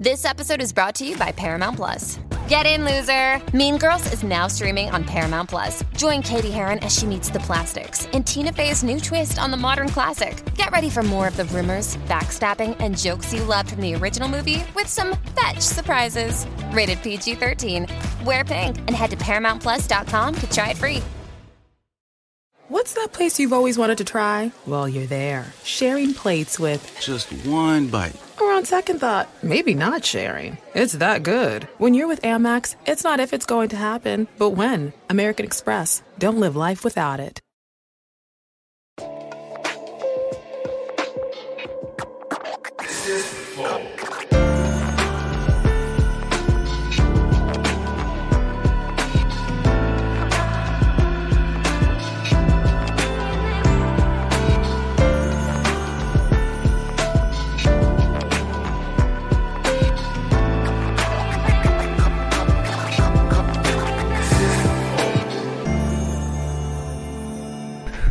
[0.00, 2.18] This episode is brought to you by Paramount Plus.
[2.48, 3.38] Get in, loser!
[3.54, 5.84] Mean Girls is now streaming on Paramount Plus.
[5.94, 9.58] Join Katie Heron as she meets the plastics in Tina Fey's new twist on the
[9.58, 10.42] modern classic.
[10.54, 14.26] Get ready for more of the rumors, backstabbing, and jokes you loved from the original
[14.26, 16.46] movie with some fetch surprises.
[16.72, 17.86] Rated PG 13.
[18.24, 21.02] Wear pink and head to ParamountPlus.com to try it free.
[22.68, 24.50] What's that place you've always wanted to try?
[24.66, 26.96] Well, you're there, sharing plates with.
[27.02, 28.16] Just one bite.
[28.40, 30.56] Or on second thought, maybe not sharing.
[30.74, 31.68] It's that good.
[31.78, 34.92] When you're with Amex, it's not if it's going to happen, but when.
[35.10, 36.02] American Express.
[36.18, 37.40] Don't live life without it.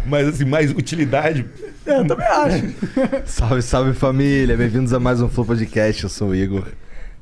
[0.10, 1.46] Mas assim, mais utilidade.
[1.86, 2.66] É, eu também acho.
[3.28, 6.04] Salve, salve família, bem-vindos a mais um Flow Podcast.
[6.04, 6.66] Eu sou o Igor,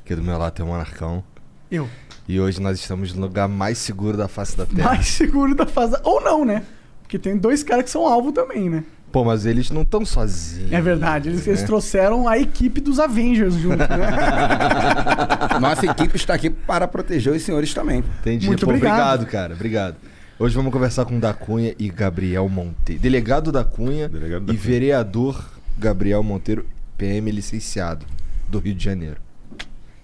[0.05, 1.21] aqui do meu lado tem o Monarcão.
[1.69, 1.89] Eu.
[2.29, 4.91] E hoje nós estamos no lugar mais seguro da face da Terra.
[4.91, 5.97] Mais seguro da fase.
[6.01, 6.63] Ou não, né?
[7.01, 8.85] Porque tem dois caras que são alvo também, né?
[9.11, 10.71] Pô, mas eles não estão sozinhos.
[10.71, 11.27] É verdade.
[11.27, 11.67] Eles, eles né?
[11.67, 13.87] trouxeram a equipe dos Avengers junto, né?
[15.59, 18.01] Nossa equipe está aqui para proteger os senhores também.
[18.21, 18.47] Entendi.
[18.47, 19.25] Muito Pô, obrigado.
[19.25, 19.53] cara.
[19.53, 19.97] Obrigado.
[20.39, 23.01] Hoje vamos conversar com Da Cunha e Gabriel Monteiro.
[23.01, 24.69] Delegado da Cunha Delegado da e Cunha.
[24.69, 26.63] vereador Gabriel Monteiro,
[26.95, 28.05] PM licenciado,
[28.47, 29.17] do Rio de Janeiro.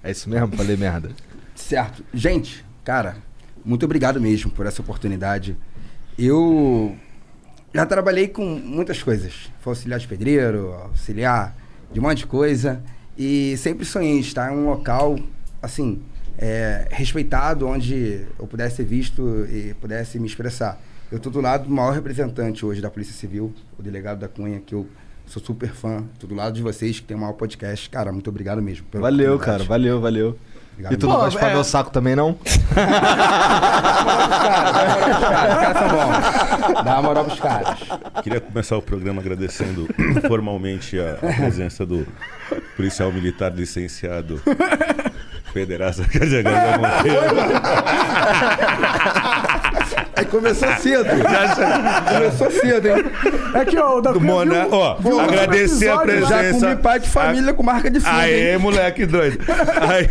[0.02, 0.48] É isso mesmo?
[0.58, 1.12] Falei merda.
[1.54, 2.04] Certo.
[2.12, 3.18] Gente, cara,
[3.64, 5.56] muito obrigado mesmo por essa oportunidade.
[6.18, 6.98] Eu
[7.72, 9.52] já trabalhei com muitas coisas.
[9.60, 11.56] Fui auxiliar de pedreiro, auxiliar
[11.92, 12.82] de um monte de coisa.
[13.16, 15.16] E sempre sonhei em estar em um local,
[15.62, 16.02] assim,
[16.38, 20.80] é, respeitado, onde eu pudesse ser visto e pudesse me expressar.
[21.12, 24.60] Eu estou do lado do maior representante hoje da Polícia Civil, o delegado da Cunha,
[24.60, 24.88] que eu
[25.26, 26.04] sou super fã.
[26.20, 27.90] Tô do lado de vocês, que tem o maior podcast.
[27.90, 28.86] Cara, muito obrigado mesmo.
[28.94, 29.64] Valeu, cara.
[29.64, 30.38] Valeu, valeu.
[30.74, 32.36] Obrigado E tu não vai chupar é- meu saco também, não?
[36.84, 37.80] Dá uma moral pros caras.
[38.24, 39.88] Queria começar o programa agradecendo
[40.28, 42.08] formalmente a, a presença do
[42.76, 44.42] policial militar licenciado
[45.54, 47.54] Federaça Gabriel Monteiro.
[50.16, 51.06] Aí começou cedo.
[52.12, 53.04] começou cedo, hein?
[53.54, 56.28] É que ó, o da Mona, viu- ó, viu agradecer a episódio lá.
[56.30, 56.60] presença.
[56.60, 58.58] Já comi pai de família com marca de fundo, Aê, hein?
[58.58, 59.40] moleque doido.
[59.90, 60.10] Aí,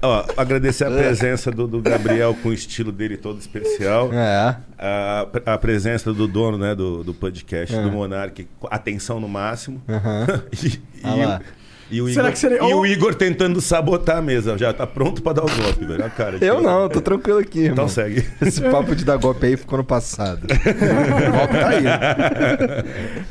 [0.00, 4.10] ó, agradecer a presença do, do Gabriel com o estilo dele todo especial.
[4.12, 4.56] É.
[4.78, 9.82] A, a presença do dono né, do, do podcast, do Monark, atenção no máximo.
[10.52, 11.40] e, e Ah lá.
[11.92, 14.56] E o Será Igor, que seria- e o Igor tentando sabotar a mesa.
[14.58, 16.04] Já tá pronto pra dar o golpe, velho.
[16.04, 17.72] A cara Eu não, tô tranquilo aqui, irmão.
[17.72, 18.24] Então segue.
[18.42, 20.44] Esse papo de dar golpe aí ficou no passado.
[20.44, 21.84] O golpe tá aí.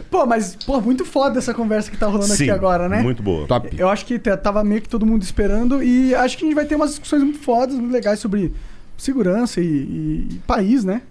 [0.10, 3.02] Pô, mas, pô, muito foda essa conversa que tá rolando Sim, aqui agora, né?
[3.02, 3.48] Muito boa.
[3.48, 3.70] Top.
[3.78, 6.66] Eu acho que tava meio que todo mundo esperando e acho que a gente vai
[6.66, 8.54] ter umas discussões muito fodas, muito legais sobre
[8.98, 11.02] segurança e, e- e país, né?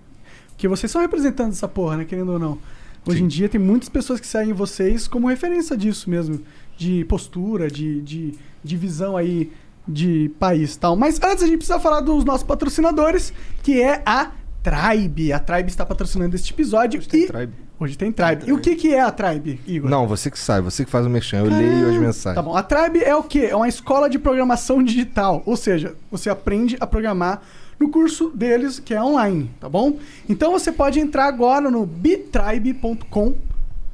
[0.51, 2.05] Porque vocês são representantes dessa porra, né?
[2.05, 2.59] Querendo ou não.
[3.07, 3.25] Hoje Sim.
[3.25, 6.39] em dia tem muitas pessoas que seguem vocês como referência disso mesmo.
[6.81, 9.53] De postura, de, de, de visão aí
[9.87, 10.97] de país e tal.
[10.97, 14.31] Mas antes a gente precisa falar dos nossos patrocinadores, que é a
[14.63, 15.33] Tribe.
[15.33, 17.07] A Tribe está patrocinando este episódio.
[17.07, 17.27] tem e...
[17.27, 17.53] Tribe.
[17.79, 18.45] Hoje tem Tribe.
[18.47, 19.91] E o que, que é a Tribe, Igor?
[19.91, 21.39] Não, você que sabe, você que faz o mexão.
[21.39, 22.35] Eu leio as mensagens.
[22.35, 22.55] Tá bom.
[22.55, 23.49] A Tribe é o quê?
[23.51, 25.43] É uma escola de programação digital.
[25.47, 27.41] Ou seja, você aprende a programar
[27.79, 29.99] no curso deles, que é online, tá bom?
[30.29, 33.35] Então você pode entrar agora no bitribe.com.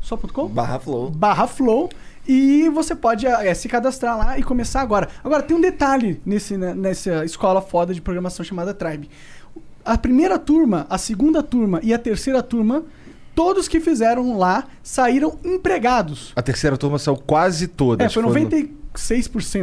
[0.00, 0.48] Só ponto .com?
[0.48, 1.10] Barra Flow.
[1.10, 1.88] barra flow
[2.26, 5.08] e você pode é, se cadastrar lá e começar agora.
[5.22, 9.08] Agora, tem um detalhe nesse, né, nessa escola foda de programação chamada Tribe.
[9.84, 12.84] A primeira turma, a segunda turma e a terceira turma,
[13.34, 16.32] todos que fizeram lá saíram empregados.
[16.34, 18.04] A terceira turma saiu quase toda.
[18.04, 18.68] É, foi que 96%,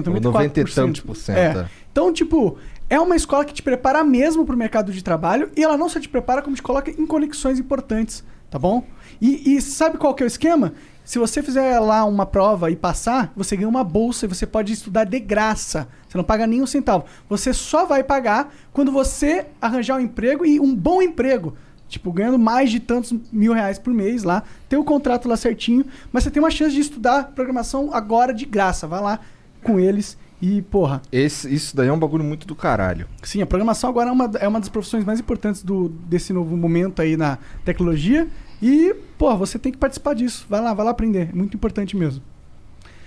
[0.03, 0.22] 94%.
[0.22, 1.59] 90 e tantos por cento, É.
[1.59, 1.66] é.
[1.92, 2.57] Então, tipo,
[2.89, 6.00] é uma escola que te prepara mesmo pro mercado de trabalho e ela não só
[6.00, 8.86] te prepara, como te coloca em conexões importantes, tá bom?
[9.19, 10.74] E, e sabe qual que é o esquema?
[11.06, 14.72] Se você fizer lá uma prova e passar, você ganha uma bolsa e você pode
[14.72, 15.88] estudar de graça.
[16.08, 17.06] Você não paga nem um centavo.
[17.28, 21.56] Você só vai pagar quando você arranjar um emprego e um bom emprego.
[21.90, 25.86] Tipo, ganhando mais de tantos mil reais por mês lá, ter o contrato lá certinho,
[26.12, 28.88] mas você tem uma chance de estudar programação agora de graça.
[28.88, 29.20] Vai lá
[29.62, 33.08] com eles e, porra, Esse, isso daí é um bagulho muito do caralho.
[33.22, 36.58] Sim, a programação agora é uma, é uma das profissões mais importantes do, desse novo
[36.58, 38.28] momento aí na tecnologia.
[38.65, 40.45] E, pô, você tem que participar disso.
[40.50, 41.30] Vai lá, vai lá aprender.
[41.31, 42.24] É muito importante mesmo.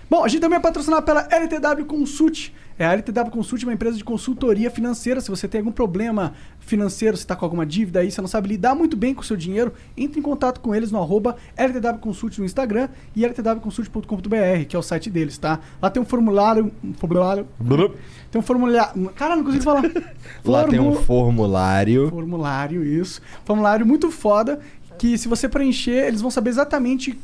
[0.08, 2.52] Bom, a gente também é patrocinado pela LTW Consult.
[2.78, 5.18] É, a LTW Consult é uma empresa de consultoria financeira.
[5.20, 8.48] Se você tem algum problema financeiro, se está com alguma dívida aí, você não sabe
[8.48, 11.98] lidar muito bem com o seu dinheiro, entre em contato com eles no arroba LTW
[12.00, 15.58] Consult no Instagram e ltwconsult.com.br, que é o site deles, tá?
[15.80, 16.70] Lá tem um formulário...
[16.84, 17.46] Um formulário...
[18.30, 19.10] Tem um formulário...
[19.16, 19.82] Cara, não consigo falar.
[20.44, 22.10] Lá tem um Formu- formulário.
[22.10, 23.22] Formulário, isso.
[23.44, 24.60] Formulário muito foda,
[24.96, 27.18] que se você preencher, eles vão saber exatamente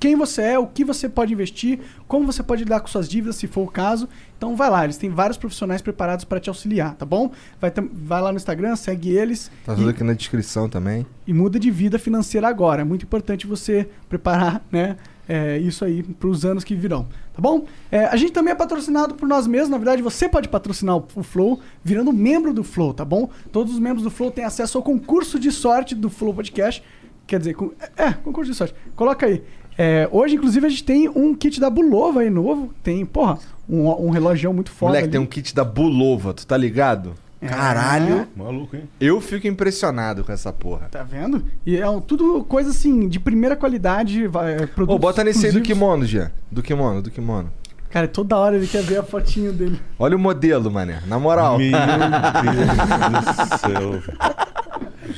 [0.00, 3.36] quem você é, o que você pode investir, como você pode lidar com suas dívidas,
[3.36, 4.08] se for o caso.
[4.36, 7.32] Então vai lá, eles têm vários profissionais preparados para te auxiliar, tá bom?
[7.60, 11.04] Vai, vai lá no Instagram, segue eles Tá tudo e, aqui na descrição também.
[11.26, 12.82] e muda de vida financeira agora.
[12.82, 14.96] É muito importante você preparar, né?
[15.28, 17.66] é, isso aí para os anos que virão, tá bom?
[17.92, 19.68] É, a gente também é patrocinado por nós mesmos.
[19.68, 23.28] Na verdade, você pode patrocinar o, o Flow virando membro do Flow, tá bom?
[23.52, 26.82] Todos os membros do Flow têm acesso ao concurso de sorte do Flow Podcast.
[27.28, 28.74] Quer dizer, com- é, concurso de sorte.
[28.96, 29.44] Coloca aí.
[29.76, 32.72] É, hoje, inclusive, a gente tem um kit da Bulova aí novo.
[32.82, 33.38] Tem, porra,
[33.68, 34.88] um, um relógio muito foda.
[34.90, 35.12] Moleque, ali.
[35.12, 37.12] tem um kit da Bulova, tu tá ligado?
[37.40, 37.46] É.
[37.46, 38.26] Caralho.
[38.34, 38.88] Maluco, hein?
[38.98, 40.88] Eu fico impressionado com essa porra.
[40.90, 41.44] Tá vendo?
[41.64, 44.26] E é um- tudo coisa assim, de primeira qualidade.
[44.26, 46.32] Vai, é, Ô, produtos bota nesse aí do kimono, Jean.
[46.50, 47.52] Do kimono, do kimono.
[47.90, 49.80] Cara, toda hora ele quer ver a fotinho dele.
[49.98, 51.00] Olha o modelo, mané.
[51.06, 51.58] Na moral.
[51.58, 51.70] Meu
[52.42, 54.14] Deus do céu.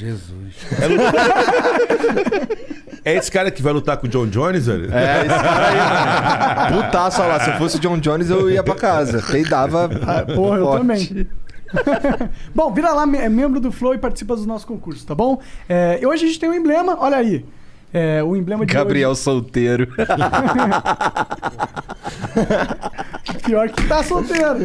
[0.01, 0.55] Jesus.
[3.03, 4.93] É esse cara que vai lutar com o John Jones, velho?
[4.93, 5.79] É, esse cara aí,
[6.71, 6.83] mano.
[6.83, 7.41] Putaço, olha lá.
[7.41, 9.23] Se eu fosse o John Jones, eu ia pra casa.
[9.23, 9.89] Peidava.
[10.07, 10.81] Ah, porra, eu forte.
[10.81, 11.27] também.
[12.55, 15.41] bom, vira lá, é membro do Flow e participa dos nossos concursos, tá bom?
[15.69, 17.45] É, e hoje a gente tem um emblema, olha aí.
[17.93, 19.89] É, o emblema de Gabriel solteiro.
[19.99, 20.07] hoje,
[23.45, 24.59] pior que tá solteiro.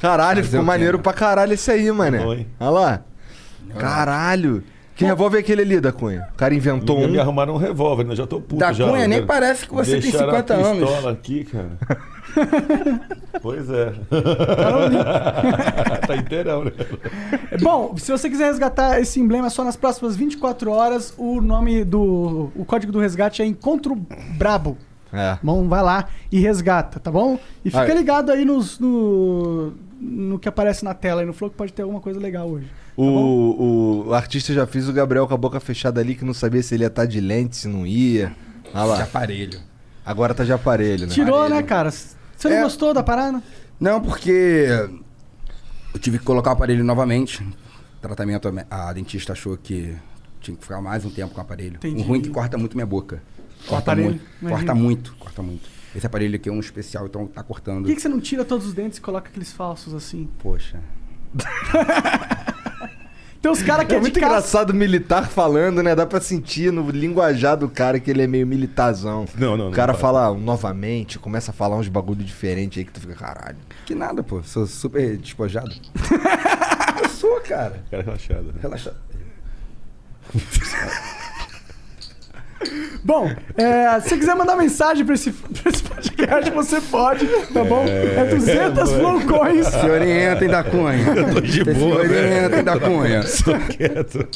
[0.00, 2.22] Caralho, ficou o quê, maneiro pra caralho esse aí, mané.
[2.22, 2.46] Foi.
[2.60, 3.00] Olha lá.
[3.78, 4.62] Caralho.
[4.94, 6.26] Que revólver é aquele ali da Cunha?
[6.32, 7.20] O cara inventou Me um.
[7.20, 8.16] arrumaram um revólver, né?
[8.16, 8.88] Já tô puto Da já.
[8.88, 9.26] Cunha, nem né?
[9.26, 10.88] parece que você tem Deixaram 50 a anos.
[10.88, 11.70] pistola aqui, cara.
[13.42, 13.92] pois é.
[16.06, 16.72] tá inteirão, né?
[17.60, 22.50] Bom, se você quiser resgatar esse emblema só nas próximas 24 horas, o nome do.
[22.56, 23.94] O código do resgate é Encontro
[24.38, 24.78] Brabo.
[25.12, 25.38] É.
[25.42, 27.38] Bom, vai lá e resgata, tá bom?
[27.64, 27.94] E fica Ah, é.
[27.94, 31.82] ligado aí nos, no, no que aparece na tela aí no Flow, que pode ter
[31.82, 32.66] alguma coisa legal hoje.
[32.96, 36.32] O, o, o artista já fez o Gabriel com a boca fechada ali, que não
[36.32, 38.34] sabia se ele ia estar de lente, se não ia.
[38.72, 39.02] Olha De lá.
[39.02, 39.60] aparelho.
[40.04, 41.12] Agora tá de aparelho, né?
[41.12, 41.54] Tirou, Aparelho.
[41.56, 41.90] né, cara?
[41.90, 42.62] Você não É.
[42.62, 43.42] gostou da parada?
[43.78, 44.66] Não, porque
[45.92, 47.46] eu tive que colocar o aparelho novamente.
[48.00, 49.94] Tratamento, a dentista achou que
[50.40, 51.76] tinha que ficar mais um tempo com o aparelho.
[51.76, 52.00] Entendi.
[52.00, 53.22] O ruim é que corta muito minha boca.
[53.66, 54.20] Corta muito.
[54.48, 55.68] Corta muito, corta muito.
[55.94, 57.80] Esse aparelho aqui é um especial, então tá cortando.
[57.82, 60.28] Por que, que você não tira todos os dentes e coloca aqueles falsos assim?
[60.38, 60.78] Poxa.
[63.46, 64.32] Tem uns caras que É é, muito de casa.
[64.32, 65.94] engraçado o militar falando, né?
[65.94, 69.24] Dá pra sentir no linguajar do cara que ele é meio militarzão.
[69.38, 69.98] Não, não, não O cara dá.
[70.00, 73.56] fala novamente, começa a falar uns bagulho diferente aí que tu fica, caralho.
[73.84, 74.42] Que nada, pô.
[74.42, 75.70] Sou super despojado.
[77.00, 77.84] eu sou, cara.
[77.88, 78.46] Cara relaxado.
[78.46, 78.54] né?
[78.60, 78.92] Relaxa.
[83.04, 85.30] Bom, é, se você quiser mandar mensagem pra esse,
[85.62, 87.84] pra esse podcast, você pode, tá bom?
[87.86, 89.66] É 200 flow coins.
[89.66, 91.06] Se orientem da Cunha.
[91.14, 92.64] Eu tô de Se boa, orientem velho.
[92.64, 93.20] da Cunha.
[93.44, 94.26] Tô quieto.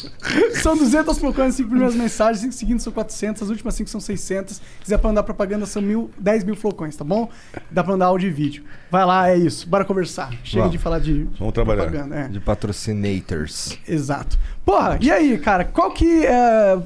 [0.63, 4.01] São 200 flow coins, 5 primeiras mensagens, 5 seguintes são 400, as últimas 5 são
[4.01, 4.57] 600.
[4.57, 7.29] Se quiser pra mandar propaganda, são mil, 10 mil flow coins, tá bom?
[7.71, 8.65] Dá pra mandar áudio e vídeo.
[8.91, 9.67] Vai lá, é isso.
[9.69, 10.31] Bora conversar.
[10.45, 10.73] Chega Vamos.
[10.73, 11.85] de falar de, de Vamos trabalhar.
[11.85, 12.15] propaganda.
[12.17, 12.29] É.
[12.29, 13.79] De patrocinators.
[13.89, 14.39] Exato.
[14.65, 16.77] Porra, e aí, cara, qual que é.
[16.77, 16.83] O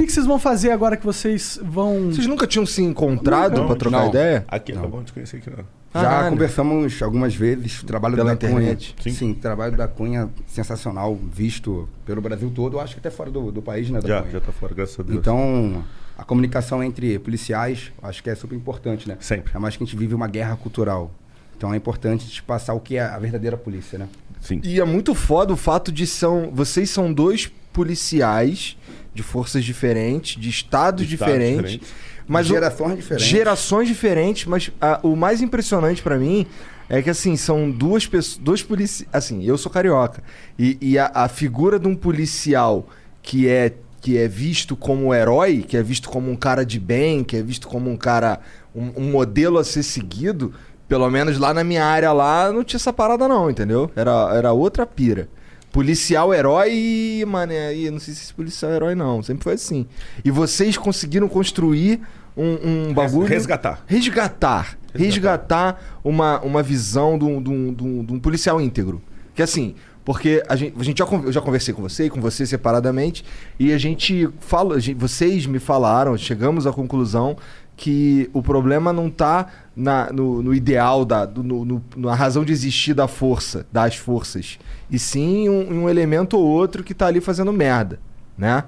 [0.00, 2.06] que, que vocês vão fazer agora que vocês vão.
[2.10, 4.08] Vocês nunca tinham se encontrado pra trocar não.
[4.08, 4.44] ideia?
[4.48, 4.80] Aqui, Não.
[4.80, 5.64] acabamos de conhecer aqui, não.
[5.92, 6.30] Já Caralho.
[6.30, 7.80] conversamos algumas vezes.
[7.82, 8.94] O trabalho Pela da internet.
[8.94, 9.12] Cunha.
[9.14, 9.18] Sim.
[9.18, 9.30] Sim.
[9.32, 12.76] o trabalho da Cunha sensacional, visto pelo Brasil todo.
[12.76, 14.00] Eu acho que até fora do, do país, né?
[14.00, 14.32] Da Já, Cunha.
[14.32, 15.18] já tá fora, graças a Deus.
[15.18, 15.84] Então,
[16.16, 19.16] a comunicação entre policiais, acho que é super importante, né?
[19.20, 19.52] Sempre.
[19.54, 21.10] É mais que a gente vive uma guerra cultural.
[21.56, 24.08] Então é importante te passar o que é a verdadeira polícia, né?
[24.40, 24.60] Sim.
[24.64, 26.50] E é muito foda o fato de são.
[26.54, 28.76] Vocês são dois policiais
[29.14, 31.56] de forças diferentes, de estados, De estados diferentes.
[31.72, 31.88] diferentes.
[32.28, 33.26] Mas o- Gerações diferentes.
[33.28, 36.46] Gerações diferentes, mas ah, o mais impressionante pra mim
[36.88, 38.38] é que assim, são duas pessoas.
[38.38, 39.08] Dois policiais.
[39.12, 40.22] Assim, eu sou carioca.
[40.58, 42.86] E, e a, a figura de um policial
[43.22, 47.24] que é, que é visto como herói, que é visto como um cara de bem,
[47.24, 48.38] que é visto como um cara.
[48.74, 50.54] um, um modelo a ser seguido.
[50.88, 53.90] Pelo menos lá na minha área lá não tinha essa parada, não, entendeu?
[53.94, 55.28] Era, era outra pira.
[55.72, 59.22] Policial herói e, mano, aí não sei se esse policial herói, não.
[59.22, 59.86] Sempre foi assim.
[60.24, 62.00] E vocês conseguiram construir
[62.36, 63.26] um, um bagulho.
[63.28, 63.82] Resgatar.
[63.86, 64.76] Resgatar.
[64.94, 69.00] Resgatar uma, uma visão de um, de, um, de um- policial íntegro.
[69.34, 69.74] Que assim,
[70.04, 73.24] porque a gente, a gente já, eu já conversei com você e com você separadamente,
[73.58, 77.36] e a gente fala, a gente- vocês me falaram, chegamos à conclusão
[77.76, 79.46] que o problema não tá
[79.80, 83.96] na, no, no ideal, da, do- no, no- na razão de existir da força, das
[83.96, 84.58] forças.
[84.90, 87.98] E sim um, um elemento ou outro que tá ali fazendo merda,
[88.36, 88.64] né?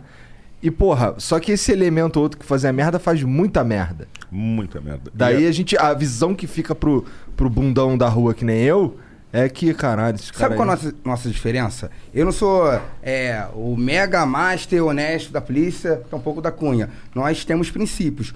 [0.63, 4.07] E porra, só que esse elemento ou outro que fazia merda faz muita merda.
[4.31, 5.11] Muita merda.
[5.13, 5.77] Daí E a gente.
[5.77, 7.05] A visão que fica pro,
[7.37, 8.97] pro bundão da rua que nem eu
[9.33, 10.45] é que, caralho, esse cara.
[10.45, 11.91] Sabe qual é a nossa, nossa diferença?
[12.15, 12.63] Eu não sou
[13.03, 16.89] é, o mega master honesto da polícia, tampouco da cunha.
[17.15, 18.33] Nós temos princípios.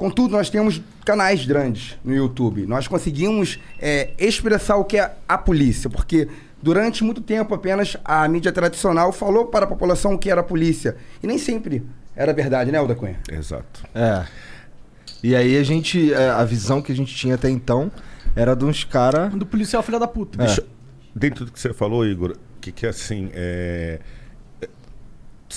[0.00, 2.66] Contudo, nós temos canais grandes no YouTube.
[2.66, 6.26] Nós conseguimos é, expressar o que é a polícia, porque
[6.62, 10.42] durante muito tempo apenas a mídia tradicional falou para a população o que era a
[10.42, 10.96] polícia.
[11.22, 11.82] E nem sempre
[12.16, 13.18] era verdade, né, Alda Cunha?
[13.30, 13.82] Exato.
[13.94, 14.24] É.
[15.22, 16.14] E aí a gente.
[16.14, 17.92] é, A visão que a gente tinha até então
[18.34, 19.30] era de uns caras.
[19.34, 20.38] Do policial filha da puta.
[20.38, 20.64] Deixa-
[21.14, 23.98] Dentro do que você falou, Igor, que, que assim, é...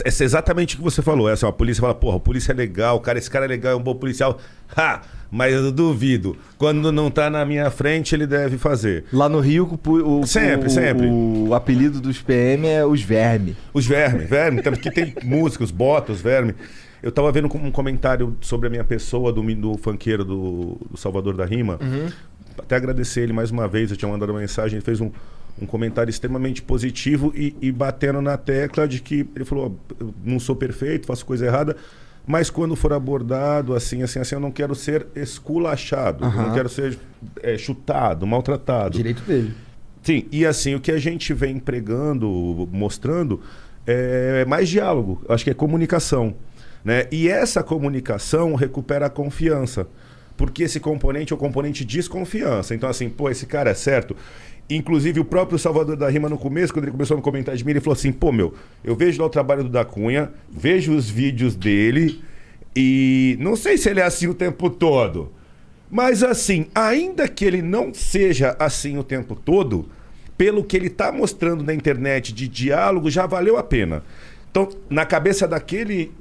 [0.03, 1.29] É exatamente o que você falou.
[1.29, 3.73] É assim, a polícia fala, porra, a polícia é legal, cara, esse cara é legal,
[3.73, 4.39] é um bom policial.
[4.75, 5.01] Ha!
[5.29, 6.35] Mas eu duvido.
[6.57, 9.03] Quando não tá na minha frente, ele deve fazer.
[9.13, 11.07] Lá no Rio, o, o, Sempre, o, sempre.
[11.07, 13.55] O apelido dos PM é os verme.
[13.71, 16.55] Os vermes, verme, então, porque tem música, os botas, os vermes.
[17.03, 21.35] Eu tava vendo um comentário sobre a minha pessoa do, do funkeiro do, do Salvador
[21.35, 21.79] da Rima.
[22.57, 25.11] Até agradecer ele mais uma vez, eu tinha mandado uma mensagem, ele fez um,
[25.61, 30.13] um comentário extremamente positivo e, e batendo na tecla de que ele falou: "Ó, eu
[30.23, 31.75] não sou perfeito, faço coisa errada,
[32.25, 36.69] mas quando for abordado assim, assim, assim, eu não quero ser esculachado, eu não quero
[36.69, 36.97] ser
[37.41, 38.97] é, chutado, maltratado.
[38.97, 39.53] Direito dele.
[40.01, 43.41] Sim, e assim, o que a gente vem pregando, mostrando,
[43.85, 46.35] é mais diálogo, acho que é comunicação.
[46.83, 47.07] Né?
[47.11, 49.87] E essa comunicação recupera a confiança.
[50.35, 52.73] Porque esse componente é o componente desconfiança.
[52.73, 54.15] Então, assim, pô, esse cara é certo.
[54.69, 57.63] Inclusive, o próprio Salvador da Rima, no começo, quando ele começou a me comentar de
[57.63, 60.93] mim, ele falou assim: pô, meu, eu vejo lá o trabalho do Da Cunha, vejo
[60.95, 62.23] os vídeos dele,
[62.75, 65.31] e não sei se ele é assim o tempo todo.
[65.91, 69.89] Mas assim, ainda que ele não seja assim o tempo todo,
[70.37, 74.01] pelo que ele está mostrando na internet de diálogo, já valeu a pena.
[74.49, 76.11] Então, na cabeça daquele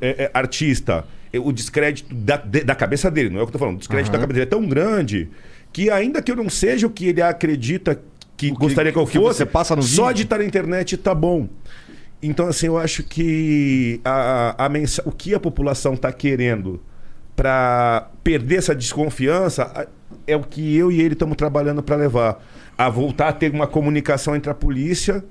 [0.00, 1.06] é, é, artista,
[1.38, 4.12] o descrédito da, da cabeça dele, não é o que eu tô falando, o descrédito
[4.12, 5.28] da cabeça dele é tão grande
[5.72, 8.00] que ainda que eu não seja o que ele acredita
[8.36, 9.42] que, gostaria que eu que fosse,
[9.82, 11.48] só de estar na internet tá bom.
[12.22, 16.80] Então, assim, eu acho que a, a mensa- o que a população está querendo
[17.36, 19.86] para perder essa desconfiança
[20.26, 22.42] é o que eu e ele estamos trabalhando para levar.
[22.78, 25.24] A voltar a ter uma comunicação entre a polícia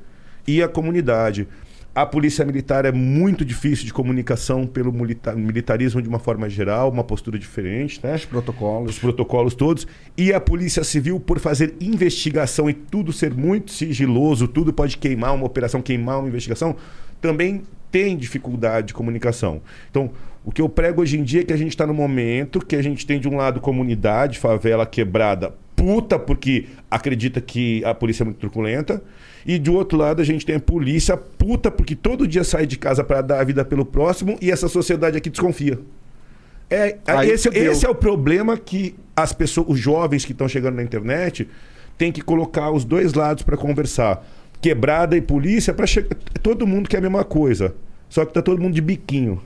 [0.48, 1.48] e a comunidade.
[1.96, 6.90] A polícia militar é muito difícil de comunicação pelo milita- militarismo de uma forma geral,
[6.90, 8.16] uma postura diferente, né?
[8.16, 8.92] Os protocolos.
[8.94, 9.86] os protocolos todos,
[10.18, 15.36] e a Polícia Civil, por fazer investigação e tudo ser muito sigiloso, tudo pode queimar
[15.36, 16.76] uma operação, queimar uma investigação,
[17.22, 19.62] também tem dificuldade de comunicação.
[19.92, 20.10] Então,
[20.44, 22.76] o que eu prego hoje em dia é que a gente está no momento que
[22.76, 28.24] a gente tem de um lado comunidade, favela quebrada, puta, porque acredita que a polícia
[28.24, 29.00] é muito truculenta.
[29.46, 32.78] E do outro lado a gente tem a polícia puta, porque todo dia sai de
[32.78, 35.80] casa para dar a vida pelo próximo e essa sociedade aqui desconfia.
[36.70, 40.76] É, Aí esse, esse é o problema que as pessoas, os jovens que estão chegando
[40.76, 41.48] na internet,
[41.98, 44.26] têm que colocar os dois lados para conversar.
[44.62, 46.16] Quebrada e polícia, para chegar.
[46.42, 47.76] Todo mundo quer a mesma coisa.
[48.10, 49.42] Só que tá todo mundo de biquinho.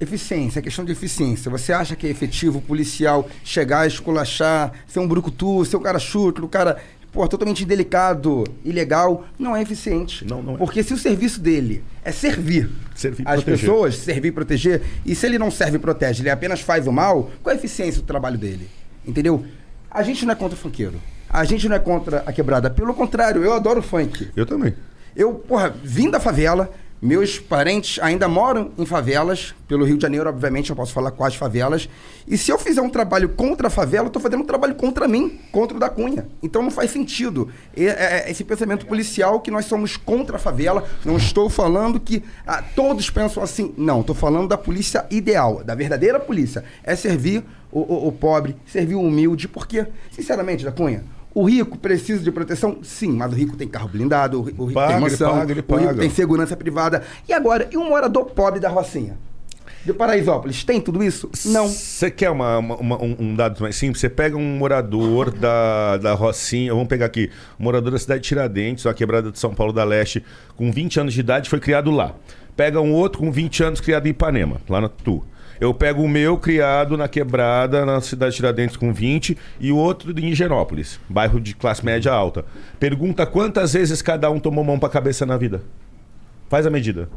[0.00, 1.50] Eficiência, é questão de eficiência.
[1.50, 5.98] Você acha que é efetivo o policial chegar, esculachar, ser um brucutu, ser um cara
[5.98, 6.78] chuto, um cara
[7.12, 9.26] pô, totalmente indelicado, ilegal?
[9.38, 10.24] Não é eficiente.
[10.24, 10.56] Não, não é.
[10.56, 13.60] Porque se o serviço dele é servir, Servir as proteger.
[13.60, 16.92] pessoas, servir e proteger, e se ele não serve e protege, ele apenas faz o
[16.92, 18.68] mal, qual é a eficiência do trabalho dele?
[19.06, 19.44] Entendeu?
[19.90, 21.00] A gente não é contra o funkeiro.
[21.28, 22.68] A gente não é contra a quebrada.
[22.70, 24.28] Pelo contrário, eu adoro funk.
[24.36, 24.74] Eu também.
[25.14, 26.70] Eu, porra, vim da favela.
[27.04, 29.52] Meus parentes ainda moram em favelas.
[29.66, 31.88] Pelo Rio de Janeiro, obviamente, eu posso falar quais favelas.
[32.28, 35.08] E se eu fizer um trabalho contra a favela, eu tô fazendo um trabalho contra
[35.08, 36.28] mim, contra o da Cunha.
[36.40, 37.48] Então não faz sentido.
[37.76, 40.84] É- é esse pensamento policial que nós somos contra a favela.
[41.04, 43.74] Não estou falando que ah, todos pensam assim.
[43.76, 46.62] Não, estou falando da polícia ideal, da verdadeira polícia.
[46.84, 47.42] É servir
[47.72, 49.48] o, o- o pobre, servir o humilde.
[49.48, 51.02] Porque, sinceramente, da Cunha,
[51.34, 52.78] o rico precisa de proteção?
[52.82, 55.30] Sim, mas o rico tem carro blindado, o ri- o rico Paga, tem ele mansão,
[55.32, 56.00] paga, ele o rico paga.
[56.00, 57.02] tem segurança privada.
[57.28, 59.16] E agora, e um morador pobre da Rocinha?
[59.84, 61.28] De Paraisópolis, tem tudo isso?
[61.46, 61.66] Não.
[61.66, 64.00] Você quer uma- uma- um, um dado mais simples?
[64.00, 68.28] Você pega um morador da, da Rocinha, vamos pegar aqui, um morador da cidade de
[68.28, 70.22] Tiradentes, uma quebrada de São Paulo da Leste,
[70.56, 72.14] com 20 anos de idade, foi criado lá.
[72.56, 75.20] Pega um outro com 20 anos criado em Ipanema, lá na Tu.
[75.62, 79.76] Eu pego o meu criado na quebrada, na cidade de Tiradentes com 20, e o
[79.76, 82.44] outro em Higienópolis, bairro de classe média alta.
[82.80, 85.62] Pergunta quantas vezes cada um tomou mão pra cabeça na vida?
[86.48, 87.08] Faz a medida.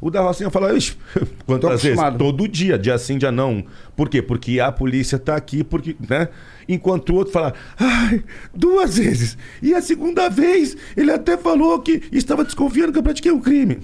[0.00, 0.96] O da Rocinha fala, "Ixi,
[1.46, 2.00] quantas vezes?
[2.18, 3.64] Todo dia, dia sim, dia não.
[3.94, 4.20] Por quê?
[4.20, 6.26] Porque a polícia tá aqui, porque, né?
[6.68, 9.38] Enquanto o outro fala, ai, duas vezes.
[9.62, 13.78] E a segunda vez, ele até falou que estava desconfiando que eu pratiquei um crime.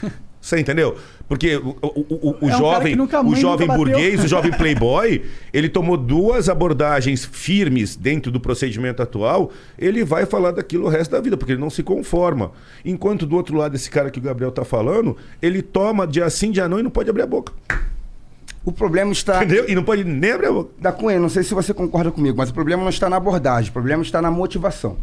[0.42, 0.98] Você entendeu?
[1.32, 5.22] Porque o, o, o, o É um jovem, nunca- o jovem burguês, o jovem playboy,
[5.50, 11.12] ele tomou duas abordagens firmes dentro do procedimento atual, ele vai falar daquilo o resto
[11.12, 12.52] da vida, porque ele não se conforma.
[12.84, 16.50] Enquanto do outro lado, esse cara que o Gabriel tá falando, ele toma dia sim,
[16.50, 17.54] dia não e não pode abrir a boca.
[18.62, 19.42] O problema está.
[19.42, 19.64] Entendeu?
[19.68, 20.70] E não pode nem abrir a boca.
[20.78, 23.70] Da Cunha, não sei se você concorda comigo, mas o problema não está na abordagem,
[23.70, 24.98] o problema está na motivação.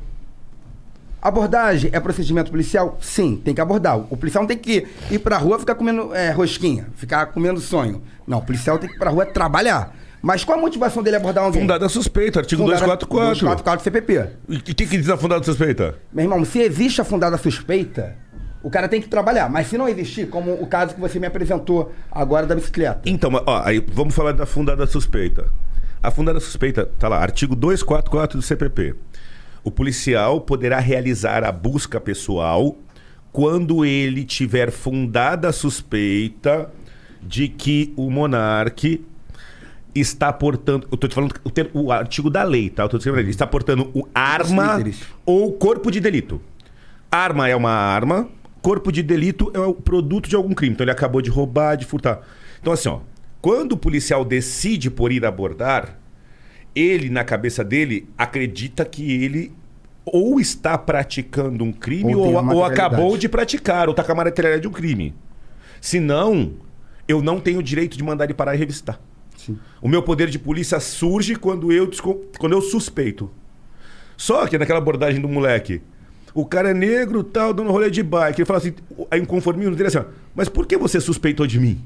[1.21, 2.97] Abordagem é procedimento policial?
[3.01, 3.97] Sim, tem que abordar.
[3.97, 8.01] O policial não tem que ir pra rua ficar comendo é, rosquinha, ficar comendo sonho.
[8.25, 9.93] Não, o policial tem que ir pra rua trabalhar.
[10.21, 11.61] Mas qual a motivação dele abordar alguém?
[11.61, 13.39] Fundada suspeita, artigo Fundada- 244.
[13.39, 14.29] 244 CPP.
[14.49, 15.95] E o que, que diz a fundada suspeita?
[16.11, 18.15] Meu irmão, se existe a fundada suspeita,
[18.61, 19.49] o cara tem que trabalhar.
[19.49, 23.01] Mas se não existir, como o caso que você me apresentou agora da bicicleta.
[23.05, 25.47] Então, ó, aí vamos falar da fundada suspeita.
[26.03, 28.95] A fundada suspeita, tá lá, artigo 244 do CPP.
[29.63, 32.77] O policial poderá realizar a busca pessoal
[33.31, 36.71] quando ele tiver fundada suspeita
[37.21, 39.05] de que o monarque
[39.93, 40.87] está portando.
[40.91, 42.83] Eu tô te falando o, termo- o artigo da lei, tá?
[42.83, 43.29] Eu tô ali.
[43.29, 44.77] Está portando o arma
[45.25, 46.41] ou corpo de delito.
[47.11, 48.29] Arma é uma arma,
[48.61, 50.73] corpo de delito é o produto de algum crime.
[50.73, 52.21] Então ele acabou de roubar, de furtar.
[52.61, 52.99] Então, assim, ó,
[53.41, 55.98] quando o policial decide por ir abordar,
[56.75, 59.51] ele, na cabeça dele, acredita que ele
[60.05, 64.15] ou está praticando um crime Ou ou, ou acabou de praticar, ou está com a
[64.15, 65.13] materialidade de um crime.
[65.79, 66.53] Senão,
[67.07, 68.99] eu não tenho o direito de mandar ele parar e revistar.
[69.37, 69.57] Sim.
[69.81, 71.89] O meu poder de polícia surge quando eu,
[72.37, 73.29] quando eu suspeito.
[74.17, 75.81] Só que naquela abordagem do moleque,
[76.33, 78.41] o cara é negro, tal, dando rolê de bike.
[78.41, 78.73] Ele fala assim,
[79.09, 81.81] aí um conformismo dele assim, mas por que você suspeitou de mim?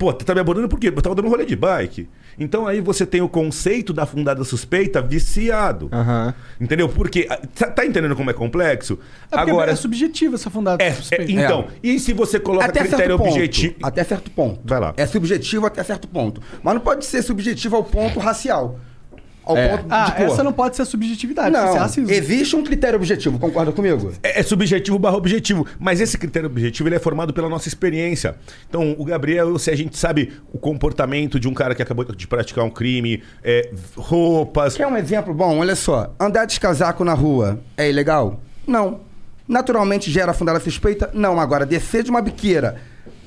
[0.00, 0.88] Pô, tu tá me abordando por quê?
[0.88, 2.08] Eu tava dando rolê de bike.
[2.38, 5.90] Então aí você tem o conceito da fundada suspeita viciado.
[5.92, 6.32] Aham.
[6.58, 6.88] Entendeu?
[6.88, 7.24] Porque.
[7.54, 8.98] Tá, tá entendendo como é complexo?
[9.30, 9.70] É Agora.
[9.72, 11.30] é subjetivo essa fundada É, é, suspeita.
[11.30, 13.74] então, e se você coloca Até critério objetivo.
[13.82, 14.60] Até certo ponto.
[14.64, 14.94] Vai lá.
[14.96, 16.40] É subjetivo até certo ponto.
[16.62, 18.80] Mas não pode ser subjetivo ao ponto racial.
[19.44, 19.76] Ao É.
[19.76, 20.26] ponto Ah, de cor.
[20.26, 22.10] essa não pode ser subjetividade, Não, racismo.
[22.10, 24.12] existe um critério objetivo, concorda comigo?
[24.22, 25.66] É, é subjetivo barra objetivo.
[25.78, 28.36] Mas esse critério objetivo ele é formado pela nossa experiência.
[28.68, 32.26] Então, o Gabriel, se a gente sabe o comportamento de um cara que acabou de
[32.26, 34.76] praticar um crime, é, roupas.
[34.76, 35.58] Quer um exemplo bom?
[35.58, 36.14] Olha só.
[36.18, 38.40] Andar de casaco na rua é ilegal?
[38.66, 39.00] Não.
[39.48, 41.10] Naturalmente gera fundada suspeita?
[41.12, 41.40] Não.
[41.40, 42.76] Agora, descer de uma biqueira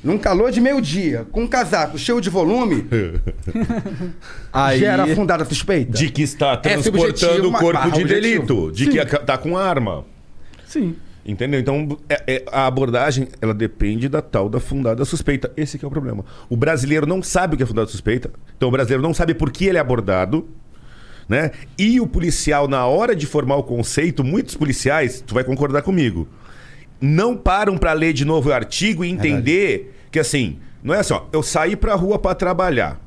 [0.04, 2.86] num calor de meio-dia, com um casaco cheio de volume,
[4.52, 4.80] Aí...
[4.80, 5.92] gera fundada suspeita?
[5.98, 8.08] De que está É transportando o corpo de objetivo.
[8.08, 8.72] delito.
[8.72, 8.92] De Sim.
[8.92, 10.06] que aca- tá com arma.
[10.66, 10.96] Sim.
[11.26, 11.60] Entendeu?
[11.60, 15.52] Então, é- é- a abordagem, ela depende da tal da fundada suspeita.
[15.56, 16.26] Esse que é o problema.
[16.50, 18.30] O brasileiro não sabe o que é fundada suspeita.
[18.58, 20.48] Então, o brasileiro não sabe por que ele é abordado.
[21.30, 21.52] Né?
[21.80, 26.28] E o policial, na hora de formar o conceito, muitos policiais, tu vai concordar comigo,
[27.06, 31.14] não param para ler de novo o artigo e entender que, assim, não é assim,
[31.14, 32.98] ó, eu saí pra rua para trabalhar.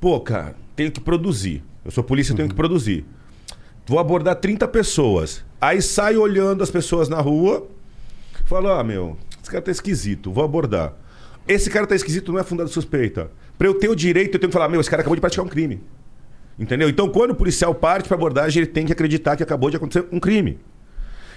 [0.00, 1.64] Pô, cara, tenho que produzir.
[1.84, 3.04] Eu sou polícia, eu tenho que produzir.
[3.88, 5.44] Vou abordar 30 pessoas.
[5.60, 7.66] Aí saio olhando as pessoas na rua,
[8.44, 10.94] falo: ah, meu, esse cara tá esquisito, vou abordar.
[11.48, 13.32] Esse cara tá esquisito, não é fundado suspeita.
[13.58, 15.44] Pra eu ter o direito, eu tenho que falar: meu, esse cara acabou de praticar
[15.44, 15.82] um crime.
[16.56, 16.88] Entendeu?
[16.88, 20.06] Então, quando o policial parte pra abordagem, ele tem que acreditar que acabou de acontecer
[20.12, 20.60] um crime.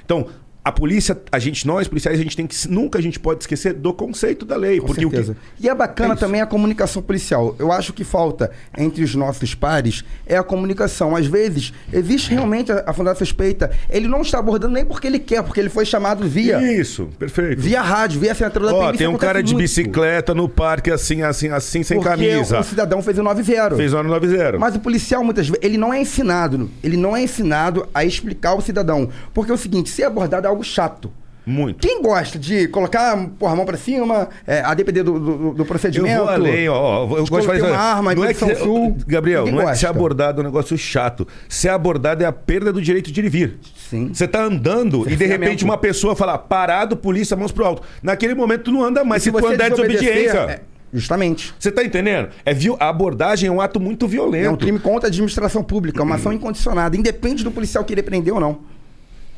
[0.05, 0.27] Então,
[0.63, 2.67] a polícia, a gente, nós policiais, a gente tem que.
[2.67, 4.79] Nunca a gente pode esquecer do conceito da lei.
[4.79, 5.31] Com porque certeza.
[5.31, 5.65] o que.
[5.65, 7.55] E é bacana É também a comunicação policial.
[7.57, 11.15] Eu acho que falta entre os nossos pares é a comunicação.
[11.15, 13.71] Às vezes, existe realmente a, a fundada suspeita.
[13.89, 17.59] Ele não está abordando nem porque ele quer, porque ele foi chamado via, Isso, perfeito.
[17.59, 18.97] via rádio, via assinatura da Ó, PM.
[18.99, 19.63] Tem um cara de muito.
[19.63, 22.59] bicicleta no parque, assim, assim, assim, sem porque camisa.
[22.59, 23.75] o cidadão fez o 9-0.
[23.77, 24.59] Fez hora 90.
[24.59, 26.69] Mas o policial, muitas vezes, ele não é ensinado.
[26.83, 29.09] Ele não é ensinado a explicar ao cidadão.
[29.33, 31.11] Porque é o seguinte, abordado é algo chato.
[31.45, 31.87] Muito.
[31.87, 35.61] Quem gosta de colocar porra, a mão pra cima, é, a depender do, do, do
[35.63, 36.19] Eu procedimento...
[36.19, 37.03] vou além, ó.
[37.03, 37.61] Eu gosto de fazer.
[37.63, 39.75] uma arma, não é que, Sul, Gabriel, não é que gosta.
[39.75, 41.27] ser abordado é um negócio chato.
[41.49, 43.59] Ser abordado é a perda do direito de ir e vir.
[43.89, 44.11] Sim.
[44.13, 47.81] Você tá andando e de repente uma pessoa fala, parado, polícia, mãos pro alto.
[48.03, 50.37] Naquele momento tu não anda mais, se, tu você andar desobediência.
[50.37, 50.61] é,
[50.93, 51.53] justamente.
[51.57, 52.29] Você tá entendendo?
[52.45, 52.77] É, viu?
[52.79, 54.45] A abordagem é um ato muito violento.
[54.45, 58.31] É um crime contra a administração pública, uma ação incondicionada, independe do policial querer prender
[58.31, 58.59] ou não.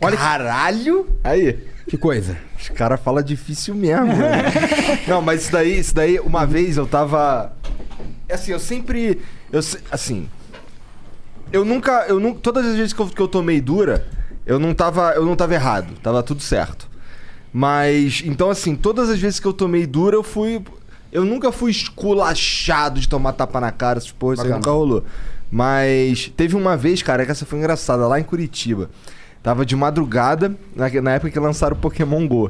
[0.02, 1.08] Olha que, Caralho!
[1.24, 1.60] Aí.
[1.88, 2.38] que coisa.
[2.60, 4.08] Os caras falam difícil mesmo.
[4.08, 4.44] né?
[5.08, 7.54] não, mas isso daí, isso daí, uma vez eu tava.
[8.28, 9.22] É Assim, eu sempre.
[9.52, 10.28] Eu, se- assim.
[11.52, 12.06] Eu nunca.
[12.08, 14.08] Eu nunca todas as vezes que eu, que eu tomei dura,
[14.46, 15.94] eu não, tava, eu não tava errado.
[16.02, 16.90] Tava tudo certo.
[17.52, 20.62] Mas, então assim, todas as vezes que eu tomei dura, eu fui.
[21.12, 24.58] Eu nunca fui esculachado de tomar tapa na cara, essas porra, isso aí Bacana.
[24.66, 25.06] nunca rolou.
[25.52, 28.90] Mas teve uma vez, cara, que essa foi engraçada, lá em Curitiba.
[29.44, 32.50] Tava de madrugada, na, época que lançaram o Pokémon GO.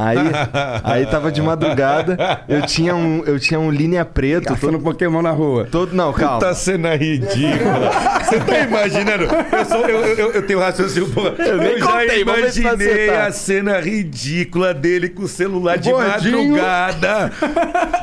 [0.00, 0.18] Aí,
[0.84, 5.20] aí tava de madrugada, eu tinha um, eu tinha um linha preto, Caçando todo, Pokémon
[5.22, 5.66] na rua.
[5.70, 6.38] todo não, calma.
[6.40, 7.90] Tá cena ridícula.
[8.24, 9.24] Você tá imaginando?
[9.24, 11.08] Eu, sou- eu, eu, eu tenho raciocínio.
[11.10, 15.76] Pô, eu, nem já contei, se vai imaginei a cena ridícula dele com o celular
[15.78, 16.38] de Gordinho.
[16.56, 17.32] madrugada.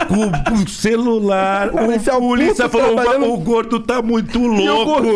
[0.07, 1.69] com, o celular.
[1.69, 5.07] O policial polícia puto falou: trabalhando- o gordo tá muito louco.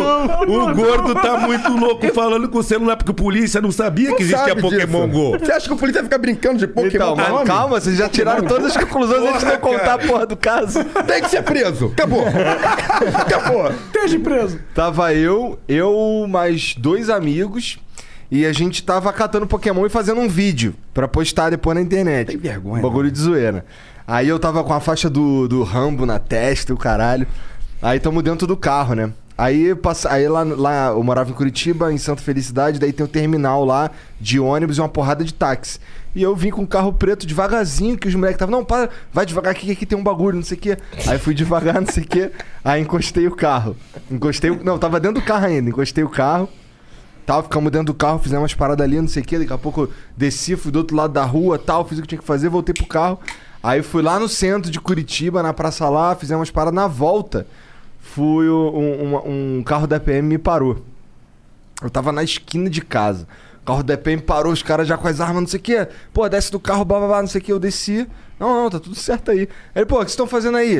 [0.48, 4.24] O gordo tá muito louco falando com o celular, porque o polícia não sabia que
[4.24, 5.20] existia Pokémon disso.
[5.20, 5.40] Go.
[5.40, 7.46] Você acha que o polícia fica brincando de Pokémon Então, mas nome?
[7.46, 10.84] calma, vocês já tiraram todas as conclusões antes de eu contar a porra do caso.
[11.06, 11.88] Tem que ser preso.
[11.94, 12.24] Acabou.
[13.16, 13.72] Acabou.
[13.72, 14.60] Esteja preso.
[14.74, 17.78] Tava eu, eu mais dois amigos
[18.30, 22.28] e a gente tava catando Pokémon e fazendo um vídeo pra postar depois na internet.
[22.28, 23.66] Tem vergonha, Um bagulho de zoeira.
[24.08, 27.28] Aí eu tava com a faixa do, do Rambo na testa e o caralho.
[27.82, 29.12] Aí tamo dentro do carro, né?
[29.42, 33.10] Aí, passa, aí lá, lá eu morava em Curitiba, em Santa Felicidade, daí tem um
[33.10, 35.80] terminal lá de ônibus e uma porrada de táxi.
[36.14, 39.26] E eu vim com um carro preto devagarzinho, que os moleques estavam, não, para, vai
[39.26, 40.78] devagar aqui, que aqui tem um bagulho, não sei o quê.
[41.08, 42.32] Aí fui devagar, não sei o quê.
[42.64, 43.76] Aí encostei o carro.
[44.12, 44.64] Encostei o...
[44.64, 46.48] Não, tava dentro do carro ainda, encostei o carro.
[47.26, 49.40] Tal, ficamos dentro do carro, fizemos umas paradas ali, não sei o quê.
[49.40, 52.10] Daqui a pouco eu desci, fui do outro lado da rua, tal, fiz o que
[52.10, 53.20] tinha que fazer, voltei pro carro.
[53.64, 57.48] Aí fui lá no centro de Curitiba, na praça lá, fizemos umas paradas na volta.
[58.02, 60.84] Fui o- um, uma- um carro da PM me parou.
[61.82, 63.28] Eu tava na esquina de casa.
[63.62, 65.88] O carro da PM parou, os caras já com as armas, não sei o quê.
[66.12, 67.52] Pô, desce do carro, blá blá blá, não sei o quê.
[67.54, 68.08] Eu desci.
[68.40, 69.48] Não, não, tá tudo certo aí.
[69.74, 70.80] Aí, pô, o que vocês estão fazendo aí?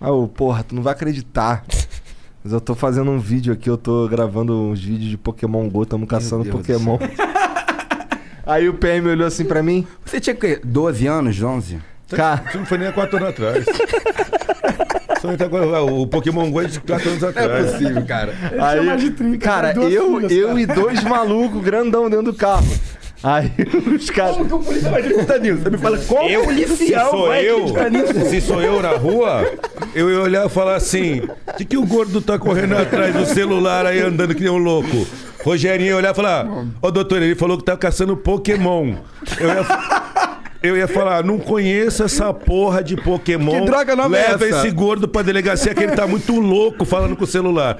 [0.00, 1.64] Aí eu, porra, tu não vai acreditar.
[2.42, 5.86] Mas eu tô fazendo um vídeo aqui, eu tô gravando uns vídeos de Pokémon GO,
[5.86, 6.98] tamo caçando Pokémon.
[8.44, 9.86] aí o PM olhou assim pra mim.
[10.04, 11.78] Você tinha que 12 anos, 11?
[12.16, 13.64] Cara, Isso não foi nem há quatro anos atrás.
[15.38, 17.70] Tá agora- o Pokémon Go é de quatro anos Não é atrás.
[17.70, 18.34] possível, cara.
[18.60, 20.60] Aí, mais de 30, cara, eu, filhas, eu cara.
[20.60, 22.66] e dois malucos grandão dentro do carro.
[23.22, 23.52] Aí
[23.94, 24.34] os caras.
[24.36, 25.58] Como que o policial vai acreditar nisso?
[25.62, 27.66] Você me fala, como Eu, o se policial sou vai eu,
[28.28, 29.48] se sou eu na rua,
[29.94, 33.24] eu ia olhar e falar assim: o que, que o gordo tá correndo atrás do
[33.24, 35.06] celular aí andando que nem um louco?
[35.44, 36.48] Rogerinho ia olhar e falar:
[36.82, 38.94] Ô doutor, ele falou que tá caçando Pokémon.
[39.38, 39.64] Eu ia,
[40.62, 43.60] eu ia falar: não conheço essa porra de Pokémon.
[43.60, 44.58] Que droga nova é Leva essa?
[44.58, 47.78] esse gordo pra delegacia que ele tá muito louco falando com o celular.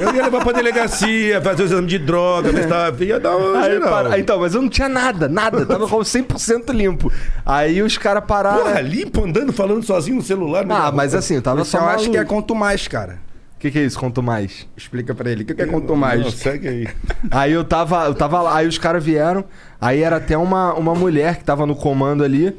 [0.00, 3.04] Eu ia levar pra delegacia, fazer o exame de droga, ver se tava.
[3.04, 3.88] Ia dar uma Aí, geral.
[3.90, 5.66] para- então, mas eu não tinha nada, nada.
[5.66, 7.12] Tava com 100% limpo.
[7.44, 8.62] Aí os caras pararam.
[8.62, 10.64] Porra, limpo andando, falando sozinho no celular.
[10.70, 11.78] ah, da mas assim, eu tava só.
[11.80, 12.34] acha que é maluco.
[12.34, 13.18] conto mais, cara.
[13.62, 13.96] O que, que é isso?
[13.96, 14.66] Conto mais.
[14.76, 15.44] Explica pra ele.
[15.44, 16.20] O que que é conto mais?
[16.20, 16.88] Não, segue aí.
[17.30, 19.44] Aí eu tava, eu tava lá, aí os caras vieram,
[19.80, 22.56] aí era até uma, uma mulher que tava no comando ali.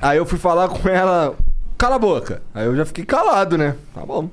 [0.00, 1.34] Aí eu fui falar com ela,
[1.76, 2.40] cala a boca.
[2.54, 3.74] Aí eu já fiquei calado, né?
[3.92, 4.30] Tá bom.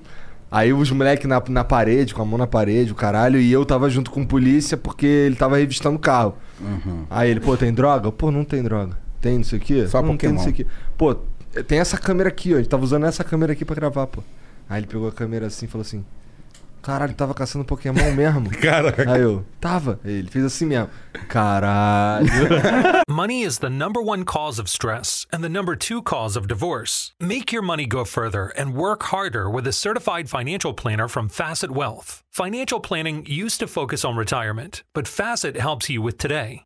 [0.52, 3.66] Aí os moleques na, na parede, com a mão na parede, o caralho, e eu
[3.66, 6.36] tava junto com polícia porque ele tava revistando o carro.
[7.10, 8.12] Aí ele, pô, tem droga?
[8.12, 8.96] Pô, não tem droga.
[9.20, 9.88] Tem não sei o quê?
[9.88, 10.70] Só não tem não sei o Pokémon.
[10.70, 10.76] quê.
[10.96, 11.16] Pô,
[11.64, 12.58] tem essa câmera aqui, ó.
[12.58, 14.22] A gente tava usando essa câmera aqui pra gravar, pô.
[14.70, 16.06] Aí ele pegou a câmera assim e falou assim:
[16.86, 18.48] Caralho, tava caçando Pokémon mesmo.
[18.62, 19.12] Caraca.
[19.12, 20.00] Aí eu, tava.
[20.06, 20.88] Ele fez assim mesmo.
[21.28, 22.28] Caralho.
[23.10, 27.12] Money is the number one cause of stress and the number two cause of divorce.
[27.20, 31.72] Make your money go further and work harder with a certified financial planner from Facet
[31.72, 32.22] Wealth.
[32.32, 36.66] Financial planning used to focus on retirement, but Facet helps you with today.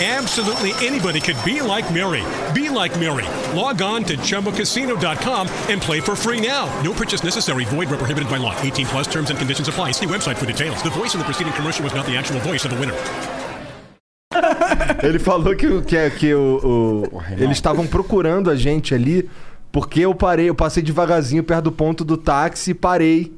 [0.00, 2.22] Absolutely anybody could be like Mary.
[2.54, 3.26] Be like Mary.
[3.52, 6.68] Log on to ChumboCasino.com and play for free now.
[6.84, 7.64] No purchase necessary.
[7.64, 8.54] Void where prohibited by law.
[8.62, 9.90] 18 plus terms and conditions apply.
[9.92, 10.80] See website for details.
[10.84, 12.94] The voice in the preceding commercial was not the actual voice of the winner.
[15.02, 19.28] Ele falou que, que, é- que o, o- eles estavam procurando a gente ali
[19.72, 23.32] porque eu parei, eu passei devagarzinho perto do ponto do táxi e parei.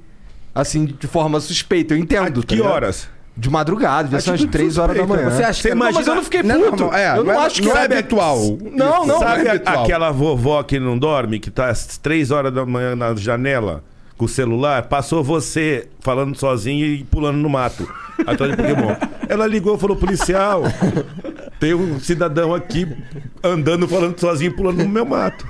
[0.54, 1.94] Assim, de forma suspeita.
[1.94, 2.42] Eu entendo.
[2.42, 2.72] tá que ligado?
[2.72, 3.08] horas?
[3.40, 5.30] De madrugada, devia ser umas Atitude 3 horas da manhã.
[5.30, 6.82] Você acha Você que Não, mas eu não fiquei Não é puto.
[6.82, 8.38] normal, é, eu não, não é- acho que não é sabe- habitual.
[8.72, 9.18] Não, não.
[9.18, 9.82] Sabe é habitual.
[9.84, 13.82] aquela vovó que não dorme, que tá às três horas da manhã na janela
[14.18, 14.82] com o celular?
[14.88, 17.88] Passou você falando sozinho e pulando no mato.
[18.26, 18.94] Atrás de Pokémon.
[19.26, 20.62] Ela ligou e falou: policial,
[21.58, 22.86] tem um cidadão aqui
[23.42, 25.46] andando, falando sozinho, pulando no meu mato.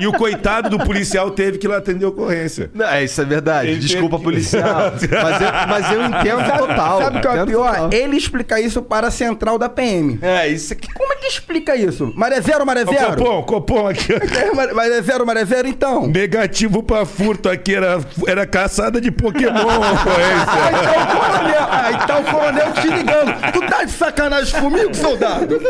[0.00, 2.70] E o coitado do policial teve que ir lá atender a ocorrência.
[2.72, 3.68] Não, é, isso é verdade.
[3.70, 4.92] Ele Desculpa, teve- policial.
[4.94, 7.02] mas, eu, mas eu entendo total.
[7.02, 7.70] Sabe o que é o Entendo pior?
[7.74, 7.90] total.
[7.92, 10.18] Ele explica isso para a central da PM.
[10.22, 10.92] É, isso aqui.
[10.92, 12.12] Como é que explica isso?
[12.16, 13.16] Maré zero, maré Ô, zero?
[13.16, 14.12] Copom, Copom aqui.
[14.12, 16.06] É, maré- Maré zero, maré zero, então.
[16.06, 20.68] Negativo pra furto aqui era, era caçada de Pokémon, Ah, ocorrência.
[20.70, 23.52] então o coronel, ah, então o coronel te ligando.
[23.52, 25.60] Tu tá de sacanagem comigo, soldado?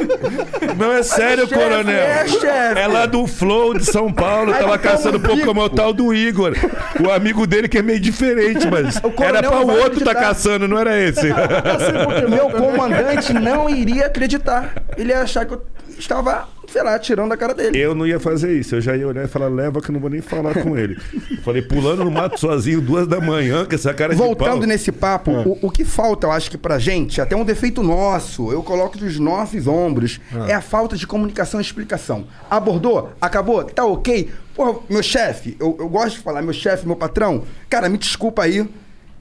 [0.77, 1.95] Não é sério, chefe, coronel.
[1.97, 2.81] é, chefe.
[2.81, 5.21] É lá do Flow de São Paulo, Ai, tava caçando.
[5.21, 6.55] Pokémon tal do Igor.
[7.01, 10.69] O amigo dele que é meio diferente, mas O era pra o outro tá caçando,
[10.69, 11.29] não era esse.
[12.29, 14.75] Meu comandante não iria acreditar.
[14.97, 15.63] Ele ia achar que eu
[15.99, 17.79] estava, sei lá, tirando a cara dele.
[17.79, 20.01] Eu não ia fazer isso, eu já ia olhar e falar, leva que eu não
[20.01, 20.97] vou nem falar com ele.
[21.43, 25.31] Falei, pulando no mato sozinho, duas da manhã, com essa cara de Voltando nesse papo,
[25.31, 28.99] o, o que falta, eu acho que pra gente, até um defeito nosso, eu coloco
[28.99, 32.27] dos nossos ombros, é a falta de comunicação e explicação.
[32.51, 33.13] Abordou?
[33.21, 33.65] Acabou?
[33.65, 34.31] Tá ok?
[34.55, 38.43] Porra, meu chefe, eu, eu gosto de falar, meu chefe, meu patrão, cara, me desculpa
[38.43, 38.69] aí.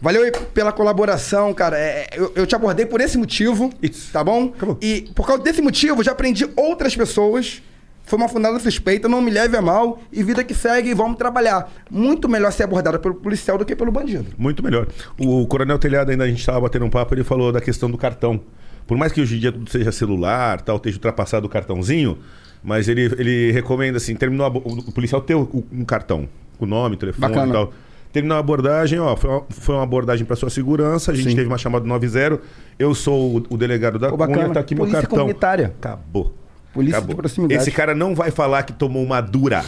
[0.02, 1.78] Valeu aí pela colaboração, cara.
[1.78, 4.12] É, eu, eu te abordei por esse motivo, Isso.
[4.12, 4.52] tá bom?
[4.56, 4.78] Acabou.
[4.82, 7.62] E por causa desse motivo, já aprendi outras pessoas.
[8.04, 10.00] Foi uma fundada suspeita, não me leve a mal.
[10.14, 11.70] E vida que segue, vamos trabalhar.
[11.92, 14.28] Muito melhor ser abordada pelo policial do que pelo bandido.
[14.38, 14.88] Muito melhor.
[15.20, 17.98] O Coronel Telhado, ainda a gente estava batendo um papo, ele falou da questão do
[17.98, 18.40] cartão.
[18.86, 22.18] Por mais que hoje em dia tudo seja celular, tal, esteja ultrapassado o cartãozinho,
[22.64, 27.28] mas ele, ele recomenda assim, terminou a o policial ter um cartão, com nome, telefone
[27.28, 27.50] Bacana.
[27.50, 27.74] e tal.
[28.18, 31.36] Terminou a abordagem, ó, foi uma, foi uma abordagem para sua segurança, a gente Sim.
[31.36, 32.42] teve uma chamada 90,
[32.80, 34.54] eu sou o, o delegado da Ô, Cunha, bacana.
[34.56, 35.20] tá aqui meu Polícia cartão.
[35.20, 35.76] comunitária.
[35.78, 36.34] Acabou.
[36.74, 37.14] Polícia Acabou.
[37.14, 37.62] de proximidade.
[37.62, 39.64] Esse cara não vai falar que tomou uma dura.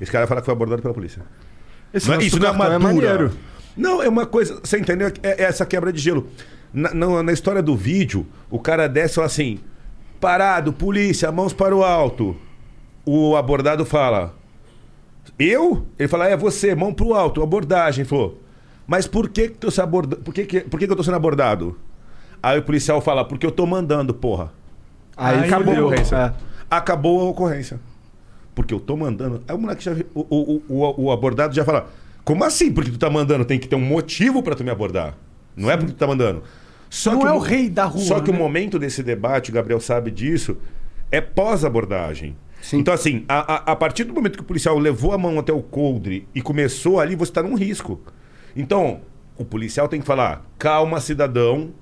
[0.00, 1.22] Esse cara vai falar que foi abordado pela polícia.
[1.92, 2.78] Esse Não é- isso não é uma é dura.
[2.80, 3.30] maneiro.
[3.76, 4.58] Não, é uma coisa.
[4.60, 5.12] Você entendeu?
[5.22, 6.26] É, é essa quebra de gelo.
[6.72, 9.60] Na, na, na história do vídeo, o cara desce e fala assim:
[10.20, 12.34] parado, polícia, mãos para o alto.
[13.06, 14.34] O abordado fala:
[15.38, 15.86] eu?
[15.98, 18.02] Ele fala: é você, mão para o alto, abordagem.
[18.02, 18.40] Ele falou:
[18.86, 20.16] mas por que, que, se aborda...
[20.16, 21.78] por, que, que, por que, que eu tô sendo abordado?
[22.42, 24.52] Aí o policial fala: porque eu tô mandando, porra.
[25.16, 26.16] Aí, Acabou a ocorrência.
[26.16, 26.32] É.
[26.70, 27.80] Acabou a ocorrência.
[28.54, 29.42] Porque eu tô mandando.
[29.48, 29.92] Aí o moleque já.
[30.14, 31.88] O, o, o, o abordado já fala:
[32.24, 32.72] Como assim?
[32.72, 33.44] Porque tu tá mandando?
[33.44, 35.14] Tem que ter um motivo pra tu me abordar.
[35.56, 36.42] Não é porque tu tá mandando.
[36.90, 38.36] Só Não que é o rei da rua, Só que né?
[38.36, 40.56] o momento desse debate, o Gabriel sabe disso,
[41.10, 42.36] é pós-abordagem.
[42.72, 45.52] Então, assim, a, a, a partir do momento que o policial levou a mão até
[45.52, 48.00] o coldre e começou ali, você está num risco.
[48.56, 49.02] Então,
[49.36, 51.72] o policial tem que falar: calma, cidadão.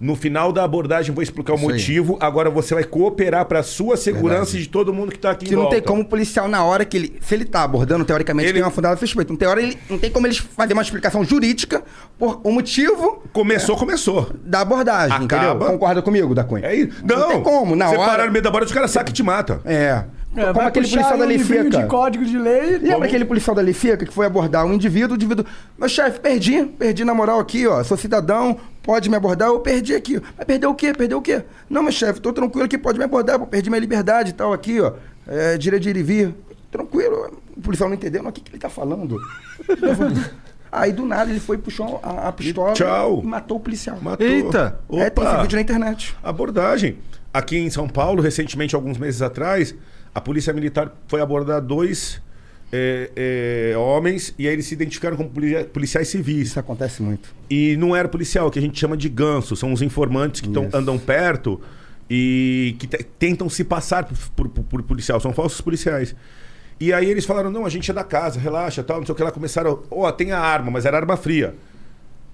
[0.00, 1.72] No final da abordagem, vou explicar o Isso aí.
[1.72, 2.16] motivo.
[2.20, 4.58] Agora você vai cooperar para sua segurança Verdade.
[4.58, 5.86] e de todo mundo que está aqui Que em não tem volta.
[5.88, 7.16] como o policial, na hora que ele.
[7.20, 9.32] Se ele tá abordando, teoricamente, Ele- tem uma fundada suspeita.
[9.32, 11.82] Não tem, hora, ele, não tem como eles fazer uma explicação jurídica
[12.16, 14.30] por o motivo Começou, começou.
[14.44, 15.16] da abordagem.
[15.24, 15.46] Acaba.
[15.54, 15.66] Entendeu?
[15.72, 16.66] Concorda comigo, da Cunha?
[16.66, 17.04] É isso.
[17.04, 18.06] Não, Não tem como, na você hora.
[18.10, 19.60] parar no meio da borda, os caras sacam e te mata.
[19.64, 20.04] É.
[20.36, 21.70] É, como aquele policial da um Lifica.
[21.70, 22.78] de código de lei.
[22.78, 25.44] Lembra aquele policial da Lifica que foi abordar um indivíduo, o indivíduo.
[25.76, 27.82] Meu chefe, perdi, perdi na moral aqui, ó.
[27.82, 28.58] Sou cidadão,
[28.88, 30.18] pode me abordar, eu perdi aqui.
[30.34, 30.94] Mas perdeu o quê?
[30.94, 31.44] Perdeu o quê?
[31.68, 34.50] Não, meu chefe, tô tranquilo aqui, pode me abordar, pô, perdi minha liberdade e tal
[34.50, 34.94] aqui, ó.
[35.26, 36.34] É, direito de ir e vir.
[36.70, 37.38] Tranquilo.
[37.54, 39.20] O policial não entendeu, mas o que, que ele tá falando?
[40.72, 43.20] Aí do nada ele foi e puxou a, a pistola Tchau.
[43.22, 43.98] e matou o policial.
[44.00, 44.26] Matou.
[44.26, 44.80] Eita.
[44.90, 45.42] É, tem esse Opa.
[45.42, 46.16] vídeo na internet.
[46.22, 46.96] Abordagem.
[47.30, 49.74] Aqui em São Paulo, recentemente, alguns meses atrás,
[50.14, 52.22] a Polícia Militar foi abordar dois
[52.72, 56.48] é, é, homens e aí eles se identificaram como policia- policiais civis.
[56.48, 57.34] Isso acontece muito.
[57.48, 59.56] E não era policial, que a gente chama de ganso.
[59.56, 61.60] São os informantes que tão, andam perto
[62.10, 64.04] e que te- tentam se passar
[64.34, 65.18] por, por- por policial.
[65.20, 66.14] São falsos policiais.
[66.80, 69.16] E aí eles falaram, não, a gente é da casa, relaxa, tal, não sei o
[69.16, 69.30] que lá.
[69.32, 71.54] Começaram, ó, tem a arma, mas era arma fria.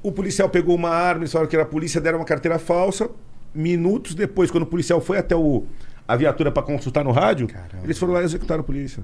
[0.03, 3.09] O policial pegou uma arma, eles falaram que era a polícia, deram uma carteira falsa.
[3.55, 5.65] Minutos depois, quando o policial foi até o,
[6.07, 7.49] a viatura para consultar no rádio,
[7.83, 9.03] eles foram lá e executaram a polícia.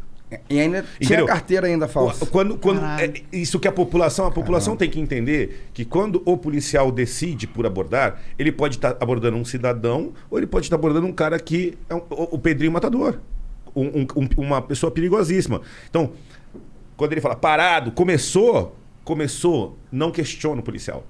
[0.48, 1.24] E ainda tinha Entendeu?
[1.24, 2.26] a carteira ainda falsa.
[2.26, 6.36] Quando, quando é, isso que a população, a população tem que entender que quando o
[6.36, 11.06] policial decide por abordar, ele pode estar abordando um cidadão ou ele pode estar abordando
[11.06, 13.18] um cara que é um- o, o Pedrinho Matador,
[13.74, 15.62] um- um- uma pessoa perigosíssima.
[15.88, 16.12] Então,
[16.96, 21.04] quando ele fala parado, começou, começou, não questiona o policial,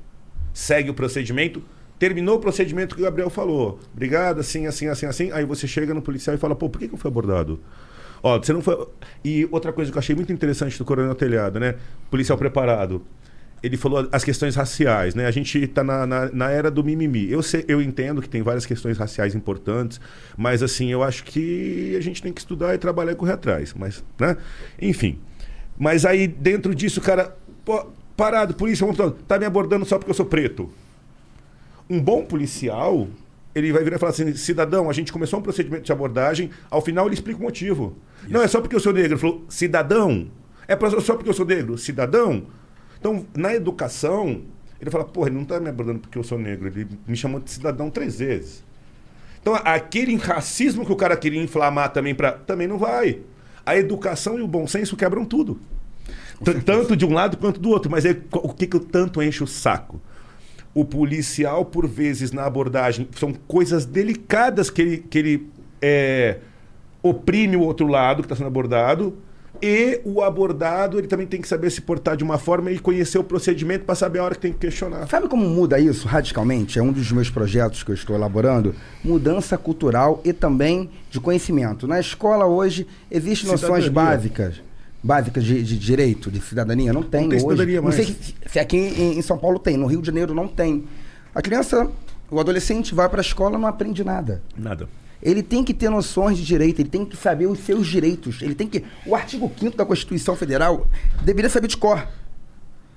[0.55, 1.63] segue o procedimento
[2.01, 3.79] Terminou o procedimento que o Gabriel falou.
[3.93, 5.31] Obrigado, assim, assim, assim, assim.
[5.33, 7.61] Aí você chega no policial e fala, pô, por que, que eu fui abordado?
[8.23, 8.89] Ó, você não foi.
[9.23, 11.75] E outra coisa que eu achei muito interessante do Coronel Telhado, né?
[12.11, 13.05] Policial preparado.
[13.63, 15.27] Ele falou as questões raciais, né?
[15.27, 17.31] A gente está na, na, na era do mimimi.
[17.31, 20.01] Eu, sei, eu entendo que tem várias questões raciais importantes,
[20.39, 23.75] mas assim, eu acho que a gente tem que estudar e trabalhar e correr atrás.
[23.75, 24.39] Mas, né?
[24.81, 25.19] Enfim.
[25.79, 27.37] Mas aí, dentro disso, o cara.
[27.63, 28.87] Pô, parado, polícia,
[29.29, 30.71] tá me abordando só porque eu sou preto.
[31.91, 33.09] Um bom policial,
[33.55, 36.81] ele vai virar e falar assim: cidadão, a gente começou um procedimento de abordagem, ao
[36.81, 37.97] final ele explica o motivo.
[38.23, 38.33] Isso.
[38.33, 39.13] Não é só porque eu sou negro.
[39.13, 40.31] Ele falou: cidadão.
[40.69, 41.77] É só porque eu sou negro.
[41.77, 42.47] Cidadão.
[42.99, 44.43] Então, na educação,
[44.81, 46.69] ele fala: porra, ele não está me abordando porque eu sou negro.
[46.69, 48.65] Ele me chamou de cidadão três vezes.
[49.41, 53.21] Então, aquele racismo que o cara queria inflamar também, pra, também não vai.
[53.65, 55.59] A educação e o bom senso quebram tudo.
[56.65, 57.91] Tanto de um lado quanto do outro.
[57.91, 60.01] Mas é, o que, que eu tanto enche o saco?
[60.75, 65.51] O policial, por vezes, na abordagem, são coisas delicadas que ele, que ele
[65.83, 66.39] é,
[67.03, 69.15] oprime o outro lado que está sendo abordado.
[69.63, 73.19] E o abordado, ele também tem que saber se portar de uma forma e conhecer
[73.19, 75.07] o procedimento para saber a hora que tem que questionar.
[75.07, 76.79] Sabe como muda isso radicalmente?
[76.79, 78.75] É um dos meus projetos que eu estou elaborando.
[79.05, 81.87] Mudança cultural e também de conhecimento.
[81.87, 84.63] Na escola hoje existem noções básicas
[85.03, 86.93] básicas de, de, direito, de cidadania?
[86.93, 87.49] Não tem, não tem hoje.
[87.49, 87.97] Cidadania mais.
[87.97, 90.49] Não sei se, se aqui em, em, São Paulo tem, no Rio de Janeiro não
[90.49, 90.85] tem.
[91.35, 91.91] A criança,
[92.31, 94.43] o adolescente vai para a escola e não aprende nada.
[94.57, 94.89] Nada.
[95.23, 98.41] Ele tem que ter noções de direito, ele tem que saber os seus direitos.
[98.41, 98.85] Ele tem que.
[99.05, 100.87] O artigo 5 da Constituição Federal
[101.23, 102.07] deveria saber de cor.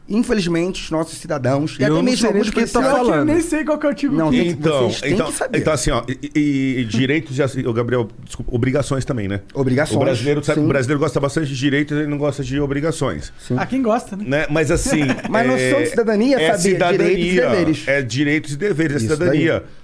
[0.08, 3.20] Infelizmente, os nossos cidadãos, e até mesmo alguns que tá falando.
[3.20, 4.14] Eu nem sei qual que é o artigo.
[4.14, 6.04] Não, então, então, então, assim, ó,
[6.36, 9.40] e, e direitos, e, o Gabriel, desculpa, obrigações também, né?
[9.54, 9.96] Obrigações.
[9.96, 13.32] O brasileiro, sabe, o brasileiro gosta bastante de direitos, ele não gosta de obrigações.
[13.40, 13.56] Sim.
[13.58, 14.26] Ah, quem gosta, né?
[14.28, 14.48] né?
[14.50, 15.04] Mas assim.
[15.30, 17.88] Mas é, noção de cidadania é, é saber cidadania, direitos e deveres.
[17.88, 19.60] É direitos e deveres, é cidadania.
[19.60, 19.83] Daí.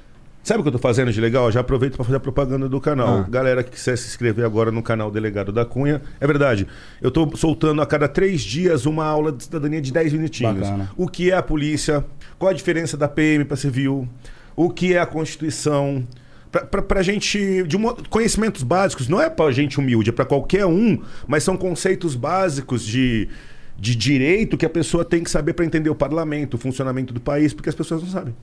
[0.49, 1.51] Sabe o que eu tô fazendo de legal?
[1.51, 3.19] Já aproveito para fazer a propaganda do canal.
[3.19, 3.29] Ah.
[3.29, 6.01] Galera que quiser se inscrever agora no canal Delegado da Cunha.
[6.19, 6.65] É verdade.
[6.99, 10.61] Eu tô soltando a cada três dias uma aula de cidadania de 10 minutinhos.
[10.61, 10.89] Bacana.
[10.97, 12.03] O que é a polícia?
[12.39, 14.09] Qual a diferença da PM para civil?
[14.55, 16.03] O que é a Constituição?
[16.87, 17.61] Pra, gente.
[17.67, 21.55] De um, conhecimentos básicos, não é pra gente humilde, é pra qualquer um, mas são
[21.55, 23.29] conceitos básicos de,
[23.77, 27.21] de direito que a pessoa tem que saber para entender o parlamento, o funcionamento do
[27.21, 28.33] país, porque as pessoas não sabem.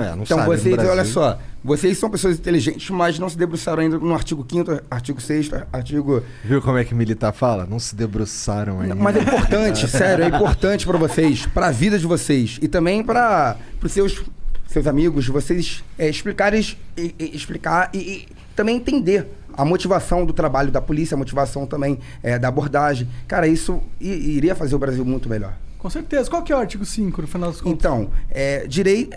[0.00, 3.98] É, então sabe, vocês, olha só, vocês são pessoas inteligentes, mas não se debruçaram ainda
[3.98, 6.22] no artigo 5 artigo 6 artigo...
[6.42, 7.66] Viu como é que militar fala?
[7.66, 8.94] Não se debruçaram ainda.
[8.94, 13.02] Mas é importante, sério, é importante para vocês, para a vida de vocês e também
[13.02, 14.22] para os seus,
[14.66, 16.60] seus amigos, vocês é, explicarem,
[16.96, 21.66] e, e, explicar e, e, também entender a motivação do trabalho da polícia, a motivação
[21.66, 23.08] também é, da abordagem.
[23.28, 25.56] Cara, isso iria fazer o Brasil muito melhor.
[25.78, 26.30] Com certeza.
[26.30, 27.78] Qual que é o artigo 5, no final dos contos?
[27.78, 29.16] Então, é, direito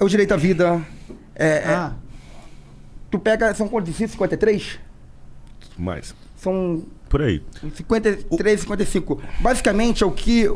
[0.00, 0.82] é o direito à vida.
[1.36, 1.92] É, é ah.
[1.94, 2.00] é,
[3.10, 3.54] tu pega.
[3.54, 3.94] São quantos?
[3.94, 4.80] 53?
[5.78, 6.14] Mais.
[6.36, 6.84] São.
[7.08, 7.42] Por aí.
[7.74, 9.20] 53, 55.
[9.40, 10.48] Basicamente é o que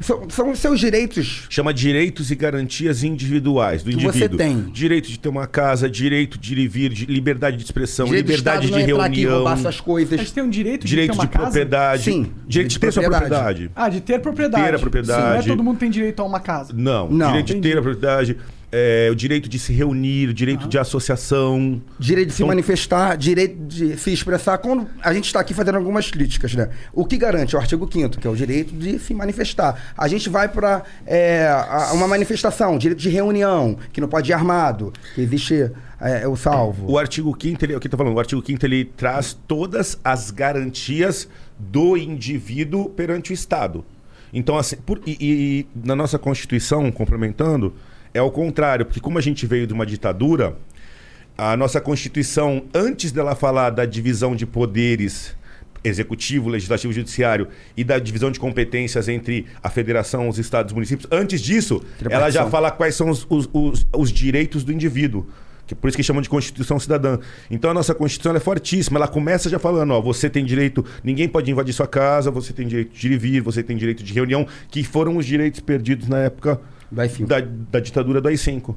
[0.00, 1.46] são, são seus direitos.
[1.50, 4.18] Chama direitos e garantias individuais do que indivíduo.
[4.18, 4.62] Você tem.
[4.70, 8.26] Direito de ter uma casa, direito de ir e vir, de liberdade de expressão, direito
[8.26, 9.46] liberdade de, de reunião.
[9.46, 10.14] Aqui, essas coisas.
[10.14, 12.04] A gente tem um direito, direito de ter uma de propriedade.
[12.04, 12.32] Sim.
[12.46, 13.70] Direito de, de ter sua propriedade.
[13.76, 14.64] Ah, de ter propriedade.
[14.64, 15.22] Ter a propriedade.
[15.22, 16.72] Sim, não é todo mundo tem direito a uma casa.
[16.74, 17.10] Não.
[17.10, 17.26] não.
[17.26, 17.60] Direito Entendi.
[17.60, 18.38] de ter a propriedade
[18.72, 21.80] é, o direito de se reunir, o direito de associação.
[21.98, 24.58] Direito de se então, manifestar, direito de se expressar.
[24.58, 26.70] Quando a gente está aqui fazendo algumas críticas, né?
[26.92, 27.56] O que garante?
[27.56, 29.92] O artigo 5 que é o direito de se manifestar.
[29.96, 31.50] A gente vai para é,
[31.92, 36.90] uma manifestação, direito de reunião, que não pode ir armado, que existe é, o salvo.
[36.90, 38.14] O artigo 5 ele, o que tá falando?
[38.14, 41.28] O artigo 5 ele traz todas as garantias
[41.58, 43.84] do indivíduo perante o Estado.
[44.32, 47.74] Então, assim, por, e, e, na nossa Constituição, complementando,
[48.12, 50.56] é o contrário, porque como a gente veio de uma ditadura,
[51.36, 55.34] a nossa Constituição, antes dela falar da divisão de poderes
[55.82, 61.08] executivo, legislativo, judiciário e da divisão de competências entre a federação, os estados, os municípios,
[61.10, 65.26] antes disso, ela já fala quais são os, os, os, os direitos do indivíduo.
[65.66, 67.18] Que por isso que chamam de Constituição Cidadã.
[67.48, 68.98] Então a nossa Constituição é fortíssima.
[68.98, 72.66] Ela começa já falando: ó, você tem direito, ninguém pode invadir sua casa, você tem
[72.66, 76.08] direito de ir e vir, você tem direito de reunião, que foram os direitos perdidos
[76.08, 76.60] na época
[76.90, 78.74] da, da ditadura do AI-5.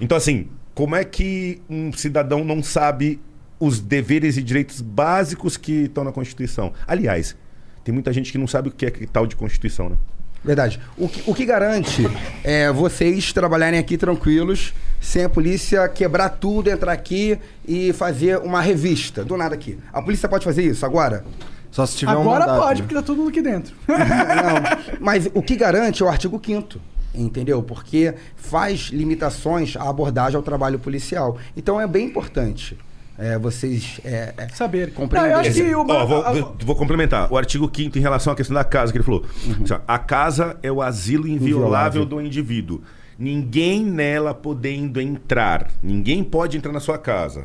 [0.00, 3.20] Então, assim, como é que um cidadão não sabe
[3.58, 6.72] os deveres e direitos básicos que estão na Constituição?
[6.86, 7.36] Aliás,
[7.82, 9.96] tem muita gente que não sabe o que é que tal de Constituição, né?
[10.44, 10.80] Verdade.
[10.96, 12.06] O que, o que garante
[12.44, 18.60] é vocês trabalharem aqui tranquilos, sem a polícia quebrar tudo, entrar aqui e fazer uma
[18.60, 19.24] revista.
[19.24, 19.78] Do nada aqui.
[19.92, 21.24] A polícia pode fazer isso agora?
[21.70, 22.86] Só se tiver Agora um mandato, pode, né?
[22.86, 23.74] porque tá todo mundo aqui dentro.
[23.88, 26.80] Não, mas o que garante é o artigo 5
[27.22, 27.62] Entendeu?
[27.62, 31.36] Porque faz limitações à abordagem ao trabalho policial.
[31.56, 32.76] Então é bem importante
[33.18, 34.92] é, vocês é, é, Saber.
[34.94, 35.34] compreenderem.
[35.36, 37.32] Não, eu acho que o- Ó, vou, vou- vou complementar.
[37.32, 39.24] O artigo 5 em relação à questão da casa, que ele falou.
[39.64, 42.04] Assim, ó, a casa é o asilo inviolável, Inviolável.
[42.06, 42.80] do indivíduo.
[43.18, 45.68] Ninguém nela podendo entrar.
[45.82, 47.44] Ninguém pode entrar na sua casa.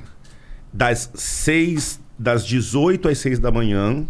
[0.72, 4.06] Das 6, das 18 às 6 da manhã,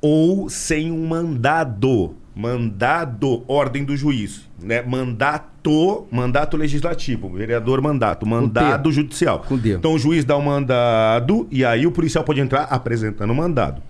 [0.00, 2.14] ou sem um mandado.
[2.38, 4.42] Mandado, ordem do juiz.
[4.62, 4.80] Né?
[4.80, 7.28] Mandato, mandato legislativo.
[7.30, 8.24] Vereador mandato.
[8.24, 9.40] Mandado judicial.
[9.76, 13.82] Então o juiz dá o mandado e aí o policial pode entrar apresentando o mandado.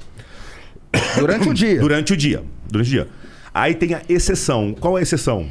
[1.19, 1.77] Durante o dia.
[1.79, 2.43] Durante o dia.
[2.71, 3.09] Durante o dia.
[3.53, 4.75] Aí tem a exceção.
[4.81, 5.47] Qual é a exceção?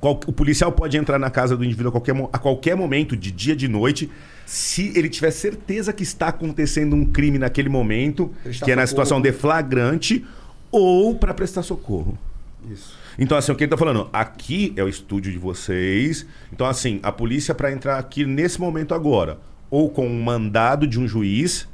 [0.00, 3.30] Qual- o policial pode entrar na casa do indivíduo a qualquer, a qualquer momento, de
[3.30, 4.10] dia, de noite,
[4.46, 8.30] se ele tiver certeza que está acontecendo um crime naquele momento,
[8.64, 10.24] que é na situação de flagrante,
[10.74, 12.18] ou para prestar socorro.
[12.68, 12.96] Isso.
[13.18, 14.08] Então, assim, o que ele tá falando?
[14.12, 16.26] Aqui é o estúdio de vocês.
[16.52, 19.38] Então, assim, a polícia para entrar aqui nesse momento agora,
[19.70, 21.68] ou com um mandado de um juiz,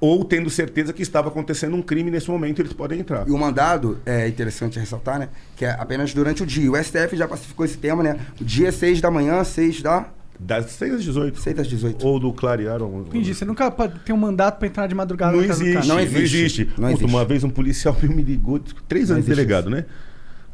[0.00, 3.28] ou tendo certeza que estava acontecendo um crime nesse momento, eles podem entrar.
[3.28, 5.28] E o mandado, é interessante ressaltar, né?
[5.54, 6.70] Que é apenas durante o dia.
[6.70, 8.18] O STF já pacificou esse tema, né?
[8.40, 10.08] O dia é 6 da manhã, 6 da.
[10.42, 11.38] Das 6 às 18.
[11.38, 12.06] 6 das 18.
[12.06, 12.80] Ou do clarear.
[12.82, 13.02] Ou...
[13.02, 13.34] Entendi.
[13.34, 15.78] Você nunca pode ter um mandato pra entrar de madrugada Não na casa do cara.
[15.78, 16.36] existe, Não não existe.
[16.38, 16.64] existe.
[16.66, 17.04] Não Puta, existe.
[17.04, 19.84] Uma vez um policial me ligou, três Não anos de existe delegado, né?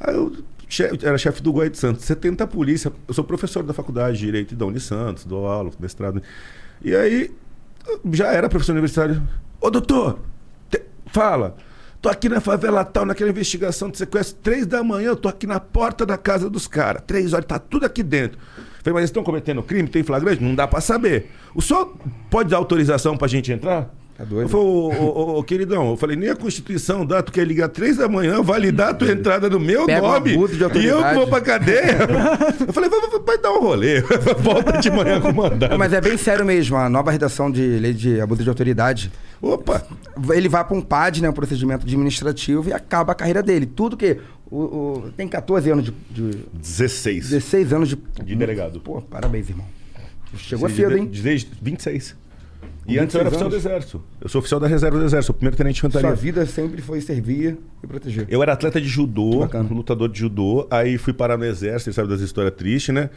[0.00, 0.32] Aí eu
[0.68, 2.92] che- era chefe do Guai de Santos, 70 polícia.
[3.06, 6.20] Eu sou professor da faculdade de Direito da Uni Santos, dou aula, mestrado.
[6.82, 7.30] E aí,
[8.12, 9.22] já era professor universitário.
[9.60, 10.18] Ô doutor,
[10.68, 11.56] te- fala.
[12.02, 15.46] Tô aqui na favela tal, naquela investigação de sequestro, três da manhã, eu tô aqui
[15.46, 17.02] na porta da casa dos caras.
[17.06, 18.38] Três horas, tá tudo aqui dentro.
[18.86, 19.88] Falei, mas eles estão cometendo crime?
[19.88, 20.40] Tem flagrante?
[20.40, 21.28] Não dá pra saber.
[21.56, 21.96] O senhor
[22.30, 23.92] pode dar autorização pra gente entrar?
[24.16, 24.42] Tá doido?
[24.44, 27.68] Eu falei, ô, ô, ô, queridão, eu falei, nem a Constituição dá, tu quer ligar
[27.68, 31.40] três da manhã, validar a tua entrada no meu Pega nome e eu vou pra
[31.40, 31.98] cadeia.
[32.66, 34.00] eu falei, vai, vai, vai dar um rolê,
[34.38, 35.76] volta de manhã com o mandado.
[35.76, 39.10] Mas é bem sério mesmo, a nova redação de lei de abuso de autoridade.
[39.42, 39.84] Opa,
[40.30, 41.28] Ele vai para um PAD, né?
[41.28, 43.66] Um procedimento administrativo, e acaba a carreira dele.
[43.66, 44.18] Tudo que.
[44.50, 46.38] O, o- tem 14 anos de, de.
[46.54, 47.30] 16.
[47.30, 47.96] 16 anos de.
[48.24, 48.80] De delegado.
[48.80, 49.66] Pô, parabéns, irmão.
[50.36, 51.06] Chegou cedo, de- hein?
[51.12, 52.16] Desde 26.
[52.88, 53.66] E antes eu era 26 oficial do anos?
[53.66, 54.04] Exército.
[54.20, 56.14] Eu sou oficial da Reserva do Exército, primeiro tenente de Sua infantaria.
[56.16, 58.26] vida sempre foi servir e proteger.
[58.28, 62.20] Eu era atleta de judô, lutador de judô, aí fui parar no Exército, sabe das
[62.20, 63.10] histórias tristes, né?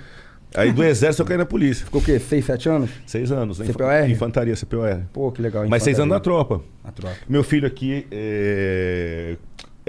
[0.55, 1.86] Aí do Exército eu caí na polícia.
[1.86, 2.17] Ficou o quê?
[2.17, 2.89] 6, 7 anos?
[3.05, 3.67] Seis anos, né?
[3.67, 4.09] CPOR?
[4.09, 5.01] Infantaria, CPOR.
[5.13, 5.67] Pô, que legal.
[5.69, 6.45] Mas seis anos na infantaria.
[6.45, 6.63] tropa.
[6.84, 7.15] Na tropa.
[7.30, 9.38] Meu filho aqui, é,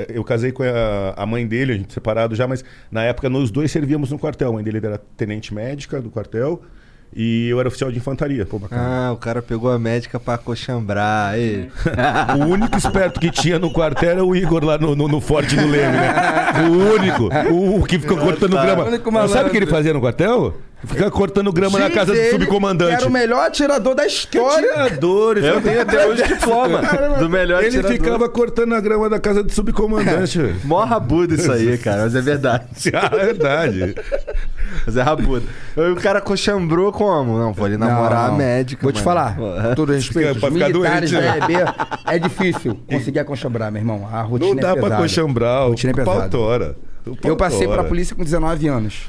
[0.08, 3.50] eu casei com a, a mãe dele, a gente separado já, mas na época nós
[3.50, 4.50] dois servíamos no quartel.
[4.50, 6.62] A mãe dele era tenente médica do quartel
[7.14, 8.46] e eu era oficial de infantaria.
[8.46, 9.08] Pô, bacana.
[9.08, 11.32] Ah, o cara pegou a médica pra coxambrar.
[11.32, 11.68] Aí.
[12.38, 15.56] O único esperto que tinha no quartel era o Igor lá no, no, no Forte
[15.56, 16.14] do Leme, né?
[16.68, 17.28] O único.
[17.80, 18.84] O que ficou cortando grama.
[19.28, 19.66] Sabe o que ele malandro.
[19.66, 20.54] fazia no quartel?
[20.84, 22.94] Ficava cortando grama na Diz casa do ele subcomandante.
[22.94, 24.66] Era o melhor atirador da história.
[24.72, 26.80] Tiradores, Eu tenho até hoje diploma
[27.18, 27.92] do melhor Ele atirador.
[27.92, 30.38] ficava cortando a grama da casa do subcomandante.
[30.38, 30.56] velho.
[30.64, 32.64] Mó rabudo isso aí, cara, mas é verdade.
[32.94, 33.94] Ah, é verdade.
[34.86, 35.46] Mas é rabudo.
[35.76, 37.38] O cara coxambrou como?
[37.38, 38.82] Não, vou ali namorar Não, a médica.
[38.82, 39.04] Vou te mano.
[39.04, 41.54] falar, Pô, com todo respeito, Pra ficar militares doente, da né?
[41.54, 41.74] EB
[42.06, 44.08] é difícil conseguir acochambrar, meu irmão.
[44.12, 45.02] A rotina Não dá é pra pesada.
[45.02, 45.66] coxambrar.
[45.66, 46.30] O Rotina é pau pesada.
[46.30, 46.76] tora.
[47.06, 47.80] O pau Eu passei tora.
[47.80, 49.02] pra polícia com 19 anos.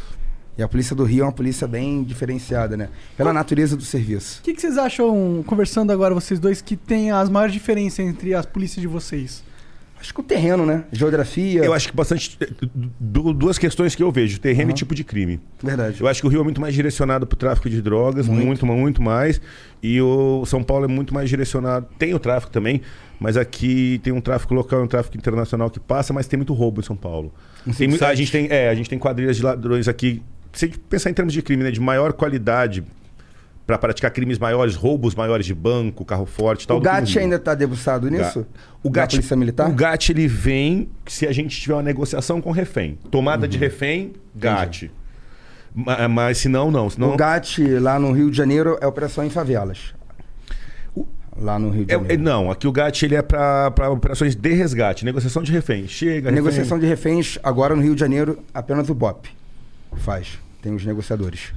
[0.57, 2.89] E a polícia do Rio é uma polícia bem diferenciada, né?
[3.15, 4.39] Pela natureza do serviço.
[4.41, 8.33] O que, que vocês acham, conversando agora, vocês dois, que tem as maiores diferenças entre
[8.33, 9.43] as polícias de vocês?
[9.99, 10.83] Acho que o terreno, né?
[10.91, 11.63] Geografia.
[11.63, 12.37] Eu acho que bastante.
[12.99, 15.39] du- Duas questões que eu vejo: terreno e tipo de crime.
[15.61, 16.01] Verdade.
[16.01, 18.65] Eu acho que o Rio é muito mais direcionado para o tráfico de drogas, muito.
[18.65, 19.39] muito, mais.
[19.81, 21.85] E o São Paulo é muito mais direcionado.
[21.99, 22.81] Tem o tráfico também,
[23.19, 26.51] mas aqui tem um tráfico local e um tráfico internacional que passa, mas tem muito
[26.53, 27.31] roubo em São Paulo.
[27.77, 30.23] Tem a, gente tem, é, a gente tem quadrilhas de ladrões aqui.
[30.53, 32.83] Se a gente pensar em termos de crime, né, de maior qualidade
[33.65, 36.77] para praticar crimes maiores, roubos maiores de banco, carro forte e tal.
[36.77, 38.45] o GAT ainda tá debruçado nisso?
[38.83, 39.69] O GAT, Polícia Militar?
[39.69, 42.97] O GAT ele vem se a gente tiver uma negociação com refém.
[43.09, 43.49] Tomada Uhum.
[43.49, 44.91] de refém, GAT.
[45.73, 46.89] Ma- Mas se não, não.
[46.89, 49.93] Senão, O GAT lá no Rio de Janeiro é operação em favelas.
[51.37, 52.13] Lá no Rio de É- Janeiro.
[52.13, 55.87] é- não, aqui o GAT ele é para operações de resgate, negociação de refém.
[55.87, 59.29] Chega, refém- negociação de reféns, agora no Rio de Janeiro, apenas o BOP
[59.97, 60.39] faz.
[60.61, 61.53] Tem os negociadores.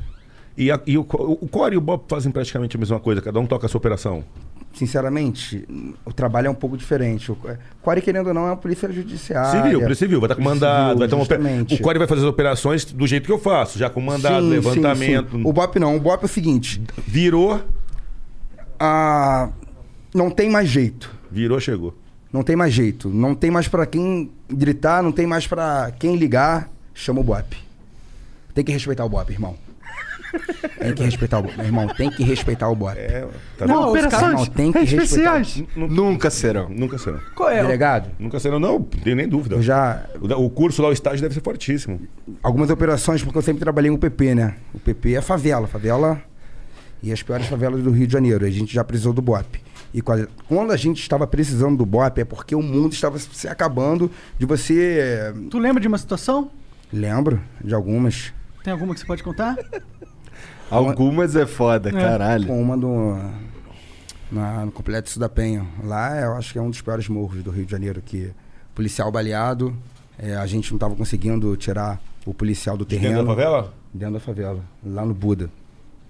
[0.57, 3.39] E, a- e o, o Core e o Bob fazem praticamente a mesma coisa, cada
[3.41, 4.25] um toca a sua operação.
[4.73, 5.65] Sinceramente,
[6.05, 7.31] o trabalho é um pouco diferente.
[7.31, 7.39] O
[7.81, 9.63] Core, querendo ou não, é uma polícia judiciária.
[9.63, 11.23] Civil, polícia civil, vai estar com mandado, vai ter uma.
[11.25, 14.51] O Core vai fazer as operações do jeito que eu faço, já com mandado, Sim,
[14.51, 15.31] levantamento.
[15.31, 15.43] sim, sim.
[15.49, 15.97] O BOP não.
[15.97, 17.61] O BOP é o seguinte: Virou,
[18.79, 19.49] ah,
[20.15, 21.11] não tem mais jeito.
[21.31, 21.97] virou, chegou.
[22.33, 23.09] Não tem mais jeito.
[23.09, 26.69] Não tem mais pra quem gritar, não tem mais pra quem ligar.
[26.93, 27.57] chama o BOP.
[28.55, 29.57] Tem que respeitar o BOP, irmão.
[30.79, 31.57] Tem que respeitar o BOP.
[31.57, 32.97] Meu irmão, tem que respeitar o BOP.
[32.99, 33.27] É,
[33.57, 35.43] tá Não, caras- Irmão, tem que respeitar.
[35.77, 36.69] Nunca serão.
[36.69, 37.21] Nunca serão.
[37.35, 37.63] Qual é?
[37.63, 39.57] Delegado, Nunca serão, não, não tenho nem dúvida.
[39.57, 40.05] eu já.
[40.21, 42.01] O, curso lá, o estágio deve ser fortíssimo.
[42.43, 44.55] Algumas operações, porque eu sempre trabalhei em UPP, né?
[44.75, 45.67] O PP é favela.
[45.67, 46.21] Favela
[47.03, 48.45] e as piores favelas do Rio de Janeiro.
[48.45, 49.61] A gente já precisou do BOP.
[49.93, 54.11] E quando a gente estava precisando do BOP é porque o mundo estava se acabando
[54.37, 54.99] de você.
[55.01, 56.51] eh, Tu lembra de uma situação?
[56.93, 58.33] Lembro de algumas.
[58.65, 59.59] Tem alguma que você pode contar?
[60.71, 62.47] Algumas é foda, caralho.
[62.47, 63.15] Com uma do.
[64.33, 65.67] Na, no Complexo da Penha.
[65.85, 68.33] Lá eu acho que é um dos piores morros do Rio de Janeiro, que
[68.75, 69.77] policial baleado,
[70.19, 73.19] eh, a gente não estava conseguindo tirar o policial do terreno.
[73.19, 73.75] Dentro da favela?
[73.93, 75.51] Dentro da favela, lá no Buda.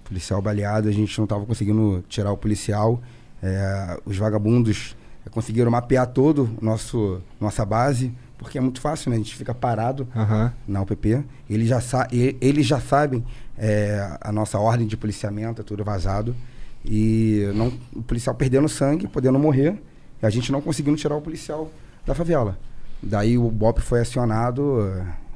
[0.05, 3.01] Policial baleado, a gente não estava conseguindo tirar o policial.
[3.43, 4.95] Eh, os vagabundos
[5.25, 9.15] eh, conseguiram mapear todo nosso nossa base, porque é muito fácil, né?
[9.15, 10.51] A gente fica parado Aham.
[10.67, 11.23] na UPP.
[11.49, 13.23] Eles já, sa e- eles já sabem
[13.57, 16.35] é, a nossa ordem de policiamento, é tudo vazado.
[16.83, 19.81] E não, o policial perdendo sangue, podendo morrer,
[20.21, 21.71] e a gente não conseguindo tirar o policial
[22.05, 22.57] da favela.
[23.01, 24.79] Daí o BOP foi acionado,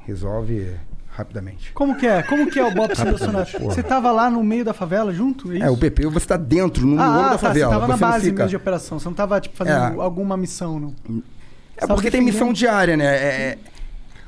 [0.06, 0.74] resolve
[1.08, 1.72] rapidamente.
[1.72, 2.22] Como que é?
[2.22, 3.48] Como que é o Bob selecionado?
[3.64, 5.52] Você tava lá no meio da favela junto?
[5.52, 7.74] É, o PP você está dentro, no ah, miolo ah, da tá, favela.
[7.74, 8.98] Você tava na base fica- mesmo de operação.
[8.98, 10.02] Você não tava, tipo, fazendo É.
[10.04, 11.22] alguma missão, não.
[11.80, 13.04] É Tava porque tem missão diária, né?
[13.06, 13.58] É, é-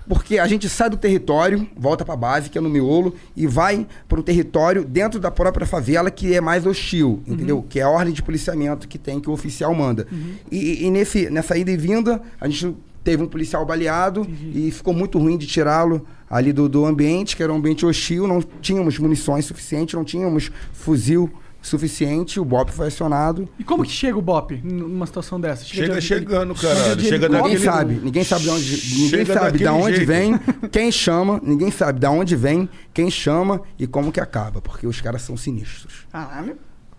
[0.09, 3.87] porque a gente sai do território, volta pra base, que é no miolo, e vai
[4.09, 7.65] para um território dentro da própria favela que é mais hostil, entendeu?
[7.69, 10.09] Que é a ordem de policiamento que tem, que o oficial manda.
[10.51, 12.75] E, e nesse, nessa ida e vinda, a gente
[13.05, 17.43] teve um policial baleado e ficou muito ruim de tirá-lo ali do, do ambiente, que
[17.43, 21.31] era um ambiente hostil, não tínhamos munições suficientes, não tínhamos fuzil
[21.63, 23.49] suficiente, o BOP foi acionado.
[23.59, 25.65] E como que chega o Bop numa situação dessa?
[25.65, 26.97] Chega de- chegando, chega caralho.
[26.97, 27.29] de Chega?
[27.29, 30.09] Ninguém daquele- sabe, ninguém sabe de onde, ninguém Chega sabe de daquele onde jeito.
[30.09, 30.41] vem,
[30.71, 35.01] quem chama, ninguém sabe de onde vem, quem chama e como que acaba, porque os
[35.01, 36.07] caras são sinistros.
[36.11, 36.57] Caralho.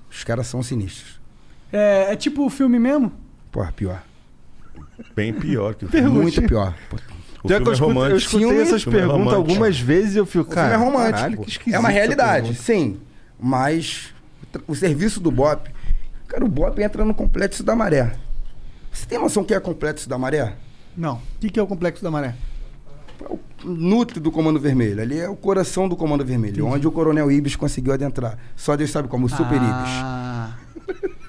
[0.09, 1.19] Os caras são sinistros.
[1.71, 3.11] É, é tipo o filme mesmo?
[3.51, 4.01] Porra, pior.
[5.15, 6.09] Bem pior que o filme.
[6.09, 6.73] Muito pior.
[7.43, 8.17] O Já que filme eu é escutei, eu romântico.
[8.17, 9.35] escutei Filme- essas é perguntas romântico.
[9.35, 10.69] algumas vezes e eu fico, O cara.
[10.77, 11.17] filme é romântico.
[11.17, 12.99] caralho, que esquisito é uma realidade, sim.
[13.39, 14.12] Mas
[14.67, 15.69] o serviço do BOP,
[16.27, 18.13] cara, o BOP entra no complexo da maré.
[18.91, 20.55] Você tem noção o que é complexo da maré?
[20.95, 21.15] Não.
[21.15, 22.35] O que, é o Complexo da Maré?
[23.21, 25.01] É o núcleo do Comando Vermelho.
[25.01, 28.37] Ali é o coração do Comando Vermelho, onde o Coronel Ibis conseguiu adentrar.
[28.55, 29.65] Só Deus sabe como, o Super Ibis.
[29.67, 30.55] ah,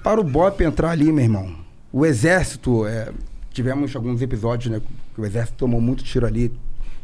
[0.02, 1.54] Para o BOP entrar ali, meu irmão,
[1.92, 3.10] o exército, é,
[3.52, 4.82] tivemos alguns episódios, né?
[5.14, 6.52] Que o exército tomou muito tiro ali,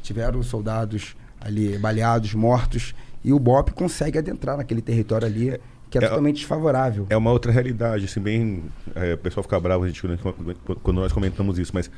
[0.03, 2.95] tiveram soldados ali baleados, mortos,
[3.25, 5.59] e o BOP consegue adentrar naquele território ali,
[5.91, 7.07] que é, É- totalmente desfavorável.
[7.11, 8.63] É uma outra realidade, assim, bem.
[8.95, 10.01] é, o pessoal fica bravo a gente,
[10.83, 11.91] quando, nós comentamos isso, mas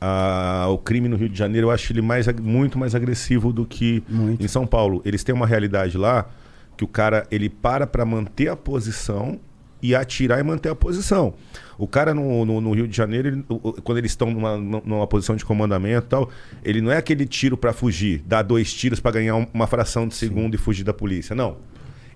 [0.00, 3.64] ah, o crime no Rio de Janeiro eu acho ele mais, muito mais agressivo do
[3.64, 4.44] que Muito.
[4.44, 5.00] em São Paulo.
[5.04, 6.28] Eles têm uma realidade lá
[6.76, 9.38] que o cara ele para para manter a posição
[9.82, 11.34] e atirar e manter a posição.
[11.78, 13.44] O cara no, no, no Rio de Janeiro, ele-
[13.84, 16.30] quando eles estão numa, numa posição de comandamento e tal,
[16.64, 20.08] ele não é aquele tiro para fugir, dar dois tiros para ganhar um- uma fração
[20.08, 21.34] de segundo e fugir da polícia.
[21.36, 21.56] Não.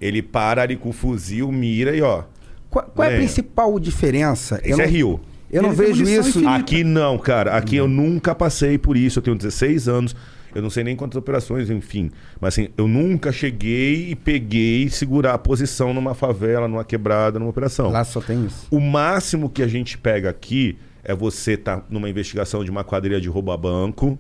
[0.01, 2.23] Ele para ali com o fuzil, mira e ó.
[2.71, 3.23] Qual, qual é a Venha.
[3.27, 4.61] principal diferença?
[4.65, 5.21] Isso é Rio.
[5.51, 6.29] Eu não Ele vejo isso.
[6.31, 6.55] infinita.
[6.55, 7.57] Aqui não, cara.
[7.57, 9.19] Aqui eu nunca passei por isso.
[9.19, 10.15] Eu tenho 16 anos.
[10.55, 12.11] Eu não sei nem quantas operações, enfim.
[12.41, 17.51] Mas assim, eu nunca cheguei e peguei segurar a posição numa favela, numa quebrada, numa
[17.51, 17.91] operação.
[17.91, 18.67] Lá só tem isso.
[18.71, 23.21] O máximo que a gente pega aqui é você estar numa investigação de uma quadrilha
[23.21, 24.19] de roubar banco.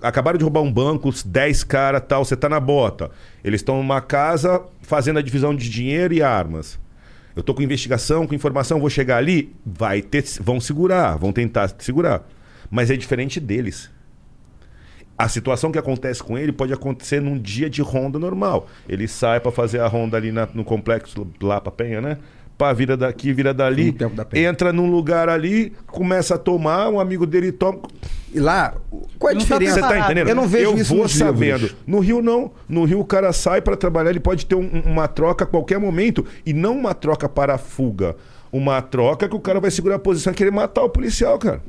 [0.00, 3.10] Acabaram de roubar um banco, os 10 caras tal, você tá na bota.
[3.44, 6.78] Eles estão numa casa fazendo a divisão de dinheiro e armas.
[7.34, 11.70] Eu tô com investigação, com informação, vou chegar ali, vai ter, vão segurar, vão tentar
[11.78, 12.26] segurar.
[12.70, 13.90] Mas é diferente deles.
[15.18, 18.68] A situação que acontece com ele pode acontecer num dia de ronda normal.
[18.88, 22.18] Ele sai pra fazer a ronda ali na- no complexo lá pra Penha, né?
[22.58, 23.94] Pá, vira daqui, vira dali,
[24.32, 27.80] entra num lugar ali, começa a tomar, um amigo dele toma.
[28.32, 28.74] E lá,
[29.18, 29.74] qual é a tá diferença?
[29.74, 30.28] Você tá entendendo?
[30.28, 31.58] Eu não vejo Eu isso vou sabendo.
[31.64, 31.76] livros.
[31.86, 32.50] No Rio não.
[32.66, 35.78] No Rio o cara sai pra trabalhar, ele pode ter um- uma troca a qualquer
[35.78, 38.16] momento e não uma troca para a fuga.
[38.50, 41.60] Uma troca que o cara vai segurar a posição e querer matar o policial, cara.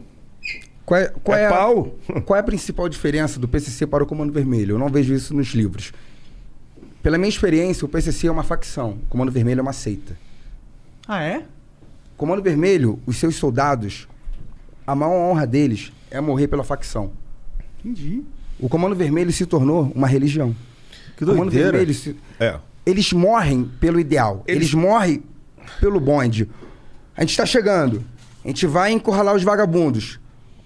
[0.86, 1.96] Qual é, qual É é a- pau.
[2.26, 4.76] qual é a principal diferença do PCC para o Comando Vermelho?
[4.76, 5.92] Eu não vejo isso nos livros.
[7.04, 10.18] Pela minha experiência, o PCC é uma facção, o Comando Vermelho é uma seita.
[11.08, 11.38] Ah, é?
[12.14, 14.08] O Comando Vermelho, os seus soldados,
[14.86, 17.12] a maior honra deles é morrer pela facção.
[17.80, 18.24] Entendi.
[18.60, 20.56] O Comando Vermelho se tornou uma religião.
[21.16, 21.72] Que o Comando doideira.
[21.78, 22.56] Vermelho se- É.
[22.86, 24.44] eles morrem pelo ideal.
[24.48, 25.24] Eles- Eles, morrem
[25.80, 26.50] pelo bonde.
[27.16, 28.04] A gente está chegando.
[28.44, 30.20] A gente vai encurralar os vagabundos.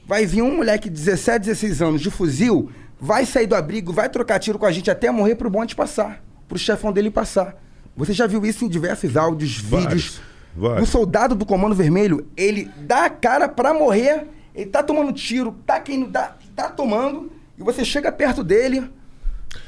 [0.08, 2.70] Vai vir um moleque de 17, 16 anos de fuzil,
[3.00, 6.24] vai sair do abrigo, vai trocar tiro com a gente até morrer pro bonde passar.
[6.48, 7.56] Pro chefão dele passar.
[7.96, 10.22] Você já viu isso em diversos áudios, Vários, vídeos.
[10.56, 10.88] Vários.
[10.88, 14.26] O soldado do Comando Vermelho, ele dá a cara pra morrer,
[14.56, 18.84] ele tá tomando tiro, tá quem dá, tá tomando, e você chega perto dele.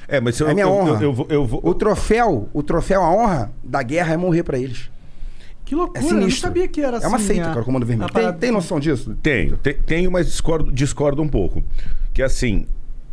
[0.08, 0.92] É, mas eu, É minha eu, honra.
[0.96, 4.44] eu, eu vou- eu vou- O troféu, o troféu, a honra da guerra é morrer
[4.44, 4.90] pra eles.
[5.66, 7.06] Que É loucura, eu não sabia que era assim.
[7.06, 8.12] É uma seita, a- cara, o Comando Vermelho.
[8.12, 9.16] Tem, tem noção disso?
[9.24, 11.64] Tenho, te- tenho, mas discordo, discordo um pouco.
[12.14, 12.66] Que assim,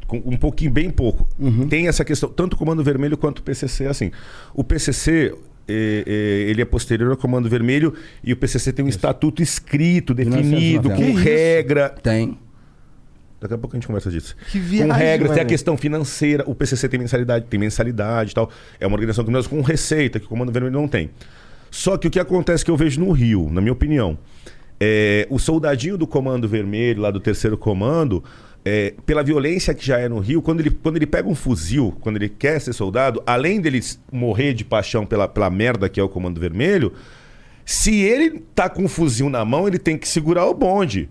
[0.08, 1.28] com um pouquinho, bem pouco.
[1.38, 1.68] Uhum.
[1.68, 4.10] Tem essa questão, tanto o Comando Vermelho quanto o PCC, assim.
[4.52, 5.32] O PCC,
[5.68, 7.94] ele é posterior ao Comando Vermelho
[8.24, 10.90] e o PCC tem um estatuto escrito, definido, 1990.
[10.90, 11.22] com Que isso?
[11.22, 11.88] regra.
[11.90, 12.38] Tem.
[13.40, 14.36] Daqui a pouco a gente conversa disso.
[14.50, 16.44] Que viagem, com regras, tem a questão financeira.
[16.46, 18.50] O PCC tem mensalidade, tem mensalidade e tal.
[18.78, 21.10] É uma organização criminosa com receita, que o Comando Vermelho não tem.
[21.70, 24.18] Só que o que acontece que eu vejo no Rio, na minha opinião,
[24.78, 28.22] é, o soldadinho do Comando Vermelho, lá do terceiro comando,
[28.64, 31.96] é, pela violência que já é no Rio, quando ele, quando ele pega um fuzil,
[32.00, 33.80] quando ele quer ser soldado, além dele
[34.12, 36.92] morrer de paixão pela, pela merda que é o Comando Vermelho,
[37.64, 41.08] se ele tá com um fuzil na mão, ele tem que segurar o bonde.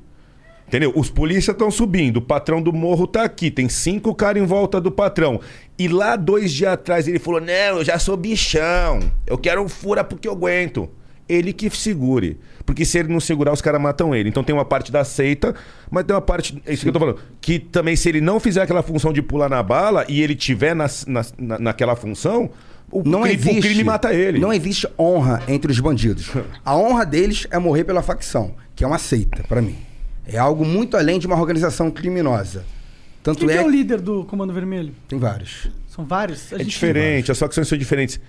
[0.67, 0.93] Entendeu?
[0.95, 4.79] Os polícias estão subindo, o patrão do morro tá aqui, tem cinco caras em volta
[4.79, 5.41] do patrão.
[5.79, 9.67] E lá dois dias atrás ele falou: Não, eu já sou bichão, eu quero um
[9.67, 10.87] fura porque eu aguento.
[11.29, 12.37] Ele que segure.
[12.65, 14.29] Porque se ele não segurar, os caras matam ele.
[14.29, 15.55] Então tem uma parte da seita,
[15.89, 16.61] mas tem uma parte.
[16.65, 17.19] É isso que eu tô falando.
[17.39, 20.75] Que também, se ele não fizer aquela função de pular na bala e ele tiver
[20.75, 21.23] nas- na,
[21.59, 22.49] naquela função,
[22.91, 23.59] o, Não crime, existe.
[23.59, 24.39] o crime mata ele.
[24.39, 26.29] Não existe honra entre os bandidos.
[26.65, 29.75] A honra deles é morrer pela facção, que é uma seita, pra mim.
[30.27, 32.63] É algo muito além de uma organização criminosa.
[33.23, 34.93] Tanto Quem que é é o líder do Comando Vermelho?
[35.07, 35.69] tem vários.
[35.87, 36.51] São vários?
[36.53, 38.19] A É gente- diferente, as facções são diferentes.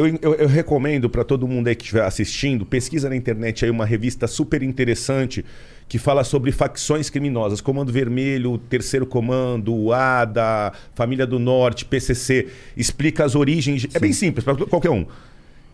[0.00, 3.70] Eu, eu, eu recomendo para todo mundo aí que estiver assistindo, pesquisa na internet aí
[3.70, 5.44] uma revista super interessante
[5.86, 13.24] que fala sobre facções criminosas, Comando Vermelho, Terceiro Comando, ADA, Família do Norte, PCC, explica
[13.26, 13.86] as origens.
[13.92, 15.04] É bem simples para qualquer um.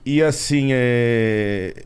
[0.05, 1.85] E assim, é...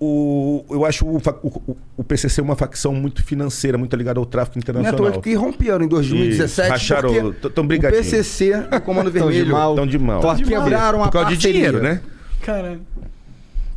[0.00, 4.26] o, o- eu acho o, o- o- PCC uma facção muito financeira, muito ligada ao
[4.26, 5.12] tráfico Não é internacional.
[5.12, 8.06] toa que romperam em 2017 Isso, racharam, porque t- tão o brigadinhos.
[8.06, 9.74] PCC e o Comando de Vermelho mal.
[9.74, 10.20] Tão de mal.
[10.20, 10.62] Tão de mal.
[10.64, 11.52] quebraram a Por causa de parceria.
[11.70, 12.00] dinheiro, né?
[12.42, 12.80] Caralho.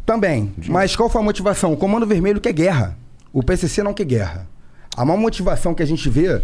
[0.05, 0.53] Também.
[0.68, 1.72] Mas qual foi a motivação?
[1.72, 2.97] O Comando Vermelho quer guerra.
[3.32, 4.47] O PCC não quer guerra.
[4.95, 6.41] Há uma motivação que a gente vê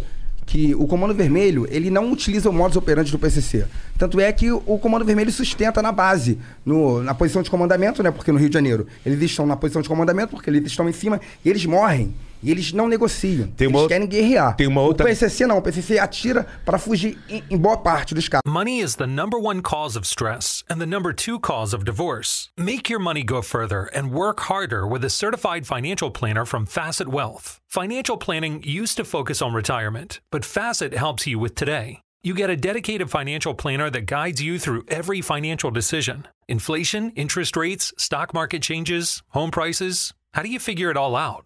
[0.50, 3.68] que o Comando Vermelho, ele não utiliza o modus operandi do PCC.
[4.00, 8.10] Tanto é que o Comando Vermelho sustenta na base, no- na posição de comandamento, né?
[8.10, 10.92] Porque no Rio de Janeiro eles estão na posição de comandamento porque eles estão em
[10.92, 12.16] cima e eles morrem.
[12.42, 13.48] E eles não negociam.
[13.52, 14.56] Tem uma eles querem guerrear.
[14.56, 15.58] tem uma outra- O PCC não.
[15.58, 18.44] O PCC atira para fugir em, em boa parte dos casos.
[18.48, 22.50] Money is the number one cause of stress and the number two cause of divorce.
[22.58, 27.08] Make your money go further and work harder with a certified financial planner from Facet
[27.10, 27.60] Wealth.
[27.68, 32.02] Financial planning used to focus on retirement, but Facet helps you with today.
[32.24, 37.56] You get a dedicated financial planner that guides you through every financial decision inflation, interest
[37.56, 40.14] rates, stock market changes, home prices.
[40.34, 41.46] How do you figure it all out?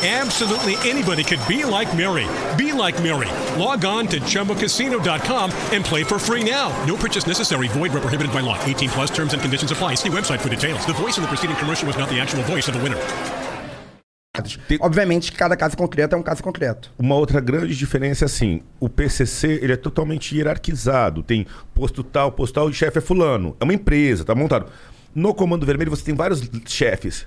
[0.00, 2.26] Absolutely anybody could be like Mary.
[2.56, 3.28] Be like Mary.
[3.60, 6.70] Log on to ChumbaCasino.com and play for free now.
[6.86, 7.66] No purchase necessary.
[7.66, 8.56] Void where prohibited by law.
[8.64, 9.96] 18 plus terms and conditions apply.
[9.96, 10.86] See website for details.
[10.86, 12.98] The voice in the preceding commercial was not the actual voice of the winner.
[14.80, 16.92] Obviamente cada caso concreto é um caso concreto.
[16.96, 21.44] Uma outra grande diferença é assim, o PCC ele é totalmente hierarquizado, tem
[21.74, 24.70] posto tal, posto tal, e chefe é fulano, é uma empresa, tá montado.
[25.12, 27.26] No Comando Vermelho você tem vários chefes.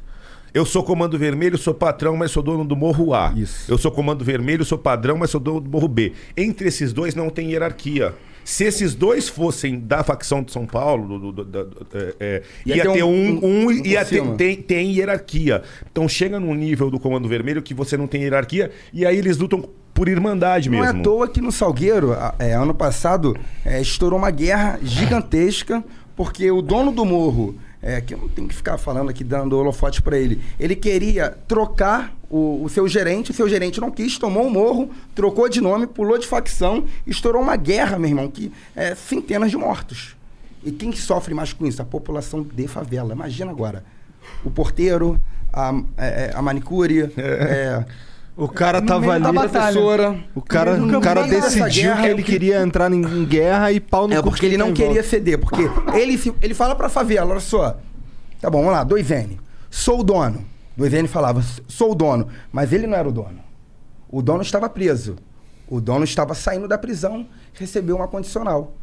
[0.54, 3.34] Eu sou Comando Vermelho, sou patrão, mas sou dono do Morro A.
[3.36, 3.72] Isso.
[3.72, 6.12] Eu sou Comando Vermelho, sou padrão, mas sou dono do Morro B.
[6.36, 8.14] Entre esses dois não tem hierarquia.
[8.43, 12.43] Se esses dois fossem da facção de São Paulo, do- do- do- do- é, é,
[12.66, 15.62] Ia ia, ter um- um, um- ia ter, tem, tem hierarquia.
[15.89, 19.38] Então chega num nível do Comando Vermelho que você não tem hierarquia e aí eles
[19.38, 20.97] lutam por irmandade Não mesmo.
[20.97, 25.84] é à toa que no Salgueiro, é, ano passado, é, estourou uma guerra gigantesca,
[26.16, 29.58] porque o dono do morro é, que eu não tenho que ficar falando aqui, dando
[29.58, 30.42] holofote para ele.
[30.60, 34.90] Ele queria trocar o, o seu gerente, o seu gerente não quis, tomou o morro,
[35.16, 39.58] trocou de nome, pulou de facção, estourou uma guerra, meu irmão, que é centenas de
[39.58, 40.16] mortos.
[40.64, 41.82] E quem que sofre mais com isso?
[41.82, 43.14] A população de favela.
[43.14, 43.84] Imagina agora.
[44.46, 45.20] O porteiro,
[45.52, 47.84] a, é, é, a manicure, é,
[48.36, 49.24] O cara No tava ali.
[49.34, 50.20] professora.
[50.34, 54.14] O cara, No o cara decidiu que ele queria entrar em, guerra e pau no
[54.14, 55.64] É porque ele não queria ceder, porque
[55.94, 57.78] ele, se- ele fala pra favela, olha só.
[58.40, 59.38] Tá bom, vamos lá, 2N.
[59.70, 60.44] Sou o dono.
[60.78, 62.28] 2N falava, sou o dono.
[62.52, 63.40] Mas ele não era o dono.
[64.10, 65.18] O dono estava preso.
[65.68, 68.74] O dono estava saindo da prisão, recebeu uma condicional.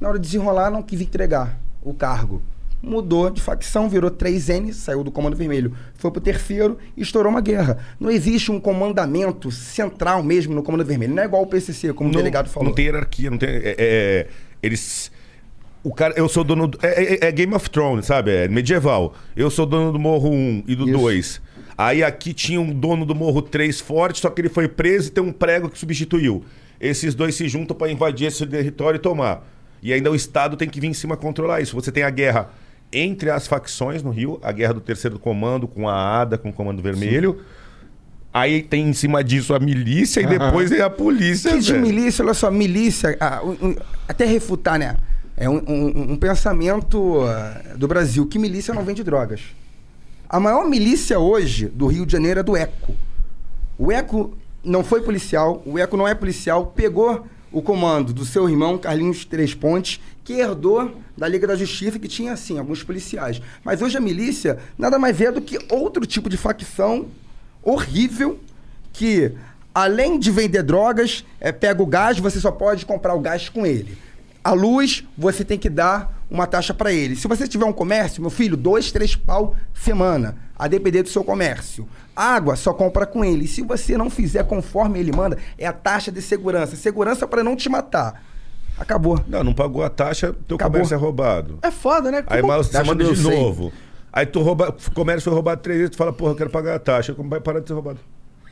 [0.00, 2.42] Na hora de desenrolar, não quis entregar o cargo.
[2.80, 7.40] Mudou de facção, virou 3N, saiu do Comando Vermelho, foi pro terceiro e estourou uma
[7.40, 7.78] guerra.
[7.98, 11.12] Não existe um comandamento central mesmo no Comando Vermelho.
[11.12, 12.68] Não é igual o PCC, como o delegado falou.
[12.68, 13.48] Não tem hierarquia, não tem.
[13.48, 14.26] é- é-
[14.62, 15.10] eles.
[15.82, 16.68] O cara, eu sou dono.
[16.68, 18.30] Do, é, é- é Game of Thrones, sabe?
[18.30, 19.14] É medieval.
[19.36, 20.98] Eu sou dono do Morro 1 e do Isso.
[20.98, 21.40] 2.
[21.76, 25.10] Aí aqui tinha um dono do Morro 3 forte, só que ele foi preso e
[25.12, 26.44] tem um prego que substituiu.
[26.80, 29.44] Esses dois se juntam para invadir esse território e tomar.
[29.82, 31.74] E ainda o Estado tem que vir em cima controlar isso.
[31.74, 32.50] Você tem a guerra
[32.92, 36.52] entre as facções no Rio, a guerra do terceiro comando com a ADA, com o
[36.52, 37.40] Comando Vermelho.
[38.32, 41.50] Aí tem em cima disso a milícia e depois é a polícia.
[41.52, 43.76] Que de milícia, olha só, milícia, ah, um- um-
[44.06, 44.96] até refutar, né?
[45.36, 49.40] É um, um- um pensamento ah, do Brasil que milícia não vende drogas.
[50.28, 52.94] A maior milícia hoje do Rio de Janeiro é do ECO.
[53.78, 58.48] O ECO não foi policial, o ECO não é policial, pegou o comando do seu
[58.48, 63.42] irmão, Carlinhos Três Pontes, que herdou da Liga da Justiça, que tinha, assim, alguns policiais.
[63.64, 67.08] Mas hoje a milícia nada mais é do que outro tipo de facção
[67.62, 68.38] horrível
[68.92, 69.32] que,
[69.74, 73.66] além de vender drogas, é, pega o gás, você só pode comprar o gás com
[73.66, 73.98] ele.
[74.44, 77.16] A luz, você tem que dar uma taxa para ele.
[77.16, 81.24] Se você tiver um comércio, meu filho, dois, três pau semana, a depender do seu
[81.24, 81.88] comércio.
[82.14, 83.46] Água, só compra com ele.
[83.46, 86.76] Se você não fizer conforme ele manda, é a taxa de segurança.
[86.76, 88.22] Segurança para não te matar.
[88.78, 89.20] Acabou.
[89.26, 90.72] Não, não pagou a taxa, teu Acabou.
[90.72, 91.58] comércio é roubado.
[91.62, 92.22] É foda, né?
[92.26, 93.38] Aí mas você manda de eu sei.
[93.38, 93.72] novo.
[94.12, 96.74] Aí tu rouba, o comércio foi roubado três vezes, tu fala, porra, eu quero pagar
[96.76, 97.12] a taxa.
[97.14, 97.98] Como vai parar de ser roubado?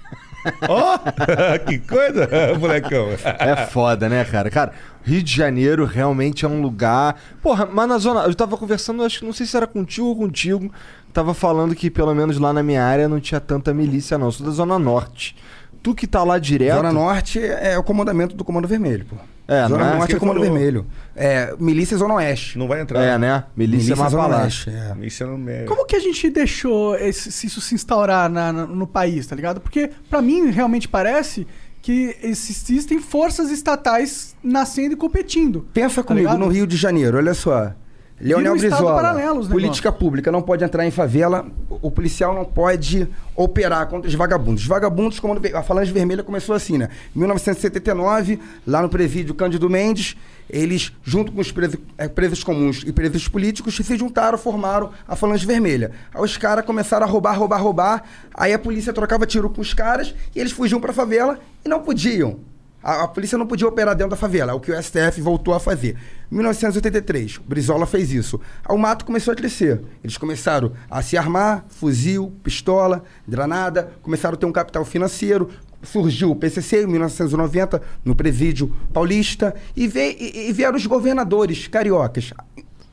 [0.68, 0.98] Ó,
[1.66, 3.08] que coisa, molecão.
[3.24, 4.50] É foda, né, cara?
[4.50, 4.72] Cara,
[5.02, 7.16] Rio de Janeiro realmente é um lugar.
[7.42, 8.20] Porra, mas na zona.
[8.22, 10.70] Eu tava conversando, acho que não sei se era contigo ou contigo.
[11.12, 14.26] Tava falando que pelo menos lá na minha área não tinha tanta milícia, não.
[14.26, 15.34] Eu sou da Zona Norte.
[15.82, 16.76] Tu que tá lá direto.
[16.76, 19.16] Zona Norte é o comandamento do Comando Vermelho, pô.
[19.48, 19.96] É, não Zona é?
[19.98, 20.52] Norte é o Comando falou?
[20.52, 20.86] Vermelho.
[21.14, 22.58] É, milícia Zona Oeste.
[22.58, 23.00] Não vai entrar.
[23.02, 23.44] É, né?
[23.56, 24.36] Milícia, é mais pra Zona.
[24.42, 24.94] Oeste, é.
[24.94, 25.64] Milícia não é.
[25.64, 29.36] Como que a gente deixou esse- se isso se instaurar na- na- no país, tá
[29.36, 29.60] ligado?
[29.60, 31.46] Porque pra mim realmente parece
[31.80, 35.66] que existem forças estatais nascendo e competindo.
[35.72, 36.40] Pensa Tá comigo, ligado?
[36.44, 37.72] no Rio de Janeiro, olha só.
[38.18, 42.46] Leonel um Brizola, paralelo os política pública, não pode entrar em favela, o policial não
[42.46, 44.62] pode operar contra os vagabundos.
[44.62, 46.88] Os vagabundos, como a Falange Vermelha começou assim, né?
[47.14, 50.16] Em 1979, lá no presídio Cândido Mendes,
[50.48, 55.14] eles, junto com os presos, eh, presos comuns e presos políticos, se juntaram, formaram a
[55.14, 55.92] Falange Vermelha.
[56.14, 58.02] Aí os caras começaram a roubar, roubar, roubar,
[58.32, 61.82] aí a polícia trocava tiro com os caras e eles fugiam pra favela e não
[61.82, 62.40] podiam.
[62.82, 65.52] A, a polícia não podia operar dentro da favela, é o que o STF voltou
[65.52, 65.96] a fazer.
[66.30, 68.40] Em 1983, o Brizola fez isso.
[68.68, 69.80] O mato começou a crescer.
[70.02, 75.50] Eles começaram a se armar, fuzil, pistola, granada, começaram a ter um capital financeiro.
[75.82, 81.68] Surgiu o PCC em 1990, no presídio paulista, e, veio, e, e vieram os governadores
[81.68, 82.32] cariocas.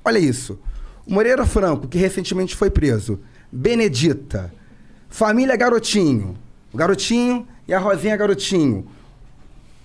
[0.05, 0.59] Olha isso.
[1.07, 3.19] Moreira Franco, que recentemente foi preso.
[3.51, 4.53] Benedita.
[5.09, 6.36] Família Garotinho.
[6.71, 8.86] O Garotinho e a Rosinha Garotinho.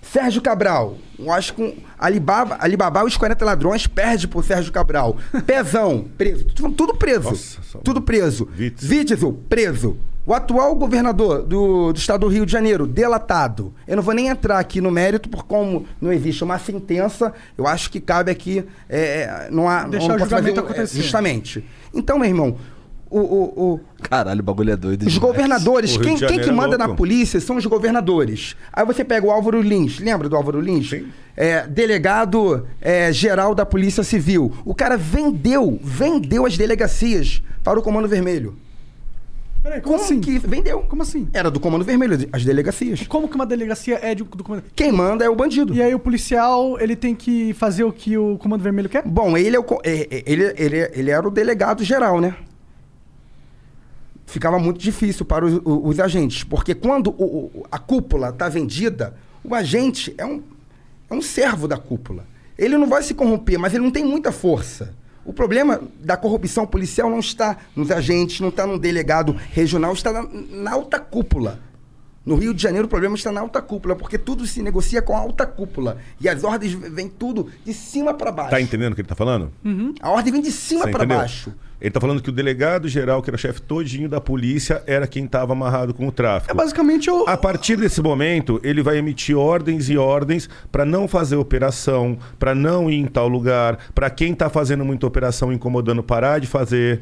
[0.01, 4.71] Sérgio Cabral, eu acho que um Alibaba, Alibaba e os 40 ladrões perde por Sérgio
[4.71, 5.17] Cabral.
[5.45, 6.45] Pezão, preso.
[6.45, 7.29] Tudo, tudo preso.
[7.29, 8.47] Nossa, tudo preso.
[8.57, 9.33] Witzel.
[9.49, 9.97] Preso.
[10.25, 13.73] O atual governador do, do estado do Rio de Janeiro, delatado.
[13.87, 17.65] Eu não vou nem entrar aqui no mérito, por como não existe uma sentença, eu
[17.65, 18.63] acho que cabe aqui.
[18.87, 19.83] é, é, não há.
[19.85, 21.01] Deixar não o julgamento um- é, acontecer.
[21.01, 21.65] justamente.
[21.93, 22.57] Então, meu irmão,
[23.09, 25.01] o- o- o, Caralho, o bagulho é doido.
[25.05, 25.17] os demais.
[25.31, 26.87] governadores, quem, quem que é manda louco.
[26.87, 28.55] na polícia são os governadores.
[28.71, 30.89] Aí você pega o Álvaro Lins, lembra do Álvaro Lins?
[30.89, 31.07] Sim.
[31.35, 34.51] É, delegado é, geral da Polícia Civil.
[34.65, 38.55] O cara vendeu, vendeu as delegacias para o Comando Vermelho.
[39.61, 40.21] Peraí, como, assim?
[40.21, 40.79] que vendeu?
[40.87, 41.27] Como assim?
[41.33, 43.05] Era do Comando Vermelho, as delegacias.
[43.07, 44.63] Como que uma delegacia é de, do comando?
[44.73, 45.73] Quem manda é o bandido.
[45.73, 49.03] E aí o policial, ele tem que fazer o que o Comando Vermelho quer?
[49.05, 52.35] Bom, ele, é o é- é- ele, ele, ele era o delegado geral, né?
[54.29, 59.55] Ficava muito difícil para os, os agentes, porque quando o- a cúpula está vendida, o
[59.55, 60.41] agente é um,
[61.09, 62.25] é um servo da cúpula.
[62.57, 64.93] Ele não vai se corromper, mas ele não tem muita força.
[65.25, 70.11] O problema da corrupção policial não está nos agentes, não está no delegado regional, está
[70.13, 71.59] na, na alta cúpula.
[72.23, 75.15] No Rio de Janeiro o problema está na alta cúpula, porque tudo se negocia com
[75.15, 75.97] a alta cúpula.
[76.21, 78.51] E as ordens vêm tudo de cima para baixo.
[78.51, 79.51] Tá entendendo o que ele tá falando?
[79.99, 81.53] A ordem vem de cima para baixo.
[81.81, 85.25] Ele tá falando que o delegado geral, que era chefe todinho da polícia, era quem
[85.25, 86.51] estava amarrado com o tráfico.
[86.51, 87.23] É basicamente o.
[87.27, 92.53] A partir desse momento, ele vai emitir ordens e ordens para não fazer operação, para
[92.53, 97.01] não ir em tal lugar, para quem tá fazendo muita operação incomodando parar de fazer.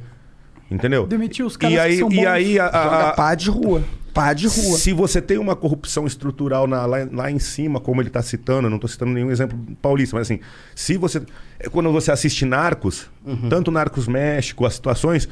[0.69, 1.07] Entendeu?
[1.07, 2.25] Demitir os caras e aí, que são e bons.
[2.27, 3.83] aí a, a- pá de rua.
[4.13, 4.77] Pá de rua.
[4.77, 8.65] se você tem uma corrupção estrutural na- lá, lá em cima, como ele está citando,
[8.65, 10.39] eu não estou citando nenhum exemplo paulista, mas assim,
[10.75, 11.21] se você.
[11.59, 13.47] é Quando você assiste Narcos, Uhum.
[13.47, 15.29] tanto Narcos México, as situações,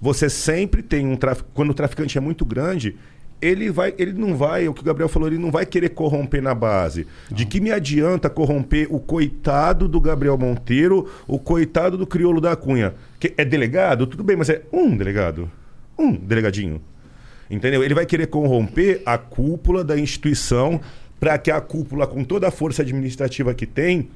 [0.00, 1.48] você sempre tem um tráfico.
[1.52, 2.96] Quando o traficante é muito grande,
[3.40, 3.94] ele vai.
[3.98, 7.06] Ele não vai, o que o Gabriel falou, ele não vai querer corromper na base.
[7.30, 12.54] De que me adianta corromper o coitado do Gabriel Monteiro, o coitado do crioulo da
[12.56, 12.94] Cunha?
[13.18, 14.06] Que é delegado?
[14.06, 15.50] Tudo bem, mas é um delegado.
[15.98, 16.80] Um delegadinho.
[17.50, 17.82] Entendeu?
[17.82, 20.80] Ele vai querer corromper a cúpula da instituição
[21.18, 24.08] para que a cúpula, com toda a força administrativa que tem,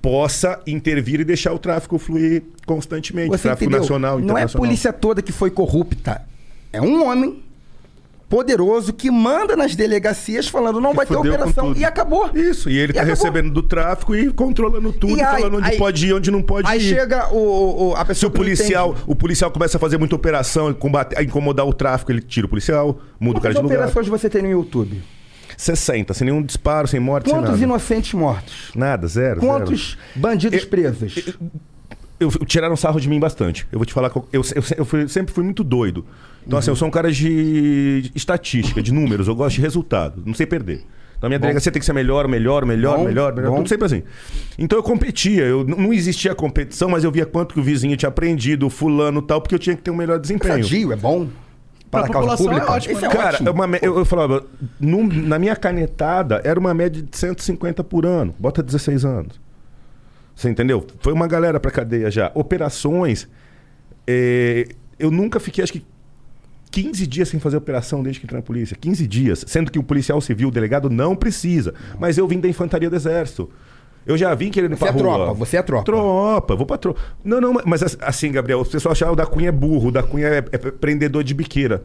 [0.00, 3.28] possa intervir e deixar o tráfico fluir constantemente.
[3.28, 3.80] Você tráfico entendeu?
[3.82, 4.66] nacional, Não é a internacional.
[4.66, 6.22] polícia toda que foi corrupta.
[6.72, 7.42] É um homem
[8.32, 12.30] poderoso que manda nas delegacias falando não Que vai ter operação e acabou.
[12.34, 13.14] Isso, e ele E tá acabou.
[13.14, 16.40] recebendo do tráfico e controlando tudo, E aí- falando onde aí- pode ir, onde não
[16.40, 16.80] pode Aí ir.
[16.94, 19.80] chega o, o- o- a Se pessoa o que não policial, o policial começa a
[19.80, 23.42] fazer muita operação e combater, a incomodar o tráfico, ele tira o policial, muda o
[23.42, 23.76] cara Quantas de lugar.
[23.88, 25.02] operações você tem no YouTube?
[25.54, 27.62] 60, sem nenhum disparo, sem morte, sem Quantos nada.
[27.62, 28.70] inocentes mortos?
[28.74, 29.40] Nada, zero.
[29.40, 31.14] Quantos bandidos Eu- presos?
[32.18, 33.66] eu, tiraram sarro de mim bastante.
[33.70, 36.06] Eu vou te falar eu, eu, eu- eu fui- sempre fui muito doido.
[36.46, 40.22] Então, assim, eu sou um cara de, de estatística, de números, eu gosto de resultado,
[40.26, 40.84] não sei perder.
[41.16, 43.56] Então, a minha delegacia tem que ser melhor, melhor, melhor, Bom, melhor, melhor, bom.
[43.58, 44.02] tudo sempre assim.
[44.58, 48.08] Então, eu competia, eu, não existia competição, mas eu via quanto que o vizinho tinha
[48.08, 50.64] aprendido, o fulano e tal, porque eu tinha que ter um melhor desempenho.
[50.64, 51.28] Sadio, é bom?
[51.92, 52.72] Para a causa população é pública?
[52.72, 53.14] ótimo, Esse é né?
[53.14, 53.48] Cara, ótimo.
[53.48, 54.44] é uma eu, eu falava,
[54.80, 58.34] num- na minha canetada era uma média de 150 por ano.
[58.38, 59.40] Bota 16 anos.
[60.34, 60.84] Você entendeu?
[61.00, 62.32] Foi uma galera pra cadeia já.
[62.34, 63.28] Operações.
[64.06, 64.68] eh,
[64.98, 65.84] eu nunca fiquei, acho que
[66.72, 68.76] 15 dias sem fazer operação desde que entrei na polícia.
[68.80, 69.44] 15 dias.
[69.46, 71.74] Sendo que o policial civil, o delegado, não precisa.
[72.00, 73.48] Mas eu vim da infantaria do exército.
[74.04, 75.02] Eu já vim querendo ir Você pra é rua.
[75.02, 75.84] tropa, você é tropa.
[75.84, 77.00] Tropa, vou pra tropa.
[77.22, 80.02] Não, não, mas assim, Gabriel, o pessoal achava o da Cunha é burro, o da
[80.02, 81.84] Cunha é, é prendedor de biqueira.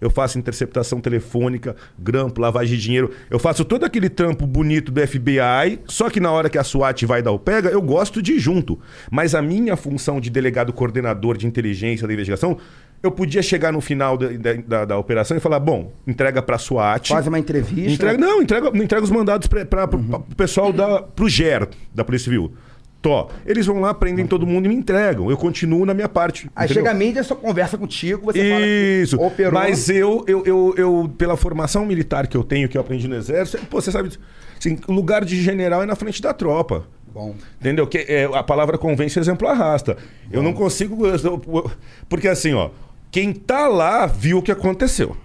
[0.00, 3.10] Eu faço interceptação telefônica, grampo, lavagem de dinheiro.
[3.28, 7.04] Eu faço todo aquele trampo bonito do FBI, só que na hora que a SWAT
[7.04, 8.78] vai dar o pega, eu gosto de ir junto.
[9.10, 12.58] Mas a minha função de delegado coordenador de inteligência da investigação,
[13.02, 14.28] eu podia chegar no final da,
[14.66, 17.08] da, da- operação e falar: bom, entrega pra SWAT.
[17.08, 17.90] Faz uma entrevista.
[17.92, 22.52] Entrega, não, entrega, entrega os mandados para o pessoal da, pro GER, da Polícia Civil.
[23.00, 25.30] Tó, eles vão lá, prendem todo mundo e me entregam.
[25.30, 26.50] Eu continuo na minha parte.
[26.56, 26.82] Aí entendeu?
[26.82, 29.16] chega a mídia, só conversa contigo, você Isso.
[29.16, 29.52] fala que operou.
[29.52, 33.14] Mas eu, eu, eu, eu, pela formação militar que eu tenho, que eu aprendi no
[33.14, 34.10] Exército, pô, você sabe,
[34.58, 36.86] assim, o lugar de general é na frente da tropa.
[37.14, 37.36] Bom.
[37.60, 37.86] Entendeu?
[37.86, 39.96] Que é, a palavra convence, o exemplo arrasta.
[40.30, 41.06] Eu não consigo.
[41.06, 41.70] eu-
[42.08, 42.70] Porque assim, ó,
[43.10, 45.16] quem tá lá viu o que aconteceu.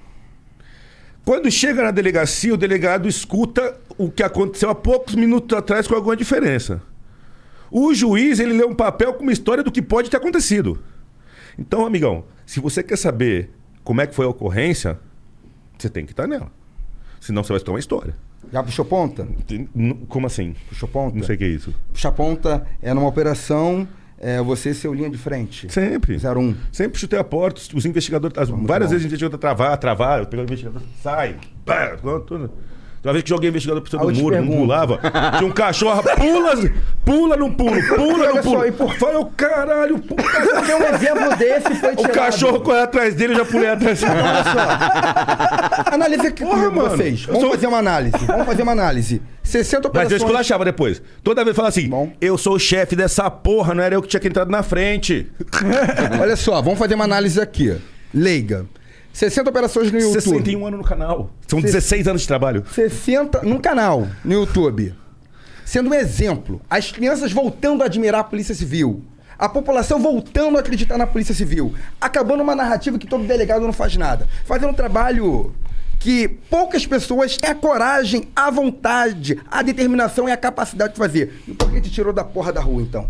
[1.26, 5.96] Quando chega na delegacia, o delegado escuta o que aconteceu há poucos minutos atrás com
[5.96, 6.82] alguma diferença.
[7.72, 10.84] O juiz, ele lê um papel com uma história do que pode ter acontecido.
[11.58, 13.52] Então, amigão, se você quer saber
[13.84, 15.00] como é que foi a ocorrência,
[15.78, 16.52] você tem que estar nela.
[17.20, 18.16] Senão você vai escutar uma história.
[18.52, 19.28] Já puxou ponta?
[20.08, 20.56] Como assim?
[20.68, 21.18] Puxou ponta?
[21.18, 21.74] Não sei o que é isso.
[21.92, 23.88] Puxar ponta é numa operação,
[24.24, 25.72] é você ser o linha de frente.
[25.72, 26.18] Sempre.
[26.18, 26.56] 01.
[26.72, 28.38] Sempre chutei a porta, os- os investigadores.
[28.38, 28.92] as- várias bom.
[28.94, 32.50] vezes o investigador travar, travar, eu peguei o investigador, sai, pá, tudo.
[33.04, 35.00] Uma vez que joguei o investigador por cima do muro, não pulava.
[35.38, 36.54] Tinha um cachorro, pula,
[37.04, 38.66] pula no pulo, pula Olha no só, pulo.
[38.66, 40.24] e por- Falei, o caralho, puta.
[40.24, 42.12] Porque um exemplo desse foi O tirado.
[42.14, 44.14] cachorro corre atrás dele, eu já pulei atrás dele.
[45.92, 46.90] Analise aqui Porra, mano.
[46.90, 47.26] vocês.
[47.26, 48.18] Vamos sou- fazer uma análise.
[48.26, 49.22] Vamos fazer uma análise.
[49.44, 50.22] 60 Mas eu operações...
[50.22, 51.02] esculachava depois.
[51.24, 52.12] Toda vez fala assim: Bom.
[52.22, 55.30] eu sou o chefe dessa porra, não era eu que tinha que entrado na frente.
[56.22, 57.76] Olha só, vamos fazer uma análise aqui.
[58.14, 58.66] Leiga.
[59.14, 60.22] 60 operações no YouTube.
[60.22, 61.30] 61 anos no canal.
[61.48, 62.66] São 16 anos de trabalho.
[62.74, 64.94] 60 num canal no YouTube.
[65.64, 69.04] Sendo um exemplo, as crianças voltando a admirar a Polícia Civil.
[69.38, 71.76] A população voltando a acreditar na Polícia Civil.
[72.02, 74.28] Acabando uma narrativa que todo delegado não faz nada.
[74.46, 75.54] Fazendo um trabalho
[76.00, 81.42] que poucas pessoas têm a coragem, a vontade, a determinação e a capacidade de fazer.
[81.48, 83.10] E por que te tirou da porra da rua, então?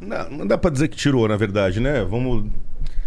[0.00, 2.04] Não, não dá pra dizer que tirou, na verdade, né?
[2.04, 2.50] Vamos.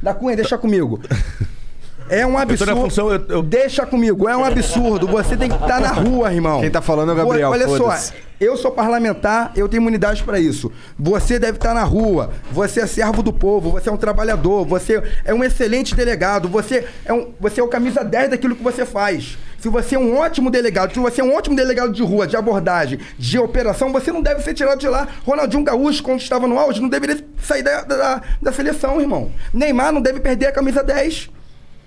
[0.01, 0.99] Da Cunha, deixa comigo.
[2.07, 2.75] É um tô na absurdo.
[2.81, 5.07] função, eu- eu- Deixa comigo, é um absurdo.
[5.07, 6.61] Você tem que estar na rua, irmão.
[6.61, 7.95] Quem tá falando é o Gabriel, Olha só,
[8.39, 10.71] eu sou parlamentar, eu tenho imunidade pra isso.
[10.99, 12.31] Você deve estar na rua.
[12.51, 16.85] Você é servo do povo, você é um trabalhador, você é um excelente delegado, você
[17.05, 19.35] é, um, você é o camisa 10 daquilo que você faz.
[19.57, 22.37] Se você é um ótimo delegado, se você é um ótimo delegado de rua, de
[22.37, 25.07] abordagem, de operação, você não deve ser tirado de lá.
[25.25, 29.31] Ronaldinho Gaúcho, quando estava no auge, não deveria sair da, da, da seleção, irmão.
[29.51, 31.31] Neymar não deve perder a camisa 10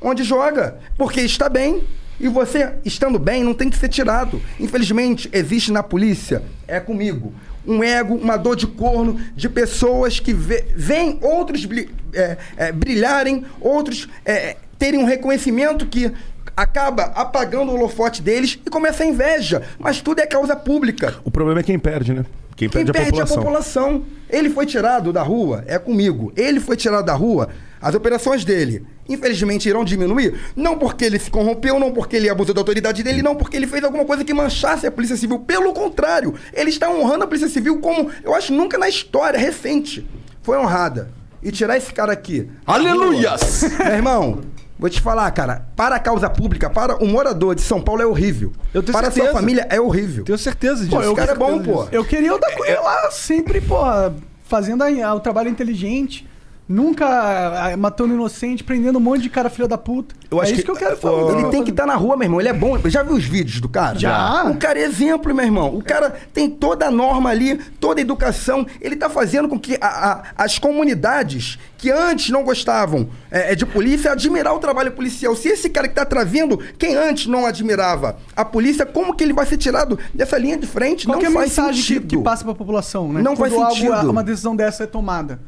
[0.00, 1.82] onde joga, porque está bem.
[2.20, 4.42] E você, estando bem, não tem que ser tirado.
[4.58, 7.32] Infelizmente, existe na polícia, é comigo,
[7.64, 11.68] um ego, uma dor de corno de pessoas que veem outros
[12.12, 16.10] é, é, brilharem, outros é, terem um reconhecimento que
[16.56, 19.62] acaba apagando o holofote deles e começa a inveja.
[19.78, 21.14] Mas tudo é causa pública.
[21.24, 22.24] O problema é quem perde, né?
[22.58, 23.36] Quem Quem perde, perde a população.
[23.36, 24.04] a população.
[24.28, 26.32] Ele foi tirado da rua, é comigo.
[26.36, 27.50] Ele foi tirado da rua,
[27.80, 30.34] as operações dele, infelizmente, irão diminuir.
[30.56, 33.68] Não porque ele se corrompeu, não porque ele abusou da autoridade dele, não porque ele
[33.68, 35.38] fez alguma coisa que manchasse a Polícia Civil.
[35.38, 40.04] Pelo contrário, ele está honrando a Polícia Civil como, eu acho, nunca na história recente
[40.42, 41.12] foi honrada.
[41.40, 42.50] E tirar esse cara aqui.
[42.66, 43.62] Aleluias!
[43.78, 44.40] Meu irmão.
[44.78, 48.06] Vou te falar, cara, para a causa pública, para o morador de São Paulo é
[48.06, 48.52] horrível.
[48.72, 49.32] Eu tenho para a sua certeza.
[49.40, 50.24] família é horrível.
[50.24, 50.90] Tenho certeza disso.
[50.96, 51.88] Pô, esse cara é bom, Certeza pô.
[51.90, 54.14] Eu queria o da Cunha lá sempre, porra,
[54.44, 56.27] fazendo a- o trabalho inteligente.
[56.68, 60.14] Nunca ah, matando inocente, prendendo um monte de cara filha da puta.
[60.30, 61.38] Eu acho é isso que- que, eu quero Ô, falar.
[61.40, 62.38] Ele tem que estar na rua, meu irmão.
[62.40, 62.78] Ele é bom.
[62.90, 63.98] Já viu os vídeos do cara?
[63.98, 64.44] Já.
[64.44, 65.74] O cara é exemplo, meu irmão.
[65.74, 68.66] O cara tem toda a norma ali, toda a educação.
[68.82, 73.54] Ele tá fazendo com que a- a- as comunidades que antes não gostavam é, é,
[73.54, 75.34] de polícia admirar o trabalho policial.
[75.34, 79.32] Se esse cara que tá trazendo, quem antes não admirava a polícia, como que ele
[79.32, 81.06] vai ser tirado dessa linha de frente?
[81.06, 82.08] Qual não que é a mensagem que, sentido.
[82.18, 83.22] que passa pra população, né?
[83.22, 84.10] Não faz Quando algo- sentido.
[84.10, 85.40] uma decisão dessa é tomada.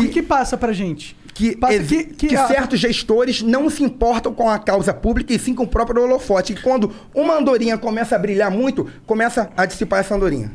[0.00, 1.16] O que, que passa pra gente?
[1.34, 5.32] que, Passa que- que, que a- certos gestores não se importam com a causa pública
[5.32, 6.52] e sim com o próprio holofote.
[6.52, 10.52] E quando uma andorinha começa a brilhar muito, começa a dissipar essa andorinha.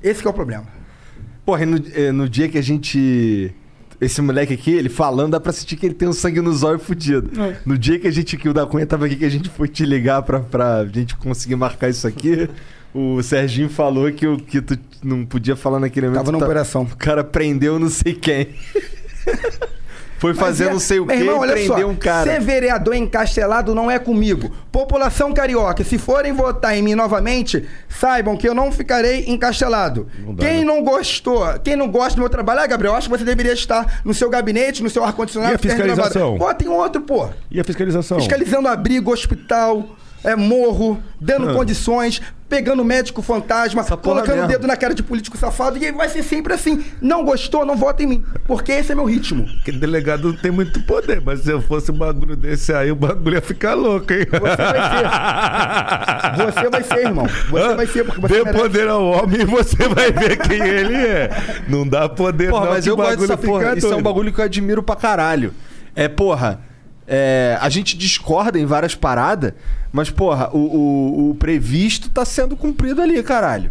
[0.00, 0.66] Esse que é o problema.
[1.44, 1.78] Porra, e no,
[2.14, 3.52] no dia que a gente.
[4.00, 6.82] Esse moleque aqui, ele falando, dá pra sentir que ele tem um sangue nos olhos
[6.82, 7.30] fudido.
[7.38, 7.56] É.
[7.66, 9.68] No dia que a gente, que o da Cunha tava aqui, que a gente foi
[9.68, 12.48] te ligar pra, pra gente conseguir marcar isso aqui,
[12.94, 16.18] o Serginho falou que, o, que tu não podia falar naquele momento.
[16.20, 16.82] Tava numa tá- operação.
[16.82, 18.48] O cara prendeu não sei quem.
[20.18, 22.30] foi fazer é- não sei o quê irmão, e só, um cara.
[22.30, 24.50] Ser vereador encastelado não é comigo.
[24.70, 30.08] População carioca, se forem votar em mim novamente, saibam que eu não ficarei encastelado.
[30.18, 30.64] Não dá, quem né?
[30.64, 34.00] não gostou, quem não gosta do meu trabalho, ah, Gabriel, acho que você deveria estar
[34.04, 35.52] no seu gabinete, no seu ar-condicionado.
[35.52, 36.36] E a fiscalização?
[36.36, 37.28] Bota em outro, pô.
[37.50, 38.18] E a fiscalização?
[38.18, 39.88] Fiscalizando abrigo, hospital,
[40.24, 41.52] é, morro, dando Ah.
[41.54, 46.08] condições, pegando médico fantasma, colocando o dedo na cara de político safado, e aí vai
[46.08, 46.84] ser sempre assim.
[47.00, 48.24] Não gostou, não vota em mim.
[48.46, 49.44] Porque esse é meu ritmo.
[49.46, 52.96] Porque delegado não tem muito poder, mas se eu fosse um bagulho desse aí, o
[52.96, 54.26] bagulho ia ficar louco, hein?
[54.30, 56.52] Você vai ser.
[56.52, 57.26] Você vai ser, irmão.
[57.50, 58.58] Você vai ser, porque você Dê merece.
[58.62, 61.30] poder ao homem e você vai ver quem ele é.
[61.68, 63.76] Não dá poder Porra, não, mas que eu o gosto bagulho dessa porra.
[63.76, 65.54] Isso é um bagulho que eu admiro pra caralho.
[65.94, 66.60] É, porra.
[67.12, 69.52] É, a gente discorda em várias paradas,
[69.92, 73.70] mas, porra, o, o- o previsto tá sendo cumprido ali, caralho.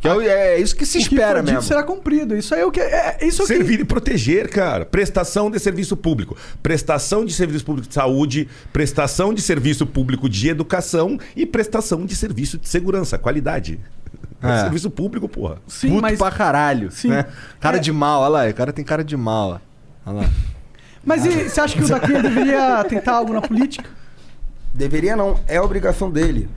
[0.00, 1.62] Que é, é isso que se o que espera dito mesmo.
[1.66, 2.36] será cumprido.
[2.36, 4.84] Isso aí é o que é, é isso que Servir e proteger, cara.
[4.84, 6.36] Prestação de serviço público.
[6.62, 12.14] Prestação de serviço público de saúde, prestação de serviço público de educação e prestação de
[12.14, 13.80] serviço de segurança, qualidade.
[14.42, 14.60] É.
[14.60, 15.56] Serviço público, porra.
[15.66, 16.90] Sim, Puto mas pra caralho.
[16.90, 17.08] Sim.
[17.08, 17.24] né?
[17.58, 17.80] Cara É.
[17.80, 18.46] de mal, olha lá.
[18.50, 19.58] O cara tem cara de mal.
[20.06, 20.10] ó.
[20.10, 20.30] Olha lá.
[21.04, 23.88] Mas e, você acha que o da Cunha deveria tentar algo na política?
[24.72, 26.48] Deveria não, é obrigação dele.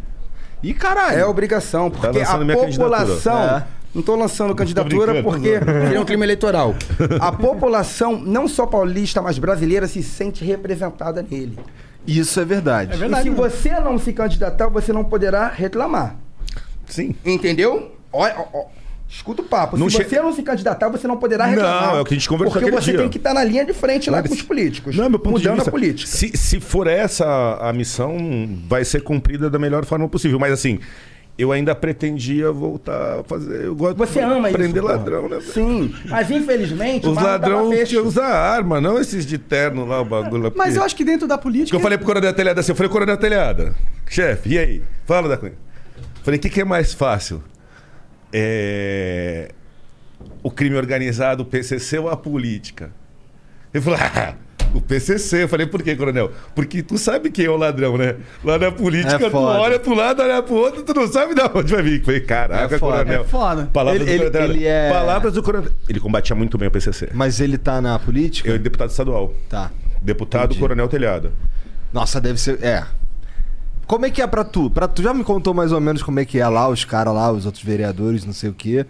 [0.64, 1.20] Ih, caralho.
[1.20, 3.34] É obrigação, porque a lançando minha população.
[3.34, 3.68] candidatura.
[3.94, 6.76] Não tô lançando candidatura porque seria um crime eleitoral.
[7.20, 11.58] A população, não só paulista, mas brasileira, se sente representada nele.
[12.06, 12.94] Isso é verdade.
[12.94, 13.22] É verdade.
[13.22, 13.50] e se mesmo.
[13.50, 16.16] você não se candidatar, você não poderá reclamar.
[16.86, 17.16] Sim.
[17.26, 17.96] Entendeu?
[18.14, 18.66] Olha, ó,
[19.10, 19.78] escuta o papo.
[19.78, 21.88] Não se che- você não se candidatar, você não poderá reclamar.
[21.92, 23.00] Não, é o que a gente conversou Porque você dia.
[23.00, 24.96] tem que estar na linha de frente lá Mas- com os políticos.
[24.96, 26.10] Não, meu ponto mudando de vista, a política.
[26.12, 28.16] Se, se for essa a missão,
[28.68, 30.38] vai ser cumprida da melhor forma possível.
[30.38, 30.80] Mas assim,
[31.38, 33.66] eu ainda pretendia voltar a fazer.
[33.66, 34.58] Eu gosto Você ama isso.
[34.58, 34.96] prender porra.
[34.96, 35.40] ladrão, né?
[35.54, 35.94] Sim.
[36.06, 37.08] Mas infelizmente.
[37.08, 40.44] Os ladrões que usar arma, não esses de terno lá, o bagulho.
[40.44, 41.70] Mas porque- eu acho que dentro da política.
[41.70, 43.74] que eu falei pro Coronel Telhada assim, eu falei, Coronel Telhada,
[44.10, 44.82] chefe, e aí?
[45.06, 45.54] Fala da Cunha.
[46.24, 47.42] Falei, o que, que é mais fácil?
[48.32, 49.52] É...
[50.44, 52.92] O crime organizado, o PCC ou a política?
[53.74, 54.34] Ele falou, ah,
[54.74, 55.44] o PCC.
[55.44, 56.32] Eu falei, por quê, Coronel?
[56.56, 58.16] Porque tu sabe quem é o ladrão, né?
[58.44, 61.42] Lá na política, É tu olha pro lado, olha pro outro, tu não sabe de
[61.42, 62.00] onde vai vir.
[62.00, 62.98] Eu falei, caraca, É foda.
[62.98, 63.22] Coronel.
[63.22, 63.70] É foda.
[63.74, 64.52] Palavras Ele- do ele- Coronel.
[64.56, 65.72] ele é- Palavras do Coronel.
[65.90, 67.10] Ele combatia muito bem o PCC.
[67.14, 68.50] Mas ele tá na política?
[68.50, 69.34] Eu, deputado estadual.
[69.50, 69.72] Tá.
[70.02, 70.60] Deputado Entendi.
[70.60, 71.32] Coronel Telhada.
[71.92, 72.64] Nossa, deve ser.
[72.64, 72.84] É.
[73.88, 74.70] Como é que é pra tu?
[74.70, 77.14] Pra tu já me contou mais ou menos como é que é lá, os caras
[77.14, 78.86] lá, os outros vereadores, não sei o quê.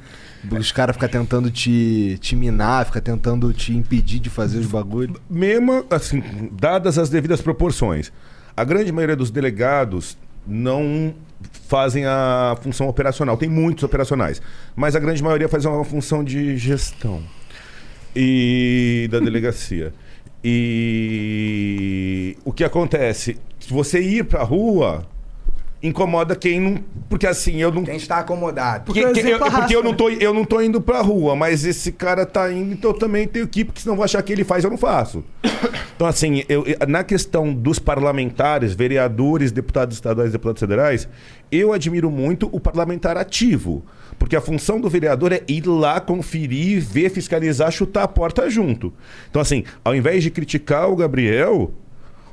[0.52, 5.16] Os caras ficam tentando te, te minar, ficam tentando te impedir de fazer os bagulhos.
[5.30, 8.12] Mesmo, assim, dadas as devidas proporções,
[8.56, 10.18] a grande maioria dos delegados
[10.48, 11.14] não
[11.68, 13.38] fazem a função operacional.
[13.38, 14.42] Tem muitos operacionais,
[14.76, 17.22] mas a grande maioria faz uma função de gestão
[18.16, 19.94] e da delegacia.
[20.44, 23.38] E o que acontece?
[23.70, 25.06] Você ir pra rua,
[25.82, 26.84] incomoda quem não.
[27.10, 27.84] Porque assim, eu não.
[27.84, 28.86] Quem está acomodado.
[28.86, 31.64] Porque, o que- eu, porque eu, não tô, eu não tô indo pra rua, mas
[31.66, 34.32] esse cara tá indo, então eu também tenho que ir, porque senão vou achar que
[34.34, 35.24] ele faz, eu não faço.
[35.98, 41.10] Então, assim, eu- na questão dos parlamentares, vereadores, deputados estaduais, deputados federais,
[41.52, 43.84] eu admiro muito o parlamentar ativo.
[44.20, 48.94] Porque a função do vereador é ir lá, conferir, ver, fiscalizar, chutar a porta junto.
[49.28, 51.72] Então, assim, ao invés de criticar o Gabriel,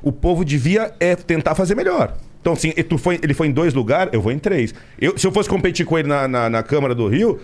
[0.05, 2.15] o povo devia é, tentar fazer melhor.
[2.39, 4.73] Então, assim, e tu foi- ele foi em dois lugares, eu vou em três.
[5.01, 7.39] Eu, se eu fosse competir com ele na, na, na Câmara do Rio,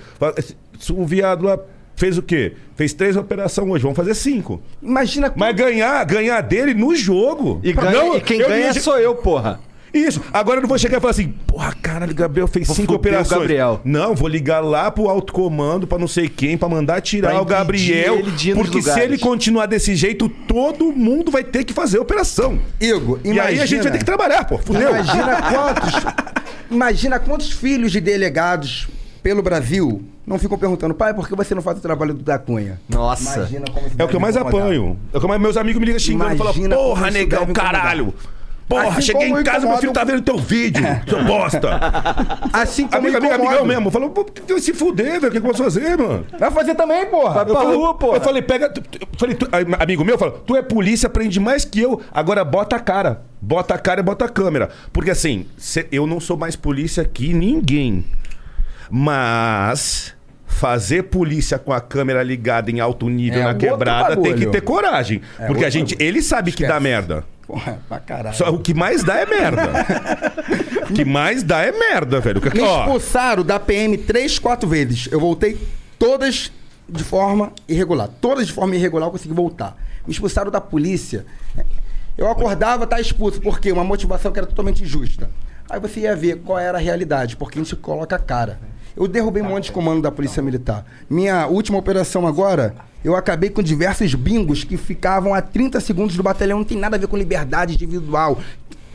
[0.92, 1.58] o viado lá
[1.96, 2.54] fez o quê?
[2.76, 4.62] Fez três operações hoje, vamos fazer cinco.
[4.82, 7.60] Imagina Mas ganhar, ganhar dele no jogo.
[7.64, 9.60] E, ganha, Não, e quem ganha ia- sou eu, porra.
[9.94, 10.22] Isso.
[10.32, 13.40] Agora eu não vou chegar e falar assim, porra, caralho, Gabriel fez Vou cinco operações.
[13.42, 13.82] Gabriel.
[13.84, 17.42] Não, vou ligar lá pro alto comando, pra não sei quem, pra mandar tirar Pra
[17.42, 18.22] o Gabriel.
[18.56, 22.58] porque se ele continuar desse jeito, todo mundo vai ter que fazer a operação.
[22.80, 23.44] Igor, E imagina.
[23.50, 24.58] aí a gente vai ter que trabalhar, pô.
[24.58, 24.90] Fudeu.
[24.92, 25.94] Imagina quantos.
[26.70, 28.88] imagina quantos filhos de delegados
[29.22, 32.40] pelo Brasil não ficam perguntando, pai, por que você não faz o trabalho do da
[32.40, 32.80] Cunha?
[32.88, 33.40] Nossa.
[33.40, 34.62] Imagina como isso É o que eu mais incomodar.
[34.62, 34.98] apanho.
[35.14, 37.98] É o que mais- meus amigos me ligam xingando e falam, porra, negão, deve incomodar.
[38.72, 41.80] Porra, Assim cheguei em casa, meu filho tá vendo teu vídeo, seu bosta.
[42.54, 43.92] Assim como Amigo, amigo, amigão mesmo.
[43.92, 45.28] Falou, pô, tem que se fuder, velho.
[45.28, 46.26] O que eu posso fazer, mano?
[46.40, 47.34] Vai fazer também, porra.
[47.34, 48.18] Vai pra Eu falei- rua, porra.
[48.18, 48.74] Eu falei, pega.
[49.18, 49.50] falei, tu-
[49.80, 52.02] amigo meu falou, tu é polícia, aprende mais que eu.
[52.14, 53.22] Agora bota a cara.
[53.42, 54.70] Bota a cara e bota a câmera.
[54.94, 55.46] Porque assim,
[55.92, 58.06] eu não sou mais polícia que ninguém.
[58.90, 60.14] Mas.
[60.46, 64.62] Fazer polícia com a câmera ligada em alto nível É na quebrada tem que ter
[64.62, 65.22] coragem.
[65.40, 65.96] É porque a gente.
[65.98, 66.84] Ele sabe que dá Esquece.
[66.84, 67.24] merda.
[67.52, 68.36] Porra, pra caralho.
[68.38, 69.62] Só, o que mais dá é merda.
[70.90, 72.42] o que mais dá é merda, velho.
[72.42, 75.10] Me Ó, expulsaram da PM três, quatro vezes.
[75.12, 75.60] Eu voltei
[76.00, 76.50] todas
[76.88, 78.10] de forma irregular.
[78.22, 79.76] Todas de forma irregular eu consegui voltar.
[80.08, 81.26] Me expulsaram da polícia.
[82.18, 83.42] Eu acordava, tá expulso.
[83.42, 83.70] Por quê?
[83.70, 85.30] Uma motivação que era totalmente injusta.
[85.70, 88.60] Aí você ia ver qual era a realidade, porque a gente coloca a cara.
[88.96, 90.86] Eu derrubei um monte de comando da Polícia Militar.
[91.10, 96.24] Minha última operação agora, eu acabei com diversos bingos que ficavam a 30 segundos do
[96.24, 96.60] batalhão.
[96.60, 98.40] Não tem nada a ver com liberdade individual.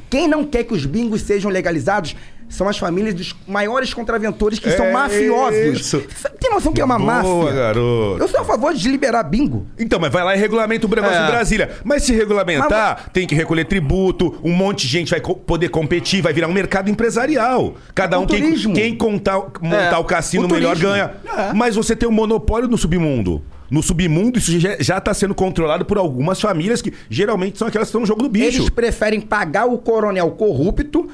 [0.08, 2.14] Quem não quer que os bingos sejam legalizados
[2.48, 5.80] são as famílias dos maiores contraventores que são É mafiosos.
[5.80, 6.04] isso.
[6.40, 7.52] Tem noção que é uma Boa, máfia?
[7.52, 8.16] garoto.
[8.22, 9.66] Eu sou a favor de liberar bingo.
[9.78, 11.24] Então, mas vai lá e regulamenta o negócio É.
[11.24, 11.70] em Brasília.
[11.84, 16.22] Mas se regulamentar, tem que recolher tributo, um monte de gente vai co- poder competir,
[16.22, 17.74] vai virar um mercado empresarial.
[17.94, 21.12] Cada É um, quem, quem contar, montar É, o cassino o melhor ganha.
[21.54, 23.42] Mas você tem um monopólio no submundo.
[23.70, 27.90] No submundo, isso já está sendo controlado por algumas famílias que geralmente são aquelas que
[27.90, 28.58] estão no jogo do bicho.
[28.58, 31.08] Eles preferem pagar o coronel corrupto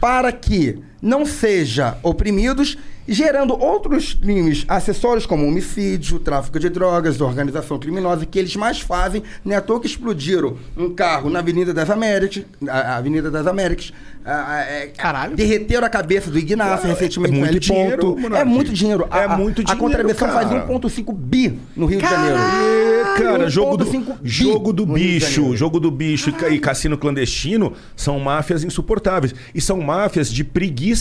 [0.00, 2.76] para que não seja oprimidos,
[3.08, 9.22] gerando outros crimes acessórios como homicídio, tráfico de drogas, organização criminosa, que eles mais fazem.
[9.44, 13.30] Não é à toa que explodiram um carro na Avenida das Américas, a a Avenida
[13.30, 13.92] das Américas.
[14.24, 15.36] a- a- é, Caralho.
[15.36, 18.34] Derreteram a cabeça do Ignacio Ah, recentemente é com muito dinheiro, ponto.
[18.34, 19.06] É muito dinheiro.
[19.08, 20.66] A- É a- muito A dinheiro, contravenção faz cara.
[20.66, 22.36] 1,5 bi no Rio de Janeiro.
[22.36, 26.98] É, cara, jogo do, 1,5 bi jogo do bicho, jogo do bicho e e cassino
[26.98, 29.32] clandestino são máfias insuportáveis.
[29.54, 30.95] E são máfias de preguiça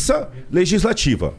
[0.51, 1.34] legislativa.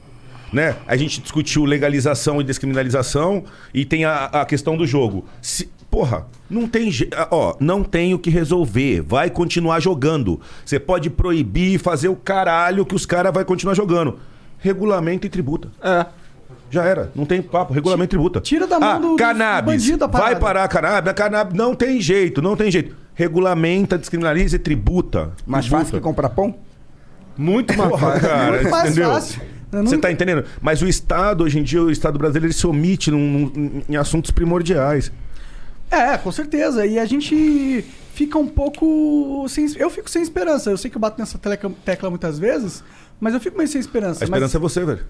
[0.53, 0.77] Né?
[0.87, 5.25] A gente discutiu legalização e descriminalização e tem a, a questão do jogo.
[5.43, 6.91] Se- porra, não tem,
[7.31, 9.01] ó, não tem o que resolver.
[9.03, 10.41] Vai continuar jogando.
[10.65, 14.19] Você pode proibir e fazer o caralho que os caras vai continuar jogando.
[14.59, 15.69] Regulamento e tributa.
[15.83, 16.07] É.
[16.71, 18.41] Já era, não tem papo, regulamento e tributa.
[18.41, 19.73] Tira da mão ah, do- do cannabis.
[19.75, 22.95] bandido a vai parar a cannabis, a cannabis não tem jeito, não tem jeito.
[23.15, 25.33] Regulamenta, descriminaliza e tributa.
[25.47, 25.85] Mais Tributa.
[25.85, 26.55] fácil que comprar pão?
[27.37, 28.21] Muito mais fácil.
[28.29, 29.11] cara, Muito mais entendeu?
[29.11, 29.43] fácil.
[29.73, 30.45] Eu não- Você tá entendendo?
[30.61, 33.97] Mas o Estado, hoje em dia, o Estado brasileiro, ele se omite num- num- em
[33.97, 35.11] assuntos primordiais.
[35.91, 36.87] É, com certeza.
[36.87, 37.85] E a gente
[38.15, 39.47] fica um pouco.
[39.49, 39.67] Sem...
[39.77, 40.71] Eu fico sem esperança.
[40.71, 42.83] Eu sei que eu bato nessa teleca- tecla muitas vezes,
[43.21, 44.23] mas eu fico meio sem esperança.
[44.23, 45.01] A esperança é mas, você, velho.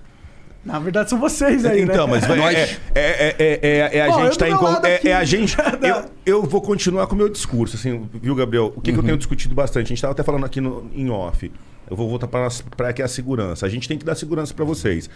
[0.65, 1.95] Na verdade, são vocês aí, né?
[1.95, 4.53] então, mas vai, Nós- é, é, é, é, é- é a Bom, gente tá em.
[4.53, 5.57] É, é a gente.
[5.81, 8.73] Eu, eu vou continuar com o meu discurso, assim, viu, Gabriel?
[8.75, 9.87] O que, que eu tenho discutido bastante?
[9.87, 11.53] A gente tava até falando aqui no, em off.
[11.89, 13.67] Eu vou voltar para que é a segurança.
[13.67, 15.09] A gente tem que dar segurança para vocês.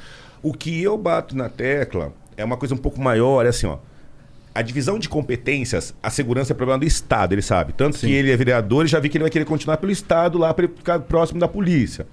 [0.42, 3.78] O que eu bato na tecla é uma coisa um pouco maior, é assim, ó.
[4.54, 7.72] a divisão de competências, a segurança é problema do Estado, ele sabe.
[7.72, 10.38] Tanto que ele é vereador e já vi que ele vai querer continuar pelo Estado
[10.38, 12.06] lá para ele ficar próximo da polícia.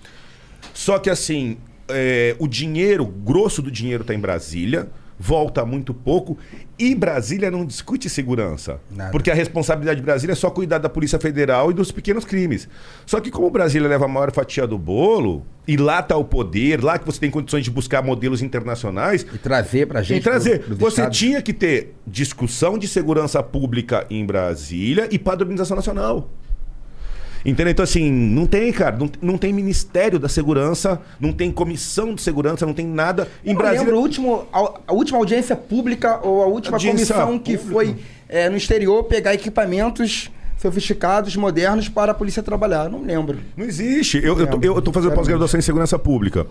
[0.74, 1.58] Só que assim,
[1.90, 6.38] é, o dinheiro, o grosso do dinheiro está em Brasília, volta muito pouco,
[6.80, 8.80] e Brasília não discute segurança.
[8.92, 9.12] Nada.
[9.12, 12.68] Porque a responsabilidade de Brasília é só cuidar da Polícia Federal e dos pequenos crimes.
[13.06, 16.84] Só que como Brasília leva a maior fatia do bolo, e lá está o poder,
[16.84, 20.20] lá que você tem condições de buscar modelos internacionais, E trazer pra gente.
[20.20, 20.60] e trazer.
[20.60, 21.18] pro- pros Você estados.
[21.18, 26.30] tinha que ter discussão de segurança pública em Brasília e padronização nacional.
[27.46, 27.72] Entendeu?
[27.72, 28.98] Então, assim, não tem, cara.
[28.98, 33.28] Não, não tem Ministério da Segurança, não tem comissão de segurança, não tem nada.
[33.46, 33.82] Em Eu Brasília.
[33.84, 37.74] lembro o último, a, a última audiência pública ou a última Audiência comissão que pública.
[37.74, 37.96] foi
[38.28, 42.86] é, no exterior pegar equipamentos sofisticados, modernos para a polícia trabalhar.
[42.86, 43.38] Eu não lembro.
[43.56, 44.18] Não existe.
[44.18, 46.46] Eu, eu, tô, eu tô fazendo pós-graduação em segurança pública.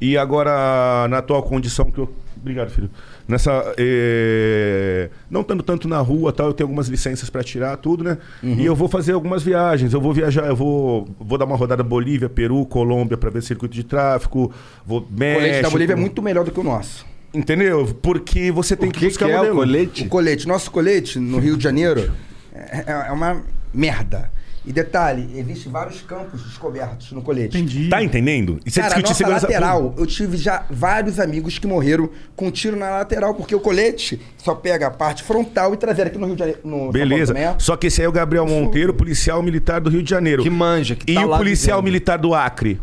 [0.00, 2.12] E agora, na atual condição que eu.
[2.36, 2.90] Obrigado, filho.
[3.26, 3.74] Nessa.
[3.78, 8.18] eh, Não estando tanto na rua tal, eu tenho algumas licenças para tirar, tudo, né?
[8.42, 9.92] E eu vou fazer algumas viagens.
[9.94, 13.74] Eu vou viajar, eu vou, vou dar uma rodada Bolívia, Peru, Colômbia para ver circuito
[13.74, 14.52] de tráfico.
[14.86, 15.40] Vou O México.
[15.40, 17.06] colete da Bolívia é muito melhor do que o nosso.
[17.32, 17.86] Entendeu?
[18.02, 20.04] Porque você tem O que, que, buscar que é o colete?
[20.04, 22.12] O colete, nosso colete no Rio de Janeiro
[22.54, 23.42] é, é uma
[23.72, 24.30] merda.
[24.66, 27.56] E detalhe, existem vários campos descobertos no colete.
[27.56, 27.88] Entendi.
[27.90, 28.58] Tá entendendo?
[28.64, 32.08] E você Cara, a discute nossa segurança lateral, eu tive já vários amigos que morreram
[32.34, 36.18] com tiro na lateral, porque o colete só pega a parte frontal e traseira aqui
[36.18, 36.60] no Rio de Janeiro.
[36.64, 37.34] No Beleza.
[37.58, 40.42] Só que esse aí é o Gabriel Monteiro, policial militar do Rio de Janeiro.
[40.42, 42.80] Que manja, que E tá o lá policial militar do Acre?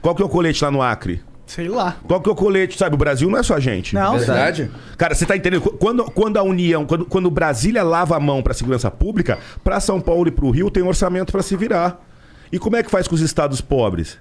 [0.00, 1.20] Qual que é o colete lá no Acre?
[1.48, 1.96] Sei lá.
[2.06, 2.78] Qual que é o colete?
[2.78, 3.94] Sabe, o Brasil não é só a gente.
[3.94, 4.70] Não, Verdade?
[4.96, 5.62] Cara, você tá entendendo?
[5.62, 9.80] Qu- Quando, quando a União, quando, quando Brasília lava a mão pra segurança pública, pra
[9.80, 12.00] São Paulo e pro Rio tem um orçamento pra se virar.
[12.52, 14.18] E como é que faz com os estados pobres?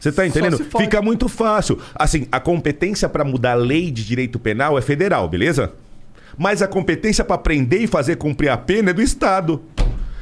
[0.00, 0.56] Você tá entendendo?
[0.82, 1.78] Fica muito fácil.
[1.94, 5.72] Assim, a competência pra mudar a lei de direito penal é federal, beleza?
[6.36, 9.62] Mas a competência pra prender e fazer cumprir a pena é do estado.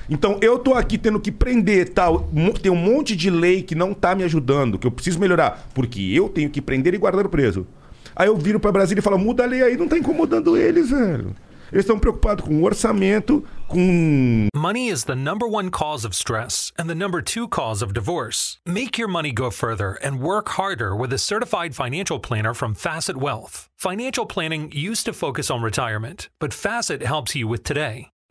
[0.09, 2.29] Então eu tô aqui tendo que prender tal,
[2.61, 6.01] tem um monte de lei que não tá me ajudando, que eu preciso melhorar, porque
[6.01, 7.67] eu tenho que prender e guardar o preso.
[8.15, 10.91] Aí eu viro pra Brasília e falo: "Muda a lei aí, não tá incomodando eles,
[10.91, 11.35] velho".
[11.73, 16.71] Eles estão preocupados com o orçamento, com Money is the number one cause of stress
[16.79, 18.59] and the number two cause of divorce.
[18.67, 23.17] Make your money go further and work harder with a certified financial planner from Facet
[23.17, 23.69] Wealth.
[23.79, 28.12] Financial planning used to focus on retirement, but Facet helps you with today.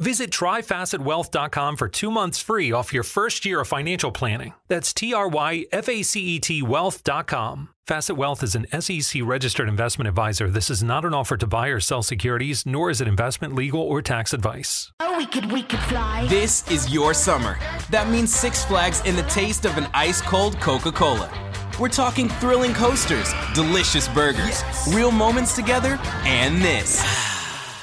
[0.00, 4.54] Visit tryfacetwealth.com for two months free off your first year of financial planning.
[4.66, 7.68] That's T R Y F A C E T wealth.com.
[7.86, 10.48] Facet Wealth is an SEC registered investment advisor.
[10.48, 13.82] This is not an offer to buy or sell securities, nor is it investment, legal,
[13.82, 14.90] or tax advice.
[15.00, 16.26] Oh, we could, we could fly.
[16.28, 17.58] This is your summer.
[17.90, 21.30] That means Six Flags and the taste of an ice cold Coca Cola.
[21.78, 24.62] We're talking thrilling coasters, delicious burgers,
[24.94, 27.04] real moments together, and this.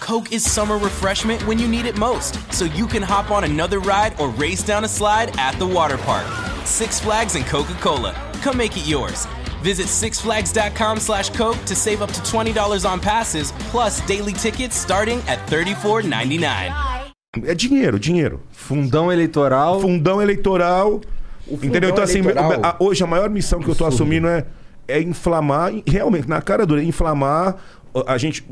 [0.08, 3.80] Coke is summer refreshment when you need it most, so you can hop on another
[3.82, 6.26] ride or race down a slide at the water park.
[6.66, 8.14] Six Flags and Coca Cola.
[8.42, 9.28] Come make it yours.
[9.62, 15.20] Visit sixflags.com slash Coke to save up to $20 on passes, plus daily tickets starting
[15.28, 16.72] at $34.99.
[17.44, 18.40] é dinheiro, dinheiro.
[18.50, 19.82] Fundão eleitoral.
[19.82, 21.02] Fundão eleitoral.
[21.52, 21.90] entendeu?
[21.90, 22.62] Então, assim, eleitoral.
[22.64, 24.46] a- hoje a maior missão que eu tô assumindo é,
[24.88, 27.58] é inflamar, realmente, na cara dura, inflamar
[28.08, 28.44] a gente.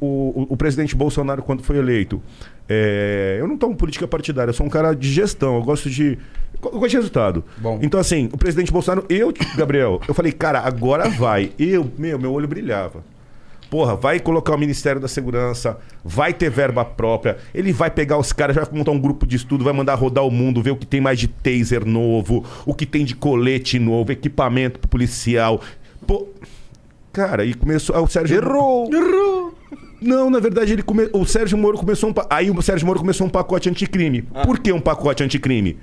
[0.00, 2.22] O, o- o presidente Bolsonaro, quando foi eleito,
[2.68, 6.18] é, eu não tomo política partidária, eu sou um cara de gestão, eu gosto de.
[6.62, 7.44] Eu gosto de resultado.
[7.58, 7.78] Bom.
[7.82, 11.52] Então, assim, o presidente Bolsonaro, eu, Gabriel, eu falei, cara, agora vai.
[11.58, 13.04] Eu, meu, meu olho brilhava.
[13.70, 18.32] Porra, vai colocar o Ministério da Segurança, vai ter verba própria, ele vai pegar os
[18.32, 20.86] caras, vai montar um grupo de estudo, vai mandar rodar o mundo, ver o que
[20.86, 25.60] tem mais de taser novo, o que tem de colete novo, equipamento policial.
[26.06, 26.28] Pô,
[27.14, 27.94] cara, e começou.
[27.96, 28.36] Ah, o Sérgio.
[28.36, 28.90] Errou!
[30.00, 31.08] Não, na verdade, ele come...
[31.12, 32.12] o Sérgio Moro começou um.
[32.12, 34.22] pa- Aí o Sérgio Moro começou um pacote anticrime.
[34.44, 35.78] Por que um pacote anticrime?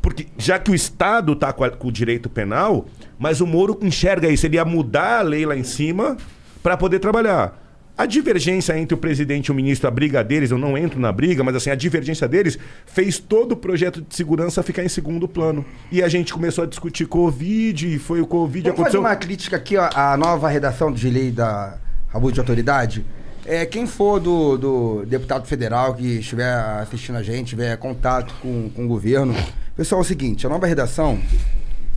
[0.00, 2.86] Porque já que o Estado está com, a- com o direito penal,
[3.18, 6.16] mas o Moro enxerga isso, ele ia mudar a lei lá em cima
[6.62, 7.58] para poder trabalhar.
[7.98, 11.10] A divergência entre o presidente e o ministro, a briga deles, eu não entro na
[11.10, 12.56] briga, mas assim, a divergência deles
[12.86, 15.64] fez todo o projeto de segurança ficar em segundo plano.
[15.90, 19.00] E a gente começou a discutir Covid, e foi o Covid, Vamos fazer aconteceu.
[19.00, 21.76] uma crítica aqui ó, à nova redação de lei da
[22.14, 23.04] abuso de autoridade.
[23.44, 28.70] é, quem for do, do deputado federal que estiver assistindo a gente, tiver contato com,
[28.70, 29.34] com o governo.
[29.74, 31.18] Pessoal, é o seguinte, a nova redação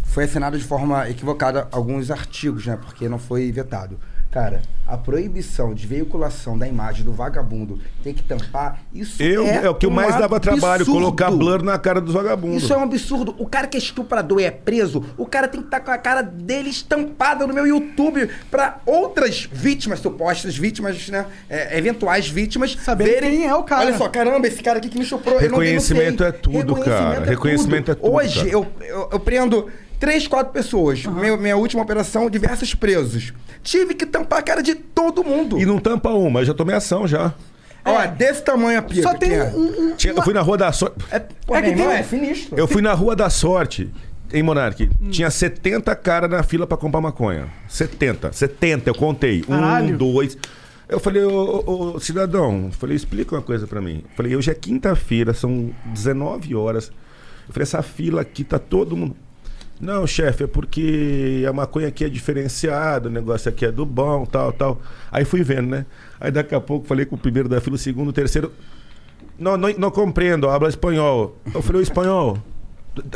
[0.04, 2.76] foi assinada de forma equivocada alguns artigos, né?
[2.76, 4.00] Porque não foi vetado.
[4.32, 4.62] Cara,
[4.92, 9.70] a proibição de veiculação da imagem do vagabundo tem que tampar, isso Eu, é, é,
[9.70, 11.00] o que um mais dava trabalho, absurdo.
[11.00, 12.64] colocar blur na cara dos vagabundos.
[12.64, 13.34] Isso é um absurdo.
[13.40, 15.98] O cara que é estuprador e é preso, o cara tem que estar com a
[15.98, 21.26] cara dele estampada no meu YouTube pra outras vítimas, supostas vítimas, né?
[21.50, 23.86] é, eventuais vítimas, Saberem quem é o cara.
[23.86, 27.24] Olha só, caramba, esse cara aqui que me não Reconhecimento é tudo, cara.
[27.24, 28.50] Reconhecimento é tudo, Hoje, cara.
[28.50, 29.70] Eu, eu, eu prendo
[30.02, 31.06] três, quatro pessoas.
[31.06, 33.32] Minha, minha última operação, diversos presos.
[33.64, 35.58] Tive que tampar a cara de todo mundo.
[35.60, 37.34] E não tampa uma, eu já tomei ação já.
[37.86, 39.04] Ó, desse tamanho a pica.
[39.04, 39.44] Só tem que é.
[39.56, 39.92] um.
[39.92, 40.96] um- Tinha- Eu fui na Rua da Sorte.
[41.12, 42.58] É, pô, É que tem irmão, é sinistro.
[42.58, 43.90] Eu fui na Rua da Sorte,
[44.34, 44.90] em Monark.
[45.02, 45.10] Hum.
[45.10, 47.48] Tinha 70 caras na fila pra comprar maconha.
[47.68, 48.32] 70.
[48.34, 49.42] 70, eu contei.
[49.42, 49.94] Caralho.
[49.96, 50.38] Um, dois.
[50.90, 54.04] Eu falei, ô, ô, ô, cidadão, eu falei, explica uma coisa pra mim.
[54.04, 56.92] Eu falei, hoje é quinta-feira, são 19 horas.
[57.48, 59.16] Eu falei, essa fila aqui tá todo mundo.
[59.82, 64.26] Não, chefe, é porque a maconha aqui é diferenciada, o negócio aqui é do bom,
[64.28, 64.80] tal, tal.
[65.12, 65.86] Aí fui vendo, né?
[66.20, 68.52] Aí daqui a pouco falei com o primeiro da fila, o segundo, o terceiro.
[69.40, 71.36] Não, não, não compreendo, habla espanhol.
[71.52, 72.38] Eu falei, o espanhol?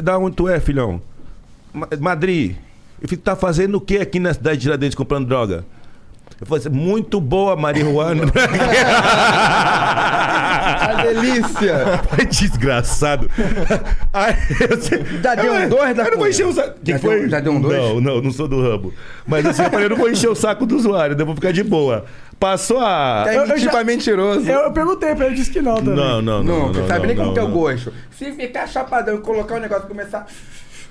[0.02, 1.00] Da onde tu é, filhão?
[1.72, 2.56] Ma- Madrid.
[3.00, 5.64] Eu falei, tá fazendo o que aqui na cidade de Tiradentes comprando droga?
[6.42, 8.24] Eu falei, muito boa marihuana.
[11.14, 12.02] Delícia.
[12.30, 13.30] Desgraçado.
[14.14, 14.36] Aí,
[14.70, 16.76] eu sei- Já deu um dois da Eu não vou encher o saco.
[16.84, 17.78] Já deu- já deu um dois?
[17.78, 18.94] Não, não, não sou do ramo.
[19.28, 21.52] Mas assim, eu falei, eu não vou encher o saco do usuário, eu vou ficar
[21.52, 22.06] de boa.
[22.40, 23.26] Passou a.
[23.28, 24.48] É Eu- eu já- pra mentiroso.
[24.50, 25.96] Eu, eu perguntei pra ele, disse que não também.
[25.96, 26.60] Não, não, não.
[26.68, 27.54] Não, você sabe nem como não, que é o não.
[27.54, 27.94] gosto.
[28.12, 30.28] Se ficar chapadão e colocar o negócio e começar.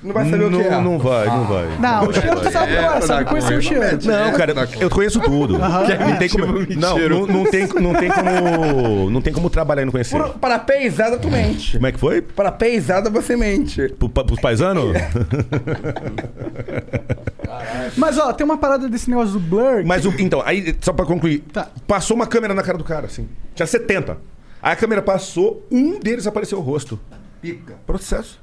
[0.05, 0.81] Não vai saber Não, o que é.
[0.83, 1.79] não vai, não vai.
[1.79, 3.85] Não, o cheiro tu sabe é, sabe dá conhecer o cheiro.
[4.05, 5.59] Não, cara, eu conheço tudo.
[5.59, 6.47] Não tem como.
[6.47, 9.11] Não, não, não tem, não tem como.
[9.11, 10.19] Não tem como trabalhar e não conhecer.
[10.19, 11.73] Por- Para peizada, tu mente.
[11.73, 12.21] Como é que foi?
[12.21, 13.89] Para peizada, você mente.
[13.99, 14.95] Pro, pa- pros paisanos?
[17.97, 19.85] Mas ó, tem uma parada desse negócio do blur.
[19.85, 21.69] Mas o, então, aí, só pra concluir, Tá.
[21.87, 23.29] passou uma câmera na cara do cara, assim.
[23.55, 24.19] Tinha 70.
[24.63, 26.99] Aí a câmera passou, um deles apareceu o rosto.
[27.41, 27.75] Pica.
[27.87, 28.41] Processo.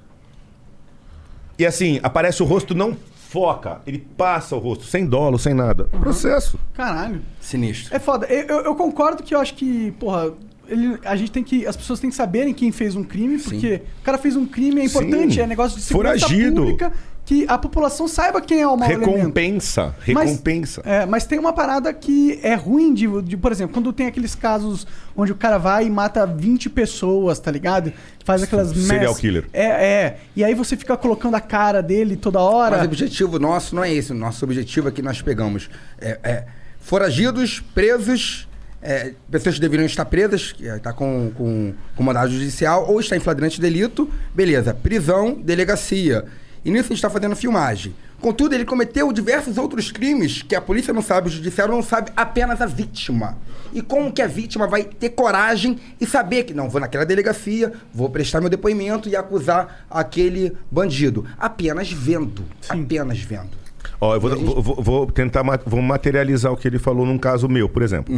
[1.61, 2.97] E assim, aparece o rosto, não
[3.29, 3.81] foca.
[3.85, 5.83] Ele passa o rosto, sem dolo, sem nada.
[5.85, 6.59] Processo.
[6.73, 7.21] Caralho.
[7.39, 7.95] Sinistro.
[7.95, 8.25] É foda.
[8.25, 10.31] Eu, eu- eu concordo que eu acho que, porra,
[10.67, 11.67] ele- a gente tem que.
[11.67, 14.81] As pessoas têm que saberem quem fez um crime, porque o cara fez um crime,
[14.81, 15.41] é importante, Sim.
[15.41, 16.61] é negócio de segurança Foragido.
[16.61, 16.91] pública,
[17.31, 19.15] que a população saiba quem é o mau elemento.
[19.15, 19.95] Recompensa.
[20.13, 20.81] Mas- Recompensa.
[20.83, 24.35] É, mas tem uma parada que é ruim de, de, por exemplo, quando tem aqueles
[24.35, 24.85] casos
[25.15, 27.93] onde o cara vai e mata 20 pessoas, tá ligado?
[28.25, 29.45] Faz aquelas Serial mass- killer.
[29.53, 30.17] É, é.
[30.35, 32.71] E aí você fica colocando a cara dele toda hora.
[32.75, 34.11] Mas o objetivo nosso não é esse.
[34.11, 35.69] O nosso objetivo é que nós pegamos
[36.01, 36.43] é, é,
[36.81, 38.45] foragidos, presos,
[38.81, 43.15] é, pessoas que deveriam estar presas, que está com, com, com mandado judicial, ou está
[43.15, 46.25] em flagrante delito, beleza, prisão, delegacia.
[46.63, 47.93] E nisso a gente está fazendo filmagem.
[48.19, 52.11] Contudo, ele cometeu diversos outros crimes que a polícia não sabe, o judiciário não sabe,
[52.15, 53.35] apenas a vítima.
[53.73, 57.73] E como que a vítima vai ter coragem e saber que não, vou naquela delegacia,
[57.91, 61.25] vou prestar meu depoimento e acusar aquele bandido?
[61.39, 62.45] Apenas vendo.
[62.69, 63.59] Apenas vendo.
[63.99, 67.47] Ó, eu vou, vou- vou- vou tentar vou materializar o que ele falou num caso
[67.49, 68.13] meu, por exemplo.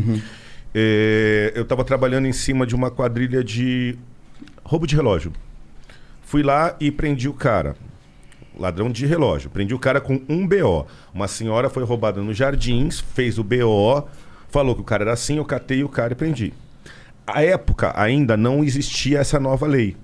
[0.76, 3.98] É, eu estava trabalhando em cima de uma quadrilha de
[4.64, 5.32] roubo de relógio.
[6.24, 7.76] Fui lá e prendi o cara.
[8.58, 9.50] Ladrão de relógio.
[9.50, 10.86] Prendi o cara com um BO.
[11.14, 14.08] Uma senhora foi roubada nos jardins, fez o BO,
[14.50, 16.54] falou que o cara era assim, eu catei o cara e prendi.
[17.26, 19.96] A época ainda não existia essa nova lei.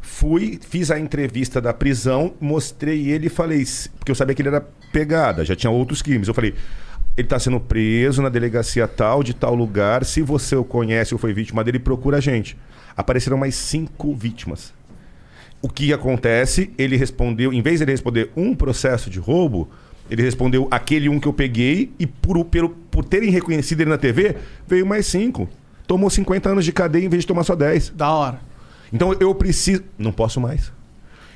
[0.00, 3.64] Fui, fiz a entrevista da prisão, mostrei ele e falei,
[3.98, 6.28] porque eu sabia que ele era pegada, já tinha outros crimes.
[6.28, 6.54] Eu falei,
[7.16, 10.04] ele está sendo preso na delegacia tal, de tal lugar.
[10.04, 12.56] Se você o conhece ou foi vítima dele, procura a gente.
[12.96, 14.72] Apareceram mais cinco vítimas.
[15.60, 16.70] O que acontece?
[16.78, 19.68] Ele respondeu, em vez de ele responder um processo de roubo,
[20.10, 23.98] ele respondeu aquele um que eu peguei e por, pelo, por terem reconhecido ele na
[23.98, 24.36] TV,
[24.66, 25.48] veio mais cinco.
[25.86, 27.90] Tomou 50 anos de cadeia em vez de tomar só 10.
[27.90, 28.40] Da hora.
[28.92, 29.82] Então eu preciso.
[29.98, 30.72] Não posso mais.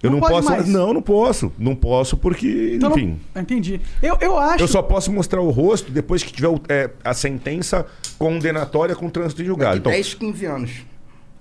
[0.02, 0.68] Eu Não não, pode posso mais?
[0.68, 1.52] Não, não posso.
[1.58, 3.20] Não posso porque, Então não- enfim.
[3.36, 3.80] Entendi.
[4.02, 4.62] Eu, eu acho.
[4.64, 7.86] Eu só posso mostrar o rosto depois que tiver é, a sentença
[8.18, 9.76] condenatória com trânsito em julgado.
[9.76, 10.70] Daqui Então, 10, 15 anos.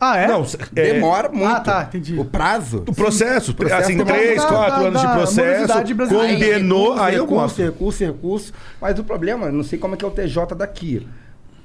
[0.04, 0.28] Ah, é?
[0.28, 0.42] não,
[0.76, 1.46] é, Demora muito.
[1.46, 2.18] Ah, tá, entendi.
[2.20, 2.84] O prazo.
[2.88, 6.34] o processo, processo assim, três, quatro da- anos de da processo, morosidade brasileira.
[6.56, 7.64] condenou, aí eu recurso, mostro.
[7.66, 8.54] recurso, recurso.
[8.82, 11.08] Mas o problema, não sei como é que é o TJ daqui.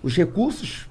[0.02, 0.86] Os recursos,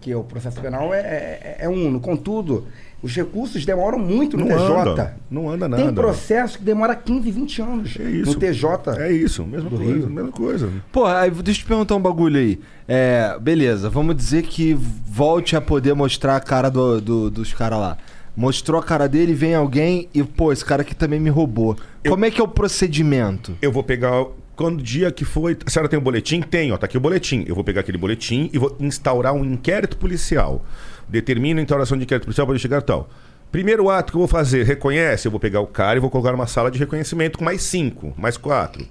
[0.00, 2.00] que é o processo penal, é, é, é uno.
[2.00, 2.66] Contudo,
[3.00, 4.90] Os recursos demoram muito no Não TJ.
[4.90, 6.00] anda, não anda Tem nada.
[6.02, 8.32] processo que demora 15, 20 anos É isso.
[8.32, 8.98] no TJ.
[8.98, 10.10] É isso, mesma coisa, Rio.
[10.10, 10.68] mesma coisa.
[10.90, 12.58] Pô, aí deixa eu te perguntar um bagulho aí.
[12.88, 17.78] É, beleza, vamos dizer que volte a poder mostrar a cara do, do- dos caras
[17.78, 17.98] lá.
[18.36, 21.76] Mostrou a cara dele, vem alguém e, pô, esse cara aqui também me roubou.
[22.08, 23.56] Como é que é o procedimento?
[23.60, 24.24] Eu vou pegar.
[24.56, 25.56] Quando o dia que foi.
[25.64, 26.40] A senhora tem o boletim?
[26.40, 26.76] Tem, ó.
[26.76, 27.44] Tá aqui o boletim.
[27.46, 30.64] Eu vou pegar aquele boletim e vou instaurar um inquérito policial.
[31.08, 33.08] Determino a instauração de inquérito policial para chegar tal.
[33.50, 35.26] Primeiro ato que eu vou fazer, reconhece?
[35.26, 38.12] Eu vou pegar o cara e vou colocar numa sala de reconhecimento com mais cinco,
[38.16, 38.86] mais quatro.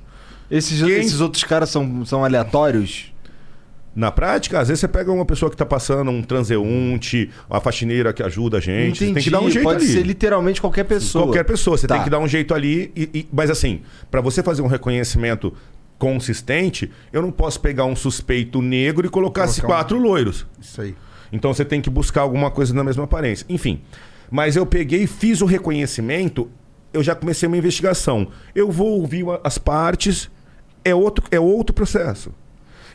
[0.49, 3.13] Esses, Quem- esses outros caras são, são aleatórios?
[3.95, 8.13] Na prática, às vezes você pega uma pessoa que tá passando, um transeunte, uma faxineira
[8.13, 8.99] que ajuda a gente.
[8.99, 9.91] Você tem que dar um jeito Pode ali.
[9.93, 11.25] ser literalmente qualquer pessoa.
[11.25, 11.95] Qualquer pessoa, você Tá.
[11.95, 12.91] tem que dar um jeito ali.
[12.95, 13.81] e- e- mas assim,
[14.11, 15.51] para você fazer um reconhecimento
[15.97, 20.45] consistente, eu não posso pegar um suspeito negro e colocar Colocar um- quatro loiros.
[20.61, 20.95] Isso aí.
[21.31, 23.45] Então você tem que buscar alguma coisa na mesma aparência.
[23.49, 23.81] Enfim.
[24.29, 26.49] Mas eu peguei e fiz o reconhecimento,
[26.93, 28.27] eu já comecei uma investigação.
[28.55, 30.29] Eu vou ouvir uma- as partes,
[30.83, 32.31] é outro, é outro processo.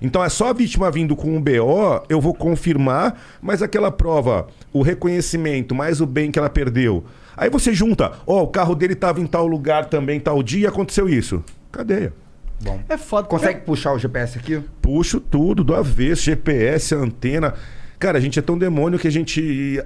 [0.00, 4.48] Então é só a vítima vindo com um BO, eu vou confirmar, mas aquela prova,
[4.72, 7.04] o reconhecimento, mais o bem que ela perdeu.
[7.36, 10.66] Aí você junta, ó, o carro dele estava em tal lugar também, tal dia, e
[10.66, 11.42] aconteceu isso.
[11.70, 12.12] Cadeia.
[12.62, 12.80] Bom.
[12.88, 13.26] É foda.
[13.28, 14.60] Consegue puxar o GPS aqui?
[14.82, 17.54] Puxo tudo do avesso, GPS, antena.
[18.02, 19.80] Cara, a gente é tão demônio que a gente.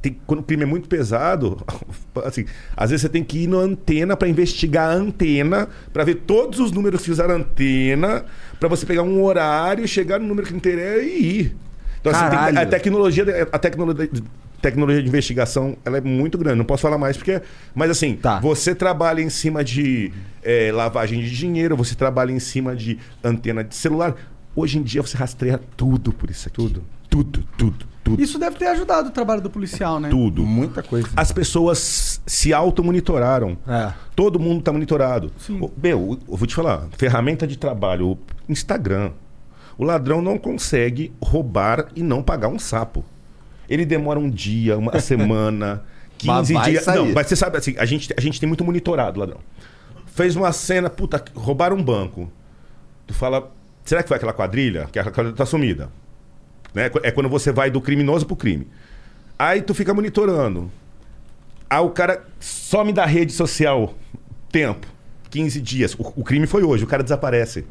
[0.00, 1.62] tem- quando o crime é muito pesado,
[2.24, 6.14] assim, às vezes você tem que ir na antena para investigar a antena, para ver
[6.26, 8.24] todos os números que usaram a antena,
[8.58, 11.56] para você pegar um horário, chegar no número que interessa e ir.
[12.00, 14.08] Então, assim, tem- a tecnologia, a tecnologia,
[14.62, 16.56] tecnologia de investigação, ela é muito grande.
[16.56, 17.42] Não posso falar mais porque,
[17.74, 18.40] mas assim, Tá.
[18.40, 20.10] você trabalha em cima de
[20.42, 24.14] eh, lavagem de dinheiro, você trabalha em cima de antena de celular.
[24.56, 26.56] Hoje em dia você rastreia tudo por isso aqui.
[26.56, 26.82] Tudo.
[27.08, 28.22] Tudo, tudo, tudo.
[28.22, 30.08] Isso deve ter ajudado o trabalho do policial, né?
[30.08, 30.44] Tudo.
[30.44, 31.08] Muita coisa.
[31.16, 33.56] As pessoas se automonitoraram.
[33.66, 33.92] É.
[34.14, 35.32] Todo mundo está monitorado.
[35.50, 38.18] O- Meu, eu vou te falar, ferramenta de trabalho, o
[38.48, 39.12] Instagram.
[39.76, 43.04] O ladrão não consegue roubar e não pagar um sapo.
[43.68, 45.82] Ele demora um dia, uma semana,
[46.18, 46.84] 15 Mas dias.
[46.84, 46.96] sair.
[46.98, 49.38] Não, mas você sabe assim, a gente, a gente tem muito monitorado, ladrão.
[50.06, 52.30] Fez uma cena, puta, roubaram um banco.
[53.06, 53.50] Tu fala,
[53.84, 54.88] será que foi aquela quadrilha?
[54.90, 55.90] Que a quadrilha tá sumida.
[56.78, 56.90] Né?
[57.02, 58.68] É quando você vai do criminoso pro crime.
[59.38, 60.70] Aí tu fica monitorando.
[61.68, 63.94] Aí o cara some da rede social.
[64.50, 64.86] Tempo.
[65.30, 65.94] 15 dias.
[65.94, 67.66] O, o crime foi hoje, o cara desaparece.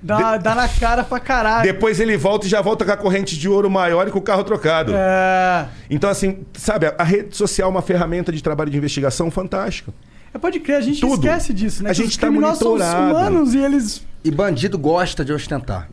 [0.00, 1.64] Dá, dá na cara pra caralho.
[1.64, 4.22] Depois ele volta e já volta com a corrente de ouro maior e com o
[4.22, 4.92] carro trocado.
[4.94, 5.66] É...
[5.90, 9.92] Então, assim, sabe, a- a rede social é uma ferramenta de trabalho de investigação fantástica.
[10.32, 10.38] é.
[10.38, 11.14] Pode crer, a gente Tudo.
[11.14, 11.90] esquece disso, né?
[11.90, 13.10] A gente os tá criminosos são monitorado.
[13.10, 14.06] humanos e eles...
[14.22, 15.88] E bandido gosta de ostentar.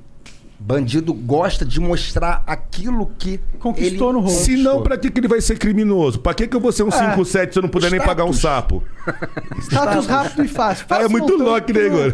[0.66, 4.40] Bandido gosta de mostrar aquilo que Conquistou ele no roubo.
[4.40, 6.20] Se não, pra que, que ele vai ser criminoso?
[6.20, 8.34] Pra que, que eu vou ser um 5-7 se eu não puder nem pagar um
[8.34, 8.82] sapo?
[9.62, 10.88] Status rápido e fácil.
[10.90, 12.14] Ah, é Fácil muito não, tão- louco, né, Igor?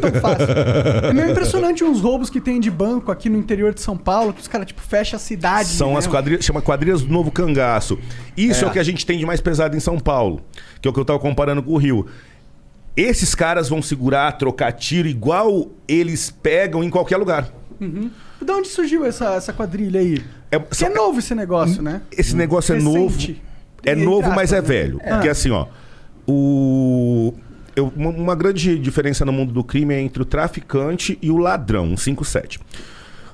[1.05, 4.33] É meio impressionante uns roubos que tem de banco aqui no interior de São Paulo,
[4.33, 5.69] que os caras, tipo, fecham a cidade.
[5.69, 6.11] São as né?
[6.11, 7.97] quadrilhas, chama quadrilhas do Novo Cangaço.
[8.35, 8.67] Isso é.
[8.67, 10.41] o que a gente tem de mais pesado em São Paulo,
[10.81, 12.05] que é o que eu tava comparando com o Rio.
[12.97, 17.49] Esses caras vão segurar, trocar tiro igual eles pegam em qualquer lugar.
[18.43, 20.21] De onde surgiu essa, essa quadrilha aí?
[20.51, 22.01] É- só- é novo esse negócio, né?
[22.11, 22.93] Esse negócio é Recente.
[22.99, 23.17] novo.
[23.83, 24.61] É Entre novo, mas é né?
[24.67, 24.99] velho.
[24.99, 25.67] Porque assim, ó.
[26.27, 27.33] O.
[27.75, 31.85] eu- uma, grande diferença no mundo do crime é entre o traficante e o ladrão,
[31.85, 32.59] um 5-7.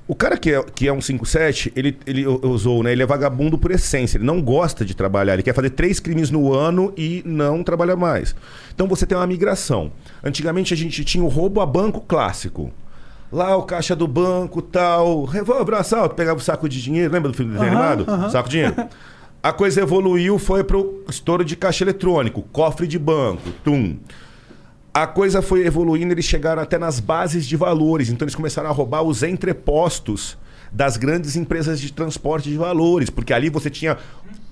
[0.08, 2.94] O cara que é, que é um 5-7, ele, ele usou, né?
[2.94, 4.18] Ele é vagabundo por essência.
[4.18, 5.34] Ele não gosta de trabalhar.
[5.34, 8.34] Ele quer fazer três crimes no ano e não trabalhar mais.
[8.74, 9.92] Então você tem uma migração.
[10.24, 12.72] Antigamente a gente tinha o roubo a banco clássico.
[13.32, 17.36] Lá o caixa do banco, tal, revólver, assalto, pegava o saco de dinheiro, lembra do
[17.36, 18.32] filme do desenho animado?
[18.32, 18.76] Saco de dinheiro.
[19.44, 23.98] A coisa evoluiu, foi pro estouro de caixa eletrônico, cofre de banco, tum.
[24.94, 28.74] A coisa foi evoluindo, eles chegaram até nas bases de valores, então eles começaram a
[28.74, 30.38] roubar os entrepostos
[30.72, 33.98] das grandes empresas de transporte de valores, porque ali você tinha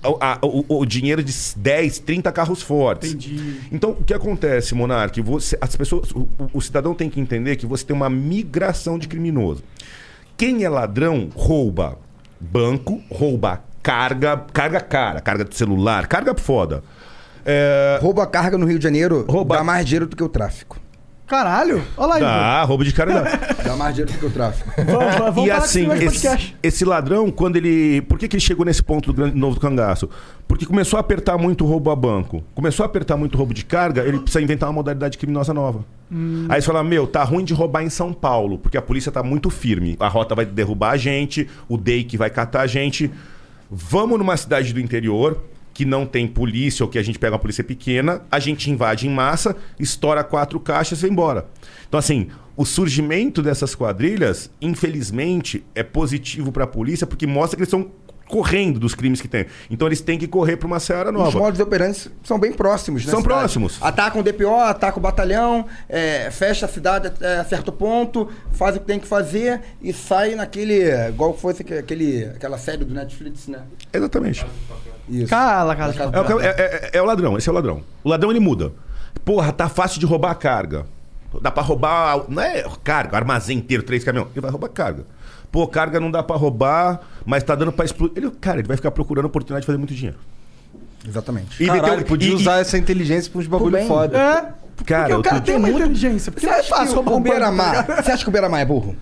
[0.08, 3.10] o, o- dinheiro de 10, 30 carros fortes.
[3.10, 3.60] Entendi.
[3.72, 5.20] Então, o que acontece, Monark?
[5.22, 8.98] Você, as pessoas, o, o- o cidadão tem que entender que você tem uma migração
[8.98, 9.62] de criminoso.
[10.36, 11.98] Quem é ladrão rouba
[12.40, 16.82] banco, rouba carga, carga cara, carga de celular, carga foda.
[17.44, 20.28] É, Rouba a carga no Rio de Janeiro, Rouba- dá mais dinheiro do que o
[20.28, 20.78] tráfico.
[21.26, 21.82] Caralho!
[21.96, 23.36] Olha lá, dá, roubo de cara dá.
[23.66, 24.70] Dá mais dinheiro do que o tráfico.
[24.76, 28.00] Vamos, vamos e assim, esse esse ladrão, quando ele.
[28.02, 30.08] Por que, que ele chegou nesse ponto do grande novo cangaço?
[30.46, 32.44] Porque começou a apertar muito o roubo a banco.
[32.54, 35.84] Começou a apertar muito o roubo de carga, ele precisa inventar uma modalidade criminosa nova.
[36.12, 36.46] Hum.
[36.48, 39.22] Aí você fala, meu, tá ruim de roubar em São Paulo, porque a polícia tá
[39.22, 39.96] muito firme.
[39.98, 43.10] A rota vai derrubar a gente, o DEIC vai catar a gente.
[43.68, 45.42] Vamos numa cidade do interior,
[45.76, 49.06] que não tem polícia ou que a gente pega uma polícia pequena, a gente invade
[49.06, 51.46] em massa, estoura quatro caixas e vai embora.
[51.86, 57.62] Então, assim, o surgimento dessas quadrilhas, infelizmente, é positivo para a polícia porque mostra que
[57.62, 57.90] eles estão
[58.26, 59.46] correndo dos crimes que tem.
[59.70, 61.38] Então eles têm que correr para uma seara Os nova.
[61.38, 63.10] modos operantes são bem próximos, né?
[63.12, 63.38] São cidade?
[63.38, 63.78] próximos.
[63.80, 68.80] Atacam o DPO, atacam o batalhão, é, fecha a cidade até certo ponto, faz o
[68.80, 70.90] que tem que fazer e sai naquele.
[71.08, 73.60] Igual aque- aquele, aquela série do Netflix, né?
[73.92, 74.44] Exatamente.
[75.08, 75.28] Isso.
[75.28, 75.92] Cala, cara.
[75.92, 77.82] Na casa É, o é- é- é o ladrão, esse é o ladrão.
[78.02, 78.72] O ladrão ele muda.
[79.24, 80.86] Porra, tá fácil de roubar a carga.
[81.40, 82.24] Dá pra roubar.
[82.28, 84.30] Não é carga, armazém inteiro, três caminhões.
[84.32, 85.04] Ele vai roubar carga.
[85.52, 88.16] Pô, carga não dá pra roubar, mas tá dando pra explodir.
[88.16, 90.18] Ele, cara, ele vai ficar procurando oportunidade de fazer muito dinheiro.
[91.06, 91.62] Exatamente.
[91.62, 93.86] E Caralho, meteu- podia e- usar essa inteligência pra uns bagulho bem.
[93.86, 94.18] foda.
[94.18, 94.32] É.
[94.84, 96.30] Cara, porque o eu cara tem uma inteligência.
[96.32, 97.86] Porque Você acha fácil que roubar o tá Beira-Mar...
[98.02, 98.96] Você acha que o Beira-Mar é burro?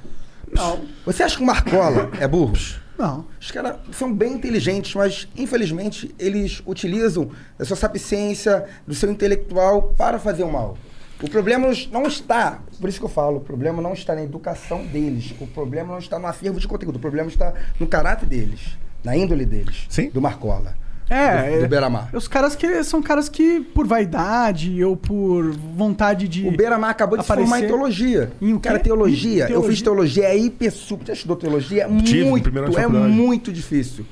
[0.54, 0.80] Não.
[1.04, 2.52] Você acha que o Marcola é burro?
[2.98, 3.26] Não.
[3.40, 9.94] Os caras são bem inteligentes, mas infelizmente eles utilizam da sua sapiência, do seu intelectual
[9.96, 10.76] para fazer o mal.
[11.22, 14.84] O problema não está, por isso que eu falo, o problema não está na educação
[14.84, 18.76] deles, o problema não está no acervo de conteúdo, o problema está no caráter deles,
[19.02, 20.10] na índole deles, Sim.
[20.10, 20.76] do Marcola,
[21.08, 22.08] É, do, do é- Beira-Mar.
[22.14, 26.48] Os caras que são caras que, por vaidade ou por vontade de.
[26.48, 27.66] O Beira-Mar acabou de se formar em aparecer.
[27.68, 28.32] teologia.
[28.40, 29.48] Em o Cara, teologia.
[29.48, 30.22] Em Eu fiz teologia?
[30.22, 31.06] teologia, é hiper super.
[31.06, 31.84] Já estudou teologia?
[31.84, 32.92] É Tive, muito, é faculdade.
[33.12, 34.06] muito difícil.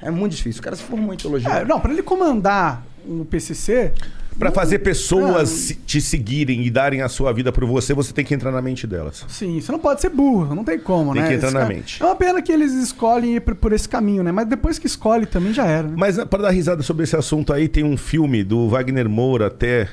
[0.00, 0.60] É muito difícil.
[0.60, 1.48] O cara se formou em teologia.
[1.50, 3.92] É, não, pra ele comandar o PCC.
[4.38, 5.74] Pra fazer pessoas Ah.
[5.86, 8.86] te seguirem e darem a sua vida por você, você tem que entrar na mente
[8.86, 9.24] delas.
[9.28, 11.28] Sim, você não pode ser burro, não tem como, Tem né?
[11.28, 12.02] que entrar Esse na cara- mente.
[12.02, 14.32] É uma pena que eles escolhem ir por, por esse caminho, né?
[14.32, 15.94] Mas depois que escolhe também já era, né?
[15.96, 19.88] Mas para dar risada sobre esse assunto aí, tem um filme do Wagner Moura até.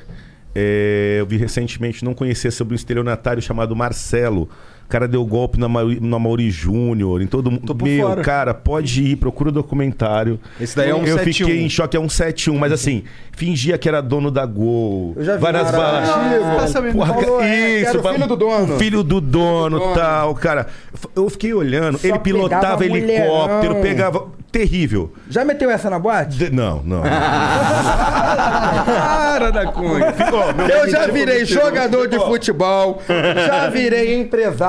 [0.56, 4.50] é, eu vi recentemente, não conhecia sobre um estelionatário chamado Marcelo.
[4.90, 7.78] O cara deu golpe na Mauri, na Mauri Júnior, em todo mundo.
[7.84, 8.24] Meu, fora.
[8.24, 10.40] cara, pode ir, procura o documentário.
[10.60, 11.32] Esse daí é um Eu 71.
[11.48, 15.14] fiquei em choque, é um 71, mas assim, fingia que era dono da Gol.
[15.16, 16.10] Eu já vi várias balas.
[16.10, 16.94] Tá sabendo?
[16.94, 18.78] Porra, Falou, é, isso, era o filho do dono.
[18.80, 19.94] Filho do dono, Do dono.
[19.96, 20.66] tal, cara.
[21.16, 23.82] Eu fiquei olhando, Só ele pilotava helicóptero, mulherão.
[23.84, 24.40] pegava.
[24.52, 25.14] Terrível.
[25.30, 26.36] Já meteu essa na boate?
[26.36, 27.04] De- Não, não.
[28.86, 30.12] Para da cunha.
[30.12, 34.60] Ficou, meu Eu já virei jogador de futebol, já virei empresário,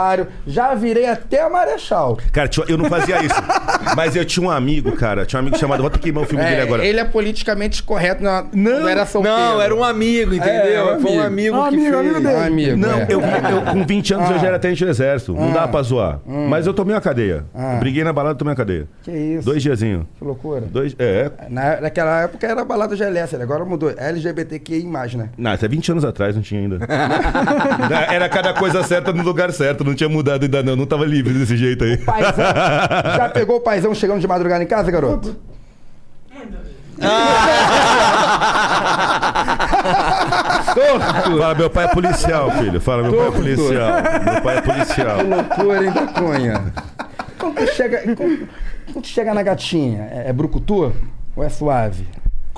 [0.47, 2.19] já virei até marechal.
[2.33, 3.35] Cara, eu não fazia isso.
[3.97, 5.25] Mas eu tinha um amigo, cara.
[5.27, 5.81] Tinha um amigo chamado.
[5.83, 6.85] Vou queimar o filme dele agora.
[6.85, 9.37] ele é politicamente correto, não, não era solteiro.
[9.37, 10.55] Não, era um amigo, entendeu?
[10.91, 11.57] É, um Foi um amigo.
[11.57, 11.95] amigo Um que amigo, fez.
[11.95, 12.37] amigo dele.
[12.37, 13.07] Ah, amigo, Não, é.
[13.09, 15.35] eu, eu com 20 anos eu já era tenente do exército.
[15.35, 16.21] Não dá pra zoar.
[16.27, 17.45] Mas eu tomei uma cadeia.
[17.55, 17.77] Ah.
[17.81, 18.87] Briguei na balada e tomei uma cadeia.
[19.03, 19.45] Que isso?
[19.47, 20.05] Dois diazinhos.
[20.19, 20.61] Que loucura.
[20.63, 20.95] Dois.
[20.99, 21.31] É.
[21.49, 23.93] Na, naquela época era balada GLS, agora mudou.
[23.97, 24.85] LGBTQI+,
[25.17, 25.31] né?
[25.37, 26.79] Não, até 20 anos atrás não tinha ainda.
[28.13, 29.85] Era cada coisa certa no lugar certo.
[29.85, 30.77] Não tinha mudado ainda, não.
[30.77, 31.97] Não tava livre desse jeito aí.
[31.99, 32.35] Paizão.
[33.17, 35.37] Já pegou o paizão chegando de madrugada em casa, garoto?
[41.39, 42.81] Fala, meu pai é policial, filho.
[42.81, 43.93] Fala, meu pai é policial.
[44.25, 45.19] Meu pai é policial.
[45.19, 46.73] Que loucura, hein, da cunha?
[47.39, 48.49] Quando tu chega, quando,
[48.93, 50.93] quando tu chega na gatinha, é, é brucutu
[51.35, 52.07] ou é suave?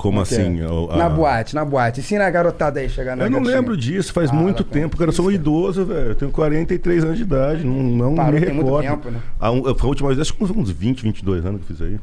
[0.03, 0.21] Como é?
[0.23, 0.59] assim?
[0.91, 2.01] a- Na boate, na boate.
[2.01, 3.55] Ensina a garotada aí chegar na Eu não gatinha.
[3.57, 5.09] lembro disso, faz Ah, muito tempo, cara.
[5.09, 6.09] Eu sou um idoso, velho.
[6.09, 7.63] Eu tenho 43 anos de idade.
[7.65, 8.85] Não, não Parou me tem muito recordo.
[8.89, 9.19] tempo, né?
[9.39, 11.85] A, um- a última vez, acho que uns- uns 20, 22 anos que eu fiz
[11.87, 11.99] aí.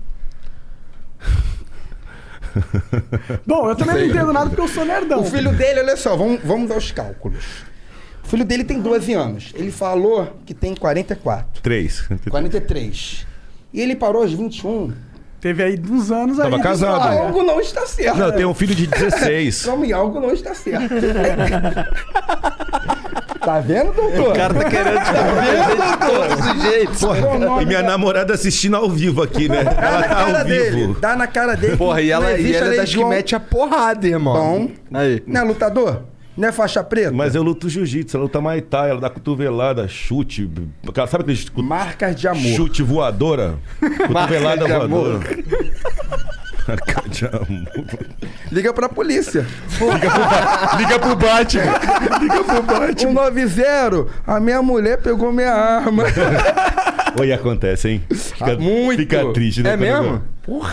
[3.46, 5.20] Bom, eu também não entendo nada porque eu sou nerdão.
[5.20, 7.44] O filho dele, olha só, vamos, vamos dar os cálculos.
[8.24, 9.52] O filho dele tem 12 anos.
[9.54, 11.62] Ele falou que tem 44.
[11.62, 12.08] 3.
[12.30, 13.26] 43.
[13.72, 14.92] E ele parou aos 21.
[15.40, 16.44] Teve aí uns anos aí.
[16.44, 16.96] Tava de casado.
[16.98, 17.20] história.
[17.22, 18.18] Algo não está certo.
[18.18, 19.64] Não, eu tenho um filho de 16.
[19.64, 20.94] Como algo não está certo.
[23.40, 24.30] tá vendo, doutor?
[24.30, 27.02] O cara tá querendo te dar de todos os jeitos.
[27.62, 29.64] e minha namorada assistindo ao vivo aqui, né?
[29.64, 30.70] Dá Ela na tá cara ao dele.
[30.76, 31.00] vivo.
[31.00, 31.76] Dá na cara dele.
[31.76, 34.34] Porra, e ela, e ela é das que mete a porrada, irmão.
[34.34, 34.68] Bom.
[34.98, 35.22] Aí.
[35.26, 36.02] Não é lutador?
[36.40, 37.12] Não é faixa preta?
[37.12, 40.50] Mas eu luto jiu-jitsu, ela luta Thai, ela dá cotovelada, chute.
[41.08, 42.52] Sabe aquele cu- Marcas de amor.
[42.56, 43.58] chute voadora?
[44.06, 45.18] Cotovelada de voadora.
[46.66, 48.06] Marca de amor.
[48.50, 49.46] Liga pra polícia.
[50.78, 51.62] Liga pro Batman.
[52.20, 53.30] Liga pro Batman.
[53.36, 56.04] 190, a minha mulher pegou minha arma.
[57.20, 58.02] Oi, acontece, hein?
[58.10, 58.98] Fica, Ah, muito.
[59.00, 59.72] Fica triste, né?
[59.72, 60.22] É mesmo?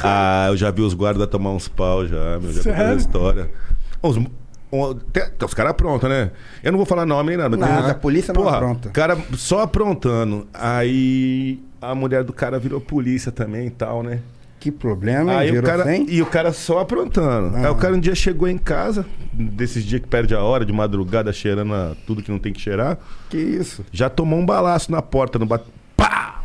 [0.03, 2.53] Ah, eu já vi os guardas tomar uns pau já, meu.
[2.53, 2.91] Já Sério?
[2.91, 3.49] a história.
[4.01, 4.17] Os,
[4.71, 6.31] o- tem os caras aprontam, né?
[6.63, 7.91] Eu não vou falar nome nem nada.
[7.91, 8.89] a polícia não Porra, apronta.
[8.89, 10.47] cara só aprontando.
[10.53, 14.19] Aí a mulher do cara virou polícia também e tal, né?
[14.59, 15.37] Que problema?
[15.37, 16.05] Aí o cara, sem?
[16.09, 17.55] e o cara só aprontando.
[17.57, 20.73] Aí o cara um dia chegou em casa, desses dias que perde a hora, de
[20.73, 22.97] madrugada, cheirando a tudo que não tem que cheirar.
[23.29, 23.85] Que isso?
[23.91, 25.65] Já tomou um balaço na porta, no bate.
[25.95, 26.41] Pá!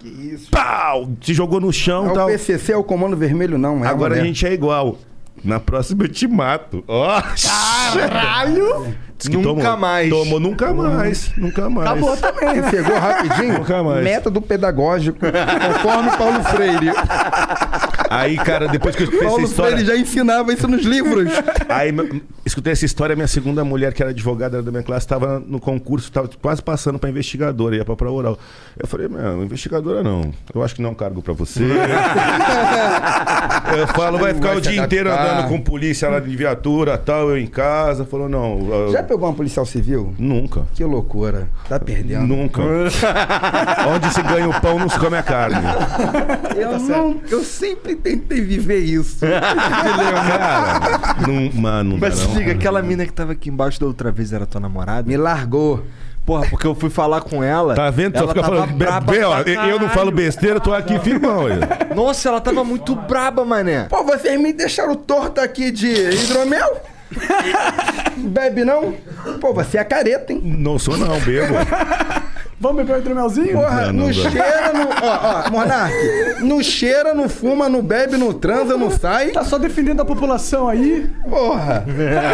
[0.00, 0.50] Que isso.
[0.50, 1.08] Pau!
[1.22, 2.26] Se jogou no chão É e o tal.
[2.26, 3.84] PCC é o comando vermelho, não.
[3.84, 4.98] É Agora a gente é igual.
[5.44, 6.82] Na próxima eu te mato.
[6.88, 7.20] Ó!
[7.22, 8.94] Caralho!
[9.18, 10.10] Diz que Nunca tomou- mais.
[10.10, 11.32] Tomou nunca mais.
[11.36, 11.88] Nunca mais.
[11.90, 12.62] Acabou também.
[12.62, 13.54] Você chegou rapidinho?
[13.58, 14.04] Nunca mais.
[14.04, 16.92] Método pedagógico, conforme Paulo Freire.
[18.08, 19.72] Aí, cara, depois que eu escutei essa Paulo história.
[19.76, 21.30] Freire já ensinava isso nos livros.
[21.68, 21.92] Aí
[22.44, 26.08] escutei essa história, minha segunda mulher, que era advogada da minha classe, estava no concurso,
[26.08, 28.38] estava quase passando para investigadora, ia para prova oral.
[28.78, 30.32] Eu falei, meu, investigadora não.
[30.54, 31.64] Eu acho que não é um cargo para você.
[33.78, 37.30] eu falo, vai ficar Vai o dia inteiro andando com polícia lá de viatura tal,
[37.30, 38.04] eu em casa.
[38.04, 38.58] Falou, não.
[38.70, 40.14] eu- Já pegou uma policial civil?
[40.18, 40.62] Nunca.
[40.74, 41.48] Que loucura.
[41.68, 42.26] Tá perdendo.
[42.26, 42.62] Nunca.
[43.94, 45.56] Onde se ganha o pão, não se come a carne.
[46.56, 49.18] Eu, não, eu sempre tentei viver isso.
[49.26, 54.32] Cara, não, mano, não Mas diga, aquela mina que tava aqui embaixo da outra vez
[54.32, 55.08] era tua namorada?
[55.08, 55.84] Me largou.
[56.24, 57.74] Porra, porque eu fui falar com ela.
[57.74, 58.18] Tá vendo?
[58.18, 58.76] Só ela fica tava falando.
[58.76, 61.44] braba Bem, ó, eu não falo besteira, tô aqui firmão.
[61.94, 63.84] Nossa, ela tava muito braba, mané.
[63.84, 66.82] Pô, vocês me deixaram torto aqui de hidromel?
[68.16, 68.94] Bebe não?
[69.40, 70.42] Pô, você é careta, hein?
[70.44, 71.54] Não sou não, bebo.
[72.60, 73.52] Vamos beber o hidromelzinho?
[73.52, 74.88] Porra, Não, não, não, cheira, não.
[75.02, 75.94] Ó, ó, Monark,
[76.40, 79.28] não cheira, não fuma, não bebe, não transa, não sai.
[79.28, 81.08] Tá só defendendo a população aí.
[81.28, 81.84] Porra.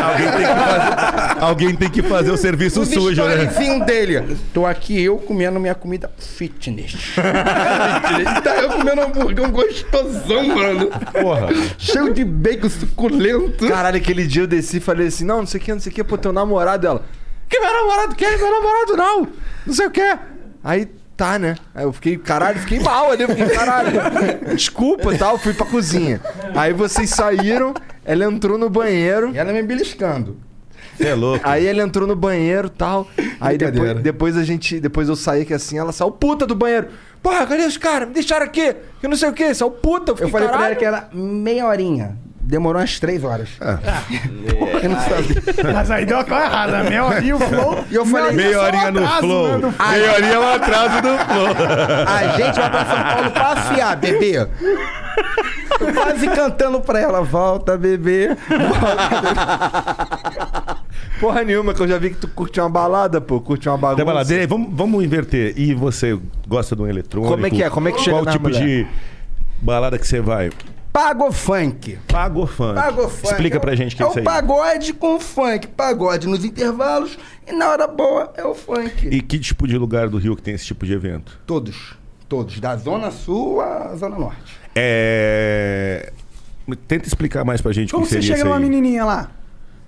[0.02, 3.44] Alguém tem que fazer, alguém tem que fazer o serviço Os sujo, né?
[3.44, 4.36] storyzinho dele.
[4.54, 6.92] Tô aqui eu comendo minha comida fitness.
[6.92, 8.40] fitness.
[8.42, 10.90] Tá eu comendo um hambúrguer gostosão, mano.
[11.20, 11.48] Porra.
[11.76, 13.68] Cheio de bacon suculento.
[13.68, 15.92] Caralho, aquele dia eu desci e falei assim: não, não sei o que, não sei
[15.92, 17.02] o que, pô, teu namorado dela.
[17.54, 18.36] Que meu namorado quer?
[18.36, 19.28] Meu namorado não!
[19.64, 20.18] Não sei o que.
[20.64, 20.86] Aí
[21.16, 21.54] tá, né?
[21.72, 23.92] Aí eu fiquei, caralho, fiquei mal ali, eu fiquei, caralho.
[24.56, 26.20] Desculpa e tal, fui pra cozinha.
[26.56, 27.72] Aí vocês saíram,
[28.04, 29.30] ela entrou no banheiro.
[29.32, 30.36] E ela me beliscando.
[30.96, 31.48] Você é louco.
[31.48, 33.06] Aí ele entrou no banheiro e tal.
[33.40, 34.80] Aí depois, depois a gente.
[34.80, 36.88] Depois eu saí que assim, ela saiu puta do banheiro.
[37.22, 38.08] Porra, cadê os caras?
[38.08, 38.74] Me deixaram aqui.
[39.00, 40.10] Que não sei o que, saiu puta.
[40.10, 42.16] Eu, Eu fiquei, falei pra ela "Caralho." que era meia horinha.
[42.46, 43.48] Demorou umas três horas.
[43.60, 45.72] Eu não sabia.
[45.72, 46.82] Mas aí deu uma coisa errada.
[46.82, 46.90] né?
[46.90, 47.84] Meia horinha o flow.
[47.90, 49.58] E eu falei, Meia horinha no flow.
[49.58, 49.74] né.
[49.90, 52.06] Meia horinha é o atraso do flow.
[52.06, 54.46] A gente vai pra São Paulo passear, bebê.
[55.78, 58.36] Tô quase cantando pra ela, volta, bebê.
[61.20, 63.40] Porra nenhuma, que eu já vi que tu curte uma balada, pô.
[63.40, 64.04] Curte uma bagunça.
[64.04, 65.54] Baladeira aí, vamos, vamos inverter.
[65.56, 67.32] E você gosta de um eletrônico?
[67.32, 67.70] Como é que é?
[67.70, 68.60] Como é que chega Qual na tipo mulher?
[68.62, 68.86] de
[69.62, 70.50] balada que você vai?
[70.94, 71.98] Pago funk.
[72.06, 72.74] Pago funk.
[72.76, 73.26] Pago funk.
[73.26, 74.24] Explica É o- pra gente o que é é isso o aí.
[74.24, 75.66] pagode com funk.
[75.66, 77.18] Pagode nos intervalos
[77.48, 79.08] e na hora boa é o funk.
[79.08, 81.40] E que tipo de lugar do Rio que tem esse tipo de evento?
[81.44, 81.96] Todos.
[82.28, 82.60] Todos.
[82.60, 84.56] Da Zona Sul à Zona Norte.
[84.76, 86.12] É...
[86.86, 89.30] Tenta explicar mais pra gente o Como que você seria chega isso numa menininha lá?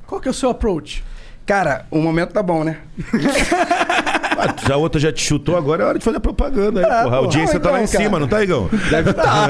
[0.08, 1.04] Qual que é o seu approach?
[1.46, 2.78] Cara, o momento tá bom, né?
[4.38, 7.02] Ah, já a outra já te chutou, agora é hora de fazer a propaganda aí,
[7.04, 7.16] porra.
[7.16, 8.20] A audiência Não, tá lá então, em cima, cara.
[8.20, 8.68] não tá, Igão?
[8.90, 9.48] Deve estar.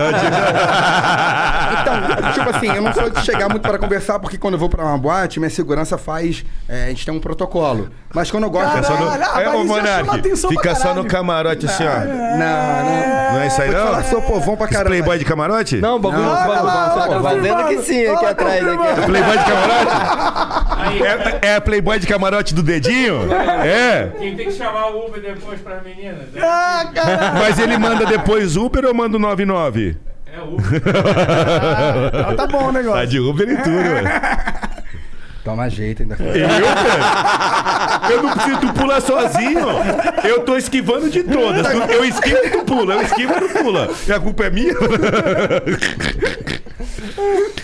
[1.81, 4.69] Então, tipo assim, eu não sou de chegar muito para conversar, porque quando eu vou
[4.69, 6.45] pra uma boate, minha segurança faz.
[6.69, 7.89] é, a gente tem um protocolo.
[8.15, 8.85] Mas quando eu gosto.
[8.87, 9.11] Só no...
[9.11, 11.03] Caralho, ah, É, mas ô, isso já chama Monark, atenção pra fica só caralho.
[11.03, 11.99] no camarote assim, ó.
[12.05, 13.33] Não, não.
[13.35, 13.85] Não é isso aí, não?
[13.87, 14.89] falar, sou povão pra caramba.
[14.91, 15.77] playboy de camarote?
[15.77, 16.49] Não, o bagulho Não, não, vai.
[16.49, 17.23] olha lá, confirmando.
[17.23, 18.67] Fazendo que sim, aqui Olha, atrás.
[18.67, 19.03] Aqui.
[19.07, 20.97] Playboy de camarote?
[21.43, 23.33] É, é a Playboy de camarote do dedinho?
[23.33, 24.13] É.
[24.19, 26.35] Quem tem que chamar o Uber depois pras meninas?
[26.35, 27.33] É, Ah, cara!
[27.35, 29.97] Mas ele manda depois Uber ou manda o 99?
[30.27, 30.83] é Uber.
[32.29, 33.07] Ah, tá bom o Tá negócio.
[33.07, 34.09] de Uber e tudo, velho.
[35.47, 36.17] Toma jeito ainda.
[36.19, 38.13] Eu, cara?
[38.13, 39.61] Eu não preciso, tu pula sozinho.
[40.25, 41.65] Eu tô esquivando de todas.
[41.89, 42.95] Eu esquivo e tu pula.
[42.95, 43.89] Eu esquivo e tu pula.
[44.09, 44.75] E a culpa é minha?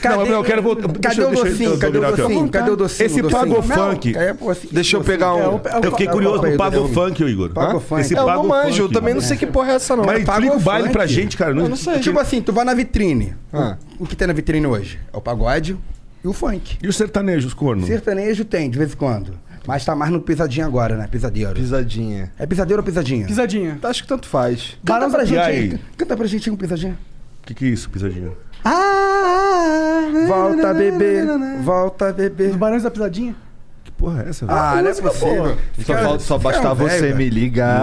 [0.05, 0.83] não, mas eu quero voltar.
[0.83, 1.71] Cadê deixa, o deixa eu- docinho?
[1.73, 2.49] eu Cadê o docinho?
[2.49, 3.07] Cadê o docinho?
[3.07, 3.41] Esse docinho?
[3.41, 4.17] pago funk.
[4.17, 5.57] É, pô, assim, Deixa eu pegar É, um.
[5.65, 7.51] é Eu fiquei É, curioso é, no é, Pago é, Funk, ô Igor.
[7.51, 7.81] Pago?
[7.81, 8.01] Funk.
[8.01, 8.95] Esse Eu Pago não manjo, eu Funk.
[8.95, 10.05] também não sei que porra é essa, não.
[10.05, 10.93] Mas explica o baile Funk.
[10.93, 11.53] pra gente, cara.
[11.53, 11.99] Não, Eu não sei.
[11.99, 13.35] Tipo assim, tu vai na vitrine.
[13.53, 13.77] Ah.
[13.99, 15.01] O que tem na vitrine hoje?
[15.13, 15.77] É o pagode
[16.25, 16.79] e o funk.
[16.83, 17.87] E os sertanejos, corno?
[17.87, 19.33] Sertanejo tem, de vez em quando.
[19.67, 21.07] Mas tá mais no pisadinho agora, né?
[21.09, 21.55] Pisadeiro.
[21.55, 22.33] Pisadinha.
[22.39, 23.27] É pisadeiro ou pisadinha?
[23.27, 23.79] Pisadinha.
[23.83, 24.77] Acho que tanto faz.
[24.85, 25.81] Canta Barão pra gente aí.
[25.97, 26.99] Canta pra gente um pisadinha.
[27.43, 28.31] O que, que é isso, pisadinha?
[28.65, 31.23] Ah, Volta, bebê.
[31.63, 32.47] Volta, bebê.
[32.49, 33.35] Os Barões da Pisadinha?
[33.85, 34.59] Que porra é essa, velho?
[34.59, 35.57] Ah, não é possível.
[35.85, 37.79] Só, falta- só é um você velho, me ligar.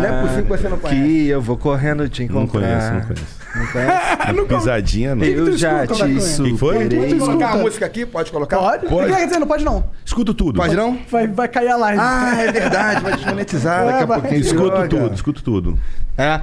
[0.00, 1.00] Não é possível que você não conhece.
[1.02, 2.60] Que eu vou correndo te não encontrar.
[2.60, 3.43] conheço, não conheço.
[3.54, 4.44] Não conhece?
[4.48, 5.24] Pisadinha, não.
[5.24, 5.94] Eu já te?
[6.04, 6.74] Que foi?
[6.82, 7.08] superei.
[7.10, 8.04] Vamos colocar a música aqui?
[8.04, 8.58] Pode colocar?
[8.58, 8.86] Pode?
[8.86, 9.12] Pode.
[9.12, 9.84] Quer dizer, não pode não.
[10.04, 10.56] Escuto tudo.
[10.56, 10.98] Pode não?
[11.10, 12.00] Vai, vai cair a live.
[12.02, 13.00] Ah, é verdade.
[13.02, 14.40] Vai desmonetizar daqui a pouquinho.
[14.40, 14.88] Escuto Droga.
[14.88, 15.78] tudo, escuto tudo.
[16.18, 16.40] É.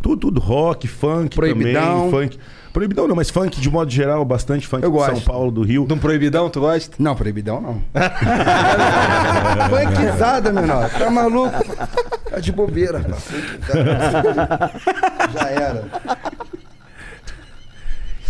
[0.00, 0.40] Tudo, tudo.
[0.40, 2.10] Rock, funk Proibidão.
[2.10, 2.28] também.
[2.28, 2.38] Funk.
[2.74, 5.20] Proibidão não, mas funk de modo geral, bastante funk Eu de São.
[5.20, 5.86] Paulo, do Rio.
[5.86, 6.96] De um proibidão, tu gosta?
[6.98, 7.80] Não, proibidão não.
[9.70, 10.90] Funkizada, menor.
[10.90, 11.54] Tá maluco?
[12.28, 13.00] Tá de bobeira.
[15.32, 15.84] Já era.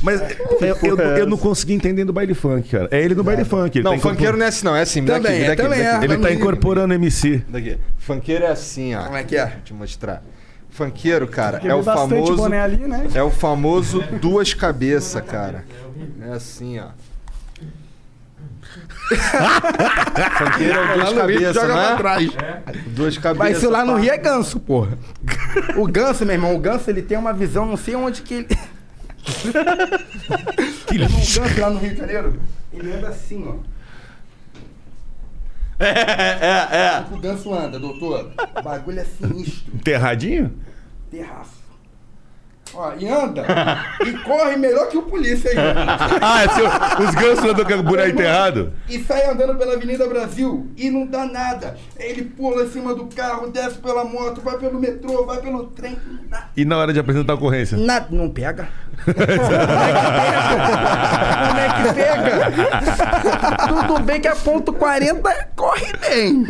[0.05, 0.21] Mas
[0.61, 2.89] eu, eu, eu não consegui entender do baile funk, cara.
[2.91, 3.79] É ele no baile funk.
[3.79, 4.77] Ele Não, tá incorpor- funkeiro não é assim, não.
[4.77, 5.01] É assim.
[5.01, 6.05] me dá Também aqui, me é, dá aqui, me também dá é.
[6.05, 7.43] Ele tá incorporando MC.
[7.49, 7.79] Daqui.
[7.99, 9.05] Funkeiro é assim, ó.
[9.05, 9.47] Como é que é?
[9.47, 10.23] Vou te mostrar.
[10.71, 12.37] Funkeiro, cara, é o famoso.
[12.37, 13.07] boné ali, né?
[13.15, 15.65] É o famoso duas cabeças, cara.
[16.21, 16.89] É assim, ó.
[20.39, 21.97] Funkeiro é o duas cabeças, joga pra né?
[21.97, 22.31] trás.
[22.89, 23.39] Duas cabeças.
[23.39, 23.97] Mas isso lá no.
[23.97, 24.99] Rio é ganso, porra.
[25.77, 28.49] O ganso, meu irmão, o ganso ele tem uma visão, não sei onde que ele.
[30.87, 31.41] Que lixo.
[31.41, 32.41] ganso lá no Rio de Janeiro,
[32.73, 33.55] ele anda assim, ó.
[35.79, 37.05] É, é, é.
[37.13, 38.31] O ganso anda, doutor.
[38.57, 39.75] O bagulho é sinistro.
[39.75, 40.53] Enterradinho?
[41.11, 41.64] Terraço.
[42.77, 43.45] Ó, e anda.
[44.05, 45.57] e corre melhor que o polícia aí.
[46.21, 46.67] Ah, é seu-
[47.07, 48.73] os gansos andam com o buraco enterrado?
[48.89, 51.77] E sai andando pela Avenida Brasil e não dá nada.
[51.99, 55.99] Ele pula em cima do carro, desce pela moto, vai pelo metrô, vai pelo trem.
[56.57, 57.77] E na hora de apresentar a ocorrência?
[57.79, 58.69] Nada, não pega.
[59.05, 59.19] Como
[61.61, 63.67] é que pega?
[63.69, 66.45] Tudo bem que a ponto 40 corre bem.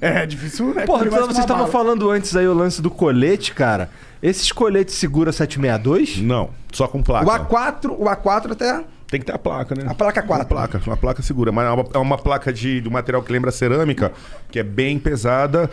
[0.00, 0.84] É difícil, né?
[0.86, 3.90] Porra, vocês estavam falando antes aí o lance do colete, cara.
[4.22, 6.18] Esses coletes segura 762?
[6.18, 7.26] Não, só com placa.
[7.26, 8.84] O A4, o A4 até.
[9.06, 9.84] Tem que ter a placa, né?
[9.88, 10.42] A placa 4.
[10.42, 11.50] Uma placa, uma placa segura.
[11.50, 14.12] Mas é uma, é uma placa de, de um material que lembra cerâmica,
[14.50, 15.70] que é bem pesada,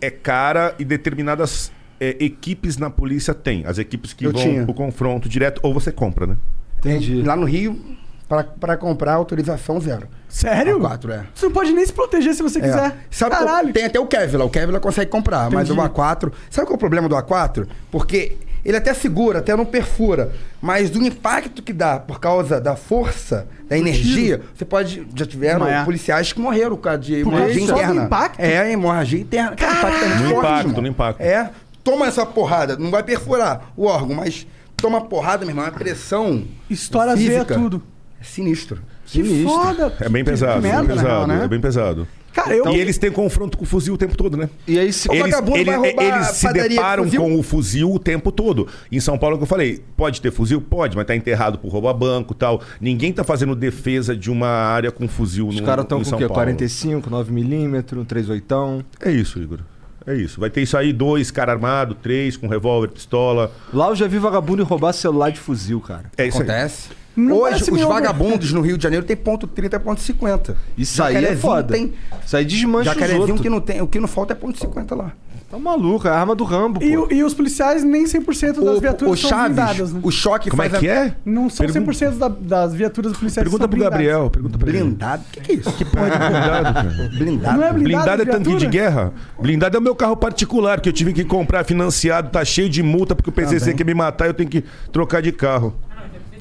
[0.00, 3.64] é cara e determinadas é, equipes na polícia têm.
[3.66, 4.64] As equipes que Eu vão tinha.
[4.64, 6.36] pro confronto direto, ou você compra, né?
[6.78, 7.22] Entendi.
[7.22, 7.80] Lá no Rio,
[8.28, 10.06] pra, pra comprar autorização zero.
[10.34, 10.80] Sério?
[10.80, 11.22] A4, é.
[11.32, 12.62] Você não pode nem se proteger se você É.
[12.62, 12.96] quiser.
[13.10, 13.72] Sabe que Caralho.
[13.72, 15.88] tem até o Kevlar, o Kevlar consegue comprar, mas o Entendi.
[15.88, 16.32] A4.
[16.50, 17.68] Sabe qual é o problema do A4?
[17.90, 22.74] Porque ele até segura, até não perfura, mas do impacto que dá por causa da
[22.74, 25.06] força, da energia, você pode.
[25.14, 25.84] Já tiveram Desmaiar.
[25.84, 28.02] policiais que morreram por causa de hemorragia só interna.
[28.04, 28.40] impacto?
[28.40, 29.54] É, hemorragia interna.
[29.54, 30.82] Cara, impacto é muito No forte, impacto, irmão.
[30.82, 31.20] no impacto.
[31.20, 31.50] É.
[31.84, 34.46] Toma essa porrada, não vai perfurar o órgão, mas
[34.76, 36.42] toma porrada, meu irmão, a pressão.
[36.68, 37.82] Estoura veias física tudo.
[38.20, 38.82] É sinistro.
[39.06, 39.92] Que foda.
[40.00, 41.44] É bem pesado, que bem merda, na pesado, real, né?
[41.44, 42.08] é bem pesado.
[42.32, 42.66] Cara, eu...
[42.68, 44.50] E eles têm confronto com o fuzil o tempo todo, né?
[44.66, 47.20] E aí se O Eles, vagabundo ele- vai roubar eles se com deparam fuzil?
[47.20, 48.66] com o fuzil o tempo todo.
[48.90, 50.60] Em São Paulo, é o que eu falei, pode ter fuzil?
[50.60, 52.60] Pode, mas tá enterrado por roubar banco e tal.
[52.80, 56.04] Ninguém tá fazendo defesa de uma área com fuzil Os no, caras estão com o
[56.06, 56.24] São quê?
[56.26, 56.42] Paulo.
[56.42, 58.84] 45, 9mm, um 38.
[59.00, 59.60] É isso, Igor.
[60.04, 60.40] É isso.
[60.40, 63.52] Vai ter isso aí, dois caras armados, três com revólver, pistola.
[63.72, 66.10] Lá eu já vi vagabundo roubar celular de fuzil, cara.
[66.18, 66.42] É isso aí.
[66.42, 66.88] Acontece.
[67.16, 70.56] Não Hoje, os vagabundos no Rio de Janeiro tem ponto 30 ponto 50.
[70.76, 71.72] Isso aí é foda.
[71.74, 71.92] Tem,
[72.24, 73.40] Isso aí desmancha os jacarezinho outros.
[73.40, 75.12] que não tem, o que não falta é ponto 50 lá.
[75.50, 76.84] Tá maluco, é a arma do Rambo, pô.
[77.10, 80.00] E, e os policiais nem 100% das O, viaturas o são Chaves, blindadas, né?
[80.02, 81.16] o choque Como é que a- é?
[81.24, 83.92] Não são Pergunta- 100% da- das viaturas policiais Pergunta são pro blindadas.
[84.06, 84.30] Gabriel.
[84.30, 84.78] Pergunta pra ele.
[84.80, 85.22] Blindado?
[85.28, 85.72] O que, que é isso?
[85.74, 87.10] Que Porra de blindado, cara.
[87.18, 87.58] blindado?
[87.58, 89.12] Não é blindado, Blindado é tanque de guerra.
[89.40, 92.82] Blindado é o meu carro particular, que eu tive que comprar financiado, tá cheio de
[92.82, 93.76] multa, porque o PCC Também.
[93.76, 95.72] quer me matar, eu tenho que trocar de carro.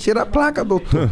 [0.03, 1.09] Tira a placa, doutor.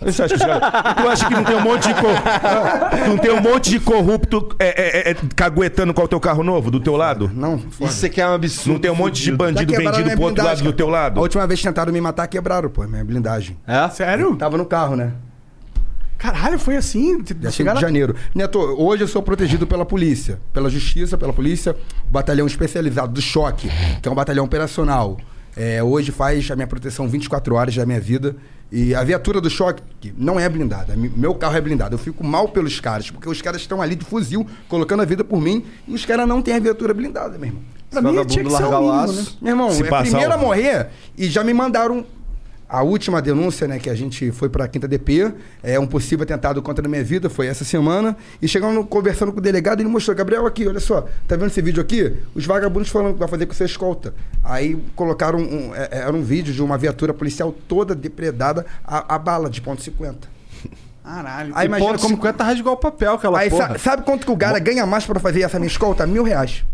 [0.00, 3.08] Você acha que, tu acha que não tem um monte de cor...
[3.08, 6.70] não tem um monte de corrupto é, é, é, caguetando com o teu carro novo
[6.70, 7.28] do teu lado?
[7.34, 8.74] Não, Isso aqui é um absurdo.
[8.74, 10.98] Não tem um monte de bandido vendido pro outro lado blindagem, do teu cara.
[10.98, 11.18] lado?
[11.18, 13.58] A última vez que tentaram me matar, quebraram, pô, minha blindagem.
[13.66, 13.88] É?
[13.88, 14.36] Sério?
[14.36, 15.12] Tava no carro, né?
[16.16, 17.18] Caralho, foi assim?
[17.18, 18.14] Já chego Chegaram- de janeiro.
[18.32, 21.74] Neto, hoje eu sou protegido pela polícia, pela justiça, pela polícia,
[22.08, 23.68] batalhão especializado do choque,
[24.00, 25.16] que é um batalhão operacional.
[25.56, 28.36] É, hoje faz a minha proteção 24 horas da minha vida.
[28.72, 30.94] E a viatura do choque que não é blindada.
[30.96, 31.94] Meu carro é blindado.
[31.94, 35.22] Eu fico mal pelos caras, porque os caras estão ali de fuzil, colocando a vida
[35.22, 37.62] por mim, e os caras não têm a viatura blindada, meu irmão.
[37.90, 39.26] Pra mim tinha que ser o mínimo, né?
[39.40, 42.04] Meu irmão, Se é primeira a morrer e já me mandaram
[42.78, 45.32] a última denúncia, né, que a gente foi pra quinta DP,
[45.62, 49.38] é um possível atentado contra a minha vida, foi essa semana, e chegando conversando com
[49.38, 52.14] o delegado, ele mostrou, Gabriel, aqui, olha só, tá vendo esse vídeo aqui?
[52.34, 54.14] Os vagabundos falando que vai fazer com você escolta.
[54.42, 59.18] Aí colocaram um, é- era um vídeo de uma viatura policial toda depredada a, a
[59.18, 60.14] bala de ponto .50.
[61.02, 61.52] Caralho.
[61.54, 62.14] Aí E imagina ponto como...
[62.16, 63.68] 50 rasgou o papel, aquela Aí porra.
[63.74, 66.06] sa- sabe quanto que o cara ganha mais pra fazer essa minha escolta?
[66.06, 66.64] Mil reais.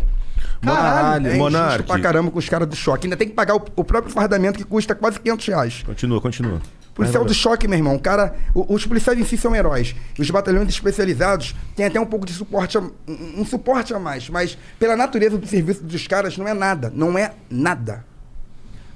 [0.63, 1.83] Caralho, é injusto Monark.
[1.85, 3.07] pra caramba com os caras do choque.
[3.07, 5.83] Ainda tem que pagar o, o próprio fardamento que custa quase 500 reais.
[5.85, 6.61] Continua, continua.
[6.95, 7.95] Policial do choque, meu irmão.
[7.95, 9.95] O cara, o- os policiais em si são heróis.
[10.19, 14.29] Os batalhões especializados têm até um pouco de suporte, a- um suporte a mais.
[14.29, 16.93] Mas pela natureza do serviço dos caras, não é nada.
[16.95, 18.05] Não é nada.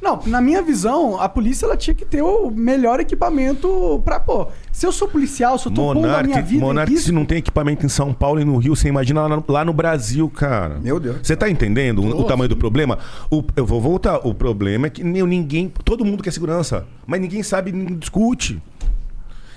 [0.05, 4.49] Não, na minha visão, a polícia ela tinha que ter o melhor equipamento pra, pô.
[4.71, 7.11] Se eu sou policial, se eu tô pondo a minha Monark, vida Monark em se
[7.13, 9.73] não tem equipamento em São Paulo e no Rio, você imagina lá no, lá no
[9.73, 10.79] Brasil, cara.
[10.83, 11.17] Meu Deus.
[11.23, 12.99] Você tá entendendo o, o tamanho do problema?
[13.31, 14.19] O- eu vou voltar.
[14.27, 15.73] O problema é que nem- ninguém.
[15.85, 18.61] Todo mundo quer segurança, mas ninguém sabe, ninguém discute.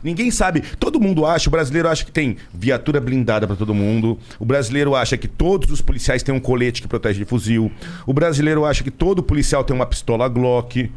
[0.07, 0.61] Ninguém sabe.
[0.79, 4.17] Todo mundo acha, o brasileiro acha que tem viatura blindada pra todo mundo.
[4.39, 7.69] O brasileiro acha que todos os policiais têm um colete que protege de fuzil.
[8.05, 10.89] O brasileiro acha que todo policial tem uma pistola Glock.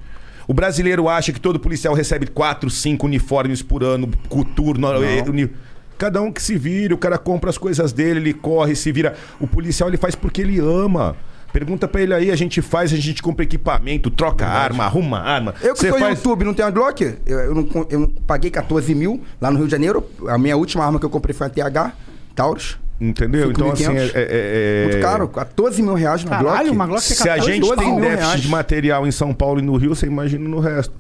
[0.47, 4.87] O brasileiro acha que todo policial recebe quatro, cinco uniformes por ano, coturno.
[5.05, 5.51] eh, uni-
[5.99, 9.15] Cada um que se vira, o cara compra as coisas dele, ele corre, se vira.
[9.39, 11.15] O policial ele faz porque ele ama.
[11.53, 15.55] Pergunta pra ele aí, a gente faz, a gente compra equipamento, troca arma, arruma arma.
[15.63, 16.17] Eu que Você sou faz...
[16.17, 17.03] YouTube, não tenho uma Glock?
[17.27, 20.05] Eu, eu não, eu não paguei 14 mil lá no Rio de Janeiro.
[20.29, 21.93] A minha última arma que eu comprei foi a TH,
[22.35, 22.79] Taurus.
[23.01, 23.51] Entendeu?
[23.51, 24.13] Então, assim, 5.500.
[24.15, 26.71] é, é- é- Muito caro, 14 mil reais na Caralho, Glock.
[26.71, 28.41] uma Glock é Se a 14 gente 12 tem déficit reais.
[28.43, 30.95] de material em São Paulo e no Rio, você imagina no resto.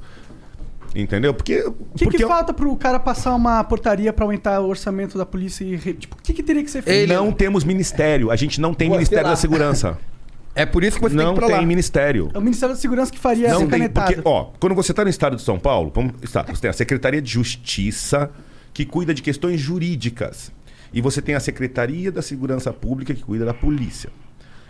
[0.94, 1.32] Entendeu?
[1.32, 1.60] Porque.
[1.60, 5.24] O que, porque que falta pro cara passar uma portaria pra aumentar o orçamento da
[5.24, 5.78] polícia e.
[5.78, 7.12] Tipo, o que, que teria que ser feito?
[7.12, 8.31] não temos ministério.
[8.31, 9.97] A gente não tem Ministério da Segurança.
[10.55, 11.62] É por isso que você tem não que ir pra tem lá.
[11.62, 12.31] ministério.
[12.35, 14.06] É o Ministério da Segurança que faria Não essa tem, canetada.
[14.14, 16.72] porque, ó, quando você está no estado de São Paulo, vamos, está, você tem a
[16.72, 18.31] Secretaria de Justiça,
[18.74, 20.52] que cuida de questões jurídicas.
[20.93, 24.10] E você tem a Secretaria da Segurança Pública, que cuida da polícia.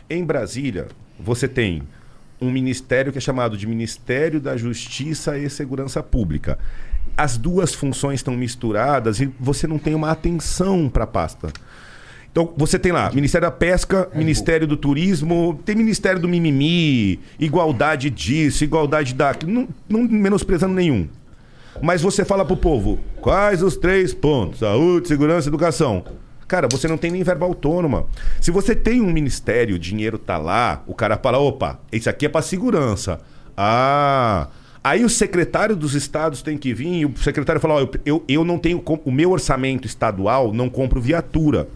[0.09, 0.89] Em Brasília,
[1.19, 1.83] você tem
[2.41, 6.59] um ministério que é chamado de Ministério da Justiça e Segurança Pública.
[7.17, 11.49] As duas funções estão misturadas e você não tem uma atenção para a pasta.
[12.31, 18.09] Então, você tem lá Ministério da Pesca, Ministério do Turismo, tem Ministério do Mimimi, igualdade
[18.09, 21.09] disso, igualdade daquilo, não, não menosprezando nenhum.
[21.83, 24.61] Mas você fala pro povo, quais os três pontos?
[24.61, 26.05] Saúde, segurança e educação.
[26.47, 28.07] Cara, você não tem nem verba autônoma.
[28.41, 32.27] Se você tem um ministério, o dinheiro tá lá, o cara fala, opa, isso aqui
[32.27, 33.21] é pra segurança.
[33.57, 34.49] Ah...
[34.83, 38.25] Aí o secretário dos estados tem que vir e o secretário fala, ó, eu, eu,
[38.27, 38.83] eu não tenho...
[39.05, 41.69] O meu orçamento estadual não compro viatura.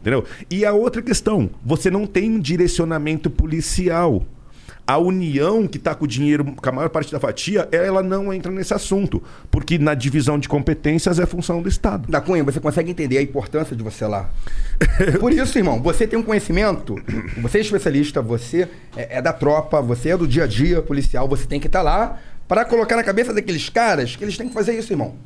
[0.00, 0.24] Entendeu?
[0.50, 4.24] E a outra questão, você não tem um direcionamento policial.
[4.86, 8.32] A União, que está com o dinheiro, com a maior parte da fatia, ela não
[8.32, 9.22] entra nesse assunto.
[9.50, 12.08] Porque na divisão de competências é função do Estado.
[12.08, 14.30] Da Cunha, você consegue entender a importância de você lá.
[15.18, 16.94] Por isso, irmão, você tem um conhecimento,
[17.42, 21.26] você é especialista, você é, é da tropa, você é do dia a dia policial,
[21.26, 24.54] você tem que estar lá para colocar na cabeça daqueles caras que eles têm que
[24.54, 25.16] fazer isso, irmão.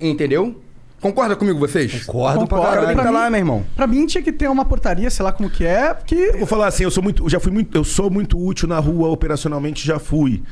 [0.00, 0.56] Entendeu?
[1.00, 2.04] Concorda comigo, vocês?
[2.04, 2.86] Concordo pra O cara caralho.
[2.88, 3.66] tem que estar Pra lá, mim- meu irmão.
[3.74, 6.14] Pra mim tinha que ter uma portaria, sei lá como que é, porque.
[6.14, 8.78] Eu vou falar assim, eu sou muito, já fui muito, eu sou muito útil na
[8.78, 10.42] rua operacionalmente, já fui.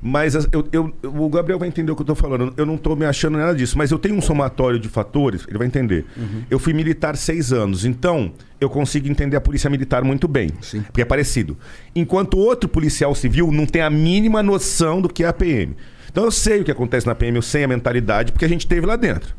[0.00, 2.52] Mas as- eu, eu- o Gabriel vai entender o que eu tô falando.
[2.56, 5.58] Eu não tô me achando nada disso, mas eu tenho um somatório de fatores, ele
[5.58, 6.04] vai entender.
[6.48, 8.30] Eu fui militar seis anos, então
[8.60, 10.50] eu consigo entender a polícia militar muito bem.
[10.60, 10.82] Sim.
[10.82, 11.56] Porque é parecido.
[11.96, 15.74] Enquanto outro policial civil não tem a mínima noção do que é a PM.
[16.12, 18.66] Então eu sei o que acontece na PM, eu sei a mentalidade, porque a gente
[18.68, 19.34] teve lá dentro.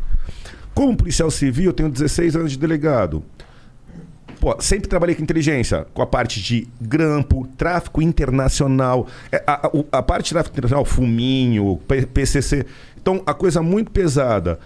[0.78, 3.24] Como policial civil, eu tenho 16 anos de delegado.
[4.40, 9.72] Pô, sempre trabalhei com inteligência, com a parte de grampo, tráfico internacional, é, a, a-
[9.94, 11.80] a parte de tráfico internacional, fuminho,
[12.14, 12.64] PCC.
[13.02, 14.60] Então, a coisa muito pesada.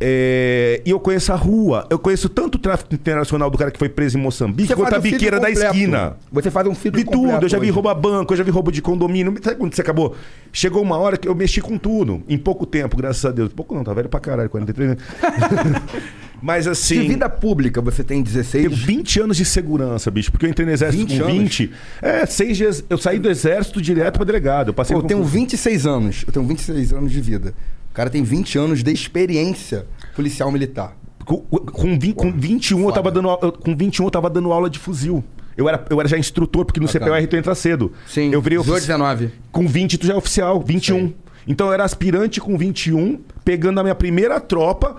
[0.00, 1.86] É, e eu conheço a rua.
[1.90, 4.98] Eu conheço tanto o tráfico internacional do cara que foi preso em Moçambique, quanto a
[4.98, 6.16] um biqueira da esquina.
[6.30, 7.72] Você faz um filtro Vi tudo, eu já vi hoje.
[7.72, 9.34] roubo a banco, eu já vi roubo de condomínio.
[9.42, 10.14] Sabe quando você acabou?
[10.52, 12.22] Chegou uma hora que eu mexi com tudo.
[12.28, 13.52] Em pouco tempo, graças a Deus.
[13.52, 15.02] Pouco não, tá velho pra caralho, 43 anos.
[16.40, 17.02] Mas assim.
[17.02, 18.68] De vida pública, você tem 16.
[18.68, 20.30] Tenho 20 anos de segurança, bicho.
[20.30, 21.38] Porque eu entrei no exército 20 com anos?
[21.38, 21.70] 20.
[22.00, 22.84] É, seis dias.
[22.88, 24.68] Eu saí do exército direto pra delegado.
[24.68, 26.24] Eu passei Pô, eu tenho 26 anos.
[26.26, 27.54] Eu tenho 26 anos de vida.
[27.98, 29.84] O cara tem 20 anos de experiência
[30.14, 30.96] policial militar.
[31.24, 34.70] Com, com, vin- com 21 eu tava dando, eu- com 21 eu tava dando aula
[34.70, 35.24] de fuzil.
[35.56, 37.06] Eu era, eu era já instrutor, porque no Bacana.
[37.06, 37.92] CPR tu entra cedo.
[38.06, 39.32] Sim, eu virei 18, ofici- 19.
[39.50, 40.96] Com 20 tu já é oficial, 21.
[41.08, 41.16] Sei.
[41.48, 44.98] Então eu era aspirante com 21, pegando a minha primeira tropa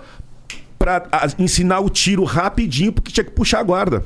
[0.78, 4.04] pra a- ensinar o tiro rapidinho, porque tinha que puxar a guarda.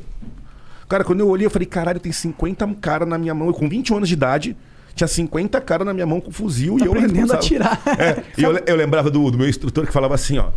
[0.88, 3.48] Cara, quando eu olhei, eu falei, caralho, tem 50 cara na minha mão.
[3.48, 4.56] Eu, com 21 anos de idade,
[4.94, 7.82] tinha 50 cara na minha mão com fuzil Tá e eu aprendendo a atirar.
[7.98, 10.50] É, e eu, eu lembrava do, do meu instrutor que falava assim, ó.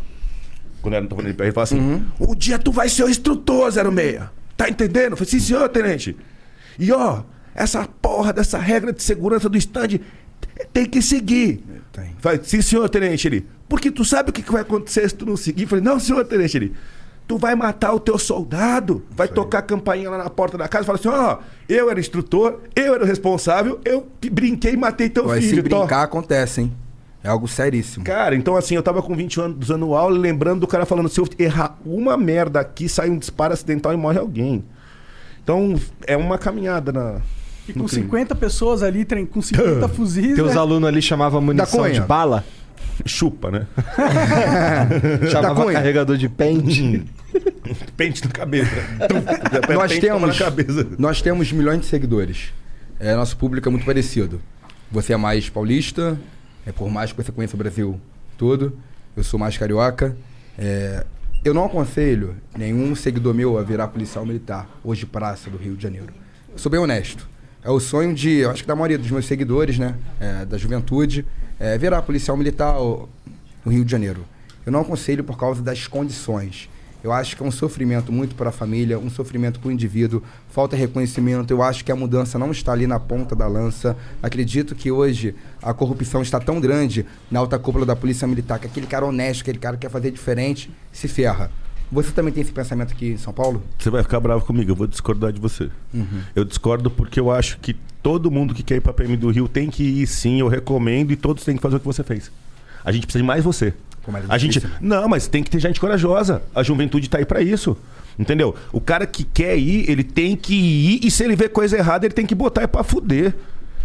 [0.82, 2.06] Quando eu era no telefone, ele falava assim: Uhum.
[2.20, 4.22] Um dia tu vai ser o instrutor, 06.
[4.56, 5.12] Tá entendendo?
[5.12, 6.16] Eu falei, sim, senhor, tenente.
[6.80, 7.24] E ó,
[7.54, 10.00] essa porra dessa regra de segurança do stand
[10.74, 11.64] tem que seguir.
[11.92, 12.16] Tem.
[12.20, 13.28] Falei, sim, senhor, tenente.
[13.28, 15.64] Ele, porque tu sabe o que que vai acontecer se tu não seguir?
[15.64, 16.58] Eu falei, não, senhor, tenente.
[16.58, 16.74] Ele,
[17.28, 20.84] tu vai matar o teu soldado, vai tocar a campainha lá na porta da casa
[20.84, 21.38] e fala assim: ó,
[21.68, 25.64] eu era instrutor, eu era o responsável, eu brinquei e matei teu Mas filho.
[25.64, 26.74] se tó." brincar, acontece, hein?
[27.24, 28.06] É algo seríssimo.
[28.06, 31.10] Cara, então assim, eu tava com 20 anos usando aula e lembrando do cara falando:
[31.10, 34.64] se eu errar uma merda aqui, sai um disparo acidental e morre alguém.
[35.44, 35.76] Então,
[36.06, 37.22] é uma caminhada na.
[37.68, 38.04] E com crime.
[38.04, 40.36] 50 pessoas ali, com 50 fuzis.
[40.36, 40.60] Teus né?
[40.60, 42.46] alunos ali chamavam munição de bala?
[43.06, 43.68] Chupa, né?
[45.30, 47.06] Chamava carregador de pente?
[47.96, 48.76] Pente na cabeça.
[49.74, 50.88] Nós Pente temos, cabeça.
[50.98, 52.54] nós temos milhões de seguidores.
[53.00, 54.42] É, nosso público é muito parecido.
[54.92, 56.18] Você é mais paulista,
[56.66, 58.00] é por mais que você conheça o Brasil
[58.38, 58.78] todo.
[59.16, 60.16] eu sou mais carioca.
[60.58, 61.06] É,
[61.44, 65.84] eu não aconselho nenhum seguidor meu a virar policial militar, hoje praça do Rio de
[65.84, 66.14] Janeiro.
[66.52, 67.28] Eu sou bem honesto.
[67.64, 69.96] É o sonho de, eu acho que da maioria dos meus seguidores, né?
[70.20, 71.26] é, da juventude,
[71.60, 74.26] é virar policial militar no Rio de Janeiro.
[74.66, 76.70] Eu não aconselho por causa das condições.
[77.04, 80.24] Eu acho que é um sofrimento muito para a família, um sofrimento para o indivíduo,
[80.50, 81.52] falta reconhecimento.
[81.52, 83.96] Eu acho que a mudança não está ali na ponta da lança.
[84.22, 88.68] Acredito que hoje a corrupção está tão grande na alta cúpula da Polícia Militar que
[88.68, 91.52] aquele cara honesto, aquele cara que quer fazer diferente, se ferra.
[91.90, 93.64] Você também tem esse pensamento aqui em São Paulo?
[93.80, 95.70] Você vai ficar bravo comigo, eu vou discordar de você.
[96.36, 99.48] Eu discordo porque eu acho que todo mundo que quer ir pra PM do Rio
[99.48, 102.30] tem que ir sim, eu recomendo, e todos têm que fazer o que você fez.
[102.84, 103.74] A gente precisa de mais você.
[104.30, 104.60] A gente.
[104.60, 104.78] difícil.
[104.82, 106.42] Não, mas tem que ter gente corajosa.
[106.54, 107.78] A juventude tá aí pra isso.
[108.18, 108.56] Entendeu?
[108.72, 112.06] O cara que quer ir, ele tem que ir, e se ele vê coisa errada,
[112.06, 113.36] ele tem que botar é pra fuder.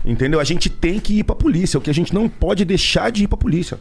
[0.05, 0.40] Entendeu?
[0.40, 1.78] A gente tem que ir pra polícia.
[1.78, 3.78] O que a gente não pode deixar de ir pra polícia.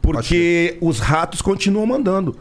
[0.00, 2.36] Porque os ratos continuam mandando.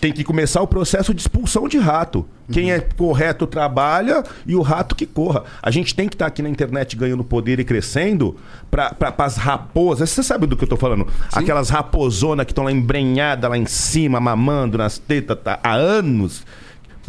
[0.00, 2.26] Tem que começar o processo de expulsão de rato.
[2.50, 5.44] Quem é correto trabalha e o rato que corra.
[5.62, 8.36] A gente tem que estar aqui na internet ganhando poder e crescendo
[8.70, 10.08] para as raposas.
[10.10, 11.06] Você sabe do que eu tô falando?
[11.32, 16.44] Aquelas raposonas que estão lá embrenhadas lá em cima, mamando nas tetas tá, há anos.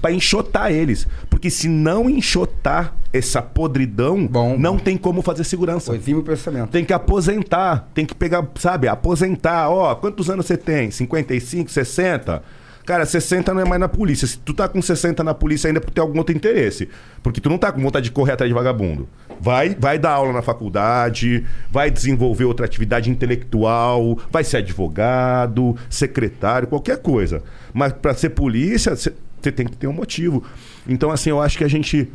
[0.01, 1.07] Pra enxotar eles.
[1.29, 4.27] Porque se não enxotar essa podridão,
[4.57, 5.91] não tem como fazer segurança.
[6.19, 6.69] o pensamento.
[6.69, 7.89] Tem que aposentar.
[7.93, 9.69] Tem que pegar, sabe, aposentar.
[9.69, 10.91] Ó, quantos anos você tem?
[10.91, 12.43] 55, 60?
[12.85, 14.27] Cara, 60 não é mais na polícia.
[14.27, 16.89] Se tu tá com 60 na polícia ainda é porque tem algum outro interesse.
[17.21, 19.07] Porque tu não tá com vontade de correr atrás de vagabundo.
[19.39, 26.67] Vai, vai dar aula na faculdade, vai desenvolver outra atividade intelectual, vai ser advogado, secretário,
[26.67, 27.43] qualquer coisa.
[27.73, 30.43] Mas pra ser polícia, você tem que ter um motivo.
[30.87, 32.07] Então, assim, eu acho que a gente.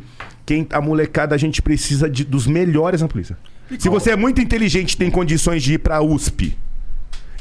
[0.45, 3.37] Quem, a molecada, a gente precisa de, dos melhores na polícia.
[3.77, 6.57] Se você é muito inteligente e tem condições de ir pra USP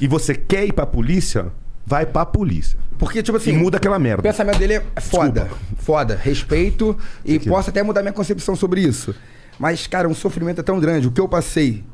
[0.00, 1.52] e você quer ir pra polícia,
[1.86, 2.78] vai pra polícia.
[2.98, 3.50] Porque, tipo assim.
[3.52, 4.22] E muda aquela O merda.
[4.22, 5.48] pensamento dele é foda.
[5.78, 6.16] Foda.
[6.16, 9.14] Respeito e posso até mudar minha concepção sobre isso.
[9.58, 11.06] Mas, cara, um sofrimento é tão grande.
[11.06, 11.84] O que eu passei.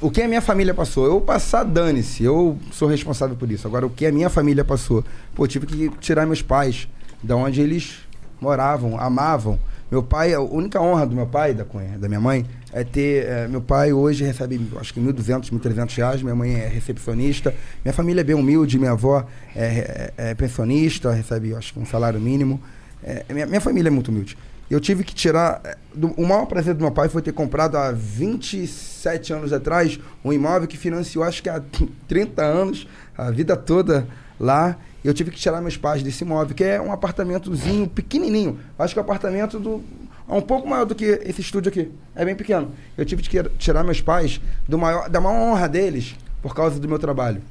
[0.00, 1.04] O que a minha família passou?
[1.04, 2.24] Eu passar, dane-se.
[2.24, 3.66] Eu sou responsável por isso.
[3.66, 5.04] Agora, o que a minha família passou?
[5.34, 6.88] Pô, eu tive que tirar meus pais
[7.22, 7.98] da onde eles
[8.40, 9.58] moravam, amavam.
[9.90, 11.66] Meu pai, a única honra do meu pai, da,
[11.98, 13.24] da minha mãe, é ter.
[13.26, 16.22] eh, meu pai hoje recebe, acho que 1.200, 1.300 reais.
[16.22, 17.54] Minha mãe é recepcionista.
[17.84, 18.78] Minha família é bem humilde.
[18.78, 19.24] Minha avó
[19.54, 22.60] é, é- é pensionista, recebe, acho que um salário mínimo.
[23.02, 24.36] É, minha, minha família é muito humilde.
[24.70, 25.60] Eu tive que tirar.
[25.64, 29.98] eh, do- o maior prazer do meu pai foi ter comprado há 27 anos atrás
[30.24, 31.60] um imóvel que financiou, acho que há
[32.06, 32.86] 30 anos,
[33.16, 34.06] a vida toda
[34.38, 34.76] lá.
[35.02, 38.58] Eu tive que tirar meus pais desse imóvel, que é um apartamentozinho pequenininho.
[38.78, 39.82] Acho que o apartamento do.
[40.30, 41.90] É um pouco maior do que esse estúdio aqui.
[42.14, 42.70] É bem pequeno.
[42.96, 46.88] Eu tive que tirar meus pais do maior, da maior honra deles por causa do
[46.88, 47.42] meu trabalho.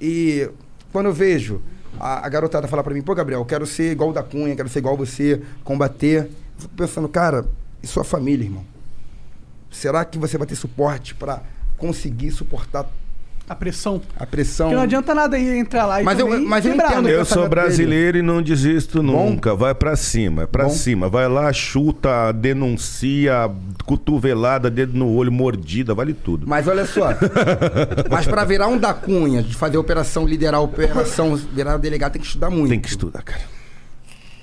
[0.00, 0.48] E
[0.92, 1.60] quando eu vejo
[1.98, 4.54] a, a garotada falar pra mim, pô, Gabriel, eu quero ser igual o da Cunha,
[4.54, 6.26] quero ser igual você, combater.
[6.26, 7.44] Eu fico pensando, cara,
[7.82, 8.64] e sua família, irmão?
[9.68, 11.42] Será que você vai ter suporte pra
[11.76, 12.88] conseguir suportar
[13.48, 14.00] a pressão?
[14.18, 14.66] A pressão.
[14.66, 17.14] Porque não adianta nada ir entrar lá e Mas eu- mas eu entendo, né?
[17.14, 19.54] Eu sou brasileiro e não desisto nunca.
[19.54, 20.70] Vai pra cima, é pra Bom.
[20.70, 21.08] cima.
[21.08, 23.50] Vai lá, chuta, denuncia,
[23.84, 26.46] cotovelada, dedo no olho, mordida, vale tudo.
[26.46, 27.08] Mas olha só.
[28.10, 32.20] mas pra virar um da Cunha, de fazer operação, liderar a operação, virar delegado, tem
[32.20, 32.68] que estudar muito.
[32.70, 33.57] Tem que estudar, cara.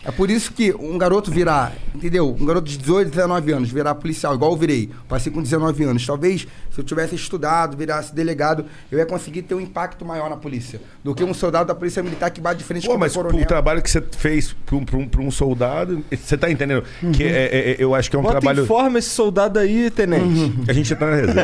[0.06, 2.36] É por isso que um garoto virar, entendeu?
[2.40, 4.90] Um garoto de 18, 19 anos, virar policial, igual eu virei.
[5.10, 6.06] Passei com 19 anos.
[6.06, 10.38] Talvez, se eu tivesse estudado, virasse delegado, eu ia conseguir ter um impacto maior na
[10.38, 10.80] polícia.
[11.04, 13.20] Do que um soldado da polícia militar que bate de frente Pô, com mas um
[13.20, 13.48] o coronel.
[13.48, 16.84] trabalho que você fez pra um, pra um- pra um soldado, você tá entendendo?
[17.14, 18.64] Que é- é- é- eu acho que é um Bota trabalho.
[18.64, 20.54] informa esse soldado aí, tenente.
[20.68, 21.42] A gente já tá na reserva.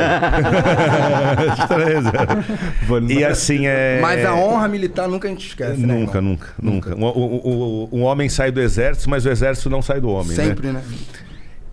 [1.37, 2.45] a gente tá na reserva.
[3.09, 3.99] E assim é.
[4.01, 5.93] Mas a honra militar nunca a gente esquece, né?
[5.93, 6.95] Nunca, nunca, nunca.
[6.95, 10.35] O, o- o- um homem sai do exército, mas o exército não sai do homem.
[10.35, 10.83] Sempre, né?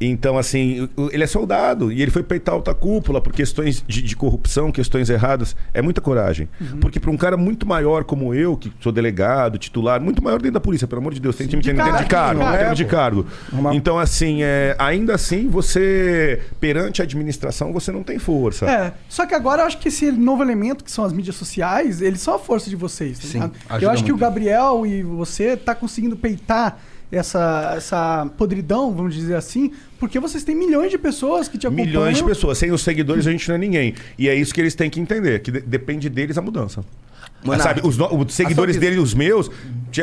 [0.00, 4.16] Então, assim, ele é soldado e ele foi peitar alta cúpula por questões de, de
[4.16, 5.56] corrupção, questões erradas.
[5.74, 6.48] É muita coragem.
[6.60, 6.80] Uhum.
[6.80, 10.54] Porque para um cara muito maior como eu, que sou delegado, titular, muito maior dentro
[10.54, 12.74] da polícia, pelo amor de Deus, tem time que tem dentro de cargo, tem é,
[12.74, 12.90] de pô.
[12.90, 13.26] cargo.
[13.72, 18.66] Então, assim, é, ainda assim, você, perante a administração, você não tem força.
[18.66, 22.00] É, só que agora eu acho que esse novo elemento, que são as mídias sociais,
[22.00, 23.18] eles são a força de vocês.
[23.18, 23.50] tá Sim,
[23.80, 24.20] eu acho que o muito.
[24.20, 26.78] Gabriel e você tá conseguindo peitar
[27.10, 31.86] essa, essa podridão, vamos dizer assim, porque vocês têm milhões de pessoas que te acompanham.
[31.88, 32.58] Milhões de pessoas.
[32.58, 33.94] Sem os seguidores, a gente não é ninguém.
[34.18, 36.84] E é isso que eles têm que entender, que de- depende deles a mudança.
[37.42, 37.62] Monark.
[37.62, 39.50] Sabe, os, os seguidores sua dele, os meus,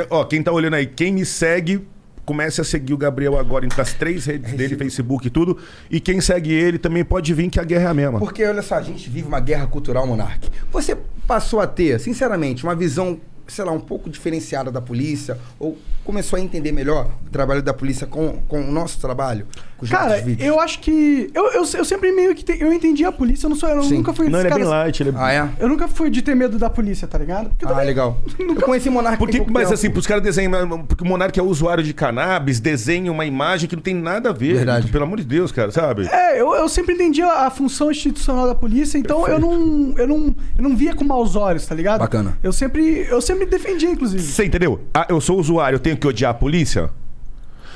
[0.10, 1.82] ó, quem tá olhando aí, quem me segue
[2.26, 5.57] comece a seguir o Gabriel agora nas três redes dele, Facebook e tudo.
[5.91, 8.18] E quem segue ele também pode vir que a guerra é a mesma.
[8.19, 10.49] Porque, olha só, a gente vive uma guerra cultural, Monark.
[10.72, 15.38] Você passou a ter, sinceramente, uma visão, sei lá, um pouco diferenciada da polícia?
[15.59, 19.45] Ou começou a entender melhor o trabalho da polícia com, com o nosso trabalho?
[19.77, 21.30] Com os Cara, eu acho que.
[21.34, 22.43] Eu, eu, eu sempre meio que.
[22.43, 23.67] te- eu entendi a polícia, eu não sou.
[23.69, 23.97] Eu Sim.
[23.97, 25.01] nunca fui Não, ele é bem light.
[25.01, 25.13] Ele é...
[25.17, 25.49] Ah, é?
[25.59, 27.49] Eu nunca fui de ter medo da polícia, tá ligado?
[27.49, 28.17] Porque Ah, também- legal.
[28.39, 29.73] Eu conheci Monark Por que, mas tempo.
[29.73, 30.85] assim, pros caras desenham.
[30.85, 34.34] Porque o Monark é usuário de cannabis, desenha uma imagem que não tem nada a
[34.34, 34.55] ver.
[34.55, 34.89] Verdade.
[34.91, 36.07] Pelo amor de Deus, cara, sabe?
[36.07, 40.07] É, eu, eu sempre entendi a, a função institucional da polícia, então eu não, eu,
[40.07, 41.99] não, eu não via com maus olhos, tá ligado?
[41.99, 42.38] Bacana.
[42.41, 44.22] Eu sempre, eu sempre defendia, inclusive.
[44.24, 44.80] Você entendeu?
[44.94, 46.91] Ah, eu sou usuário, eu tenho que odiar a polícia?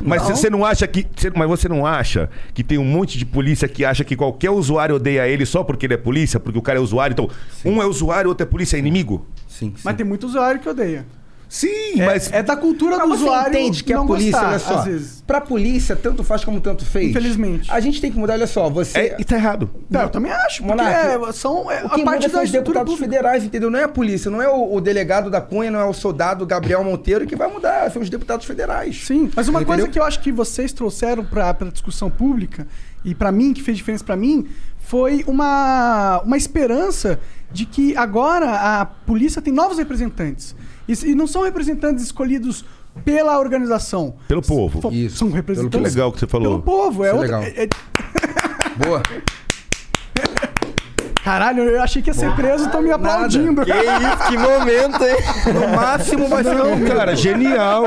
[0.01, 1.05] Mas você não acha que.
[1.17, 4.49] cê- mas você não acha que tem um monte de polícia que acha que qualquer
[4.49, 7.13] usuário odeia ele só porque ele é polícia, porque o cara é usuário?
[7.13, 7.29] Então,
[7.65, 9.25] um é usuário, outro é polícia, é inimigo?
[9.45, 9.81] Sim, sim.
[9.83, 11.05] Mas tem muito usuário que odeia.
[11.51, 12.31] Sim, É, mas.
[12.31, 14.75] é da cultura Mas do você usuário entende que a não polícia, gostar, olha só,
[14.77, 15.23] às vezes.
[15.25, 17.09] pra polícia, tanto faz como tanto fez.
[17.09, 17.71] Infelizmente.
[17.71, 18.99] A gente tem que mudar, olha só, você...
[18.99, 19.67] É, e tá errado.
[19.89, 22.29] Não, eu também acho, porque Monark, é, são é, O a que parte muda da
[22.29, 23.71] são os estrutura deputados federais, entendeu?
[23.71, 26.45] Não é a polícia, não é o, o delegado da Cunha, não é o soldado
[26.45, 29.03] Gabriel Monteiro que vai mudar, são os deputados federais.
[29.07, 29.91] Sim, mas uma coisa Entendeu?
[29.91, 32.67] que eu acho que vocês trouxeram pra, pra discussão pública,
[33.03, 34.47] e pra mim, que fez diferença pra mim,
[34.77, 37.19] foi uma, uma esperança
[37.51, 38.51] de que agora
[38.81, 40.55] a polícia tem novos representantes.
[40.91, 42.65] E, e não são representantes escolhidos
[43.05, 44.15] pela organização.
[44.27, 44.81] Pelo povo.
[44.81, 45.17] Fo- Isso.
[45.17, 45.77] São representantes.
[45.79, 46.59] Que legal que você falou.
[46.59, 47.03] Pelo povo.
[47.05, 47.53] É Isso é outra, legal.
[47.55, 49.01] é- é- Boa.
[51.29, 53.63] Caralho, eu achei que ia ser preso, estão me aplaudindo.
[53.63, 55.53] Que isso, que momento, hein?
[55.53, 57.83] No máximo vai ser Não, um cara, genial.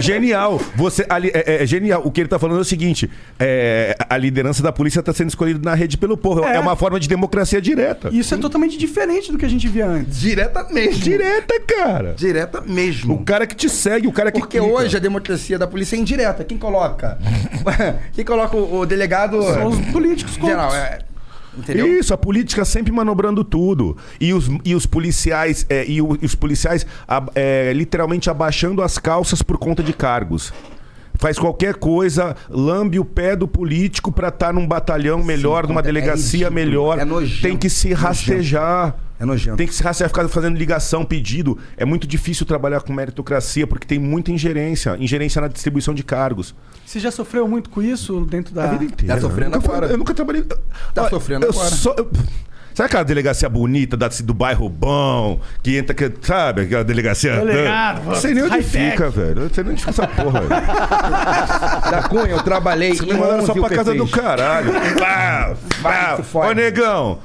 [0.00, 0.60] genial.
[0.74, 2.02] Você, ali, é, é genial.
[2.04, 5.28] O que ele tá falando é o seguinte: é, a liderança da polícia tá sendo
[5.28, 6.44] escolhida na rede pelo povo.
[6.44, 6.60] É, É.
[6.60, 8.08] uma forma de democracia direta.
[8.12, 10.18] Isso é totalmente diferente do que a gente via antes.
[10.20, 11.00] Direta mesmo.
[11.02, 12.14] Direta, cara.
[12.16, 13.14] Direta mesmo.
[13.14, 14.74] O cara que te segue, o cara que Porque clica.
[14.74, 16.42] hoje a democracia da polícia é indireta.
[16.44, 17.18] Quem coloca?
[18.12, 20.74] Quem coloca o, o delegado São os políticos geral?
[20.74, 20.98] É,
[21.56, 21.86] entendeu?
[21.98, 23.96] Isso, a política sempre manobrando tudo.
[24.20, 28.82] E os, e os policiais, é, e, o- e os policiais a- é, literalmente abaixando
[28.82, 30.52] as calças por conta de cargos.
[31.18, 35.82] Faz qualquer coisa, lambe o pé do político pra estar num batalhão melhor, numa é
[35.82, 36.98] delegacia melhor.
[36.98, 38.96] é nojento, Tem que se rastejar.
[39.20, 39.56] É nojento.
[39.56, 41.56] Tem que se rastejar, ficar fazendo ligação, pedido.
[41.76, 46.56] É muito difícil trabalhar com meritocracia porque tem muita ingerência ingerência na distribuição de cargos.
[46.92, 48.64] Você já sofreu muito com isso dentro da.
[48.64, 49.14] A vida inteira.
[49.14, 49.86] Tá sofrendo eu nunca, agora.
[49.86, 50.44] Eu nunca trabalhei.
[50.92, 51.70] Tá sofrendo eu agora.
[51.70, 52.10] só- eu-
[52.74, 56.62] Sabe aquela delegacia bonita da, do bairro bom, que entra, que, sabe?
[56.62, 57.36] Aquela delegacia.
[57.36, 59.38] Delegado, não sei nem onde fica, velho.
[59.40, 60.62] Eu não sei nem onde fica essa porra, velho.
[61.92, 64.72] Da Cunha, eu trabalhei Você em me mandaram só 11 pra casa do caralho.
[64.98, 66.18] Pá, pá.
[66.22, 66.48] fode.
[66.48, 67.18] Ô, negão,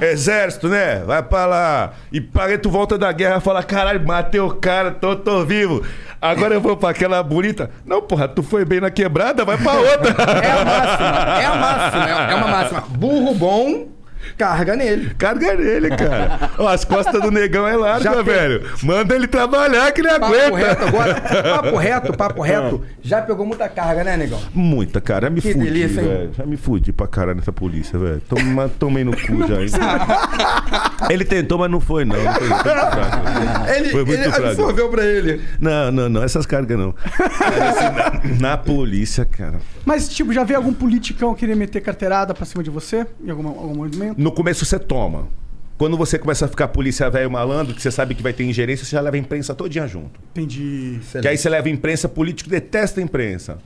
[0.00, 1.00] exército, né?
[1.06, 1.92] Vai pra lá.
[2.10, 5.84] E paguei tu volta da guerra e fala: caralho, matei o cara, tô, tô vivo.
[6.20, 7.70] Agora eu vou pra aquela bonita.
[7.84, 10.14] Não, porra, tu foi bem na quebrada, vai pra outra.
[10.42, 11.06] É a máxima.
[11.40, 12.30] É a máxima.
[12.30, 12.80] É é uma máxima.
[12.88, 13.88] Burro bom,
[14.36, 15.14] carga nele.
[15.16, 16.50] Carga nele, cara.
[16.58, 18.62] Ó, as costas do negão é larga, Já velho.
[18.82, 20.56] Manda ele trabalhar que ele Papo aguenta.
[20.56, 21.14] reto agora.
[21.54, 22.82] Papo reto, papo reto.
[23.02, 24.40] Já pegou muita carga, né, negão?
[24.54, 25.26] Muita, cara.
[25.26, 26.30] Já me Que fudi, delícia, velho.
[26.36, 28.20] Já me fudi pra caralho nessa polícia, velho.
[28.28, 29.68] Toma, tomei no cu já, hein?
[31.10, 32.16] Ele tentou, mas não foi, não.
[32.22, 32.96] Não foi, foi fraco.
[33.76, 34.46] Ele, Foi muito ele fraco.
[34.48, 35.40] absorveu pra ele.
[35.60, 36.22] Não, não, não.
[36.22, 36.92] Essas cargas não.
[36.92, 39.58] Cara, assim, na, na polícia, cara.
[39.84, 43.06] Mas, tipo, já veio algum politicão querer meter carteirada pra cima de você?
[43.24, 43.84] Em algum, algum
[44.14, 44.22] movimento?
[44.22, 45.28] No começo você toma.
[45.76, 48.84] Quando você começa a ficar polícia velho malandro, que você sabe que vai ter ingerência,
[48.86, 50.20] você já leva a imprensa todinha junto.
[50.30, 51.00] Entendi.
[51.20, 53.58] Que aí você leva a imprensa, político detesta a imprensa.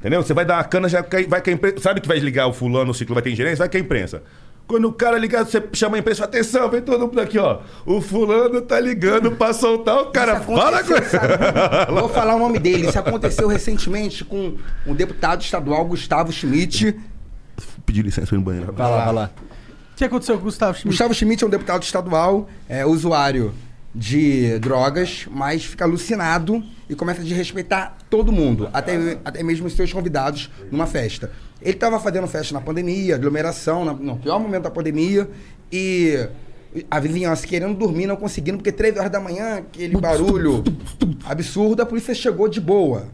[0.00, 0.22] Entendeu?
[0.22, 1.78] Você vai dar uma cana, já cai- vai que a imprensa.
[1.80, 3.58] Sabe que vai ligar o fulano, o ciclo vai ter ingerência?
[3.58, 4.22] Vai que a imprensa.
[4.66, 7.58] Quando o cara ligar, você chama a imprensa, atenção, vem todo mundo aqui, ó.
[7.84, 10.40] O fulano tá ligando pra soltar o cara.
[10.40, 11.90] Fala com sabe?
[12.00, 12.88] Vou falar o nome dele.
[12.88, 14.56] Isso aconteceu recentemente com
[14.86, 16.96] o deputado estadual Gustavo Schmidt.
[17.84, 18.72] Pedir licença pra ir no banheiro.
[18.72, 19.30] Vai lá, vai lá.
[20.02, 20.88] O que aconteceu com o Gustavo Schmidt?
[20.88, 23.54] Gustavo Schmidt é um deputado estadual, é usuário
[23.94, 26.60] de drogas, mas fica alucinado
[26.90, 31.30] e começa a desrespeitar todo mundo, até, até mesmo os seus convidados numa festa.
[31.60, 35.30] Ele estava fazendo festa na pandemia, aglomeração, na- no pior momento da pandemia,
[35.70, 36.18] e
[36.90, 40.64] a vizinhança querendo dormir, não conseguindo, porque três horas da manhã, aquele barulho
[41.26, 43.06] absurdo, a polícia chegou de boa.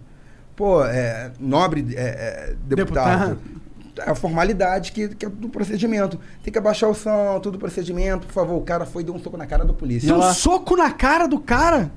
[0.57, 3.29] Pô, é, nobre é, é, deputado.
[3.35, 3.58] Deputado.
[4.07, 6.19] É a formalidade que, que é do procedimento.
[6.43, 8.27] Tem que abaixar o som, tudo procedimento.
[8.27, 10.09] Por favor, o cara foi e deu um soco na cara do polícia.
[10.09, 11.91] Deu um soco na cara do cara?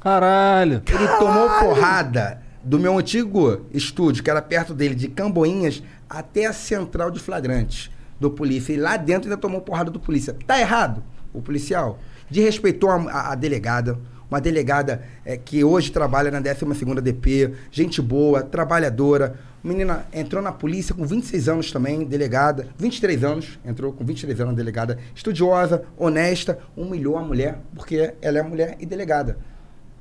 [0.00, 0.82] Caralho.
[0.88, 6.52] Ele tomou porrada do meu antigo estúdio, que era perto dele, de Camboinhas, até a
[6.52, 8.72] central de flagrantes do polícia.
[8.72, 10.36] E lá dentro ainda tomou porrada do polícia.
[10.46, 11.02] Tá errado
[11.32, 11.98] o policial.
[12.30, 13.98] Desrespeitou a, a- a delegada.
[14.30, 19.38] uma delegada é, que hoje trabalha na 12ª DP, gente boa, trabalhadora.
[19.62, 24.56] Menina entrou na polícia com 26 anos também, delegada, 23 anos, entrou com 23 anos
[24.56, 29.38] delegada, estudiosa, honesta, humilhou a mulher, porque ela é mulher e delegada.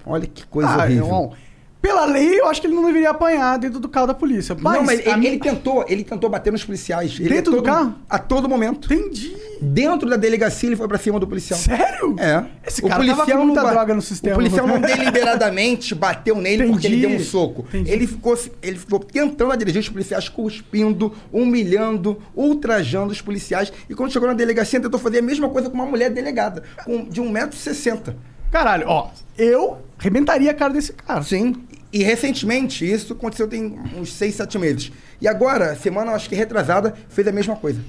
[0.04, 1.06] Olha que coisa Ah, horrível.
[1.06, 1.34] irmão,
[1.82, 4.56] pela lei, eu acho que ele não deveria apanhar dentro do carro da polícia.
[4.60, 7.18] Mas, não, mas ele, minha- ele tentou, ele tentou bater nos policiais.
[7.20, 7.96] Ele Dentro do todo- carro?
[8.10, 8.94] A todo momento.
[8.94, 9.36] Entendi.
[9.60, 11.60] Dentro da delegacia ele foi pra cima do policial.
[11.60, 12.16] Sério?
[12.20, 12.46] É.
[12.68, 14.36] Esse cara tava com muita não droga no sistema.
[14.36, 17.16] O policial não deliberadamente bateu nele porque ele Entendi.
[17.16, 17.66] deu um soco.
[17.70, 17.92] Entendi.
[17.92, 23.72] Ele ficou, ele ficou tentando dirigir os policiais, cuspindo, humilhando, ultrajando os policiais.
[23.90, 27.06] E quando chegou na delegacia, tentou fazer a mesma coisa com uma mulher delegada, com,
[27.06, 28.14] de 1,60m.
[28.52, 31.22] Caralho, ó, eu arrebentaria a cara desse cara.
[31.24, 31.56] Sim.
[31.92, 34.92] E recentemente, isso aconteceu tem uns 6, 7 meses.
[35.20, 37.82] E agora, semana, acho que retrasada, fez a mesma coisa.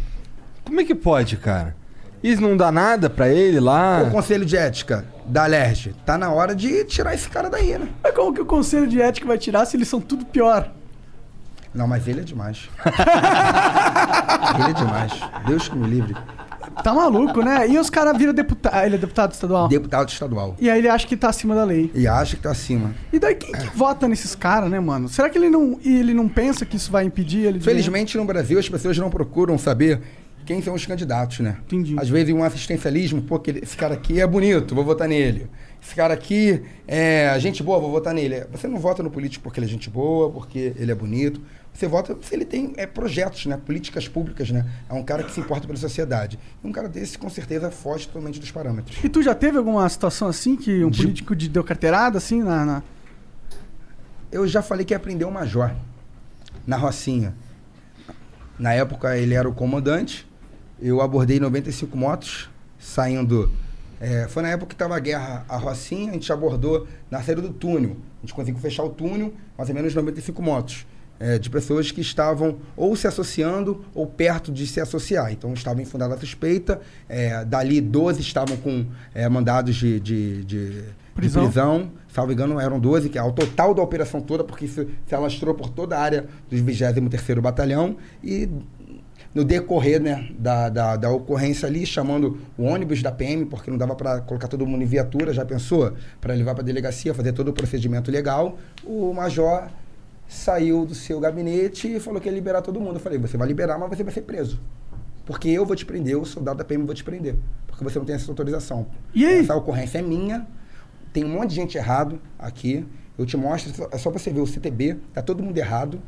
[0.64, 1.76] Como é que pode, cara?
[2.22, 4.02] Isso não dá nada pra ele lá?
[4.02, 7.88] O Conselho de Ética da Alerj, tá na hora de tirar esse cara daí, né?
[8.02, 10.70] Mas como que o conselho de ética vai tirar se eles são tudo pior?
[11.74, 12.68] Não, mas ele é demais.
[14.54, 15.12] ele é demais.
[15.46, 16.14] Deus que me livre.
[16.82, 17.68] Tá maluco, né?
[17.68, 18.84] E os caras viram deputado.
[18.84, 19.68] Ele é deputado estadual?
[19.68, 20.56] Deputado estadual.
[20.58, 21.90] E aí ele acha que tá acima da lei.
[21.94, 22.94] E acha que tá acima.
[23.12, 25.08] E daí quem que vota nesses caras, né, mano?
[25.08, 27.60] Será que ele não, ele não pensa que isso vai impedir ele.
[27.60, 30.00] Felizmente no Brasil as pessoas não procuram saber
[30.44, 31.56] quem são os candidatos, né?
[31.66, 31.96] Entendi.
[31.98, 35.48] Às vezes um assistencialismo, pô, esse cara aqui é bonito, vou votar nele.
[35.80, 38.44] Esse cara aqui é gente boa, vou votar nele.
[38.52, 41.40] Você não vota no político porque ele é gente boa, porque ele é bonito.
[41.74, 43.56] Você vota se ele tem é, projetos, né?
[43.56, 44.66] Políticas públicas, né?
[44.88, 46.38] É um cara que se importa pela sociedade.
[46.62, 49.02] E um cara desse, com certeza, foge totalmente dos parâmetros.
[49.02, 52.64] E tu já teve alguma situação assim que um político de deu carteirada assim na.
[52.64, 52.82] na-
[54.30, 55.74] Eu já falei que ia prender um major
[56.66, 57.34] na Rocinha.
[58.58, 60.26] Na época ele era o comandante.
[60.80, 63.50] Eu abordei 95 motos saindo.
[64.00, 67.40] é, foi na época que estava a guerra a Rocinha, a gente abordou na saída
[67.40, 67.96] do túnel.
[68.18, 70.86] A gente conseguiu fechar o túnel, mais ou menos 95 motos.
[71.22, 75.32] É, de pessoas que estavam ou se associando ou perto de se associar.
[75.32, 76.80] Então estavam em fundada suspeita.
[77.08, 78.84] é, dali 12 estavam com
[79.14, 80.84] é, mandados de, de, de- de
[81.14, 81.44] Prisão.
[81.44, 81.90] prisão.
[82.12, 85.54] Salvo engano, eram 12, que é o total da operação toda, porque isso se alastrou
[85.54, 87.96] por toda a área do 23º Batalhão.
[88.24, 88.48] E
[89.34, 93.78] no decorrer né, da, da, da ocorrência ali, chamando o ônibus da PM, porque não
[93.78, 95.92] dava para colocar todo mundo em viatura, já pensou?
[96.20, 99.68] Para levar para a delegacia, fazer todo o procedimento legal, o major
[100.32, 102.96] saiu do seu gabinete e falou que ia liberar todo mundo.
[102.96, 104.60] Eu falei, você vai liberar, mas você vai ser preso.
[105.24, 107.36] Porque eu vou te prender, o soldado da PM vou te prender.
[107.66, 108.86] Porque você não tem essa autorização.
[109.14, 109.40] E aí?
[109.40, 110.46] Essa ocorrência é minha,
[111.12, 112.84] tem um monte de gente errado aqui.
[113.18, 116.00] Eu te mostro, é só- só você ver o CTB, tá todo mundo errado.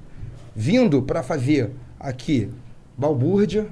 [0.56, 1.70] Vindo para fazer
[2.00, 2.50] aqui
[2.96, 3.68] balbúrdia,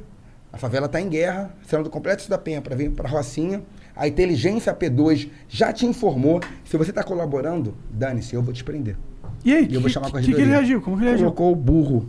[0.52, 3.62] a favela está em guerra, saindo do Complexo da Penha para vir para Rocinha.
[3.96, 6.40] A inteligência P2 já te informou.
[6.64, 8.96] Se você está colaborando, dane-se, eu vou te prender.
[9.44, 10.80] E aí, E eu vou que- chamar a que, que ele reagiu?
[10.80, 11.32] Como que ele reagiu?
[11.32, 12.08] Colocou o burro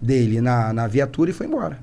[0.00, 1.78] dele na, na viatura e foi embora.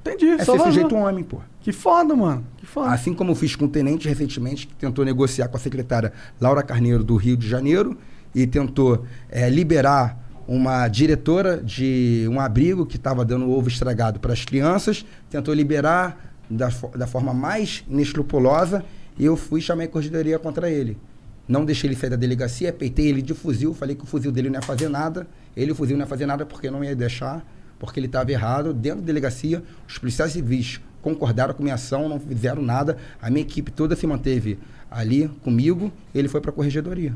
[0.00, 0.66] Entendi, É só ser vazou.
[0.72, 1.38] sujeito homem, pô.
[1.60, 2.44] Que foda, mano.
[2.56, 2.90] Que foda.
[2.90, 6.62] Assim como eu fiz com o tenente recentemente, que tentou negociar com a secretária Laura
[6.62, 7.96] Carneiro do Rio de Janeiro
[8.34, 10.18] e tentou eh, liberar
[10.48, 16.34] uma diretora de um abrigo que estava dando ovo estragado para as crianças, tentou liberar
[16.50, 18.84] da, da forma mais inescrupulosa
[19.16, 20.98] e eu fui chamei a corregedoria contra ele.
[21.48, 24.48] Não deixei ele sair da delegacia, peitei ele de fuzil, falei que o fuzil dele
[24.48, 27.44] não ia fazer nada, ele o fuzil não ia fazer nada porque não ia deixar,
[27.78, 28.72] porque ele estava errado.
[28.72, 32.96] Dentro da delegacia, os policiais civis concordaram com minha ação, não fizeram nada.
[33.20, 34.58] A minha equipe toda se manteve
[34.90, 37.12] ali comigo, ele foi para a corregedoria.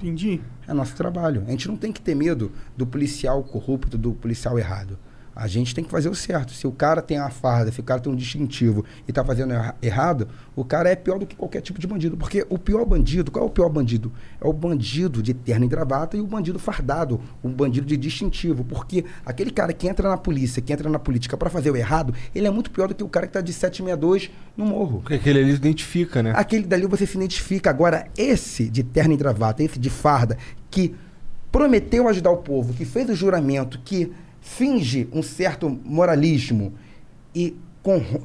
[0.00, 0.40] Entendi.
[0.66, 1.44] É nosso trabalho.
[1.46, 4.98] A gente não tem que ter medo do policial corrupto, do policial errado.
[5.34, 6.52] A gente tem que fazer o certo.
[6.52, 9.54] Se o cara tem uma farda, se o cara tem um distintivo e está fazendo
[9.54, 12.16] erra- errado, o cara é pior do que qualquer tipo de bandido.
[12.18, 14.12] Porque o pior bandido, qual é o pior bandido?
[14.40, 18.62] É o bandido de terno e gravata e o bandido fardado, o bandido de distintivo.
[18.62, 22.14] Porque aquele cara que entra na polícia, que entra na política para fazer o errado,
[22.34, 25.00] ele é muito pior do que o cara que está de 762 no morro.
[25.00, 26.34] Porque aquele ali identifica, né?
[26.36, 27.70] Aquele dali você se identifica.
[27.70, 30.36] Agora, esse de terno e gravata, esse de farda,
[30.70, 30.94] que
[31.50, 34.12] prometeu ajudar o povo, que fez o juramento, que
[34.42, 36.74] finge um certo moralismo
[37.34, 37.56] e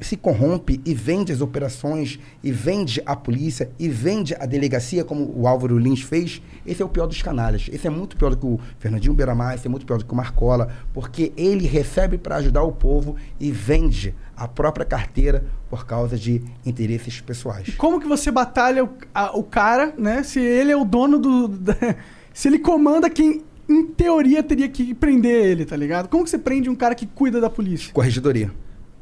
[0.02, 5.32] se corrompe e vende as operações, e vende a polícia, e vende a delegacia, como
[5.36, 7.68] o Álvaro Lins fez, esse é o pior dos canalhas.
[7.72, 10.12] Esse é muito pior do que o Fernandinho Beiramar, esse é muito pior do que
[10.12, 15.84] o Marcola, porque ele recebe para ajudar o povo e vende a própria carteira por
[15.84, 17.74] causa de interesses pessoais.
[17.76, 20.22] Como que você batalha o, a- o cara, né?
[20.22, 21.48] Se ele é o dono do.
[21.48, 21.74] da-
[22.32, 26.08] se ele comanda quem, em teoria, teria que prender ele, tá ligado?
[26.08, 27.92] Como que você prende um cara que cuida da polícia?
[27.92, 28.50] Corregedoria.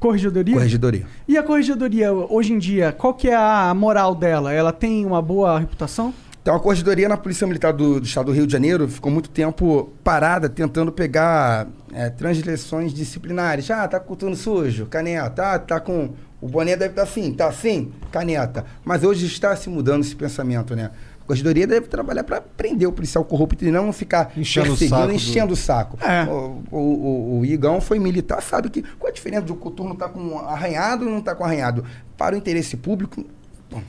[0.00, 0.54] Corregedoria?
[0.54, 1.06] Corregedoria.
[1.26, 4.52] E a corregedoria, hoje em dia, qual que é a moral dela?
[4.52, 6.12] Ela tem uma boa reputação?
[6.46, 9.28] Então, a corregedoria na Polícia Militar do, do Estado do Rio de Janeiro ficou muito
[9.28, 13.68] tempo parada tentando pegar é, transgressões disciplinares.
[13.68, 15.54] Ah, tá com sujo, caneta.
[15.54, 16.10] Ah, tá com.
[16.40, 18.64] O boné deve estar assim, tá assim, caneta.
[18.84, 20.92] Mas hoje está se mudando esse pensamento, né?
[21.26, 24.96] A corregedoria deve trabalhar para prender o policial corrupto e não ficar Enchendo o perseguindo,
[24.96, 25.98] saco do- enchendo o saco.
[26.00, 26.22] É.
[26.24, 30.08] O, o, o- o Igão foi militar, sabe que qual a diferença do coturno tá
[30.08, 31.84] com arranhado ou não tá com arranhado?
[32.16, 33.24] Para o interesse público,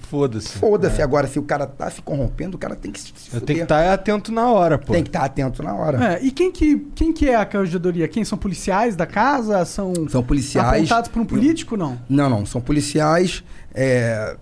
[0.10, 0.50] Foda-se.
[0.58, 1.02] foda-se.
[1.04, 3.42] Agora, se o cara tá se corrompendo, o cara tem que se fuder.
[3.46, 4.92] tenho que estar atento na hora, pô.
[4.92, 6.14] Tem que estar atento na hora.
[6.16, 8.08] É, e quem que, quem que é a corregedoria?
[8.08, 9.64] Quem são policiais da casa?
[9.66, 10.68] São, São policiais.
[10.80, 12.00] apontados por um político, não?
[12.10, 12.46] Não, não.
[12.46, 13.44] São policiais
[13.74, 14.36] é,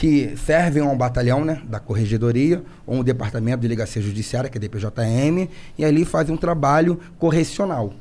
[0.00, 4.56] que servem a um batalhão né, da corregedoria ou um departamento de delegacia judiciária, que
[4.56, 5.46] é DPJM,
[5.76, 7.92] e ali fazem um trabalho correcional.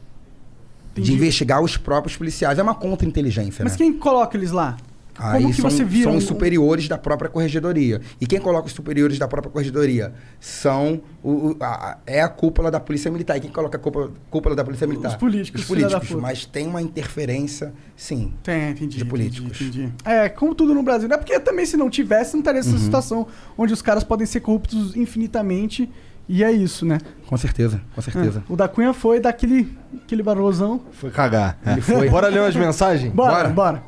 [0.95, 1.13] De Entendi.
[1.13, 2.57] investigar os próprios policiais.
[2.57, 3.79] É uma contra-inteligência, Mas né?
[3.79, 4.77] quem coloca eles lá?
[5.19, 7.99] Aí Como que são, você vira são um- os superiores da própria corregedoria.
[8.21, 12.71] E quem coloca os superiores da própria corregedoria são o, o- a- é a cúpula
[12.71, 13.37] da Polícia Militar.
[13.37, 15.09] E quem coloca a cúpula, cúpula da Polícia Militar?
[15.09, 16.09] Os políticos, Os políticos.
[16.11, 18.33] Mas tem uma interferência, sim.
[18.43, 18.97] Tem, entendi.
[18.97, 19.59] De políticos.
[19.61, 19.93] Entendi, entendi.
[20.05, 21.09] É, como tudo no Brasil.
[21.09, 22.77] Não é porque também se não tivesse, não estaria essa Uhum.
[22.79, 23.27] situação
[23.57, 25.89] onde os caras podem ser corruptos infinitamente.
[26.31, 26.99] E é isso, né?
[27.25, 28.43] Com certeza, com certeza.
[28.47, 30.79] É, O da Cunha foi daquele aquele barulhozão.
[30.91, 31.57] Foi cagar.
[31.65, 31.71] É.
[31.71, 32.07] Ele foi.
[32.07, 33.11] Bora ler umas mensagens?
[33.11, 33.49] Bora, Bora.
[33.49, 33.83] bora.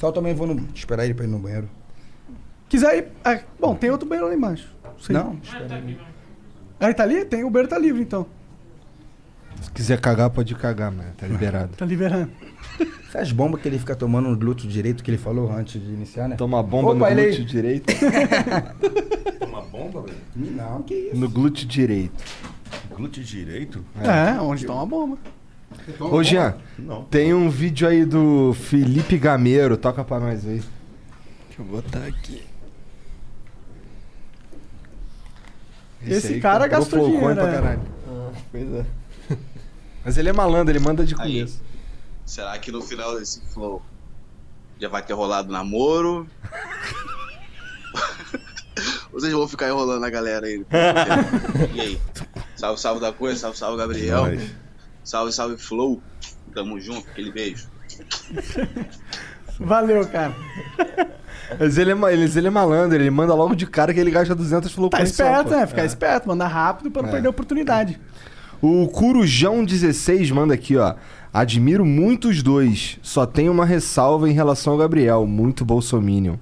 [0.00, 1.68] Só eu também vou no- esperar ele pra ir no banheiro.
[2.70, 3.08] Quiser ir.
[3.22, 4.74] ah, bom, tem outro banheiro lá embaixo.
[4.98, 5.14] Sei.
[5.14, 5.98] Não, espera aí.
[6.80, 7.24] Aí tá ali?
[7.26, 8.24] Tem, o banheiro tá livre então.
[9.60, 11.10] Se quiser cagar, pode cagar, mano.
[11.18, 11.72] Tá liberado.
[11.76, 12.30] Tá liberando.
[13.08, 16.28] Essas bombas que ele fica tomando no glúteo direito que ele falou antes de iniciar,
[16.28, 16.36] né?
[16.36, 17.92] Toma bomba Opa, no ele glúteo direito.
[19.46, 20.16] Uma bomba, velho?
[20.34, 21.16] Não, que isso.
[21.16, 22.24] No glúteo direito.
[22.96, 23.84] Glúteo direito?
[24.00, 25.18] É, onde tá uma bomba.
[25.98, 27.04] Ô, Jean, Não.
[27.04, 29.76] tem um vídeo aí do Felipe Gameiro.
[29.76, 30.62] Toca pra nós aí.
[31.48, 32.44] Deixa eu botar aqui.
[36.02, 37.52] Esse Esse cara gastou dinheiro, pra é.
[37.52, 37.82] caralho.
[38.50, 38.86] Pois é.
[40.04, 41.62] Mas ele é malandro, ele manda de começo.
[42.24, 43.82] Será que no final desse flow
[44.80, 46.26] já vai ter rolado namoro?
[49.12, 50.64] Vocês vão ficar enrolando a galera aí.
[51.74, 52.00] E aí?
[52.56, 54.24] Salve, salve da coisa, salve, salve Gabriel.
[55.10, 56.00] Salve, salve Flow.
[56.54, 57.66] Tamo junto, aquele beijo.
[59.58, 60.32] Valeu, cara.
[61.58, 64.36] Mas ele é, ele, ele é malandro, ele manda logo de cara que ele gasta
[64.36, 65.66] 200 Tá Flowcoins só, esperto, né?
[65.66, 67.12] Ficar esperto, mandar rápido pra não É.
[67.12, 67.98] perder a oportunidade.
[68.62, 70.94] O Curujão16 manda aqui, ó.
[71.34, 72.96] Admiro muito os dois.
[73.02, 75.26] Só tenho uma ressalva em relação ao Gabriel.
[75.26, 76.36] Muito bolsominion.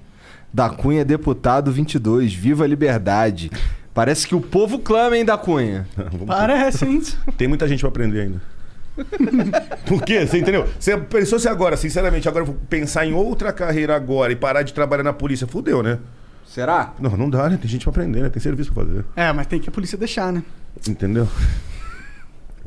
[0.53, 2.31] Da Cunha, deputado 22.
[2.33, 3.49] Viva a liberdade.
[3.95, 5.87] Parece que o povo clama, hein, da Cunha.
[6.27, 7.01] Parece, hein?
[7.35, 8.58] Tem muita gente pra aprender ainda.
[9.85, 10.25] Por quê?
[10.25, 10.67] Você entendeu?
[10.79, 14.63] Você pensou se agora, sinceramente, agora eu vou pensar em outra carreira agora e parar
[14.63, 15.47] de trabalhar na polícia?
[15.47, 15.99] Fudeu, né?
[16.47, 16.93] Será?
[16.99, 17.57] Não, não dá, né?
[17.61, 18.29] Tem gente pra aprender, né?
[18.29, 19.05] Tem serviço pra fazer.
[19.15, 20.43] É, mas tem que a polícia deixar, né?
[20.87, 21.27] Entendeu?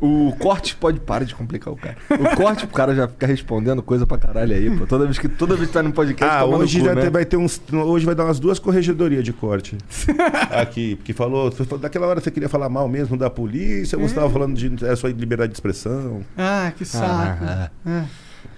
[0.02, 0.98] O corte pode.
[0.98, 1.96] Para de complicar o cara.
[2.10, 4.84] O corte, o cara já fica respondendo coisa pra caralho aí, pô.
[4.84, 7.08] Toda vez que, toda vez que tá no podcast, Ah, hoje cu, já né?
[7.08, 7.62] vai ter uns.
[7.72, 9.78] Hoje vai dar umas duas corregedorias de corte.
[10.50, 11.50] Aqui, porque falou.
[11.80, 15.10] Daquela hora você queria falar mal mesmo da polícia, você tava falando de é, sua
[15.10, 16.24] liberdade de expressão.
[16.36, 17.44] Ah, que saco.
[17.44, 18.02] Ah, É.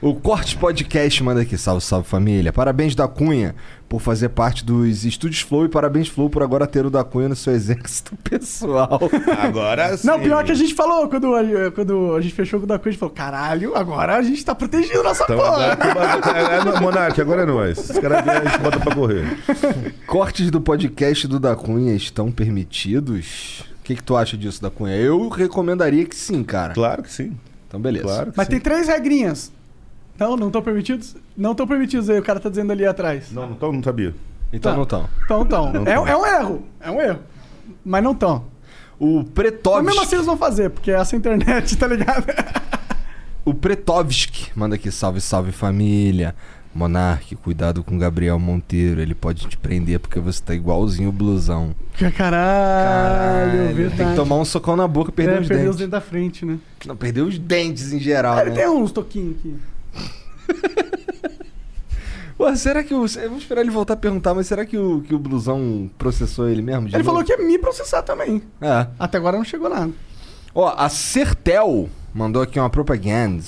[0.01, 2.53] O Corte Podcast manda aqui, salve, salve família.
[2.53, 3.55] Parabéns da Cunha
[3.89, 7.27] por fazer parte dos Estúdios Flow e parabéns Flow por agora ter o da Cunha
[7.31, 9.01] no seu exército pessoal.
[9.41, 10.07] Agora sim.
[10.07, 12.79] Não, pior que a gente falou, quando, a- quando a gente fechou com o da
[12.79, 15.75] coisa, a gente falou, caralho, agora a gente tá protegendo nossa Então, porra.
[15.77, 17.79] bagulho- é, é, Monark, agora é nós.
[17.91, 19.25] Os caras viram, a gente bota pra correr.
[20.07, 23.65] Cortes do podcast do da Cunha estão permitidos?
[23.81, 24.95] O que, que tu acha disso, da Cunha?
[24.97, 26.75] Eu recomendaria que sim, cara.
[26.75, 27.33] Claro que sim.
[27.69, 28.05] Então, beleza.
[28.05, 28.51] Claro Mas sim.
[28.53, 29.51] tem três regrinhas.
[30.19, 31.17] Não, não estão permitidos?
[31.37, 33.33] Não estão permitidos aí, o cara tá dizendo ali atrás.
[33.33, 34.15] Não, não, tô- não sabia.
[34.53, 34.77] Então Tá.
[34.77, 35.09] não estão.
[35.25, 35.73] Então, então.
[35.73, 36.63] Não É, é um erro.
[36.81, 37.19] É um erro.
[37.85, 38.45] Mas não estão.
[38.99, 39.85] O Mas Pretovski.
[39.87, 42.27] mesmo assim eles vão fazer, porque é essa internet, tá ligado?
[43.45, 46.35] O Pretovski manda aqui, salve, salve família.
[46.73, 49.01] Monark, cuidado com o Gabriel Monteiro.
[49.01, 51.73] Ele pode te prender porque você tá igualzinho o blusão.
[52.17, 53.97] Caralho, verdade.
[53.97, 55.71] Tem que tomar um socão na boca e perder é, os perdeu dentes.
[55.75, 56.59] os dentes da frente, né?
[56.87, 58.57] Não, perdeu os dentes em geral, ele né?
[58.57, 59.55] tem uns toquinhos aqui.
[62.37, 63.07] Pô, será que o.
[63.07, 66.49] Eu vou esperar ele voltar a perguntar, mas será que o, que o blusão processou
[66.49, 66.89] ele mesmo?
[66.93, 68.43] Ele falou que ia me processar também.
[68.61, 68.87] É.
[68.99, 69.93] Até agora não chegou nada.
[70.55, 73.43] Ó, a Sertel mandou aqui uma propaganda.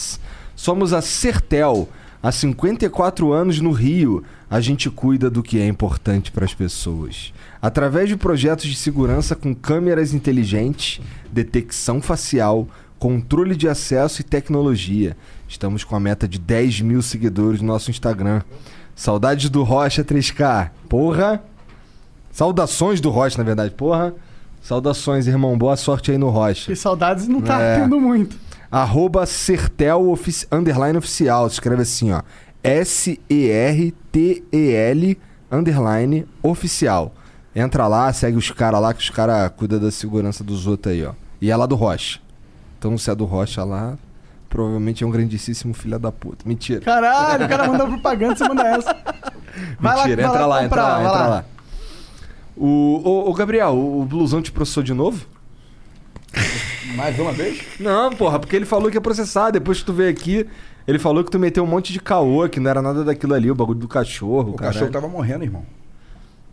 [0.54, 1.88] Somos a Sertel.
[2.22, 7.32] Há 54 anos no Rio, a gente cuida do que é importante para as pessoas.
[7.62, 11.00] Através de projetos de segurança com câmeras inteligentes,
[11.30, 12.66] detecção facial,
[12.98, 15.16] controle de acesso e tecnologia.
[15.48, 18.42] Estamos com a meta de 10 mil seguidores no nosso Instagram.
[18.94, 20.70] Saudades do Rocha 3K.
[20.88, 21.42] Porra!
[22.32, 23.72] Saudações do Rocha, na verdade.
[23.74, 24.14] Porra!
[24.62, 25.56] Saudações, irmão.
[25.56, 26.72] Boa sorte aí no Rocha.
[26.72, 27.80] E saudades não tá É.
[27.80, 28.36] tendo muito.
[28.70, 31.48] Arroba Sertel ofici- underline oficial.
[31.48, 32.22] Se escreve assim, ó.
[33.94, 35.18] S-E-R-T-E-L
[35.50, 37.14] underline oficial.
[37.54, 41.04] Entra lá, segue os caras lá, que os caras cuidam da segurança dos outros aí,
[41.04, 41.12] ó.
[41.40, 42.18] E é lá do Rocha.
[42.78, 43.96] Então se é do Rocha lá,
[44.56, 46.48] provavelmente é um grandíssimo filho da puta.
[46.48, 46.80] Mentira.
[46.80, 48.96] Caralho, o cara manda propaganda, você manda essa.
[49.78, 51.44] Vai Mentira, vai entra lá, entra lá, entra lá.
[52.54, 55.26] O, ô, ô, Gabriel, o blusão te processou de novo?
[56.94, 57.62] Mais uma vez?
[57.80, 59.50] Não, porra, porque ele falou que ia processar.
[59.50, 60.46] Depois que tu veio aqui,
[60.86, 63.50] ele falou que tu meteu um monte de caô, que não era nada daquilo ali,
[63.50, 64.50] o bagulho do cachorro.
[64.50, 64.74] O caralho.
[64.74, 65.64] cachorro tava morrendo, irmão.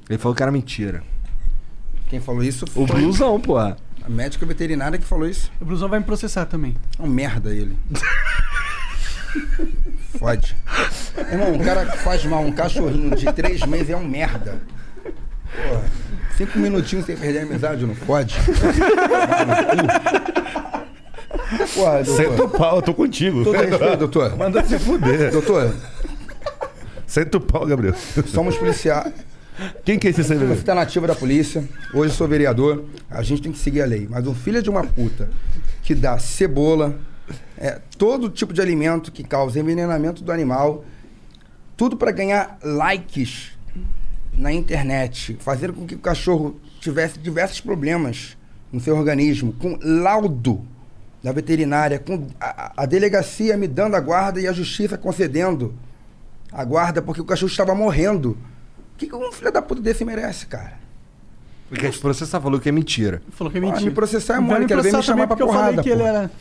[0.10, 1.04] Ele falou que era mentira.
[2.10, 3.76] Quem falou isso foi O blusão, porra.
[4.06, 5.52] A médica veterinária que falou isso.
[5.62, 6.76] O blusão vai me processar também.
[7.00, 7.78] É um merda ele.
[10.20, 10.56] Fode.
[11.32, 14.62] Irmão, um cara que faz mal um cachorrinho de três meses é um merda.
[15.56, 15.84] Porra,
[16.38, 18.36] cinco minutinhos sem perder a amizade, não pode?
[21.74, 22.06] Porra.
[22.06, 23.44] Senta o pau, eu tô contigo.
[23.44, 24.38] Todo respeito, doutor.
[24.38, 25.32] Manda se fuder.
[25.32, 25.74] Doutor,
[27.08, 27.96] Senta o pau, Gabriel.
[28.28, 29.14] somos policiais.
[29.86, 30.58] Quem que é esse Você servidor?
[30.58, 31.64] está nativa da polícia,
[31.94, 34.08] hoje sou vereador, a gente tem que seguir a lei.
[34.10, 35.30] Mas um filho de uma puta
[35.84, 36.96] que dá cebola,
[37.58, 40.84] é, todo tipo de alimento que causa envenenamento do animal,
[41.78, 43.52] tudo para ganhar likes
[44.34, 48.36] na internet, fazer com que o cachorro tivesse diversos problemas
[48.72, 50.66] no seu organismo, com laudo
[51.24, 55.74] da veterinária, com a- a delegacia me dando a guarda e a justiça concedendo
[56.52, 58.38] a guarda porque o cachorro estava morrendo.
[59.04, 60.74] O que, que um filho da puta desse merece, cara?
[61.70, 63.22] Porque te processar falou que é mentira.
[63.32, 63.86] Falou que é Ah, mentira.
[63.86, 66.02] me processar é mole, quero ver me chamar pra porque eu porrada, falei que ele
[66.02, 66.08] pô.
[66.08, 66.32] era,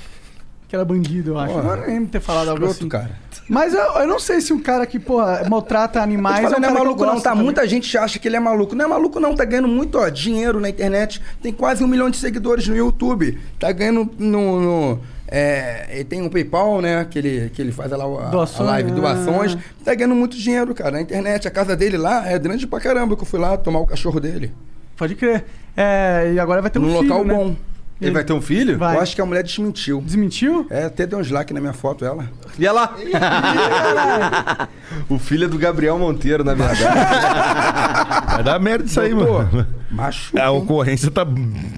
[0.68, 1.55] que era bandido, eu acho.
[1.55, 1.76] Porra.
[1.86, 2.89] Eu de ter falado algo assim.
[2.89, 3.10] cara.
[3.48, 6.60] Mas eu, eu não sei se um cara que, porra, maltrata animais fala, é um
[6.60, 7.30] não é que maluco não, tá?
[7.30, 7.44] também.
[7.44, 8.74] Muita gente acha que ele é maluco.
[8.74, 11.20] Não é maluco não, tá ganhando muito ó, dinheiro na internet.
[11.43, 13.39] Tem quase um milhão de seguidores no YouTube.
[13.59, 14.60] Tá ganhando no...
[14.60, 14.98] no-
[15.34, 17.06] é, ele tem um PayPal, né?
[17.10, 18.94] Que ele, que ele faz lá a, a Doações, live ah.
[18.94, 19.56] doações.
[19.82, 21.48] Tá ganhando muito dinheiro, cara, na internet.
[21.48, 24.20] A casa dele lá é grande pra caramba que eu fui lá tomar o cachorro
[24.20, 24.52] dele.
[24.94, 25.46] Pode crer.
[25.74, 27.34] É, e agora vai ter um Num filho, local né?
[27.34, 27.56] bom.
[28.01, 28.77] Ele vai ter um filho?
[28.78, 28.97] Vai.
[28.97, 30.01] Eu acho que a mulher desmentiu.
[30.01, 30.66] Desmentiu?
[30.70, 32.28] É, até deu um like na minha foto, ela.
[32.59, 32.97] E ela?
[35.09, 36.82] o filho é do Gabriel Monteiro, na verdade.
[38.32, 39.66] Vai dar merda isso aí, Doutor, mano.
[39.90, 40.39] Macho.
[40.39, 41.24] A ocorrência tá,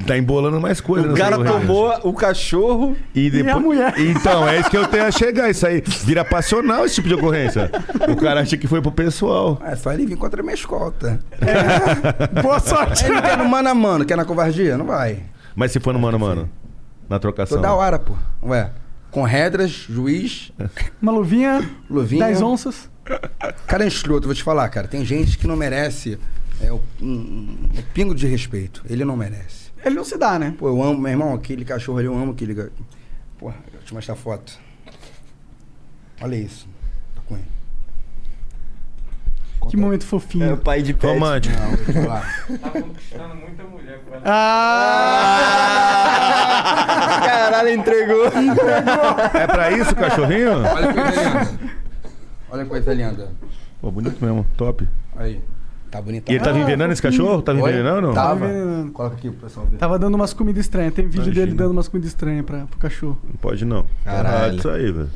[0.06, 1.12] tá embolando mais coisas.
[1.12, 2.96] o cara tomou o cachorro.
[3.14, 3.56] E depois.
[3.56, 3.94] a mulher?
[3.98, 5.50] Então, é isso que eu tenho a chegar.
[5.50, 7.70] Isso aí vira passional esse tipo de ocorrência.
[8.08, 9.60] O cara acha que foi pro pessoal.
[9.64, 11.18] É só ele vir contra a minha escolta.
[12.40, 13.04] Boa sorte.
[13.04, 14.78] Ele quer no mano a mano, quer na covardia?
[14.78, 15.33] Não vai.
[15.54, 16.50] Mas se for no mano, a mano.
[17.08, 17.58] Na trocação.
[17.58, 18.14] Toda hora, pô.
[18.42, 18.72] Ué,
[19.10, 20.52] com redras, juiz,
[21.00, 22.26] Uma luvinha, luvinha.
[22.26, 22.90] 10 onças.
[23.66, 24.88] Cara é escroto, vou te falar, cara.
[24.88, 26.18] Tem gente que não merece
[26.60, 28.82] é, o, um, um pingo de respeito.
[28.88, 29.72] Ele não merece.
[29.84, 30.54] Ele não se dá, né?
[30.58, 32.70] Pô, eu amo, meu irmão, aquele cachorro ali, eu amo aquele.
[33.38, 34.58] Porra, eu te mostrar a foto.
[36.20, 36.66] Olha isso.
[37.14, 37.53] Tô com ele.
[39.68, 40.56] Que momento fofinho.
[40.56, 41.12] pai de pet.
[41.12, 41.54] Romântico.
[41.56, 41.76] Não.
[42.58, 44.22] Tá conquistando muita mulher com ela.
[44.24, 45.40] Ah!
[47.24, 48.26] Caralho, entregou.
[49.34, 50.52] É pra isso o cachorrinho?
[50.62, 51.50] Olha que coisa linda.
[52.50, 53.28] Olha que coisa linda.
[53.80, 54.46] Pô, bonito mesmo.
[54.56, 54.86] Top.
[55.16, 55.40] Aí.
[55.90, 56.28] Tá bonito.
[56.28, 57.40] E ele tava envenenando esse cachorro?
[57.40, 57.70] Tava Oi?
[57.70, 58.12] envenenando?
[58.12, 58.46] Tava.
[58.46, 58.90] envenenando.
[58.92, 59.76] Coloca aqui pro pessoal ver.
[59.76, 60.92] Tava dando umas comidas estranhas.
[60.92, 61.46] Tem vídeo Imagina.
[61.46, 63.16] dele dando umas comidas estranhas pra, pro cachorro.
[63.22, 63.86] Não pode não.
[64.04, 64.36] Caralho.
[64.36, 65.10] Errado Isso aí, velho.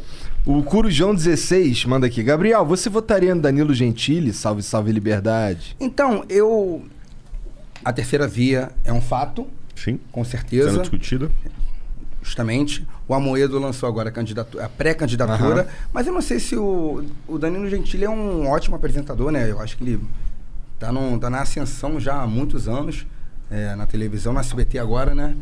[0.47, 2.23] O Curujão 16 manda aqui.
[2.23, 4.32] Gabriel, você votaria no Danilo Gentili?
[4.32, 5.77] Salve, salve, liberdade.
[5.78, 6.82] Então, eu.
[7.85, 9.47] A terceira via é um fato,
[9.77, 10.01] Sim.
[10.10, 10.81] com Sendo certeza.
[10.81, 11.31] discutido.
[12.23, 12.86] Justamente.
[13.06, 15.62] O Amoedo lançou agora a, candidatu- a pré-candidatura.
[15.62, 15.66] Aham.
[15.93, 19.51] Mas eu não sei se o, o Danilo Gentili é um ótimo apresentador, né?
[19.51, 20.01] Eu acho que ele
[20.78, 23.06] tá, num, tá na ascensão já há muitos anos,
[23.51, 25.36] é, na televisão, na SBT agora, né?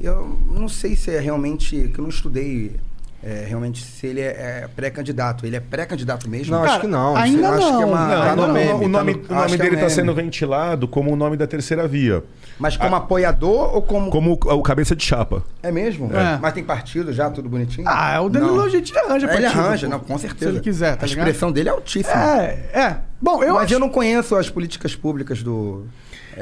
[0.00, 1.88] Eu não sei se é realmente.
[1.92, 2.76] que eu não estudei.
[3.22, 5.46] É, realmente se ele é, é pré-candidato.
[5.46, 6.54] Ele é pré-candidato mesmo?
[6.56, 7.16] Não, acho que não.
[7.16, 7.88] ainda acho que é não.
[7.88, 9.74] uma- Não, tá não, no meme, o tá nome, no- o nome é dele um
[9.74, 9.90] tá meme.
[9.90, 12.22] sendo ventilado como o nome da terceira via.
[12.58, 14.10] Mas como apoiador ou como.
[14.10, 15.42] Como o, o cabeça de chapa.
[15.62, 16.10] É mesmo?
[16.14, 16.38] É.
[16.40, 17.86] Mas tem partido já, tudo bonitinho?
[17.88, 18.68] Ah, o Danilo Não.
[18.68, 20.50] Gentili arranja É, Ele partido, arranja, não, com certeza.
[20.50, 21.26] Se ele quiser, tá A ligado?
[21.28, 22.14] expressão dele é altíssima.
[22.42, 22.96] É, é.
[23.20, 23.74] Bom, eu Mas acho...
[23.74, 25.86] eu não conheço as políticas públicas do.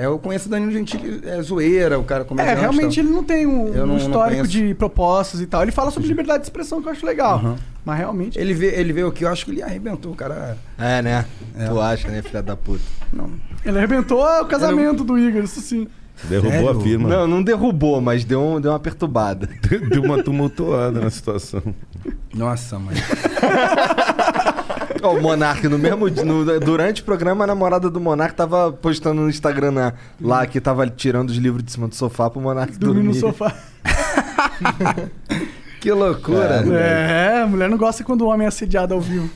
[0.00, 3.22] É, eu conheço o Danilo Gentili, é zoeira, o cara como É, realmente ele não
[3.22, 4.50] tem um, um não- não histórico conheço.
[4.50, 5.62] de propostas e tal.
[5.62, 7.58] Ele fala sobre liberdade de expressão, que eu acho legal.
[7.84, 8.38] Mas realmente.
[8.38, 10.56] Ele vê, ele veio aqui, eu acho que ele arrebentou, o cara.
[10.78, 11.26] É, né?
[11.58, 11.66] É.
[11.66, 12.80] Tu acha, né, filha da puta?
[13.12, 13.30] Não.
[13.64, 15.86] Ele arrebentou o casamento do Igor, isso sim.
[16.24, 16.70] Derrubou Sério?
[16.70, 17.08] a firma.
[17.08, 19.48] Não, não derrubou, mas deu, um- deu uma perturbada.
[19.90, 21.62] Deu uma tumultuada na situação.
[22.34, 22.94] Nossa, mãe.
[25.02, 29.22] Ó, o Monark, no mesmo no- durante o programa, a namorada do Monark tava postando
[29.22, 32.76] no Instagram na- lá que tava tirando os livros de cima do sofá pro Monark
[32.78, 33.08] Dormir dormir.
[33.14, 33.54] no sofá.
[35.80, 36.62] Que loucura.
[36.78, 39.30] É, a mulher não gosta quando o homem é assediado ao vivo.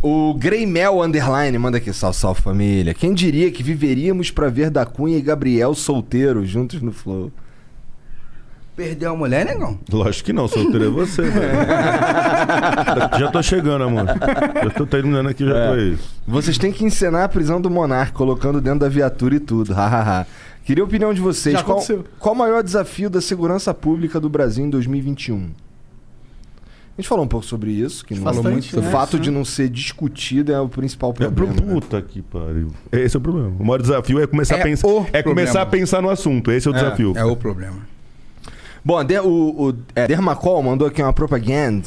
[0.00, 2.94] O Greymel Underline manda aqui, salve, salve família.
[2.94, 7.30] Quem diria que viveríamos pra ver da Cunha e Gabriel solteiros juntos no Flow?
[8.78, 9.76] Perdeu a mulher, negão?
[9.92, 11.58] Lógico que não, solteiro é você, velho.
[13.18, 14.04] já tô chegando, amor.
[14.06, 15.66] Já tô terminando aqui, já É.
[15.66, 15.98] tô aí.
[16.28, 19.74] Vocês têm que encenar a prisão do Monark, colocando dentro da viatura e tudo.
[19.74, 20.28] Hahaha.
[20.64, 21.54] Queria a opinião de vocês.
[21.56, 22.04] Já Qual, aconteceu.
[22.20, 25.36] qual o maior desafio da segurança pública do Brasil em 2021?
[26.96, 28.80] A gente falou um pouco sobre isso, que não Bastante, falou muito.
[28.80, 28.88] né?
[28.88, 31.66] O fato de não ser discutido é o principal É pro problema.
[31.66, 31.72] né?
[31.74, 32.68] puta que pariu.
[32.92, 33.52] Esse é o problema.
[33.58, 34.86] O maior desafio é começar É a pensar.
[35.12, 35.62] É começar problema.
[35.62, 36.52] a pensar no assunto.
[36.52, 37.12] Esse é o desafio.
[37.16, 37.76] É o problema.
[38.88, 41.86] Bom, de- o, o é, Dermacol mandou aqui uma propaganda.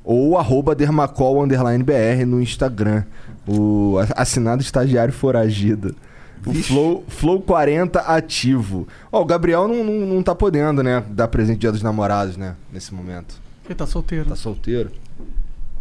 [0.02, 3.04] ou arroba dermacol underline BR no Instagram.
[3.46, 5.94] O assinado estagiário foragido.
[6.46, 8.88] O Flow, Flow 40 ativo.
[9.12, 11.04] Ó, o Gabriel não, não, não tá podendo, né?
[11.10, 12.56] Dar presente dia dos namorados, né?
[12.72, 13.34] Nesse momento.
[13.64, 14.28] Ele tá solteiro.
[14.28, 14.90] Tá solteiro.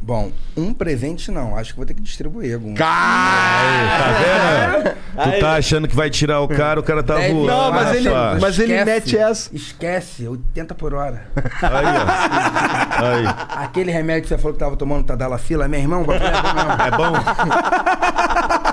[0.02, 1.56] Bom, um presente não.
[1.56, 2.74] Acho que vou ter que distribuir algum.
[2.74, 5.34] Tá vendo?
[5.36, 7.48] Tu tá achando que vai tirar o cara, o cara tá Deve- voando.
[7.48, 8.42] Não, mas ele- rapaz.
[8.42, 8.92] mas ele Esquece.
[8.92, 9.50] mete essa.
[9.56, 11.24] Esquece, 80 por hora.
[11.62, 13.06] Aí, ó.
[13.06, 13.36] Aí.
[13.66, 16.54] Aquele remédio que você falou que tava tomando Tadalafila, meu irmão, o bagulho é bom
[16.56, 16.70] mesmo.
[16.80, 17.14] É bom?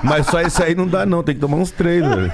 [0.02, 1.22] Mas só esse aí não dá, não.
[1.22, 2.32] Tem que tomar uns três, velho.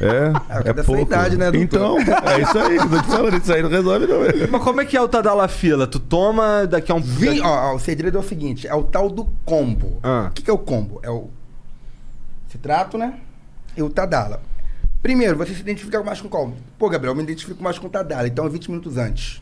[0.00, 1.02] É, É, é cada sua pouco.
[1.12, 1.60] idade, né, doutor?
[1.62, 1.96] Então,
[2.30, 2.76] é isso aí.
[2.78, 4.48] Tô te falando, isso aí não resolve, não, velho.
[4.50, 5.86] Mas como é que é o Tadala fila?
[5.86, 7.00] Tu toma daqui a um.
[7.00, 9.98] Vi- ó, ó, segredo é o seguinte: é o tal do combo.
[10.02, 10.26] Ah.
[10.30, 11.00] O que, que é o combo?
[11.02, 11.30] É o
[12.50, 13.20] citrato, né?
[13.76, 14.42] E o Tadala.
[15.00, 16.52] Primeiro, você se identifica mais com qual?
[16.78, 18.26] Pô, Gabriel, eu me identifico mais com o Tadala.
[18.26, 19.40] Então, 20 minutos antes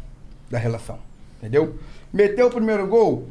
[0.51, 0.99] da relação.
[1.39, 1.79] Entendeu?
[2.13, 3.29] Meteu o primeiro gol,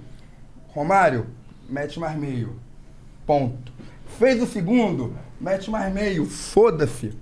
[0.69, 1.27] Romário,
[1.69, 2.55] mete mais meio.
[3.25, 3.71] Ponto.
[4.17, 6.25] Fez o segundo, mete mais meio.
[6.25, 7.13] Foda-se.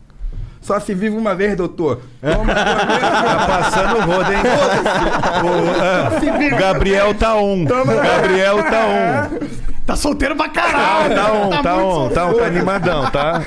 [0.61, 2.01] Só se vive uma vez, doutor.
[2.21, 4.39] Toma Tá passando o rodo, hein?
[5.43, 7.65] O, ah, Gabriel tá on.
[7.65, 9.39] Gabriel tá on.
[9.85, 11.15] Tá solteiro pra caralho.
[11.15, 13.41] tá on, tá muito on, tá on, tá animadão, tá?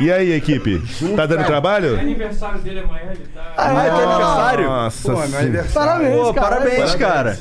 [0.00, 0.80] E aí, equipe?
[1.16, 1.98] Tá dando É trabalho?
[1.98, 3.42] aniversário dele amanhã, ele tá.
[3.56, 4.64] Ah, é teu aniversário?
[4.66, 5.42] Nossa Pô, meu senhora.
[5.44, 5.88] aniversário.
[5.90, 6.48] Parabéns, Pô, cara.
[6.48, 7.38] parabéns, cara.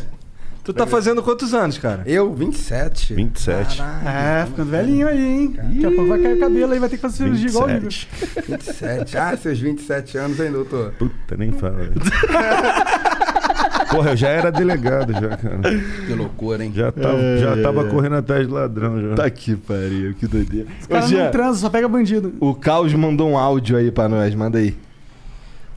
[0.64, 2.04] Tu tá fazendo quantos anos, cara?
[2.06, 3.14] Eu, 27.
[3.16, 3.82] 27.
[3.82, 5.56] É, ficando velhinho aí, hein?
[5.58, 7.72] Daqui a pouco vai cair o cabelo aí, vai ter que fazer cirurgia igual o
[7.72, 7.82] Igor.
[7.90, 8.52] 27.
[8.52, 9.18] 27.
[9.18, 10.94] Ah, seus 27 anos, hein, doutor?
[10.98, 11.76] Puta, nem fala.
[11.80, 11.92] velho.
[13.92, 15.60] Porra, eu já era delegado já, cara.
[16.08, 16.72] Que loucura, hein?
[16.74, 19.16] Já tava, já tava correndo atrás de ladrão já.
[19.16, 20.68] Tá que pariu, que doideira.
[20.86, 22.34] Ô, caras Jean, não transam, só pega bandido.
[22.40, 24.76] o Caos mandou um áudio aí pra nós, manda aí.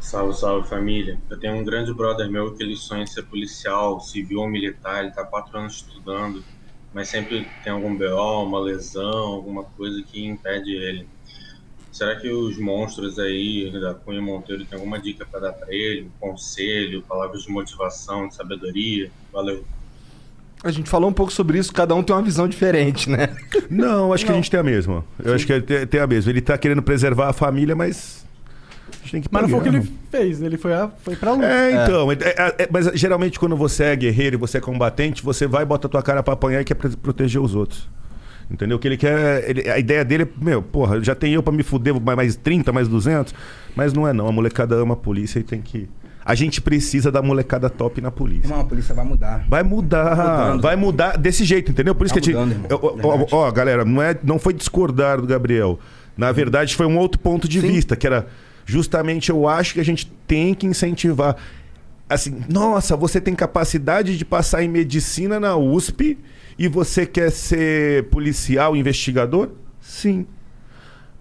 [0.01, 1.19] Salve, salve família.
[1.29, 5.03] Eu tenho um grande brother meu que ele sonha em ser policial, civil ou militar.
[5.03, 6.45] Ele tá quatro anos estudando,
[6.95, 11.09] mas sempre tem algum BO, uma lesão, alguma coisa que impede ele.
[11.91, 16.03] Será que os monstros aí da Cunha Monteiro tem alguma dica para dar para ele?
[16.03, 19.11] Um conselho, palavras de motivação, de sabedoria?
[19.33, 19.65] Valeu.
[20.63, 23.35] A gente falou um pouco sobre isso, cada um tem uma visão diferente, né?
[23.71, 25.05] Não, acho que a gente tem a mesma.
[25.23, 26.31] Eu acho que é- tem tem a mesma.
[26.31, 28.26] Ele tá querendo preservar a família, mas.
[29.07, 31.33] Gente tem que Mas não foi o que ele fez, ele foi, a, foi pra
[31.33, 31.47] luta.
[31.47, 32.11] É, então.
[32.13, 35.65] é- é- é- mas geralmente quando você é guerreiro e você é combatente, você vai,
[35.65, 37.89] bota a tua cara pra apanhar e quer proteger os outros.
[38.51, 38.77] Entendeu?
[38.77, 39.49] O que ele quer.
[39.49, 42.37] ele- a ideia dele é, meu, porra, já tem eu pra me fuder, mais- mais
[42.37, 43.35] 30, mais 200.
[43.75, 44.29] Mas não é não.
[44.29, 45.89] A molecada ama a polícia e tem que.
[46.25, 48.47] A gente precisa da molecada top na polícia.
[48.47, 49.45] Irmão, a polícia vai mudar.
[49.49, 50.63] Vai mudar, mudando.
[50.63, 51.95] vai mudar desse jeito, entendeu?
[51.95, 52.57] Por isso Tá que a gente.
[52.57, 52.99] mudando, irmão.
[53.31, 55.79] Ó, ó, ó, galera, não, é, não foi discordar do Gabriel.
[56.17, 57.67] Na verdade, foi um outro ponto de Sim.
[57.69, 58.27] vista, que era
[58.67, 61.37] justamente eu acho que a gente tem que incentivar.
[62.09, 66.19] Assim, nossa, você tem capacidade de passar em medicina na USP
[66.59, 69.51] e você quer ser policial, investigador?
[69.81, 70.27] Sim.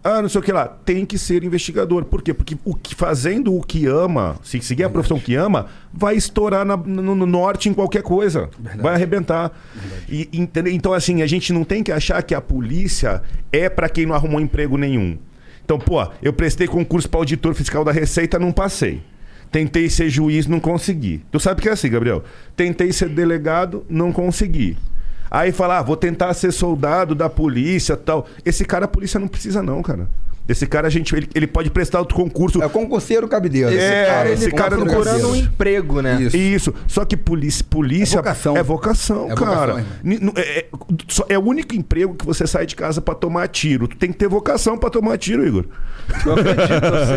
[0.04, 0.68] Ah, não sei o que lá.
[0.68, 2.06] Tem que ser investigador.
[2.06, 2.32] Por quê?
[2.32, 6.64] Porque o que, fazendo o que ama, se seguir a profissão que ama, vai estourar
[6.64, 8.48] na- no, no norte em qualquer coisa.
[8.80, 9.52] Vai arrebentar.
[10.08, 10.30] E?
[10.72, 14.14] Então, assim, a gente não tem que achar que a polícia é para quem não
[14.14, 15.18] arrumou emprego nenhum.
[15.66, 19.02] Então, pô, eu prestei concurso para auditor fiscal da Receita, não passei.
[19.52, 21.24] Tentei ser juiz, não consegui.
[21.32, 22.24] Tu sabe que é assim, Gabriel?
[22.56, 24.78] Tentei ser delegado, não consegui.
[25.30, 28.28] Aí fala, ah, vou tentar ser soldado da polícia tal.
[28.46, 30.08] Esse cara a polícia não precisa, não, cara.
[30.48, 32.62] Esse cara, a gente, ele, ele pode prestar outro concurso.
[32.62, 33.70] É concurseiro cabideiro.
[33.76, 36.22] É, cara, esse ele cara não procurando um emprego, né?
[36.22, 36.38] Isso.
[36.38, 36.74] Isso.
[36.88, 38.58] Só que polícia, polícia É vocação.
[38.58, 39.74] é vocação, É cara.
[39.74, 39.86] vocação,
[40.38, 40.66] é, é-
[41.30, 43.88] é o único emprego que você sai de casa pra tomar tiro.
[43.88, 45.66] Tu tem que ter vocação pra tomar tiro, Igor.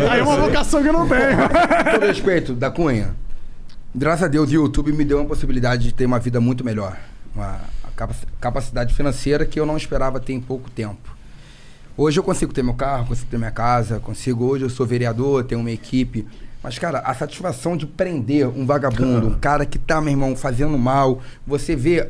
[0.09, 1.37] Aí é uma vocação que eu não tenho.
[1.99, 3.11] Com respeito, da Cunha,
[3.93, 6.97] graças a Deus o YouTube me deu uma possibilidade de ter uma vida muito melhor.
[7.35, 7.59] Uma
[7.95, 11.18] capac- capacidade financeira que eu não esperava ter em pouco tempo.
[11.97, 14.45] Hoje eu consigo ter meu carro, consigo ter minha casa, consigo.
[14.45, 16.25] Hoje eu sou vereador, tenho uma equipe.
[16.61, 20.77] Mas, cara, a satisfação de prender um vagabundo, um cara que tá, meu irmão, fazendo
[20.77, 22.09] mal, você vê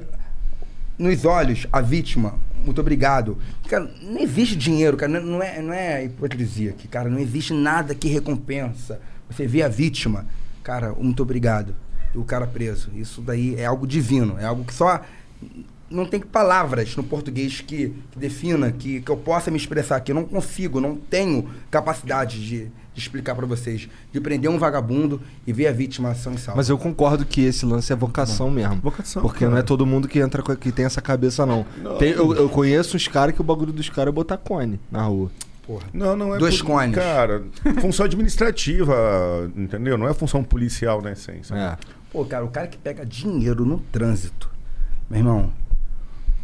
[0.98, 2.36] nos olhos a vítima,
[2.66, 3.38] muito obrigado.
[3.68, 7.54] Cara, não existe dinheiro, cara, não não é, não é hipocrisia aqui, cara, não existe
[7.54, 9.00] nada que recompensa.
[9.30, 10.26] Você vê a vítima,
[10.64, 11.76] cara, muito obrigado.
[12.14, 12.90] E o cara preso.
[12.96, 15.02] Isso daí é algo divino, é algo que só.
[15.90, 20.12] Não tem palavras no português que, que defina, que, que eu possa me expressar aqui.
[20.12, 23.90] Eu não consigo, não tenho capacidade de, de explicar pra vocês.
[24.12, 26.58] De prender um vagabundo e ver a vítima são e salva.
[26.58, 28.76] Mas eu concordo que esse lance é vocação mesmo.
[28.76, 29.52] Vocação, Porque cara.
[29.52, 31.66] não é todo mundo que entra com, que tem essa cabeça, não.
[31.98, 35.04] Tem- eu, eu conheço uns caras que o bagulho dos caras é botar cone na
[35.04, 35.32] rua.
[35.66, 35.88] Porra.
[35.94, 36.96] Não, não é Dois por- cones.
[36.96, 37.44] Cara,
[37.82, 39.98] função administrativa, entendeu?
[39.98, 41.56] Não é função policial na essência.
[41.56, 41.78] É.
[42.12, 44.50] Pô, cara, o cara que pega dinheiro no trânsito,
[45.10, 45.52] meu irmão,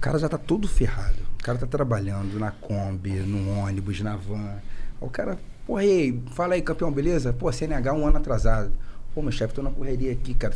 [0.06, 1.16] cara já tá todo ferrado.
[1.40, 4.58] O cara tá trabalhando na Kombi, no ônibus, na van.
[5.02, 7.34] O cara, porra, ei, fala aí, campeão, beleza?
[7.34, 8.72] Pô, CNH um ano atrasado.
[9.16, 10.54] Pô, meu chefe, tô na correria aqui, cara.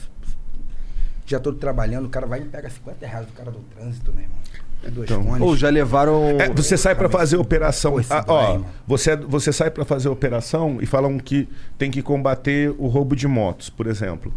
[1.26, 4.12] Já todo trabalhando, o cara vai e me pega 50 reais do cara do trânsito,
[4.14, 4.38] meu irmão.
[4.84, 5.42] É dois Então, cones.
[5.42, 6.40] Ou já levaram.
[6.40, 7.96] É, você sai pra fazer operação.
[8.10, 12.74] Ah, dói, ó, você, você sai pra fazer operação e falam que tem que combater
[12.78, 14.32] o roubo de motos, por exemplo.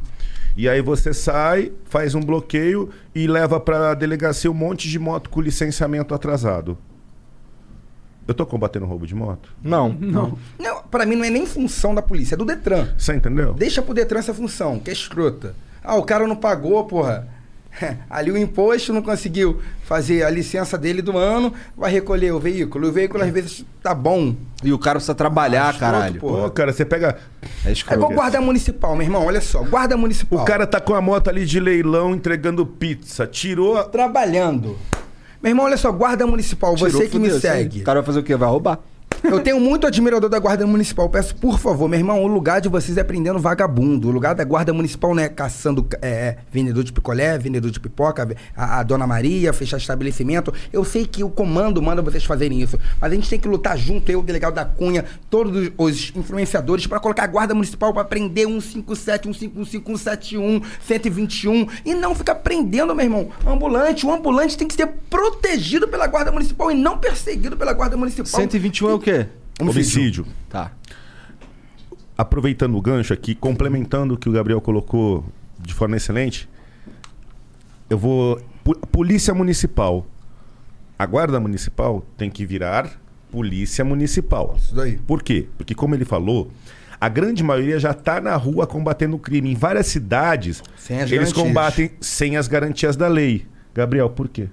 [0.56, 5.30] E aí você sai, faz um bloqueio e leva pra delegacia um monte de moto
[5.30, 6.76] com licenciamento atrasado.
[8.26, 9.52] Eu tô combatendo roubo de moto?
[9.62, 9.92] Não.
[9.92, 10.38] Não.
[10.58, 12.88] Não, pra mim não é nem função da polícia, é do Detran.
[12.96, 13.52] Você entendeu?
[13.52, 15.54] Deixa pro Detran essa função, que é escrota.
[15.82, 17.28] Ah, o cara não pagou, porra.
[18.10, 22.88] Ali o imposto não conseguiu fazer a licença dele do ano, vai recolher o veículo.
[22.88, 24.34] O veículo às vezes tá bom.
[24.62, 26.20] E o cara precisa trabalhar, escroto, caralho.
[26.20, 26.28] pô.
[26.42, 27.16] Pô, cara, você pega.
[27.64, 27.98] É É escroto.
[28.00, 29.24] igual guarda municipal, meu irmão.
[29.26, 30.40] Olha só, guarda municipal.
[30.40, 33.26] O cara tá com a moto ali de leilão entregando pizza.
[33.26, 33.82] Tirou.
[33.84, 34.76] trabalhando.
[35.42, 37.80] Meu irmão, olha só, guarda municipal, Tirou, você que me segue.
[37.80, 38.36] O cara vai fazer o quê?
[38.36, 38.78] Vai roubar.
[39.24, 41.08] Eu tenho muito admirador da Guarda Municipal.
[41.08, 44.08] Peço, por favor, meu irmão, o lugar de vocês é prendendo vagabundo.
[44.08, 48.28] O lugar da Guarda Municipal não é caçando é, vendedor de picolé, vendedor de pipoca,
[48.56, 50.52] a, a Dona Maria, fechar estabelecimento.
[50.72, 53.78] Eu sei que o comando manda vocês fazerem isso, mas a gente tem que lutar
[53.78, 58.04] junto, eu, o delegado da Cunha, todos os influenciadores, para colocar a Guarda Municipal para
[58.04, 64.04] prender 157, 155, 171, 121 e não ficar prendendo, meu irmão, ambulante.
[64.04, 68.26] O ambulante tem que ser protegido pela Guarda Municipal e não perseguido pela Guarda Municipal.
[68.26, 69.11] 121 é o quê?
[69.60, 70.26] Homicídio.
[70.48, 70.72] Tá.
[72.16, 75.24] Aproveitando o gancho aqui, complementando o que o Gabriel colocou
[75.58, 76.48] de forma excelente,
[77.88, 78.40] eu vou.
[78.90, 80.06] Polícia Municipal.
[80.98, 83.00] A Guarda Municipal tem que virar
[83.30, 84.54] Polícia Municipal.
[84.56, 84.98] Isso daí.
[84.98, 85.48] Por quê?
[85.56, 86.50] Porque, como ele falou,
[87.00, 89.50] a grande maioria já está na rua combatendo o crime.
[89.50, 91.32] Em várias cidades, eles garantias.
[91.32, 93.46] combatem sem as garantias da lei.
[93.74, 94.48] Gabriel, por quê?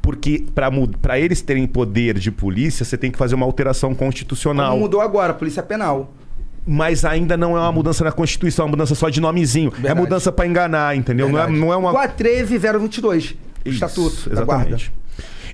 [0.00, 4.70] Porque para eles terem poder de polícia, você tem que fazer uma alteração constitucional.
[4.72, 6.12] Como mudou agora, Polícia Penal.
[6.66, 9.68] Mas ainda não é uma mudança na Constituição, é uma mudança só de nomezinho.
[9.70, 10.00] É Verdade.
[10.00, 11.28] mudança para enganar, entendeu?
[11.28, 11.90] Não é, não é uma.
[11.90, 14.68] Igual a 13022, o Isso, Estatuto da Guarda.
[14.68, 14.92] exatamente.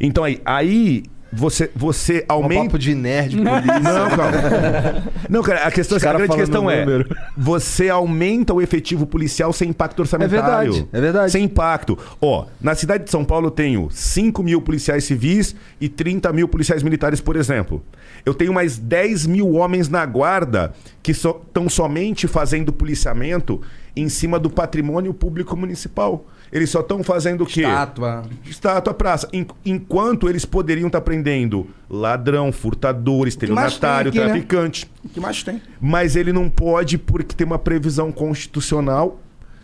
[0.00, 1.04] Então aí, aí
[1.36, 2.64] você, você Um aumenta.
[2.64, 3.80] papo de nerd, polícia.
[3.80, 5.04] Não, calma.
[5.28, 7.16] Não, cara, a questão Os a cara grande questão é: número.
[7.36, 10.72] você aumenta o efetivo policial sem impacto orçamentário.
[10.72, 11.32] verdade, é verdade.
[11.32, 11.98] Sem impacto.
[12.20, 16.48] Ó, na cidade de São Paulo eu tenho 5 mil policiais civis e 30 mil
[16.48, 17.82] policiais militares, por exemplo.
[18.24, 20.72] Eu tenho mais 10 mil homens na guarda
[21.02, 23.60] que estão somente fazendo policiamento
[23.96, 26.26] em cima do patrimônio público municipal.
[26.54, 27.62] Eles só estão fazendo o quê?
[27.62, 28.22] Estátua.
[28.44, 29.28] Estátua, praça.
[29.32, 34.26] En- enquanto eles poderiam estar prendendo ladrão, furtador, estelionatário, aqui, né?
[34.26, 34.88] traficante.
[35.04, 35.60] O que mais tem?
[35.80, 39.20] Mas ele não pode porque tem uma previsão constitucional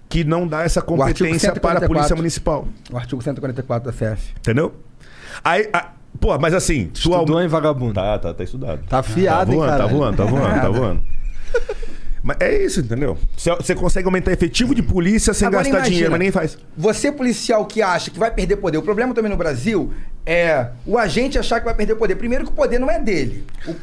[0.08, 1.86] que não dá essa competência para a 144.
[1.88, 2.66] Polícia Municipal.
[2.90, 4.32] O artigo 144 da CF.
[4.38, 4.74] Entendeu?
[5.44, 7.94] Aí, a- pô, mas assim, tu Estudou, aum- hein, vagabundo?
[7.94, 8.80] Tá, tá, tá estudado.
[8.88, 11.02] Tá afiado, tá hein, voando, tá voando, tá voando, tá voando.
[12.22, 13.16] Mas é isso, entendeu?
[13.36, 16.58] Você- consegue aumentar efetivo de polícia sem Agora gastar imagina, dinheiro, mas nem faz.
[16.76, 18.76] Você, policial que acha que vai perder poder.
[18.78, 19.92] O problema também no Brasil
[20.26, 22.16] é o agente achar que vai perder poder.
[22.16, 23.44] Primeiro que o poder não é dele.
[23.66, 23.74] O-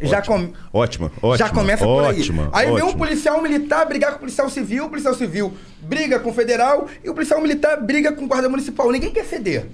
[0.00, 1.36] Já, Ótima, com- ótima, ótima.
[1.36, 2.20] já começa por aí.
[2.20, 2.98] ótima, Aí vem um ótima.
[2.98, 5.52] policial militar brigar com o policial civil, o policial civil
[5.82, 8.92] briga com o federal e o policial militar briga com o guarda municipal.
[8.92, 9.66] Ninguém quer ceder.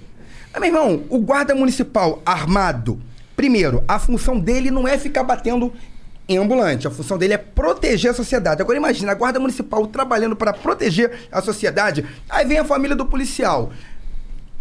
[0.51, 2.99] Mas, meu irmão, o guarda municipal armado,
[3.35, 5.71] primeiro, a função dele não é ficar batendo
[6.29, 6.87] ambulante.
[6.87, 8.61] A função dele é proteger a sociedade.
[8.61, 12.05] Agora imagina, a guarda municipal trabalhando para proteger a sociedade.
[12.29, 13.71] Aí vem a família do policial.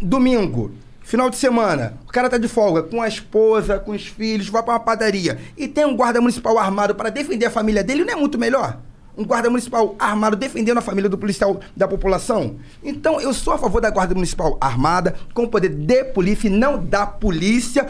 [0.01, 4.49] Domingo, final de semana, o cara tá de folga com a esposa, com os filhos,
[4.49, 8.05] vai pra uma padaria e tem um guarda municipal armado para defender a família dele,
[8.05, 8.79] não é muito melhor?
[9.17, 12.57] Um guarda municipal armado defendendo a família do policial da população?
[12.83, 16.51] Então, eu sou a favor da guarda municipal armada, com o poder de polícia e
[16.51, 17.87] não da polícia,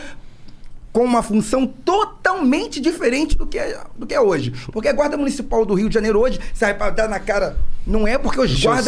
[0.94, 4.52] com uma função totalmente diferente do que é, do que é hoje.
[4.72, 7.56] Porque a Guarda Municipal do Rio de Janeiro hoje sai pra dar na cara.
[7.84, 8.86] Não é porque os guardas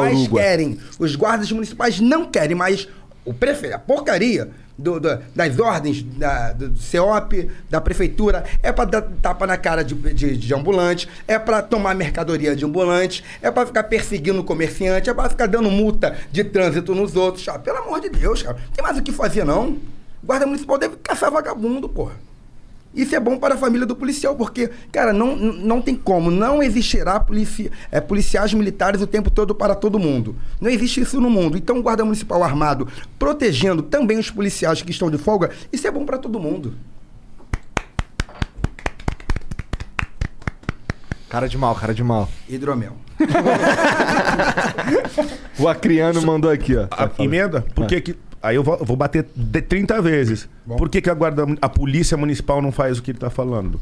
[0.00, 0.78] municipais querem.
[0.98, 2.88] Os guardas municipais não querem, mas
[3.22, 8.86] o prefeito, a porcaria do- do- das ordens da, do CEOP, da prefeitura, é pra
[8.86, 13.50] dar tapa na cara de, de, de ambulante, é pra tomar mercadoria de ambulante, é
[13.50, 17.46] pra ficar perseguindo o comerciante, é pra ficar dando multa de trânsito nos outros.
[17.46, 18.56] Ah, pelo amor de Deus, cara.
[18.56, 19.76] Não tem mais o que fazer, não.
[20.26, 22.14] Guarda municipal deve caçar vagabundo, porra.
[22.92, 26.30] Isso é bom para a família do policial, porque, cara, não, não tem como.
[26.30, 30.34] Não existirá polici é, policiais militares o tempo todo para todo mundo.
[30.60, 31.58] Não existe isso no mundo.
[31.58, 32.88] Então, o guarda municipal armado
[33.18, 36.74] protegendo também os policiais que estão de folga, isso é bom para todo mundo.
[41.28, 42.28] Cara de mal, cara de mal.
[42.48, 42.96] Hidromel.
[45.58, 46.86] O Acriano mandou aqui, ó.
[46.90, 47.62] A emenda?
[47.74, 48.16] Por que que...
[48.46, 50.48] Aí eu vou, vou bater de 30 vezes.
[50.66, 53.80] Por que, que a, guarda, a polícia municipal não faz o que ele tá falando?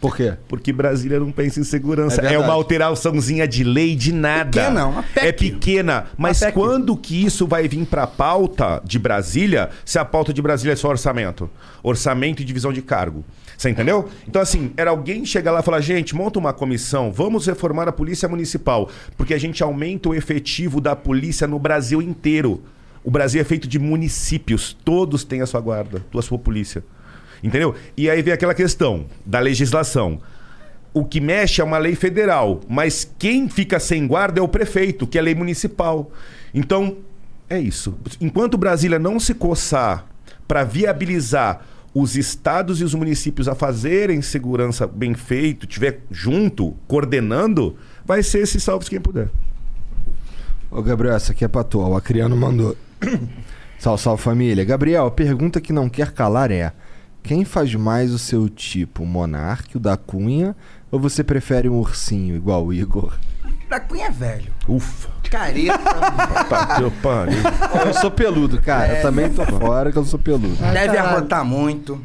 [0.00, 0.34] Por quê?
[0.46, 2.20] Porque Brasília não pensa em segurança.
[2.20, 4.60] É É, uma alteraçãozinha de lei de nada.
[4.60, 5.26] Pequena, uma PEC.
[5.26, 6.04] É pequena.
[6.16, 10.74] Mas quando que isso vai vir pra pauta de Brasília, se a pauta de Brasília
[10.74, 11.50] é só orçamento?
[11.82, 13.24] Orçamento e divisão de cargo.
[13.56, 14.08] Você entendeu?
[14.28, 17.92] Então, assim, era alguém chegar lá e falar: gente, monta uma comissão, vamos reformar a
[17.92, 22.62] Polícia Municipal, porque a gente aumenta o efetivo da polícia no Brasil inteiro.
[23.06, 26.82] O Brasil é feito de municípios, todos têm a sua guarda, a sua polícia.
[27.40, 27.72] Entendeu?
[27.96, 30.20] E aí vem aquela questão da legislação.
[30.92, 35.06] O que mexe é uma lei federal, mas quem fica sem guarda é o prefeito,
[35.06, 36.10] que é lei municipal.
[36.52, 36.96] Então,
[37.48, 37.94] é isso.
[38.20, 40.04] Enquanto Brasília não se coçar
[40.48, 47.76] para viabilizar os estados e os municípios a fazerem segurança bem feito, tiver junto, coordenando,
[48.04, 49.28] vai ser esse salve quem puder.
[50.72, 51.78] Ô, Gabriel, essa aqui é pra tu.
[51.78, 52.76] O Acriano mandou.
[53.78, 54.64] salve, salve família.
[54.64, 56.72] Gabriel, a pergunta que não quer calar é:
[57.22, 60.54] quem faz mais o seu tipo, o Monarque, o da Cunha,
[60.90, 63.18] ou você prefere um ursinho igual o Igor?
[63.68, 64.52] Da Cunha é velho.
[64.68, 65.08] Ufa.
[65.28, 65.76] Careta.
[66.48, 67.38] Tá, teu pariu.
[67.84, 68.86] Eu sou peludo, cara.
[68.86, 68.98] É.
[68.98, 70.54] Eu também tô fora que eu sou peludo.
[70.72, 72.00] Deve arrotar muito.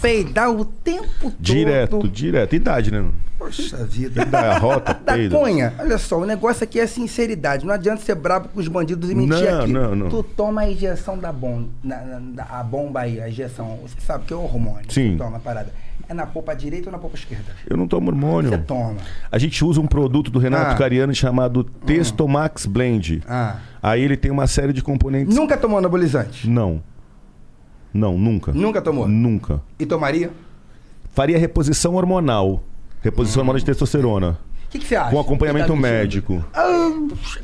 [0.00, 1.34] Peidar o tempo todo.
[1.38, 2.54] Direto, direto.
[2.56, 3.04] Idade, né?
[3.38, 4.24] Poxa vida.
[4.24, 5.36] Da rota, Da peido.
[5.38, 7.64] Cunha, olha só, o negócio aqui é sinceridade.
[7.66, 9.72] Não adianta ser brabo com os bandidos e mentir Não, aqui.
[9.72, 10.08] não, não.
[10.08, 11.68] Tu toma a injeção da bomba,
[12.50, 13.78] a bomba aí, a injeção.
[13.82, 14.84] Você sabe que é o hormônio.
[14.90, 15.12] Sim.
[15.12, 15.72] Tu toma a parada.
[16.08, 17.52] É na polpa direita ou na polpa esquerda?
[17.68, 18.50] Eu não tomo hormônio.
[18.50, 18.96] Você toma.
[19.30, 20.74] A gente usa um produto do Renato Ah.
[20.74, 23.22] Cariani chamado Testomax Blend.
[23.28, 23.58] Ah.
[23.80, 25.34] Aí ele tem uma série de componentes.
[25.36, 26.48] Nunca tomou anabolizante?
[26.50, 26.82] Não.
[27.92, 28.52] Não, nunca.
[28.52, 29.08] Nunca tomou?
[29.08, 29.60] Nunca.
[29.78, 30.30] E tomaria?
[31.14, 32.62] Faria reposição hormonal.
[33.02, 34.38] Reposição hormonal de testosterona.
[34.66, 35.10] O que, que você acha?
[35.10, 36.44] Com acompanhamento Tá médico.
[36.54, 36.68] Ah,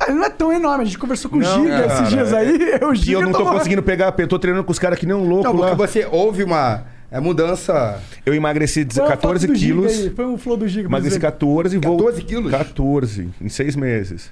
[0.07, 0.83] ele não é tão enorme.
[0.83, 2.57] A gente conversou com o Giga cara, esses dias é- aí.
[2.87, 4.13] O E Giga eu não tô tomou- conseguindo pegar.
[4.17, 5.75] Eu tô treinando com os caras que nem um louco Não, porque lá.
[5.75, 8.01] você houve uma é, mudança.
[8.25, 10.09] Eu emagreci Põe uma foto 14 do Giga quilos.
[10.15, 10.87] Põe um flow do Giga.
[10.87, 11.19] Emagreci dizer.
[11.19, 11.97] 14 e vou.
[11.97, 12.51] 14 quilos?
[12.51, 14.31] 14, em seis meses.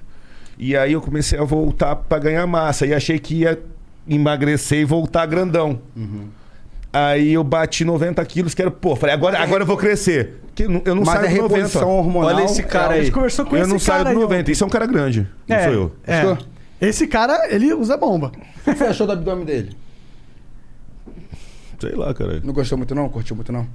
[0.58, 2.86] E aí eu comecei a voltar pra ganhar massa.
[2.86, 3.58] E achei que ia
[4.08, 5.80] emagrecer e voltar grandão.
[5.96, 6.28] Uhum.
[6.92, 10.40] Aí eu bati 90 quilos, que era, pô, falei, agora, agora eu vou crescer.
[10.54, 11.56] Que eu não- eu não Mas saio a do 90.
[11.56, 12.34] reposição hormonal.
[12.34, 13.02] Olha esse cara A aí.
[13.04, 14.28] gente conversou com eu esse não saio cara do aí, ó.
[14.28, 14.50] 90.
[14.50, 15.28] Isso é um cara grande.
[15.46, 15.92] Não É, sou eu.
[16.06, 16.22] é.
[16.24, 16.46] Gostou?
[16.80, 18.32] Esse cara, ele usa bomba.
[18.66, 19.76] O que você achou do abdômen dele?
[21.78, 22.40] Sei lá, cara.
[22.42, 23.08] Não gostou muito não?
[23.08, 23.66] Curtiu muito não?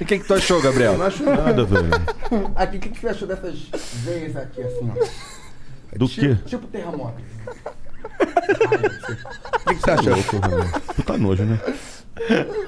[0.00, 0.92] E o que, que tu achou, Gabriel?
[0.92, 1.88] Eu não acho nada, velho.
[2.56, 3.58] Aqui, o que, que você achou dessas
[4.04, 5.96] veias aqui assim, ó?
[5.98, 6.36] Do quê?
[6.46, 7.20] Tipo terremoto.
[8.08, 10.14] O que, que você achou?
[10.96, 11.58] Puta nojo, né?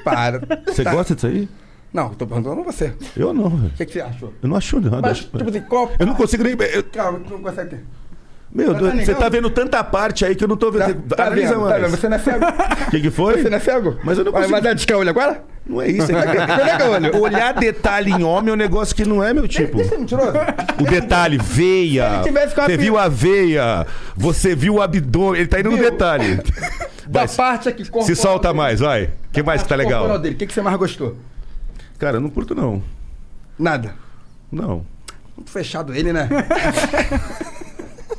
[0.04, 0.40] Para.
[0.66, 0.92] Você Tá.
[0.92, 1.48] gosta disso aí?
[1.92, 2.94] Não, tô perguntando a você.
[3.16, 3.72] Eu não, velho.
[3.72, 4.32] O que, que você achou?
[4.42, 5.00] Eu não acho nada.
[5.02, 5.90] Mas, tipo assim, qual...
[5.98, 6.52] Eu não consigo nem.
[6.72, 7.84] eu- Calma, tu não consegue ter.
[8.52, 11.02] Meu, Tá Deus, você tá vendo tanta parte aí que eu não tô Tá, vendo.
[11.14, 11.90] tá Analisa vendo, tá vendo?
[11.90, 12.44] Você não é cego?
[12.44, 13.40] O que, que foi?
[13.42, 13.96] Você não é cego?
[14.02, 14.50] Mas eu não consigo.
[14.50, 15.44] vai dar de olho agora?
[15.64, 16.08] Não é isso.
[16.10, 17.16] É o olho.
[17.20, 19.76] Olhar detalhe em homem é um negócio que não é meu tipo.
[19.76, 20.32] Deixa ele mentiroso.
[20.80, 22.22] O detalhe, veia.
[22.56, 23.86] Você viu a veia.
[24.16, 25.38] Você viu o abdômen.
[25.40, 25.90] Ele tá indo no Viu?
[25.90, 26.40] detalhe.
[27.06, 29.06] Da Vai, parte aqui, Se solta mais, vai.
[29.06, 30.16] O que mais que tá legal?
[30.16, 30.36] dele.
[30.36, 31.16] O que, que você mais gostou?
[31.98, 32.80] Cara, eu não curto, não.
[33.58, 33.94] Nada.
[34.52, 34.86] Não.
[35.36, 36.28] Muito fechado ele, né?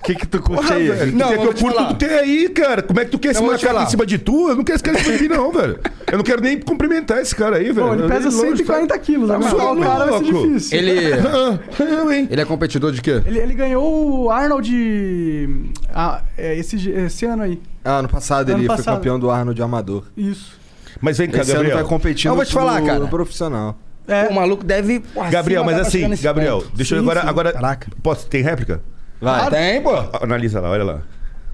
[0.01, 0.89] O que que tu curte Porra, aí?
[0.89, 1.15] velho.
[1.15, 1.89] Não, que vou eu te curto falar.
[1.89, 2.81] tu ter aí, cara.
[2.81, 3.83] Como é que tu quer Não, esse macaco falar.
[3.83, 4.49] em cima de tu?
[4.49, 5.79] Eu não quero esse cara em cima de mim, não, velho.
[6.11, 7.87] Eu não quero nem cumprimentar esse cara aí, velho.
[7.87, 10.77] Pô, ele Eu- pesa longe, 140 quilos, Tá o cara vai ser difícil.
[10.79, 11.13] Ele.
[11.13, 12.27] Ah, eu, hein?
[12.31, 13.21] Ele é competidor de quê?
[13.25, 17.61] Ele, ele ganhou o Arnold ah, é, esse, esse ano aí.
[17.85, 18.95] Ah, ano passado Ano ele foi passado.
[18.95, 20.05] campeão do Arnold Amador.
[20.17, 20.59] Isso.
[20.99, 21.77] Mas vem cá, Esse ano Gabriel.
[21.77, 23.07] vai competir Eu vou te falar, cara.
[23.07, 23.77] profissional.
[24.07, 24.27] É.
[24.27, 25.01] O maluco deve.
[25.29, 27.21] Gabriel, mas assim, Gabriel, deixa eu agora.
[27.21, 27.27] sim.
[27.27, 27.87] agora Caraca.
[28.01, 28.27] Posso?
[28.27, 28.81] Tem réplica?
[29.21, 29.49] Vai.
[29.49, 29.91] Tem, pô.
[30.21, 31.01] Analisa lá, olha lá.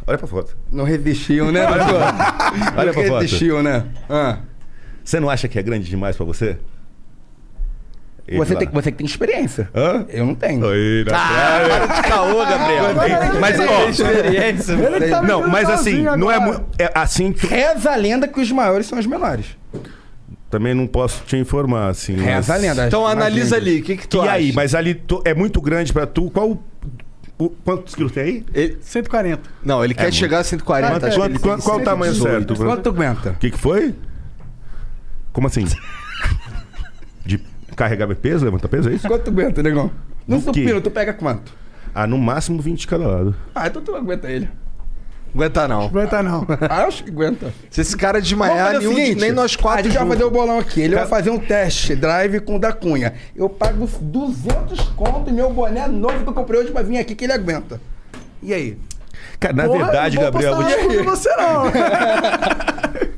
[0.07, 0.55] Olha pra foto.
[0.71, 2.01] Não resistiu, né, doutor?
[2.77, 3.21] Olha pra foto.
[3.21, 3.83] resistiu, né?
[4.09, 4.37] Ah.
[5.03, 6.57] Você não acha que é grande demais pra você?
[8.27, 8.59] Ele Você, lá.
[8.59, 9.69] tem, você que tem experiência.
[9.73, 10.05] Hã?
[10.09, 10.67] Eu não tenho.
[10.67, 11.87] Aí, na cara.
[12.03, 12.83] Caô, Gabriel.
[13.39, 14.73] Mas, ó, experiência.
[14.95, 16.59] Ele tá não, mas assim, sozinho não é, agora.
[16.59, 17.31] mu- é assim.
[17.31, 19.45] tu- Reza a lenda que os maiores são os menores.
[20.49, 22.17] Também não posso te informar, assim.
[22.17, 22.87] mas- Reza a lenda.
[22.87, 24.31] Então analisa ali, o que que tu E acha?
[24.33, 26.29] aí, mas ali tu- é muito grande pra tu.
[26.29, 26.61] Qual.
[27.38, 28.45] O- quantos quilos tem aí?
[28.53, 29.41] Ele- 140.
[29.64, 30.91] Não, ele quer chegar a 140.
[30.99, 32.56] Quanto- que Quanto- ele qual qual o tamanho 118.
[32.56, 32.69] certo?
[32.69, 33.30] Quanto tu aguenta?
[33.32, 33.95] O que, que foi?
[35.32, 35.66] Como assim?
[37.25, 37.38] De
[37.75, 39.07] carregar peso, levantar peso, é isso?
[39.07, 39.91] Quanto tu aguenta, negão?
[40.27, 41.53] No supino, tu pega quanto?
[41.93, 43.35] Ah, no máximo 20 de cada lado.
[43.56, 44.49] Ah, então tu não aguenta ele.
[45.38, 45.82] Aguenta não.
[45.85, 46.48] Aguenta não.
[46.69, 47.53] Ah, eu acho que aguenta.
[47.69, 50.01] Se esse cara Vamos desmaiar, fazer o nenhum seguinte, nem nós quatro A gente vai
[50.03, 50.17] juntos.
[50.17, 50.82] fazer o bolão aqui.
[50.82, 53.14] Ele vai fazer um teste drive com o da Cunha.
[53.35, 57.14] Eu pago 200 conto e meu boné novo que eu comprei hoje pra vir aqui
[57.14, 57.80] que ele aguenta.
[58.41, 58.77] E aí?
[59.40, 60.56] Cara, na Porra, verdade, não vou Gabriel.
[60.56, 63.07] postar vou te- nada com você não.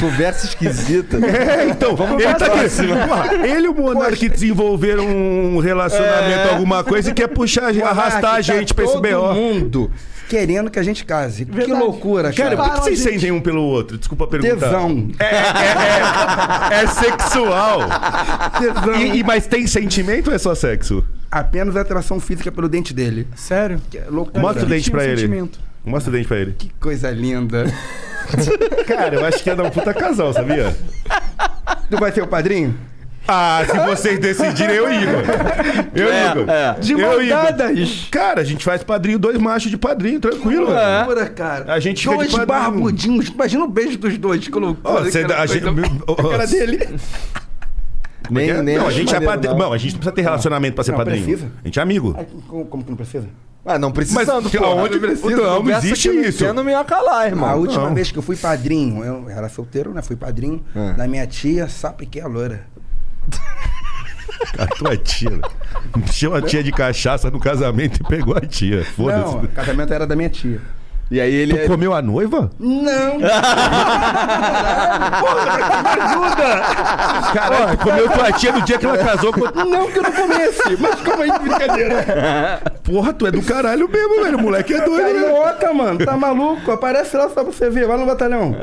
[0.00, 1.16] Conversa esquisita.
[1.16, 3.48] É, então, ele tá aqui.
[3.48, 8.40] Ele e o Monark desenvolveram um relacionamento, alguma coisa, e quer puxar, arrastar a Tá
[8.42, 9.34] gente pra esse todo BO.
[9.34, 9.90] mundo
[10.28, 11.44] querendo que a gente case.
[11.44, 11.80] Que Verdade.
[11.80, 12.68] loucura, Cara, cara.
[12.70, 13.12] por que vocês gente.
[13.14, 13.96] sentem um pelo outro?
[13.98, 14.54] Desculpa perguntar.
[14.66, 15.08] Tesão.
[15.18, 17.80] É, é, é, é sexual.
[18.58, 18.94] Tesão.
[18.96, 21.04] E, e- mas tem sentimento ou é só sexo?
[21.30, 23.26] Apenas atração física pelo dente dele.
[23.34, 23.80] Sério?
[23.90, 24.40] Que é loucura.
[24.40, 25.16] Mostra o dente pra ele.
[25.16, 25.58] sentimento.
[25.84, 26.52] Mostra o dente pra ele.
[26.58, 27.64] Que coisa linda.
[28.86, 30.76] Cara, eu acho que ia dar um puta casal, sabia?
[31.90, 32.74] tu vai ser o padrinho?
[33.30, 35.22] Ah, se vocês decidirem, eu e Igor.
[35.94, 36.48] Eu e Igor.
[36.50, 36.72] é.
[36.80, 37.42] De Eu mão e Igor.
[37.42, 38.08] dadas.
[38.10, 40.68] Cara, a gente faz padrinho, dois machos de padrinho, tranquilo.
[40.68, 40.96] velho.
[41.06, 41.72] Loucura, cara.
[41.74, 42.58] A gente fica Dois de padrinho.
[42.60, 43.28] barbudinhos.
[43.28, 44.48] Imagina o beijo dos dois.
[44.48, 44.94] Que loucura.
[44.96, 46.88] Ó, você- aquela a gente- a cara dele.
[48.30, 49.52] Nem, nem não, a gente é padrinho.
[49.54, 49.58] não.
[49.66, 51.24] Não, a gente não precisa ter relacionamento pra ser Não, padrinho.
[51.24, 51.50] precisa.
[51.62, 52.14] A gente é amigo.
[52.46, 53.26] Como, como que não precisa?
[53.64, 54.64] Ah, não precisando, Mas pô.
[54.64, 55.30] aonde- precisa?
[55.36, 56.44] não, não existe que eu isso.
[56.44, 57.48] entendo me acalar, irmão.
[57.48, 57.94] a última não.
[57.94, 60.02] vez que eu fui padrinho, eu era solteiro, né?
[60.02, 60.92] Fui padrinho É.
[60.92, 62.66] da minha tia, sabe que é a loura.
[64.58, 65.30] A tua tia.
[65.30, 65.40] né?
[66.12, 68.78] Chama a tia de cachaça no casamento e pegou a tia.
[68.78, 69.36] Não, Foda-se.
[69.46, 70.60] o casamento era da minha tia.
[71.10, 71.56] E aí ele...
[71.58, 72.50] Tu comeu a noiva?
[72.60, 73.18] Não!
[77.32, 79.40] Caralho, tu comeu tua tia no dia que ela casou com.
[79.64, 80.76] não que eu não comesse!
[80.78, 82.60] Mas como aí, brincadeira?
[82.84, 84.38] Porra, tu é do caralho mesmo, velho.
[84.38, 85.20] O moleque é doido, velho.
[85.20, 86.70] Carioca, mano, tá maluco?
[86.70, 88.54] Aparece lá só pra você ver, vai no batalhão.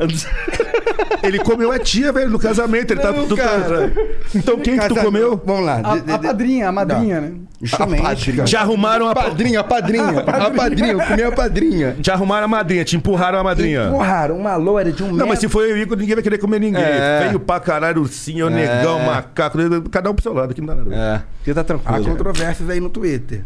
[1.24, 2.91] Ele comeu a tia, velho, no casamento.
[2.91, 3.11] Ele tá.
[3.11, 3.91] Não, tá- cara.
[4.33, 5.41] Então quem que tu Casa- comeu?
[5.45, 5.82] Vamos lá.
[5.83, 7.32] A, de- de- a padrinha, a madrinha, né?
[7.61, 8.33] Justamente.
[8.43, 9.11] Te arrumaram a.
[9.11, 10.19] A padrinha, a padrinha.
[10.27, 11.95] A padrinha, eu comi a padrinha.
[12.01, 13.89] Te arrumaram a madrinha, te empurraram a madrinha.
[13.89, 15.41] Porra, uma loira de um Não, mas metro.
[15.41, 16.83] se for eu e o Igor, ninguém vai querer comer ninguém.
[16.83, 17.25] É.
[17.27, 19.57] Veio pra caralho, ursinho, negão, macaco,
[19.91, 20.95] cada um pro seu lado, aqui não dá nada.
[20.95, 22.05] É, aqui tá Há tranquilo.
[22.05, 23.43] controvérsias aí no Twitter.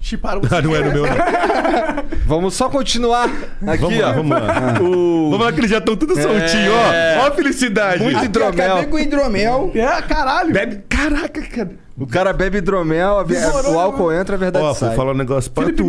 [0.00, 1.12] Chiparam Ah, não é no meu, não.
[2.26, 3.24] Vamos só continuar
[3.66, 4.12] aqui, Vamos lá, ó.
[4.14, 4.74] vamos lá.
[4.82, 5.30] O...
[5.30, 7.18] Vamos lá que eles já estão tudo soltinho, É.
[7.18, 7.22] ó.
[7.22, 8.02] Ó a felicidade.
[8.02, 8.66] Muito hidromel.
[8.72, 9.70] Acabei com hidromel.
[9.74, 10.52] É, caralho.
[10.52, 10.80] Bebe.
[10.88, 11.70] Caraca, cara.
[11.98, 14.88] O cara bebe hidromel, a o álcool entra, a verdade Ó, sai.
[14.88, 15.86] vou falar um negócio pra tu.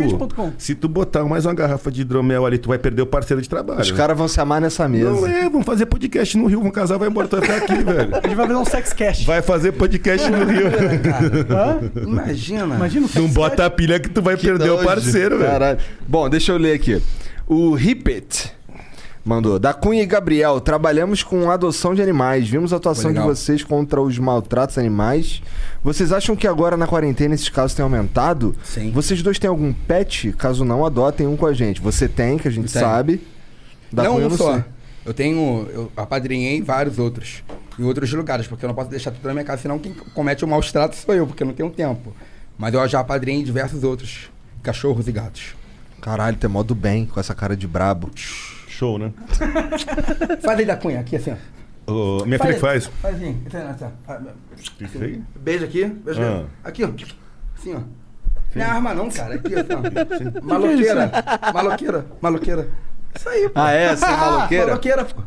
[0.58, 3.48] Se tu botar mais uma garrafa de hidromel ali, tu vai perder o parceiro de
[3.48, 3.80] trabalho.
[3.80, 5.10] Os caras vão se amar nessa mesa.
[5.10, 7.82] Não é, vamos fazer podcast no Rio, vamos casar, vai embora, tu vai ficar aqui,
[7.84, 8.10] velho.
[8.14, 9.26] A gente vai fazer um sex cast.
[9.26, 10.66] Vai fazer podcast no Rio.
[12.06, 12.74] Imagina.
[12.76, 15.50] Imagina o sex Não bota a pilha que tu vai perder o parceiro, velho.
[15.50, 15.78] caralho.
[16.06, 17.00] Bom, deixa eu ler aqui.
[17.46, 18.52] O Rippet
[19.24, 19.58] mandou.
[19.58, 22.48] Da Cunha e Gabriel, trabalhamos com adoção de animais.
[22.48, 25.42] Vimos a atuação de vocês contra os maltratos animais.
[25.82, 28.54] Vocês acham que agora na quarentena esses casos têm aumentado?
[28.62, 28.90] Sim.
[28.90, 30.32] Vocês dois têm algum pet?
[30.32, 31.80] Caso não, adotem um com a gente.
[31.80, 32.84] Você tem, que a gente Eu tenho.
[32.84, 33.26] sabe.
[33.92, 34.52] Da não Cunha eu um não só.
[34.54, 34.64] sei.
[35.06, 35.68] Eu tenho.
[35.72, 37.42] Eu apadrinhei vários outros.
[37.78, 40.44] Em outros lugares, porque eu não posso deixar tudo na minha casa, senão quem comete
[40.44, 42.14] o maus tratos sou eu, porque eu não tenho tempo.
[42.56, 44.30] Mas eu já apadrinhei diversos outros.
[44.62, 45.56] Cachorros e gatos.
[46.00, 48.10] Caralho, tem modo bem com essa cara de brabo.
[48.74, 49.12] Show, né?
[50.42, 51.32] Faz aí da cunha, aqui assim,
[51.86, 51.92] ó.
[51.92, 52.86] Ô, minha filha que faz.
[53.00, 53.40] Faz assim.
[55.36, 56.44] Beijo aqui, beijo Ah.
[56.64, 56.82] aqui.
[56.82, 56.88] Aqui, ó.
[57.56, 57.80] Assim, ó.
[58.54, 59.34] Não é arma não, cara.
[59.36, 60.42] Aqui, assim, ó.
[60.44, 61.10] Maloqueira.
[61.52, 62.06] Maloqueira.
[62.20, 62.68] Maloqueira.
[63.14, 63.60] Isso aí, pô.
[63.60, 63.94] Ah, é?
[63.96, 64.66] Sem maloqueira?
[64.66, 65.22] Maloqueira, pô.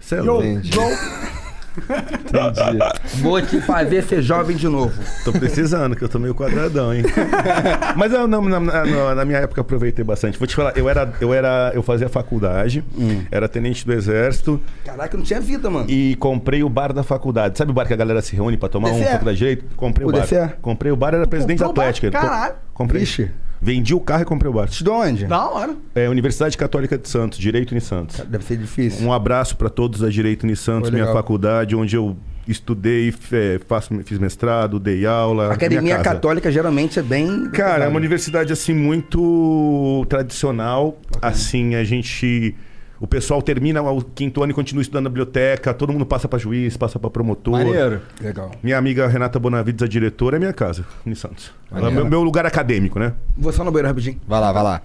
[0.00, 0.46] Você é Yo, louco.
[0.46, 1.49] Yo.
[1.78, 2.78] Entendi.
[3.22, 4.92] Vou te fazer ser jovem de novo.
[5.24, 7.02] Tô precisando, que eu tô meio quadradão, hein?
[7.96, 10.38] Mas eu, não, na, na- na minha época eu aproveitei bastante.
[10.38, 12.84] Vou te falar, eu era, eu era, eu fazia faculdade,
[13.30, 15.86] era tenente do exército Caraca, não tinha vida, mano.
[15.88, 17.56] e comprei o bar da faculdade.
[17.58, 19.04] Sabe o bar que a galera se reúne pra tomar um DCE?
[19.10, 19.64] faculdade de direito?
[19.76, 20.20] Comprei o, O bar.
[20.22, 20.50] DCE?
[20.60, 21.66] Comprei o bar, era presidente da?
[21.66, 22.10] Atlética.
[22.10, 22.54] Caralho.
[22.74, 23.02] Comprei.
[23.02, 23.30] Ixi.
[23.62, 24.68] Vendi o carro e comprei o bar.
[24.68, 25.26] De onde?
[25.26, 25.76] Da hora.
[25.94, 28.18] É, Universidade Católica de Santos, Direito em Santos.
[28.20, 29.06] Deve ser difícil.
[29.06, 31.14] Um abraço pra todos da Direito em Santos, Foi minha legal.
[31.22, 32.16] faculdade, onde eu
[32.48, 35.48] estudei, fe- faço, fiz mestrado, dei aula.
[35.48, 36.14] A Academia minha casa.
[36.16, 37.50] Católica geralmente é bem.
[37.50, 40.98] Cara, é uma universidade assim muito tradicional.
[41.20, 42.54] Assim, a gente.
[43.00, 46.38] O pessoal termina o quinto ano e continua estudando na biblioteca, todo mundo passa pra
[46.38, 47.54] juiz, passa pra promotor.
[47.54, 48.02] Maneiro.
[48.20, 48.50] Legal.
[48.62, 51.50] Minha amiga Renata Bonavides, a diretora, é minha casa, em Santos.
[51.72, 53.14] Ela é meu, meu lugar acadêmico, né?
[53.38, 54.20] Vou só no banheiro rapidinho.
[54.28, 54.82] Vai lá, vai lá.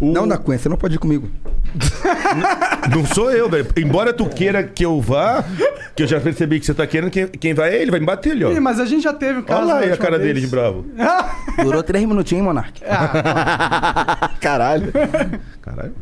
[0.00, 1.28] O- Não, da Cunha, você não pode ir comigo.
[2.90, 3.66] Não sou eu, velho.
[3.76, 5.44] Embora tu queira que eu vá,
[5.94, 8.06] que eu já percebi que você tá querendo, quem, quem vai é ele, vai me
[8.06, 8.50] bater ali, ó.
[8.52, 9.60] Ih, mas a gente já teve um caso.
[9.62, 10.28] Olha lá aí a cara vez.
[10.28, 10.86] dele de bravo.
[11.62, 12.80] Durou três minutinhos, Monark.
[14.40, 14.90] Caralho.
[15.60, 15.92] Caralho.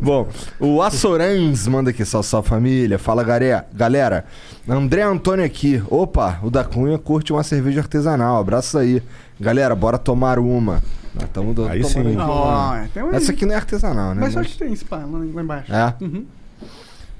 [0.00, 0.28] Bom,
[0.60, 2.98] o Assorans manda aqui, salve, salve família.
[2.98, 3.64] Fala, garé.
[3.74, 4.24] galera.
[4.68, 5.82] André Antônio aqui.
[5.90, 8.38] Opa, o da Cunha curte uma cerveja artesanal.
[8.38, 9.02] Abraço aí.
[9.40, 10.82] Galera, bora tomar uma.
[11.14, 12.16] Nós estamos do- Aí tomando sim.
[12.16, 14.20] um- Essa aqui não é artesanal, né?
[14.20, 15.72] Mas acho que tem pá lá lá embaixo.
[15.72, 15.94] É?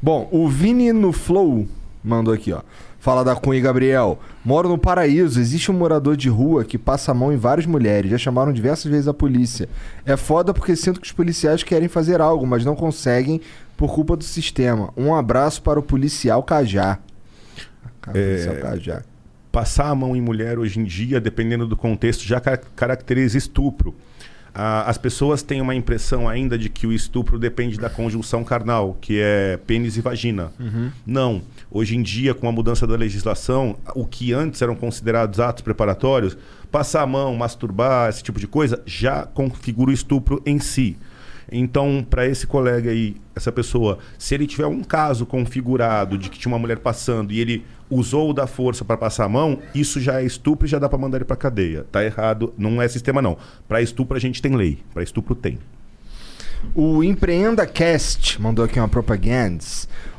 [0.01, 1.67] Bom, o Vini no Flow
[2.05, 2.61] mandou aqui, ó.
[3.01, 4.19] Fala da Cunha e Gabriel.
[4.45, 5.39] Moro no paraíso.
[5.41, 8.11] Existe um morador de rua que passa a mão em várias mulheres.
[8.11, 9.69] Já chamaram diversas vezes a polícia.
[10.05, 13.41] É foda porque sinto que os policiais querem fazer algo, mas não conseguem
[13.77, 14.93] por culpa do sistema.
[14.97, 16.99] Um abraço para o policial Cajá.
[18.01, 19.03] Cara, É, policial Cajá.
[19.53, 23.95] passar a mão em mulher hoje em dia, dependendo do contexto, já ca- caracteriza estupro.
[24.53, 28.97] Ah, as pessoas têm uma impressão ainda de que o estupro depende da conjunção carnal,
[29.01, 30.51] que é pênis e vagina.
[31.07, 31.43] Não.
[31.71, 36.37] Hoje em dia, com a mudança da legislação, o que antes eram considerados atos preparatórios,
[36.71, 40.97] passar a mão, masturbar, esse tipo de coisa, já configura o estupro em si.
[41.51, 46.39] Então, para esse colega aí, essa pessoa, se ele tiver um caso configurado de que
[46.39, 50.21] tinha uma mulher passando e ele usou da força para passar a mão, isso já
[50.21, 51.85] é estupro e já dá para mandar ele para cadeia.
[51.91, 53.37] Tá errado, não é sistema não.
[53.67, 55.59] Para estupro a gente tem lei, para estupro tem.
[56.75, 59.65] O Empreenda Cast mandou aqui uma propaganda.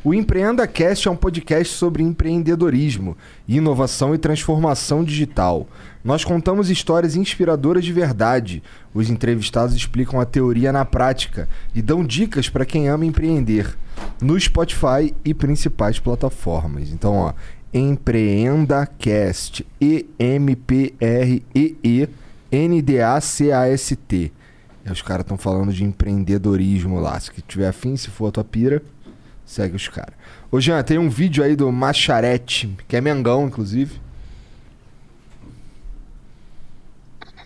[0.04, 5.68] O Empreenda Cast é um podcast sobre empreendedorismo, inovação e transformação digital.
[6.04, 8.64] Nós contamos histórias inspiradoras de verdade.
[8.94, 13.78] Os entrevistados explicam a teoria na prática e dão dicas para quem ama empreender
[14.22, 16.92] no Spotify e principais plataformas.
[16.92, 17.34] Então, ó,
[17.74, 22.10] Empreenda Cast, E M P R E E
[22.52, 24.32] N D A C A S T.
[24.90, 27.20] E os caras estão falando de empreendedorismo lá.
[27.20, 28.82] Se tiver afim, se for a tua pira,
[29.46, 30.16] segue os caras.
[30.52, 34.02] Ô Jean, tem um vídeo aí do Macharete, que é Mengão, inclusive.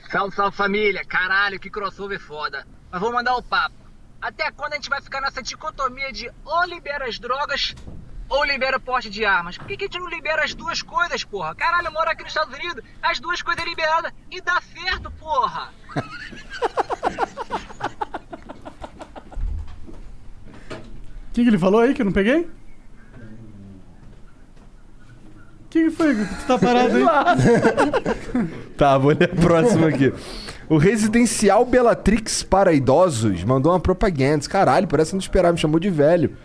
[0.10, 1.04] Salve, salve família!
[1.04, 2.66] Caralho, que crossover foda!
[2.90, 3.76] Mas vou mandar o papo.
[4.22, 7.76] Até quando a gente vai ficar nessa dicotomia de ou libera as drogas
[8.30, 9.58] ou libera o porte de armas?
[9.58, 11.54] Por que, que a gente não libera as duas coisas, porra?
[11.56, 15.74] Caralho, eu moro aqui nos Estados Unidos, as duas coisas liberadas e dá certo, porra!
[15.96, 16.00] O
[21.34, 22.42] que, que ele falou aí que eu não peguei?
[22.42, 22.48] O
[25.70, 26.16] que, que foi?
[26.16, 27.04] que Tu tá parado aí?
[28.78, 30.14] Tá, vou ler a próxima aqui.
[30.70, 34.48] O Residencial Bellatrix para idosos mandou uma propaganda.
[34.48, 36.38] Caralho, parece que não esperava, me chamou de velho.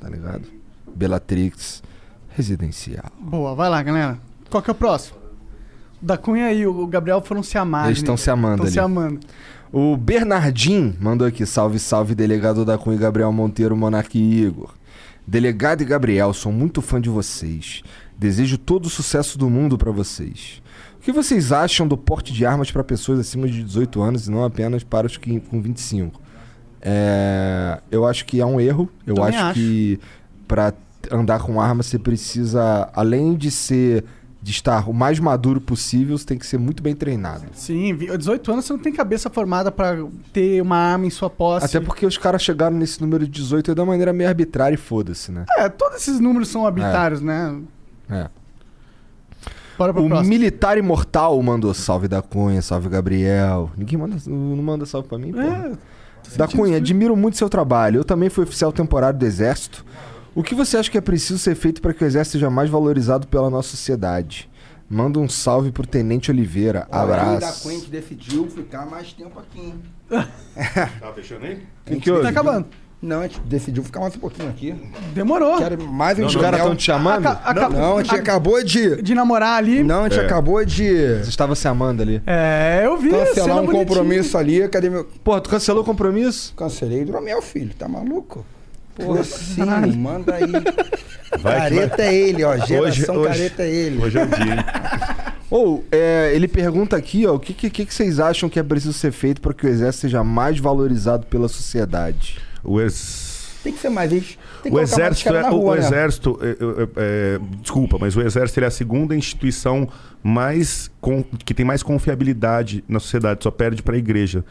[0.00, 0.48] Tá ligado?
[0.94, 1.82] Bellatrix
[2.30, 3.10] Residencial.
[3.18, 4.18] Boa, vai lá, galera.
[4.50, 5.21] Qual que é o próximo?
[6.02, 7.86] Da Cunha e o Gabriel foram se amar.
[7.86, 9.20] Eles estão se amando Estão se amando.
[9.72, 14.74] O Bernardim mandou aqui: salve, salve, delegado da Cunha Gabriel Monteiro, Monarque e Igor.
[15.26, 17.82] Delegado e Gabriel, sou muito fã de vocês.
[18.18, 20.60] Desejo todo o sucesso do mundo pra vocês.
[20.98, 24.30] O que vocês acham do porte de armas para pessoas acima de 18 anos e
[24.30, 26.20] não apenas para os que com 25?
[26.80, 28.88] É, eu acho que é um erro.
[29.06, 29.54] Eu acho, acho.
[29.54, 29.98] que
[30.46, 30.74] para
[31.10, 34.04] andar com arma você precisa, além de ser
[34.42, 37.44] de estar o mais maduro possível, você tem que ser muito bem treinado.
[37.54, 39.96] Sim, vi- 18 anos você não tem cabeça formada pra
[40.32, 41.66] ter uma arma em sua posse.
[41.66, 44.74] Até porque os caras chegaram nesse número de 18 aí de uma maneira meio arbitrária
[44.74, 45.44] e foda-se, né?
[45.56, 47.56] É, todos esses números são arbitrários, né?
[48.10, 48.28] É.
[49.78, 53.70] Bora pro O militar imortal mandou salve da Cunha, salve Gabriel.
[53.76, 55.40] Ninguém manda, não manda salve pra mim, pô.
[55.40, 55.72] É,
[56.36, 57.98] Da Cunha, admiro muito seu trabalho.
[58.00, 59.84] Eu também fui oficial temporário do Exército.
[60.34, 62.70] O que você acha que é preciso ser feito para que o Exército seja mais
[62.70, 64.48] valorizado pela nossa sociedade?
[64.88, 66.86] Manda um salve pro Tenente Oliveira.
[66.90, 67.68] Olha, O da Abraço.
[67.68, 69.74] Quente decidiu ficar mais tempo aqui, hein?
[71.00, 71.62] Tá fechando aí?
[71.86, 72.22] A gente que houve?
[72.22, 72.66] Tá acabando.
[73.00, 74.74] Não, a gente decidiu ficar mais um pouquinho aqui.
[75.12, 75.58] Demorou.
[75.58, 77.26] Quero mais um Os caras estão te chamando?
[77.26, 79.02] Aca- aca- Não, a gente acabou de...
[79.02, 79.82] De namorar ali.
[79.82, 80.24] Não, a gente É.
[80.24, 80.84] acabou de
[81.18, 82.22] Você estava se amando ali.
[82.26, 83.10] É, eu vi.
[83.10, 83.86] cancelar um bonitinha.
[83.86, 84.68] compromisso ali.
[84.68, 85.04] Cadê meu...
[85.24, 86.54] Porra, tu cancelou o compromisso?
[86.54, 88.46] Cancelei meu filho, tá maluco?
[88.94, 89.64] Pô, sim,
[89.96, 90.52] manda aí.
[91.40, 92.56] Vai careta é ele, ó.
[92.56, 94.02] Geração hoje- careta é ele.
[94.02, 94.64] Hoje é o dia, hein?
[95.50, 98.94] Ou, é, ele pergunta aqui, ó, o que, que, que vocês acham que é preciso
[98.94, 102.38] ser feito para que o Exército seja mais valorizado pela sociedade?
[102.64, 103.48] O ex...
[103.62, 104.38] Tem que ser mais isso.
[104.70, 105.78] O colocar mais exército, é, o, rua, o né?
[105.80, 109.88] exército, é, é, é, desculpa, mas o exército ele é a segunda instituição
[110.22, 114.44] mais com- que tem mais confiabilidade na sociedade, só perde para a igreja.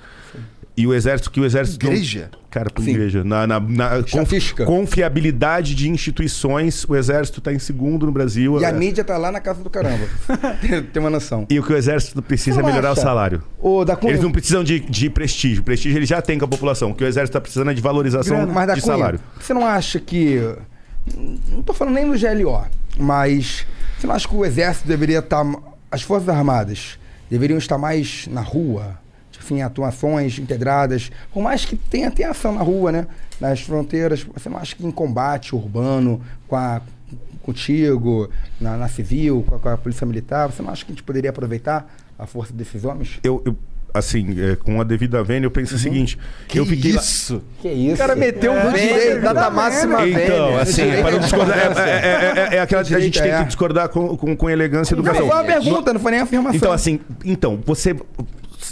[0.75, 2.30] E o exército que o exército não- Igreja?
[2.49, 2.91] cara, para Sim.
[2.91, 8.59] igreja, na, na, na conf- confiabilidade de instituições, o exército está em segundo no Brasil.
[8.59, 8.73] E a É.
[8.73, 10.06] mídia tá lá na casa do caramba.
[10.61, 11.45] tem, tem uma noção.
[11.49, 13.01] E o que o exército precisa é não melhorar acha?
[13.01, 13.43] o salário.
[13.59, 15.61] Ô, da Cunha, Eles não precisam de, de prestígio.
[15.64, 16.91] Prestígio ele já tem com a população.
[16.91, 19.19] O que o exército está precisando é de valorização mas da de Cunha, salário.
[19.40, 20.39] você não acha que...
[21.47, 22.65] Não tô falando nem do GLO,
[22.97, 23.65] mas
[23.97, 25.45] você não acha que o exército deveria estar...
[25.89, 26.97] As Forças Armadas
[27.30, 28.99] deveriam estar mais na rua?
[29.31, 31.11] Tipo assim, atuações integradas.
[31.33, 33.07] Por mais que tenha, tenha ação na rua, né?
[33.39, 34.23] Nas fronteiras.
[34.23, 36.81] Você não acha que em combate urbano, com a,
[37.41, 40.95] contigo, na, na civil, com a, com a polícia militar, você não acha que a
[40.95, 43.19] gente poderia aproveitar a força desses homens?
[43.23, 43.57] Eu, eu,
[43.93, 46.17] assim, é, com a devida vênia, eu penso o seguinte.
[46.53, 47.41] eu fiquei lá- isso?
[47.61, 47.95] Que isso?
[47.95, 50.61] O cara meteu um vênia, data máxima Então, vênia.
[50.61, 51.89] assim, direito para não discordar, é, discordância.
[51.91, 51.95] é,
[52.49, 53.43] é, é, é aquela que a gente Direito, tem é.
[53.43, 55.27] que discordar com, com, com elegância e Não, educação.
[55.27, 56.55] foi uma pergunta, não foi nem afirmação.
[56.57, 57.95] Então, assim, então, você,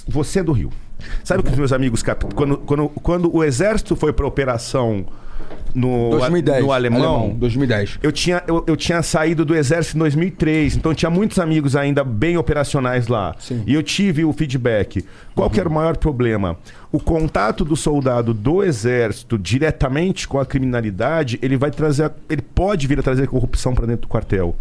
[0.07, 0.69] você é do Rio.
[1.23, 5.05] Sabe o que os meus amigos, cap- quando, quando, quando o exército foi para operação
[5.73, 6.63] no, 2010.
[6.63, 7.99] no alemão, 2010.
[8.01, 11.75] eu tinha, eu, eu tinha saído do exército em 2003, então eu tinha muitos amigos
[11.75, 13.35] ainda bem operacionais lá.
[13.39, 13.63] Sim.
[13.65, 15.05] E eu tive o feedback.
[15.35, 16.57] Qual que era o maior problema?
[16.91, 22.87] O contato do soldado do exército diretamente com a criminalidade, ele vai trazer, ele pode
[22.87, 24.55] vir a trazer corrupção para dentro do quartel.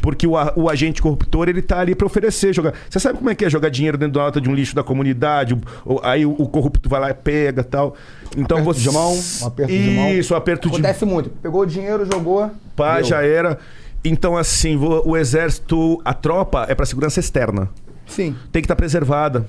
[0.00, 2.74] Porque o, o agente corruptor, ele tá ali para oferecer, jogar.
[2.88, 4.82] Você sabe como é que é jogar dinheiro dentro da nota de um lixo da
[4.82, 5.54] comunidade?
[5.84, 7.94] O- aí o, o corrupto vai lá e pega, tal.
[8.36, 10.08] Então Aperto você de mão, um aperto de mão.
[10.10, 11.30] Isso, aperto de Acontece muito.
[11.30, 12.50] Pegou o dinheiro, jogou.
[12.74, 13.04] Pá, deu.
[13.04, 13.58] já era.
[14.04, 17.68] Então, assim, o exército, a tropa é para segurança externa.
[18.06, 18.34] Sim.
[18.50, 19.46] Tem que estar preservada.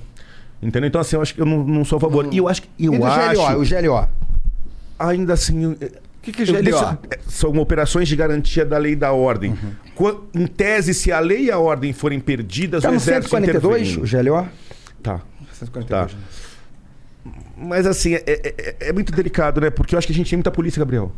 [0.62, 0.88] Entendeu?
[0.88, 2.28] Então, assim, eu acho que eu não, não sou a favor.
[2.32, 2.70] E eu acho que.
[2.80, 3.66] Eu e do acho, GLO, o
[3.98, 4.08] GLO.
[5.00, 5.66] ainda assim.
[5.68, 5.76] O
[6.22, 6.98] que, que é eu- GLO?
[7.12, 9.52] é, São operações de garantia da lei e da ordem.
[9.52, 9.72] Uhum.
[10.34, 13.90] Em tese, se a lei e a ordem forem perdidas, Tá o no exército 142,
[13.98, 14.22] intervém.
[14.32, 14.48] o GLO?
[15.02, 15.22] Tá.
[15.54, 16.12] 142.
[16.12, 16.18] Tá.
[17.58, 19.70] Mas assim, é, é- é- é muito delicado, né?
[19.70, 21.12] Porque eu acho que a gente tem muita polícia, Gabriel.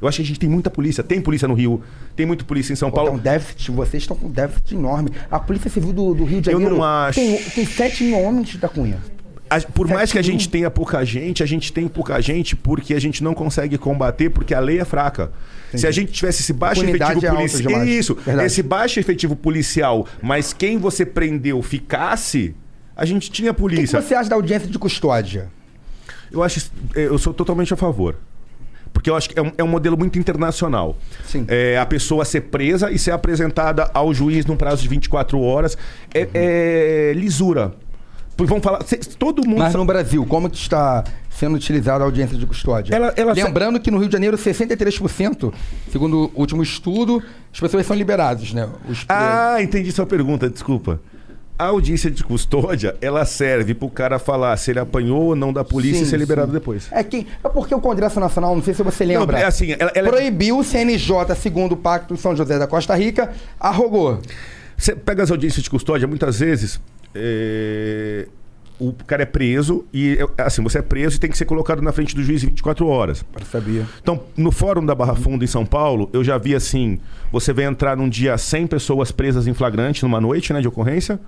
[0.00, 1.02] Eu acho que a gente tem muita polícia.
[1.02, 1.82] Tem polícia no Rio,
[2.14, 3.12] tem muita polícia em São Paulo.
[3.12, 5.10] Um déficit, vocês estão com um déficit enorme.
[5.30, 7.18] A Polícia Civil do, do Rio de Eu Janeiro não acho.
[7.18, 8.98] Tem, tem 7 mil homens da Cunha.
[9.50, 12.94] A- por mais que a gente tenha pouca gente, a gente tem pouca gente porque
[12.94, 15.30] a gente não consegue combater porque a lei é fraca.
[15.74, 17.84] Se a gente tivesse esse baixo efetivo é policial.
[17.84, 18.46] Isso, Verdade.
[18.46, 22.54] esse baixo efetivo policial, mas quem você prendeu ficasse,
[22.96, 24.00] a gente tinha O que, que polícia.
[24.00, 25.48] você acha da audiência de custódia?
[26.32, 26.70] Eu acho.
[26.94, 28.16] Eu sou totalmente a favor.
[28.92, 30.96] Porque eu acho que é um, é um modelo muito internacional.
[31.24, 31.44] Sim.
[31.48, 35.76] É, a pessoa ser presa e ser apresentada ao juiz num prazo de 24 horas.
[36.12, 36.28] É, Uhum.
[36.34, 37.74] é lisura.
[38.46, 38.80] Vamos falar.
[39.18, 39.58] todo mundo.
[39.58, 42.94] Mas no Brasil, como que está sendo utilizada a audiência de custódia?
[42.94, 45.52] Ela- ela- Lembrando que no Rio de Janeiro, 63%,
[45.90, 48.68] segundo o último estudo, as pessoas são liberadas, né?
[48.88, 51.00] Os Ah, entendi sua pergunta, desculpa.
[51.58, 55.64] A audiência de custódia, ela serve pro cara falar se ele apanhou ou não da
[55.64, 56.54] polícia Sim, e ser liberado sim.
[56.54, 56.86] depois.
[56.92, 59.74] É, quem, é porque o Congresso Nacional, não sei se você lembra, Não, é assim,
[59.76, 64.20] ela- ela- proibiu o CNJ, segundo o Pacto de São José da Costa Rica, arrogou.
[64.76, 66.78] Você pega as audiências de custódia, muitas vezes
[67.14, 68.28] é,
[68.78, 71.82] o cara é preso e, é, assim, você é preso e tem que ser colocado
[71.82, 73.24] na frente do juiz em 24 horas.
[73.38, 73.86] Eu sabia.
[74.00, 76.98] Então, no Fórum da Barra Funda em São Paulo, eu já vi assim:
[77.32, 81.18] você vai entrar num dia 100 pessoas presas em flagrante, numa noite né, de ocorrência,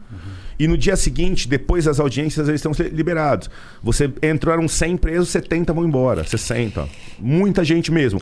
[0.58, 3.50] e no dia seguinte, depois das audiências, eles estão liberados.
[3.82, 6.88] Você entraram 100 presos, 70 vão embora, 60.
[7.18, 8.20] Muita gente mesmo.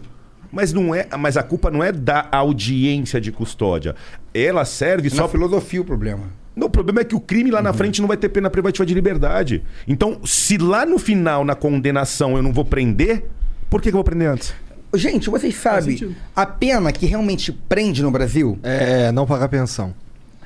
[0.50, 3.94] Mas não é, mas a culpa não é da audiência de custódia.
[4.32, 6.24] Ela serve só Na filosofia o problema.
[6.58, 7.56] Não, o problema é que o crime Uhum.
[7.56, 9.62] lá na frente não vai ter pena privativa de liberdade.
[9.86, 13.24] Então, se lá no final, na condenação, eu não vou prender,
[13.70, 14.52] por que, que eu vou prender antes?
[14.94, 18.58] Gente, vocês sabem, a pena que realmente prende no Brasil.
[18.62, 19.94] É, não pagar pensão.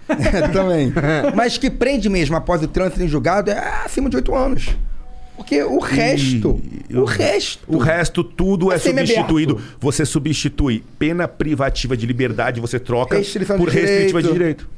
[0.53, 0.93] Também.
[1.35, 4.77] Mas que prende mesmo após o trânsito em julgado é acima de 8 anos.
[5.37, 6.61] Porque o resto.
[6.93, 7.61] o resto.
[7.67, 9.15] O resto, tudo é, É semi-aberto.
[9.15, 9.61] substituído.
[9.81, 13.17] Você substitui pena privativa de liberdade, você troca
[13.57, 14.69] por restritiva de direito.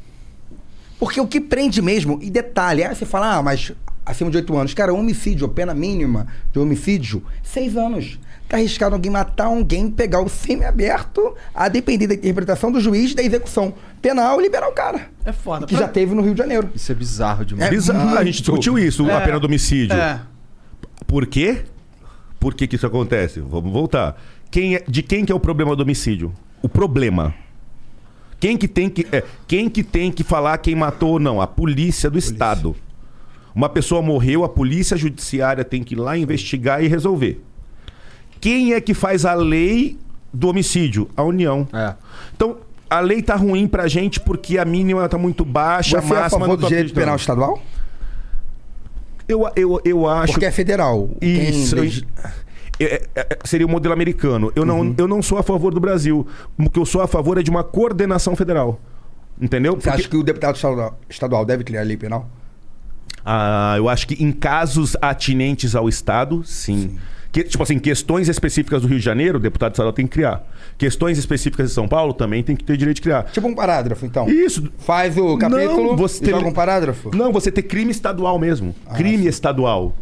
[0.99, 3.73] Porque o que prende mesmo, e detalhe, aí você fala, ah, mas
[4.07, 4.75] acima de 8 anos.
[4.75, 8.19] Cara, homicídio, a pena mínima de homicídio, 6 anos.
[8.49, 13.15] Tá arriscado alguém matar alguém, pegar o semi-aberto, a depender da interpretação do juiz e
[13.15, 15.09] da execução penal e liberar o cara.
[15.25, 15.67] É foda.
[15.67, 16.69] Que já teve no Rio de Janeiro.
[16.75, 17.67] Isso é bizarro demais.
[17.69, 18.01] É Bizarro.
[18.01, 18.43] A gente muito.
[18.43, 19.25] discutiu isso, a É.
[19.25, 19.97] pena do homicídio.
[19.97, 20.21] É.
[21.07, 21.65] Por quê?
[22.39, 23.41] Por que, que isso acontece?
[23.41, 24.21] Vamos voltar.
[24.51, 26.33] Quem é- de quem que é o problema do homicídio?
[26.63, 27.35] O problema.
[28.45, 31.41] Quem que tem que, é, quem que, tem que falar quem matou ou não?
[31.41, 32.77] A polícia do Estado.
[33.55, 37.41] Uma pessoa morreu, a polícia judiciária tem que ir lá investigar e resolver.
[38.43, 39.97] Quem é que faz a lei
[40.31, 41.09] do homicídio?
[41.17, 41.67] A União.
[41.73, 41.95] É.
[42.37, 42.59] Então,
[42.91, 46.19] a lei tá ruim pra gente porque a mínima tá muito baixa, Você a é
[46.19, 47.63] a máxima favor não do tô direito penal estadual?
[49.27, 50.35] Eu, eu, eu acho.
[50.35, 51.09] Porque é federal.
[51.19, 51.79] Quem Isso.
[51.79, 52.44] É- é- é-
[53.45, 54.53] seria o modelo americano.
[54.57, 54.95] Eu não, Uhum.
[54.99, 56.27] eu não sou a favor do Brasil.
[56.59, 58.81] O que eu sou a favor é de uma coordenação federal.
[59.41, 59.75] Entendeu?
[59.81, 60.57] Você acha que o deputado
[61.09, 62.29] estadual- deve criar lei penal?
[63.25, 66.99] Ah, eu acho que em casos atinentes ao Estado, sim.
[67.33, 70.45] Que, tipo assim, questões específicas do Rio de Janeiro, o deputado estadual tem que criar.
[70.79, 73.25] Questões específicas de São Paulo também tem que ter direito de criar.
[73.25, 74.29] Tipo um parágrafo, então.
[74.29, 74.71] Isso.
[74.79, 77.11] Faz o capítulo Não, você e joga um parágrafo?
[77.17, 78.73] Não, você ter crime estadual mesmo.
[78.95, 79.97] crime estadual.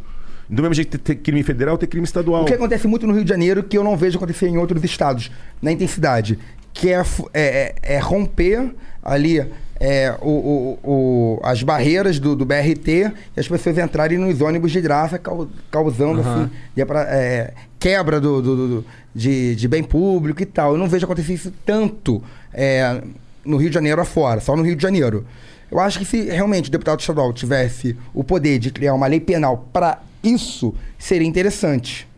[0.54, 2.42] Do mesmo jeito que ter crime federal, ter crime estadual.
[2.42, 4.84] O que acontece muito no Rio de Janeiro que eu não vejo acontecer em outros
[4.84, 5.30] estados,
[5.62, 6.38] na intensidade,
[6.74, 8.70] que é, é, é- é romper
[9.02, 9.44] ali
[9.80, 14.70] é, o, o- o- as barreiras do, do BRT e as pessoas entrarem nos ônibus
[14.70, 16.42] de graça, cau- causando Aham.
[16.44, 20.72] assim, de- pra- é, quebra do- do- de, de bem público e tal.
[20.72, 22.22] Eu não vejo acontecer isso tanto
[22.54, 23.02] é,
[23.44, 25.26] no Rio de Janeiro afora, só no Rio de Janeiro.
[25.70, 29.18] Eu acho que se realmente o deputado estadual tivesse o poder de criar uma lei
[29.18, 32.08] penal para isso, seria interessante.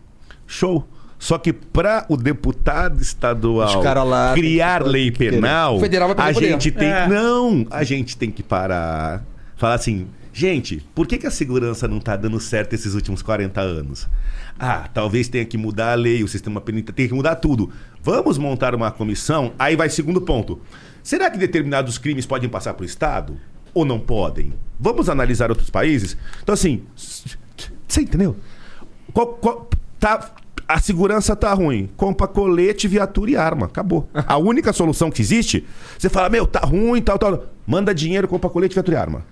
[0.47, 0.87] Show.
[1.17, 6.33] Só que para o deputado estadual lá criar que- lei penal, a poder.
[6.49, 7.07] gente tem É.
[7.07, 9.23] não, a gente tem que parar,
[9.55, 13.59] falar assim, gente, por que, que a segurança não tá dando certo esses últimos 40
[13.61, 14.07] anos?
[14.59, 17.71] Ah, talvez tenha que mudar a lei, o sistema penitenciário, tem que mudar tudo.
[18.03, 19.53] Vamos montar uma comissão.
[19.57, 20.59] Aí vai segundo ponto.
[21.01, 23.37] Será que determinados crimes podem passar para o Estado
[23.73, 24.53] ou não podem?
[24.79, 26.15] Vamos analisar outros países.
[26.43, 26.83] Então assim,
[27.87, 28.35] você entendeu?
[29.13, 30.31] Qual- qual- tá,
[30.67, 31.89] a segurança tá ruim.
[31.95, 33.67] Compra colete, viatura e arma.
[33.67, 34.09] Acabou.
[34.13, 35.65] A única solução que existe,
[35.97, 37.45] você fala, meu, tá ruim, tal, tal.
[37.67, 39.25] Manda dinheiro, compra colete, viatura e arma.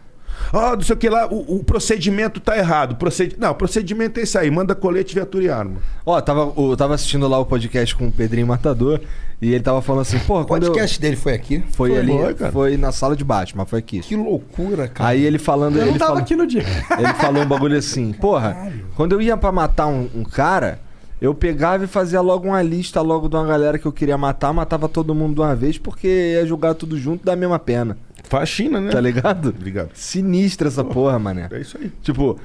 [0.51, 2.95] Ah, não sei o que lá, o, o procedimento tá errado.
[2.95, 3.35] Proced...
[3.37, 4.51] Não, o procedimento é esse aí.
[4.51, 5.77] Manda colete, viatura e arma.
[6.05, 8.99] Ó, tava, eu tava assistindo lá o podcast com o Pedrinho Matador
[9.41, 10.71] e ele tava falando assim, porra, O quando eu...
[10.71, 11.63] podcast dele foi aqui?
[11.71, 12.51] Foi, ali, foi, cara.
[12.51, 13.99] foi na sala de baixo, mas foi aqui.
[13.99, 15.09] Que loucura, cara.
[15.09, 16.63] Aí ele falando, Eu ele não tava falou, aqui no dia.
[16.97, 20.79] ele falou um bagulho assim, porra, quando eu ia pra matar um, um cara,
[21.23, 24.51] eu pegava e fazia logo uma lista logo de uma galera que eu queria matar,
[24.51, 27.97] matava todo mundo de uma vez, porque ia julgar tudo junto da mesma pena.
[28.25, 28.91] Faxina, né?
[28.91, 29.47] Tá ligado?
[29.57, 29.91] Obrigado.
[29.93, 31.47] Sinistra essa porra, mané.
[31.49, 31.89] É isso aí.
[32.01, 32.37] Tipo,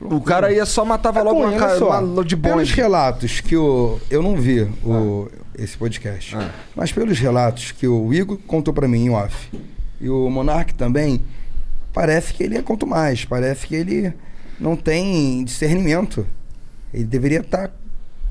[0.00, 2.74] o cara ia só matava Tá logo bom, uma cara só, uma de Pelos bonde.
[2.74, 4.00] relatos que o.
[4.10, 6.34] Eu não vi o, esse podcast.
[6.34, 6.50] Ah.
[6.74, 9.48] Mas pelos relatos que o Igor contou pra mim em off
[10.00, 11.20] e o Monark também,
[11.92, 13.24] parece que ele é quanto mais.
[13.24, 14.12] Parece que ele
[14.58, 16.26] não tem discernimento.
[16.92, 17.70] Ele deveria estar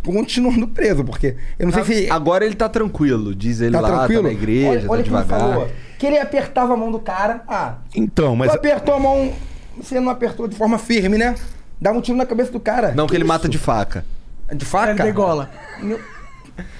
[0.03, 2.09] continuando preso, porque eu não sei se.
[2.11, 4.23] Agora ele tá tranquilo, diz ele Tá lá, tranquilo?
[4.23, 5.40] tá na igreja, olha, tá olha o que ele devagar.
[5.51, 5.67] falou.
[5.98, 7.41] Que ele apertava a mão do cara.
[7.48, 8.51] Ah, Então, mas.
[8.51, 9.32] tu apertou a mão.
[9.77, 11.33] Você não apertou de forma firme, né?
[11.82, 12.91] Dava um tiro na cabeça do cara.
[12.95, 13.27] Não, que ele isso?
[13.33, 14.06] mata de faca.
[14.53, 14.91] De faca?
[14.91, 15.49] Ele degola.
[15.82, 15.99] Meu-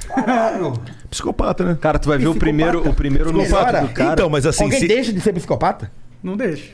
[0.08, 0.74] Caralho.
[1.10, 1.78] Psicopata, né?
[1.80, 3.90] Cara, tu vai ver o primeiro, o primeiro no do cara.
[4.14, 4.64] Então, mas assim.
[4.64, 5.92] Alguém se- deixa de ser psicopata?
[6.22, 6.72] Não deixa.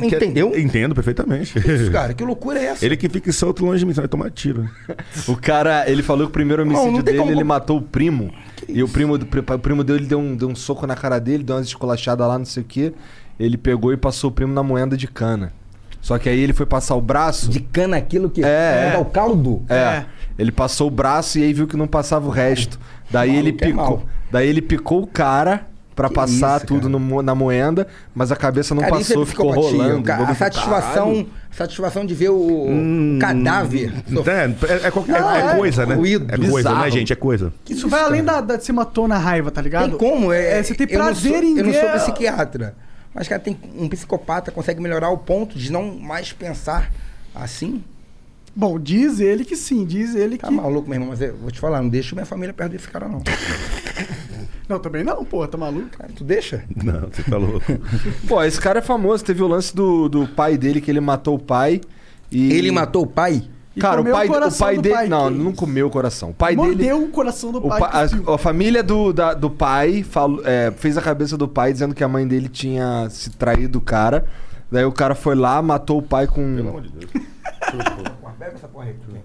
[0.00, 0.16] Tem que...
[0.16, 0.58] Entendeu?
[0.58, 1.58] Entendo perfeitamente.
[1.58, 2.84] Isso, cara, que loucura é essa?
[2.84, 4.68] Ele que fica solto longe de mim, você vai tomar tiro.
[5.28, 7.78] O cara, ele falou que o primeiro Não, homicídio não tem dele, como- ele matou
[7.78, 8.32] o primo.
[8.68, 11.56] E o primo, o primo dele deu um, deu um soco na cara dele, deu
[11.56, 12.92] umas esculachadas lá, não sei o quê.
[13.38, 15.52] Ele pegou e passou o primo na moenda de cana.
[16.00, 17.48] Só que aí ele foi passar o braço.
[17.50, 18.98] De cana aquilo que É, dá é.
[18.98, 19.62] o caldo?
[19.68, 19.74] É.
[19.76, 20.06] É.
[20.38, 22.78] Ele passou o braço e aí viu que não passava o resto.
[23.10, 23.84] Daí ele Maluco é picou.
[23.98, 24.02] mal.
[24.30, 28.36] daí ele picou o cara pra Que passar isso, tudo no na moenda, mas a
[28.36, 30.02] cabeça não Cara, isso passou, é ficou rolando.
[30.02, 30.24] cara.
[30.30, 31.26] A satisfação, "Caralho".
[31.50, 33.92] satisfação de ver o Hum, cadáver.
[34.26, 35.56] É, é, qualquer Ah, é é.
[35.56, 35.94] coisa, né?
[35.94, 36.24] Ruído.
[36.32, 36.78] É coisa, Bizarro.
[36.80, 37.12] né, gente?
[37.12, 37.52] É coisa.
[37.68, 39.90] Isso vai além da, da de ser uma tona raiva, tá ligado?
[39.90, 40.32] Tem como?
[40.32, 42.74] É, É, você tem prazer sou- em Eu não ver sou psiquiatra.
[43.14, 46.90] Mas, cara, tem um psicopata consegue melhorar o ponto de não mais pensar
[47.34, 47.84] assim.
[48.56, 50.52] Bom, diz ele que sim, diz ele Tá que.
[50.54, 53.08] maluco, meu irmão, mas eu vou te falar, não deixa minha família perto desse cara,
[53.08, 53.22] não.
[54.68, 55.88] Não, também não, pô, tá maluco?
[55.90, 56.64] Cara, tu deixa?
[56.82, 57.64] Não, você tá louco.
[58.28, 59.24] Pô, esse cara é famoso.
[59.24, 61.80] Teve o lance do, do pai dele, que ele matou o pai.
[62.30, 62.52] E...
[62.52, 63.42] Ele matou o pai?
[63.74, 64.94] E Cara, o o pai, o coração pai do dele.
[64.94, 66.30] pai, não, não comeu o coração.
[66.30, 66.92] O pai Mordeu dele.
[66.92, 67.80] o coração do o pai.
[67.82, 71.94] a, a família do, da- do pai falou, é, fez a cabeça do pai dizendo
[71.94, 74.26] que a mãe dele tinha se traído o cara.
[74.70, 76.54] Daí o cara foi lá, matou o pai com.
[76.54, 77.10] Pelo amor de Deus.
[78.38, 79.22] Bebe essa porra aí, tu vem.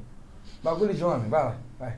[0.64, 1.94] Bagulho de homem, vai lá, vai.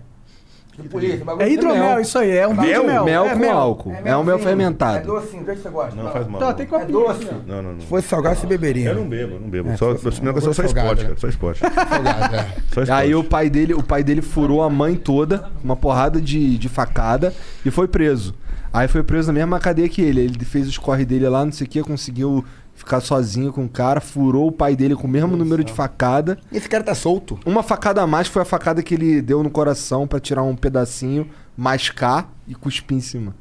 [0.87, 3.03] Polícia, É hidromel, isso aí, é um Mel, hidromel.
[3.05, 3.57] mel É com mel.
[3.57, 3.95] álcool.
[4.05, 4.97] É, um mel fermentado.
[4.97, 5.95] É docinho, do jeito que você gosta.
[5.95, 6.39] Não vai faz mal.
[6.39, 6.53] Tá, não.
[6.53, 6.91] tem É copinho.
[6.91, 7.23] doce.
[7.23, 7.51] assim, ó.
[7.51, 7.79] Não, não, não.
[7.81, 8.89] Se fosse salgado, você beberia.
[8.89, 9.69] Eu não bebo, eu não bebo.
[9.69, 9.95] É, só, meu
[10.33, 11.03] negócio é só esporte, né?
[11.09, 11.17] cara.
[11.17, 11.59] Só esporte.
[11.89, 12.39] Salgado, é.
[12.39, 12.91] Só esporte.
[12.91, 16.69] Aí o pai dele, o pai dele furou a mãe toda, uma porrada de, de
[16.69, 17.33] facada,
[17.65, 18.33] e foi preso.
[18.71, 20.21] Aí foi preso na mesma cadeia que ele.
[20.21, 22.45] Ele fez os corre dele lá, não sei o que, conseguiu
[22.79, 26.39] ficar sozinho com o cara, furou o pai dele com o mesmo número de facada.
[26.51, 27.37] Esse cara tá solto.
[27.45, 30.55] Uma facada a mais foi a facada que ele deu no coração pra tirar um
[30.55, 33.35] pedacinho, mascar e cuspir em cima.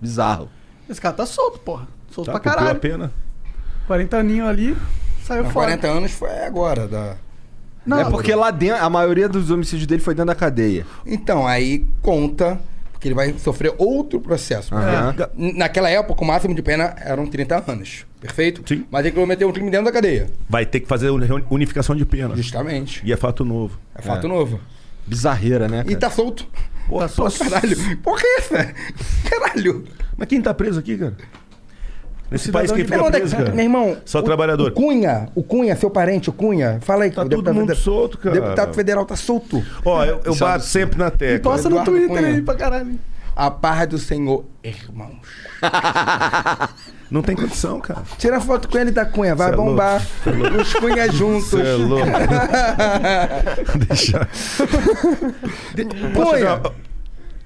[0.00, 0.48] Bizarro.
[0.88, 1.88] Esse cara tá solto, porra.
[2.10, 2.80] Solto Tá, pra cumpriu a caralho.
[2.80, 3.12] pena.
[3.86, 4.76] 40 aninho ali,
[5.24, 5.66] saiu Há fora.
[5.78, 6.86] 40 anos foi agora.
[6.86, 7.16] Da...
[7.86, 10.86] Não, é porque lá dentro, a maioria dos homicídios dele foi dentro da cadeia.
[11.06, 12.60] Então, aí conta,
[13.02, 14.72] porque ele vai sofrer outro processo.
[15.36, 18.06] N- Naquela época, o máximo de pena eram 30 anos.
[18.20, 18.62] Perfeito?
[18.64, 18.86] Sim.
[18.88, 20.30] Mas ele cometeu um crime dentro da cadeia.
[20.48, 22.36] Vai ter que fazer uni- unificação de pena.
[22.36, 23.02] Justamente.
[23.04, 23.76] E é fato novo.
[23.92, 24.60] É fato novo.
[25.04, 25.80] Bizarreira, né?
[25.80, 25.98] E cara?
[25.98, 26.46] tá solto.
[26.86, 27.76] Pô, tá solto, caralho.
[27.98, 28.74] Porra é essa?
[29.28, 29.84] Caralho.
[30.16, 31.16] Mas quem tá preso aqui, cara?
[32.32, 33.54] Nesse Cidadão país quem de fica é preso, que- cara?
[33.54, 33.96] meu irmão.
[34.04, 34.70] Só o- trabalhador.
[34.70, 36.78] O Cunha, o Cunha, seu parente, o Cunha.
[36.82, 37.10] Fala aí.
[37.10, 38.34] Tá todo deputado mundo federal- solto, cara.
[38.40, 39.62] Deputado federal tá solto.
[39.84, 41.52] Ó, eu, eu bato sempre na E tecla.
[41.52, 42.98] posta no Twitter aí pra caralho.
[43.34, 45.16] A paz do Senhor, irmãos.
[47.10, 48.02] Não tem condição, cara.
[48.18, 50.02] Tira foto com ele da Cunha, vai Cê é bombar.
[50.60, 51.48] Os Cunha juntos.
[51.50, 52.06] Cê é louco.
[53.88, 54.28] Deixa.
[55.74, 56.60] De- Cunha.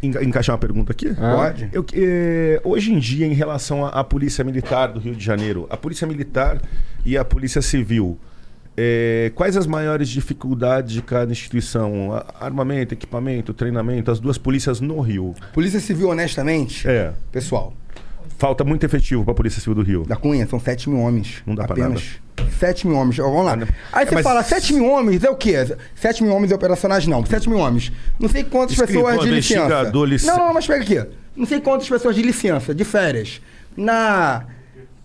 [0.03, 1.13] Encaixar uma pergunta aqui?
[1.15, 1.69] Pode.
[1.73, 5.67] Eu, eh, hoje em dia, em relação à, à Polícia Militar do Rio de Janeiro,
[5.71, 6.61] a Polícia Militar
[7.05, 8.19] e a Polícia Civil,
[8.77, 12.13] eh, quais as maiores dificuldades de cada instituição?
[12.41, 15.35] Armamento, equipamento, treinamento, as duas polícias no Rio.
[15.53, 17.13] Polícia Civil, honestamente, É.
[17.33, 17.73] pessoal,
[18.39, 20.05] Falta muito efetivo para a Polícia Civil do Rio.
[20.05, 21.43] da Cunha são 7 mil homens.
[21.47, 22.21] Não dá pra Apenas.
[22.59, 23.17] 7 mil homens.
[23.17, 23.55] Vamos lá.
[23.93, 25.55] Aí É, você mas- fala, 7 mil homens é o quê?
[25.95, 27.25] 7 mil homens operacionais não.
[27.25, 27.91] 7 mil homens.
[28.19, 29.55] Não sei quantas pessoas de licença.
[29.65, 31.11] investigador, lic- Não, não, mas pega aqui.
[31.35, 33.41] Não sei quantas pessoas de licença, de férias.
[33.77, 34.45] Na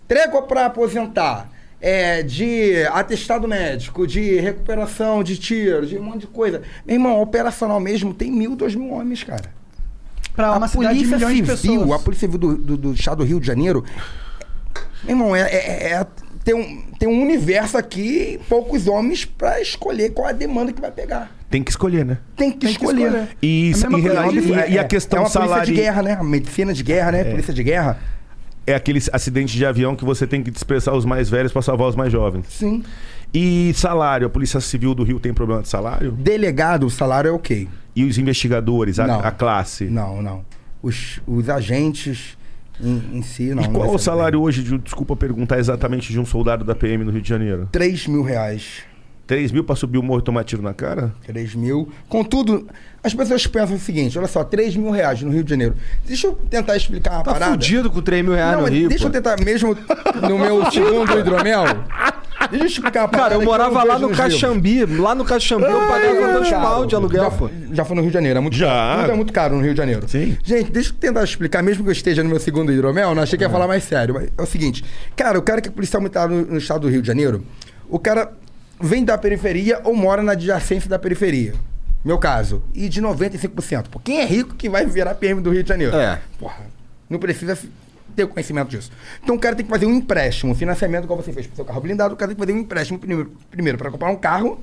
[0.06, 1.50] trégua para aposentar.
[1.84, 6.62] É, de atestado médico, de recuperação de tiro, de um monte de coisa.
[6.86, 9.50] Meu irmão, operacional mesmo tem mil, dois mil homens, cara.
[10.34, 12.00] Pra uma a cidade de polícia milhões de civil, pessoas.
[12.00, 13.84] a polícia civil do, do, do estado do Rio de Janeiro,
[15.04, 16.06] meu irmão, é, é- é-
[16.44, 20.90] tem, um, tem um universo aqui, poucos homens pra escolher qual a demanda que vai
[20.90, 21.30] pegar.
[21.50, 22.18] Tem que escolher, né?
[22.34, 23.06] Tem que, Tem que escolher.
[23.06, 23.28] escolher.
[23.42, 25.80] E, É a e- coisa e- de- e a questão é uma polícia salário de
[25.80, 26.12] guerra, né?
[26.18, 27.24] A medicina de guerra, né?
[27.24, 27.98] Polícia de guerra.
[28.64, 31.88] é aquele acidente de avião que você tem que dispersar os mais velhos para salvar
[31.88, 32.46] os mais jovens.
[32.48, 32.84] Sim.
[33.34, 36.12] E salário, a Polícia Civil do Rio tem problema de salário?
[36.12, 37.68] Delegado, o salário é ok.
[37.96, 39.20] E os investigadores, a, Não.
[39.20, 39.84] a classe?
[39.84, 40.44] Não, não.
[40.82, 42.36] Os, os agentes
[42.80, 43.62] em, em si, não.
[43.62, 46.74] e não qual vai o salário hoje, de, desculpa perguntar exatamente, de um soldado da
[46.74, 47.68] PM no Rio de Janeiro?
[47.70, 48.82] 3 mil reais.
[49.26, 51.12] 3 mil pra subir o morro e tomar tiro na cara?
[51.26, 51.88] 3 mil.
[52.08, 52.66] Contudo,
[53.02, 55.74] as pessoas pensam o seguinte: olha só, 3 mil reais no Rio de Janeiro.
[56.06, 57.52] Deixa eu tentar explicar uma Tá parada.
[57.52, 58.88] fudido com 3 mil reais Não, no Rio.
[58.88, 59.08] deixa pô.
[59.08, 59.76] eu tentar, mesmo
[60.28, 61.64] no meu segundo hidromel.
[62.50, 63.30] Deixa eu explicar uma parada.
[63.30, 64.18] Cara, eu morava não lá no livros.
[64.18, 64.84] Caxambi.
[64.84, 67.50] Lá no Caxambi eu pagava dois pau de aluguel, já, pô.
[67.72, 68.66] Já foi no Rio de Janeiro, é muito Já.
[68.66, 69.00] caro.
[69.02, 70.06] Tudo é muito caro no Rio de Janeiro.
[70.08, 70.36] Sim.
[70.42, 73.38] Gente, deixa eu tentar explicar, mesmo que eu esteja no meu segundo hidromel, não achei
[73.38, 74.12] que ia falar mais sério.
[74.14, 74.84] Mas é o seguinte,
[75.16, 77.42] cara, o cara que é policial militar no, no estado do Rio de Janeiro,
[77.88, 78.32] o cara
[78.82, 81.54] vem da periferia ou mora na adjacência da periferia.
[82.04, 82.62] Meu caso.
[82.74, 83.86] E de 95%.
[83.88, 85.96] Pô, quem é rico que vai virar PM do Rio de Janeiro?
[85.96, 86.20] É.
[86.38, 86.66] Porra,
[87.08, 87.56] não precisa
[88.16, 88.90] ter conhecimento disso.
[89.22, 91.64] Então o cara tem que fazer um empréstimo, um financiamento, igual você fez pro seu
[91.64, 94.62] carro blindado, o cara tem que fazer um empréstimo primeiro, primeiro para comprar um carro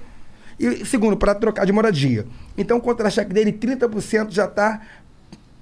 [0.60, 2.28] e segundo, para trocar de moradia.
[2.58, 4.82] Então o contra-cheque dele, 30% já está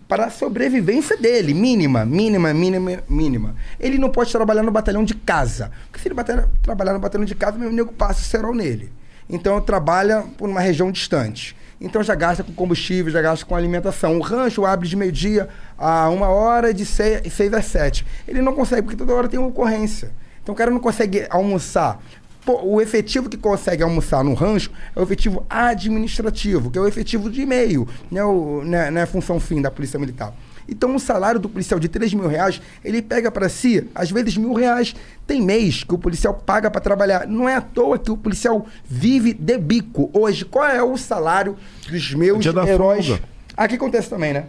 [0.08, 3.56] para a sobrevivência dele, mínima, mínima, mínima, mínima.
[3.80, 5.72] Ele não pode trabalhar no batalhão de casa.
[5.86, 8.92] Porque se ele batalha- trabalhar no batalhão de casa, meu nego passa o cerol nele.
[9.30, 11.56] Então trabalha por uma região distante.
[11.80, 14.18] então já gasta com combustível, já gasta com alimentação.
[14.18, 18.04] O rancho abre de meio-dia a uma hora, de seis, seis às sete.
[18.28, 20.10] Ele não consegue, porque toda hora tem uma ocorrência.
[20.42, 22.02] Então o cara não consegue almoçar.
[22.48, 26.88] Pô, o efetivo que consegue almoçar no rancho é o efetivo administrativo, que é o
[26.88, 30.00] efetivo de e-mail, não é, o, não é, não é a função fim da Polícia
[30.00, 30.34] Militar.
[30.66, 34.38] Então, o salário do policial de 3 mil reais, ele pega para si, às vezes,
[34.38, 34.96] mil reais.
[35.26, 37.28] Tem mês que o policial paga para trabalhar.
[37.28, 40.10] Não é à toa que o policial vive de bico.
[40.14, 41.58] Hoje, qual é o salário
[41.90, 43.08] dos meus da heróis?
[43.08, 43.24] folga.
[43.58, 44.46] Aqui acontece também, né?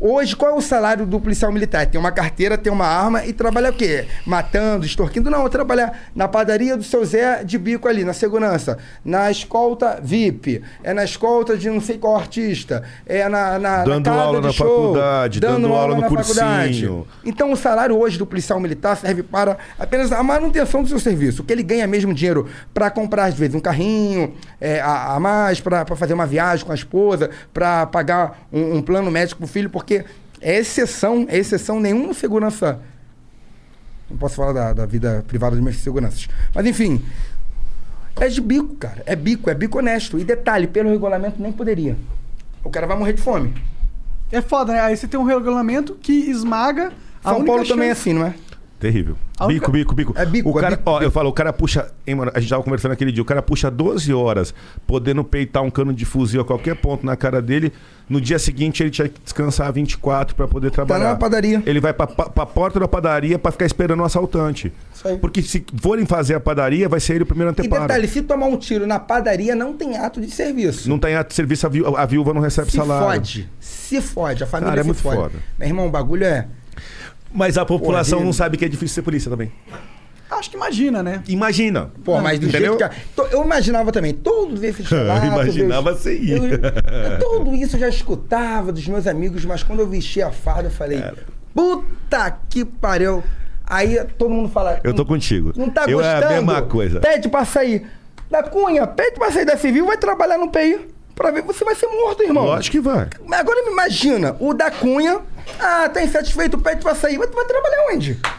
[0.00, 1.84] Hoje, qual é o salário do policial militar?
[1.84, 4.06] Tem uma carteira, tem uma arma e trabalha o quê?
[4.24, 5.28] Matando, extorquindo?
[5.28, 8.78] Não, trabalha na padaria do seu Zé de bico ali, na segurança.
[9.04, 10.62] Na escolta VIP.
[10.84, 12.84] É na escolta de não sei qual artista.
[13.04, 16.86] É na, na, Dando na aula na show, faculdade, dando aula no na faculdade.
[16.86, 17.06] cursinho.
[17.24, 21.42] Então, o salário hoje do policial militar serve para apenas a manutenção do seu serviço.
[21.42, 25.20] O que ele ganha mesmo dinheiro para comprar, às vezes, um carrinho é, a, a
[25.20, 29.44] mais, para fazer uma viagem com a esposa, para pagar um, um plano médico para
[29.46, 29.87] o filho, porque
[30.40, 32.80] é exceção, é exceção nenhum segurança.
[34.10, 36.28] Não posso falar da, da vida privada dos meus seguranças.
[36.54, 37.04] Mas, enfim,
[38.16, 39.02] é de bico, cara.
[39.04, 40.18] É bico, é bico honesto.
[40.18, 41.96] E detalhe, pelo regulamento nem poderia.
[42.64, 43.54] O cara vai morrer de fome.
[44.32, 44.80] É foda, né?
[44.80, 46.92] Aí você tem um regulamento que esmaga
[47.24, 48.34] a São Paulo também é chance- assim, não é?
[48.78, 49.16] Terrível.
[49.40, 50.12] A Bico, bico, bico.
[50.16, 51.04] É bico, o é cara, bico, ó, bico.
[51.04, 51.90] eu falo, o cara puxa.
[52.06, 53.22] Hein, mano, a gente tava conversando aquele dia.
[53.22, 54.54] O cara puxa 12 horas
[54.86, 57.72] podendo peitar um cano de fuzil a qualquer ponto na cara dele.
[58.08, 61.04] No dia seguinte ele tinha que descansar 24 pra poder trabalhar.
[61.04, 61.62] Tá na padaria.
[61.66, 64.72] Ele vai pra, pra, pra porta da padaria pra ficar esperando o assaltante.
[64.94, 65.18] Isso aí.
[65.18, 67.82] Porque se forem fazer a padaria, vai ser ele o primeiro E anteparo.
[67.82, 70.88] detalhe, se tomar um tiro na padaria, não tem ato de serviço.
[70.88, 73.06] Não tem ato de serviço, a, viú- a viúva não recebe se salário.
[73.06, 73.48] fode.
[73.60, 74.44] Se fode.
[74.44, 75.16] A família Cara, é se muito fode.
[75.16, 75.34] foda.
[75.58, 76.46] Meu irmão, o bagulho é.
[77.32, 79.52] Mas a população Porra, não sabe que é difícil ser polícia também.
[80.30, 81.22] Acho que imagina, né?
[81.26, 81.90] Imagina.
[82.04, 82.72] Pô, mas do Entendeu?
[82.72, 82.84] jeito que.
[82.84, 85.26] a- to- Eu imaginava também, todos esses relatos.
[85.28, 86.30] Imaginava eu- você ir.
[86.52, 90.64] eu- Tudo isso eu já escutava dos meus amigos, mas quando eu vesti a farda,
[90.68, 91.02] eu falei,
[91.54, 93.22] puta que pariu.
[93.66, 94.80] Aí todo mundo fala.
[94.84, 95.52] Eu tô contigo.
[95.56, 96.24] Não tá eu gostando?
[96.24, 97.00] é a mesma coisa.
[97.00, 97.86] Pede pra sair.
[98.30, 100.88] Da Cunha, pede pra sair da civil, vai trabalhar no PI.
[101.18, 102.44] Pra ver, você vai ser morto, irmão.
[102.44, 103.08] Lógico que vai.
[103.32, 105.18] Agora me imagina, o da Cunha,
[105.58, 107.18] ah, tá insatisfeito, pede pra sair.
[107.18, 108.16] Mas tu vai trabalhar onde?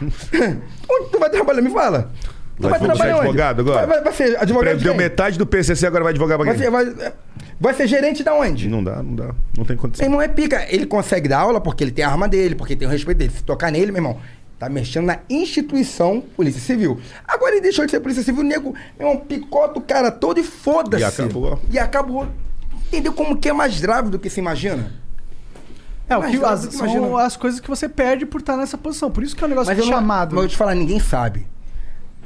[0.90, 1.60] onde tu vai trabalhar?
[1.60, 2.10] Me fala.
[2.56, 3.20] Tu Vai, vai, trabalhar onde?
[3.26, 3.78] advogado agora?
[3.78, 6.54] Vai, vai- vai ser advogado de Deu metade do PCC, agora vai advogar pra Vai
[6.54, 6.64] quem?
[6.64, 7.12] ser, vai,
[7.60, 8.66] vai ser gerente da onde?
[8.68, 9.24] Não dá, não dá.
[9.56, 10.06] Não tem Meu condição.
[10.06, 10.66] irmão é pica.
[10.68, 13.32] Ele consegue dar aula porque ele tem a arma dele, porque tem o respeito dele.
[13.34, 14.18] Se tocar nele, meu irmão,
[14.58, 17.00] tá mexendo na instituição Polícia Civil.
[17.26, 20.38] Agora ele deixou de ser Polícia Civil, o nego, meu irmão, picota o cara todo
[20.38, 21.02] e foda-se.
[21.02, 21.60] E acabou.
[21.70, 22.28] E acabou.
[22.90, 24.92] Entendeu como que é mais grave do que se imagina?
[26.08, 29.12] É, o que, as, que são as coisas que você perde por estar nessa posição.
[29.12, 30.30] Por isso que é um negócio Mas é não, chamado.
[30.30, 31.46] Mas eu vou te falar, ninguém sabe.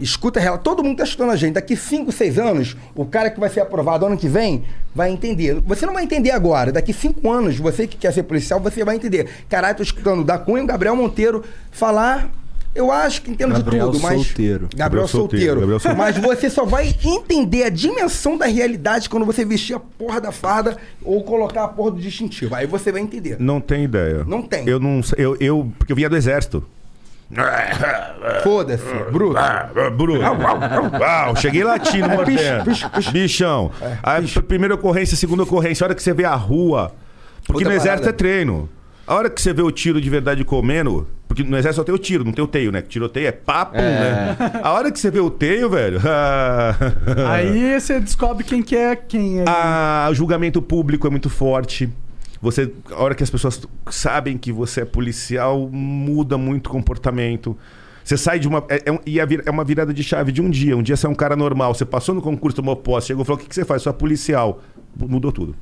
[0.00, 1.52] Escuta ela, todo mundo tá escutando a gente.
[1.52, 5.60] Daqui 5, 6 anos, o cara que vai ser aprovado ano que vem vai entender.
[5.66, 6.72] Você não vai entender agora.
[6.72, 9.28] Daqui 5 anos, você que quer ser policial, você vai entender.
[9.50, 12.30] Caralho, tô escutando o da Cunha e o Gabriel Monteiro falar.
[12.74, 14.14] Eu acho que entendo Gabriel de tudo, mas.
[14.26, 14.60] Solteiro.
[14.62, 15.60] Gabriel, Gabriel solteiro.
[15.60, 15.98] Gabriel Solteiro.
[15.98, 20.32] Mas você só vai entender a dimensão da realidade quando você vestir a porra da
[20.32, 22.54] farda ou colocar a porra do distintivo.
[22.54, 23.36] Aí você vai entender.
[23.38, 24.24] Não tem ideia.
[24.26, 24.66] Não tem.
[24.68, 26.64] Eu não sei- eu, eu Porque eu vinha do exército.
[28.42, 29.36] Foda-se, bruto.
[29.38, 30.20] Ah, Bruno.
[31.00, 32.70] Uau, cheguei latindo, É, mordendo.
[33.12, 33.70] Bichão.
[34.02, 36.92] Aí, primeira ocorrência, segunda ocorrência, a hora que você vê a rua.
[37.46, 38.10] Porque Outra no exército parada.
[38.10, 38.68] é treino.
[39.06, 41.06] A hora que você vê o tiro de verdade comendo.
[41.34, 42.80] Porque no exército só tem o tiro, não tem o teio, né?
[42.80, 44.36] Tiroteio é papo, né?
[44.62, 45.98] A hora que você vê o teio, velho.
[47.28, 49.40] Aí você descobre quem que é quem.
[49.40, 49.44] Aí.
[49.48, 51.90] Ah, o julgamento público é muito forte.
[52.40, 57.58] Você, a hora que as pessoas sabem que você é policial, muda muito o comportamento.
[58.04, 58.64] Você sai de uma.
[58.68, 60.76] É, é é uma virada de chave de um dia.
[60.76, 63.26] Um dia você é um cara normal, você passou no concurso, tomou posse, chegou e
[63.26, 63.82] falou: o que, que você faz?
[63.82, 64.62] Sou policial.
[64.96, 65.56] Mudou tudo.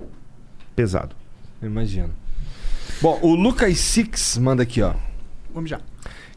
[0.76, 1.16] Pesado.
[1.62, 2.10] Imagino.
[3.00, 4.92] Bom, o Lucas Six manda aqui, ó.
[5.54, 5.80] Vamos já.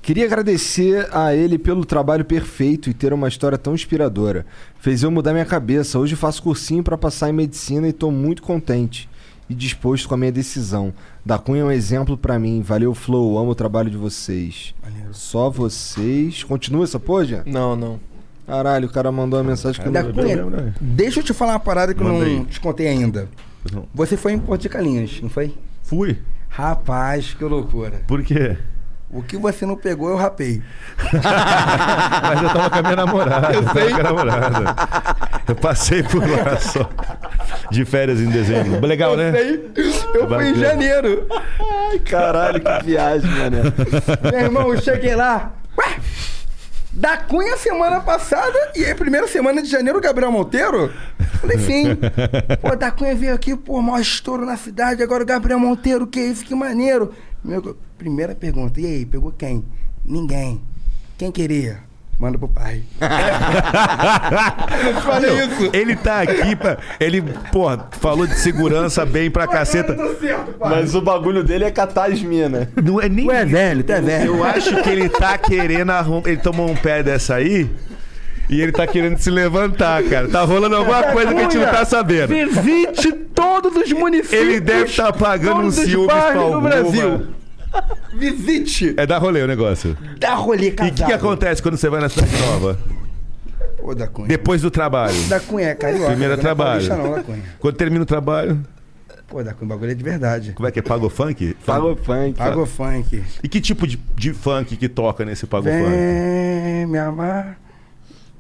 [0.02, 4.45] Queria agradecer a ele pelo trabalho perfeito e ter uma história tão inspiradora.
[4.80, 5.98] Fez eu mudar minha cabeça.
[5.98, 9.10] Hoje faço cursinho para passar em medicina e tô muito contente
[9.50, 10.94] e disposto com a minha decisão.
[11.26, 12.61] Da Cunha é um exemplo para mim.
[12.61, 13.38] Valeu, Flow.
[13.38, 14.76] Amo o trabalho de vocês.
[15.11, 16.44] Só vocês.
[16.44, 17.44] Continua essa porra?
[17.45, 18.00] Não, não.
[18.45, 20.14] Caralho, o cara mandou uma mensagem que eu Da não...
[20.14, 23.27] Cunha, deixa eu te falar uma parada que eu Manda não te contei ainda.
[23.94, 25.56] Você foi em Porto de Galinhas, não foi?
[25.82, 26.19] Fui.
[26.48, 28.03] Rapaz, que loucura.
[28.08, 28.56] Por quê?
[29.09, 30.61] O que você não pegou, eu rapei.
[31.14, 33.53] Mas eu tava com a minha namorada.
[33.53, 34.75] Eu tava com a namorada.
[35.48, 36.90] Eu passei por lá só.
[37.69, 38.85] De férias em dezembro.
[38.85, 39.32] Legal, eu né?
[39.32, 39.72] sei.
[40.16, 41.27] Eu fui em janeiro.
[41.30, 43.61] Ai, caralho, que viagem, mané.
[44.32, 45.53] Meu irmão, eu cheguei lá.
[45.77, 45.98] Ué?
[46.92, 50.93] Da Cunha semana passada e aí, primeira semana de janeiro, Gabriel Monteiro?
[51.42, 51.98] Falei, sim.
[52.61, 56.22] Pô, da Cunha veio aqui, pô, maior estouro na cidade, agora o Gabriel Monteiro, que
[56.22, 57.14] isso, que maneiro.
[57.43, 59.64] Meu, primeira pergunta, e aí, pegou quem?
[60.03, 60.61] Ninguém.
[61.17, 61.80] Quem queria?
[62.17, 62.82] Manda pro pai.
[64.88, 65.69] Eu falei isso.
[65.74, 66.77] Ele tá aqui pra.
[66.98, 69.98] Ele, porra, falou de segurança bem pra caceta.
[70.59, 72.69] Mas o bagulho dele é catar as minas.
[72.82, 73.25] Não é nem.
[73.25, 74.35] Tu é velho, tu é velho.
[74.35, 76.30] Eu acho que ele tá querendo arrumar.
[76.30, 77.69] Ele tomou um pé dessa aí.
[78.49, 80.30] E ele tá querendo se levantar, cara.
[80.30, 82.33] Tá rolando alguma coisa que a gente não tá sabendo.
[82.33, 84.41] Visite todos os municípios.
[84.41, 86.61] Ele deve estar pagando um bairros do alguma.
[86.61, 87.34] Brasil.
[88.13, 88.93] Visite.
[88.97, 89.97] É dar rolê o negócio.
[90.19, 90.91] Dá rolê E casado.
[90.93, 92.77] o que, que acontece quando você vai na cidade nova?
[93.83, 94.27] Ô, da Cunha.
[94.27, 95.15] Depois do trabalho.
[95.27, 96.07] Da Cunha é carioca.
[96.07, 96.87] Primeiro não é trabalho.
[96.87, 97.43] paulista Não, da Cunha.
[97.59, 98.61] Quando termina o trabalho,
[99.27, 100.53] Pô, da Cunha, o bagulho é de verdade.
[100.53, 100.81] como é que é?
[100.81, 101.55] Pago funk?
[101.65, 102.33] Pagou funk.
[102.37, 103.23] Pago funk.
[103.43, 105.75] E que tipo de, de funk que toca nesse pago funk?
[105.89, 107.57] Vem me amar.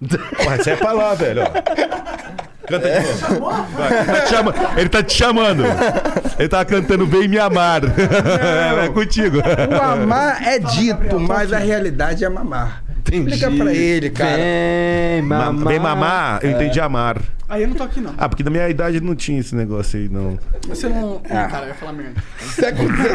[0.01, 1.41] Ué, sai pra lá, velho.
[1.41, 2.45] ó.
[2.67, 3.65] Canta de novo.
[3.77, 5.63] Vai, tá chama- Ele tá te chamando.
[6.39, 7.81] Ele tava cantando Vem Me Amar.
[7.85, 9.37] É, contigo.
[9.39, 12.83] O amar é dito, mas a realidade é mamar.
[13.11, 14.35] Explica pra ele, cara.
[14.37, 15.67] Vem Ma- mamar.
[15.67, 17.17] Vem mamar, eu entendi amar.
[17.47, 18.13] Aí eu não tô aqui, não.
[18.17, 20.37] Ah, porque da minha idade não tinha esse negócio aí, não.
[20.67, 21.21] Você não.
[21.29, 22.23] Ah, cara, eu ia falar merda.
[22.39, 23.05] Século XVII.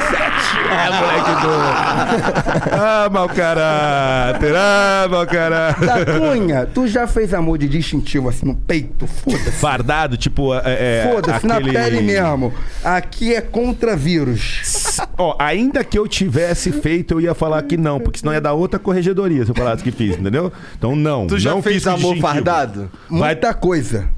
[0.71, 2.75] Ah, moleque do.
[2.81, 4.55] Ah, mau caráter.
[4.57, 5.85] Ah, mau caráter.
[5.87, 9.07] Da Cunha, tu já fez amor de distintivo assim no peito?
[9.07, 9.51] Foda-se.
[9.53, 10.55] Fardado, tipo.
[10.55, 12.55] É, é, Foda-se, aquele- na pele mesmo.
[12.85, 14.97] Aqui é contra vírus.
[15.19, 18.53] Ó, ainda que eu tivesse feito, eu ia falar que não, porque senão ia dar
[18.53, 20.53] outra corregedoria se eu falasse que fiz, entendeu?
[20.79, 21.27] Então não.
[21.27, 22.27] Tu já não fez amor distintivo.
[22.27, 22.91] fardado?
[23.09, 24.09] Vai- Muita coisa.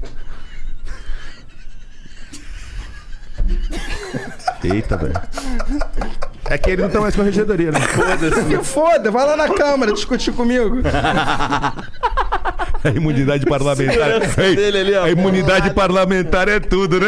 [4.63, 5.13] Eita, velho.
[6.49, 7.79] É que ele não tá mais corregedoria, né?
[7.79, 8.43] Foda-se.
[8.45, 10.77] Que foda, vai lá na Câmara discutir comigo.
[12.83, 14.21] A imunidade parlamentar.
[14.37, 15.03] Ei, dele ali, ó.
[15.05, 17.07] a imunidade parlamentar é tudo, né?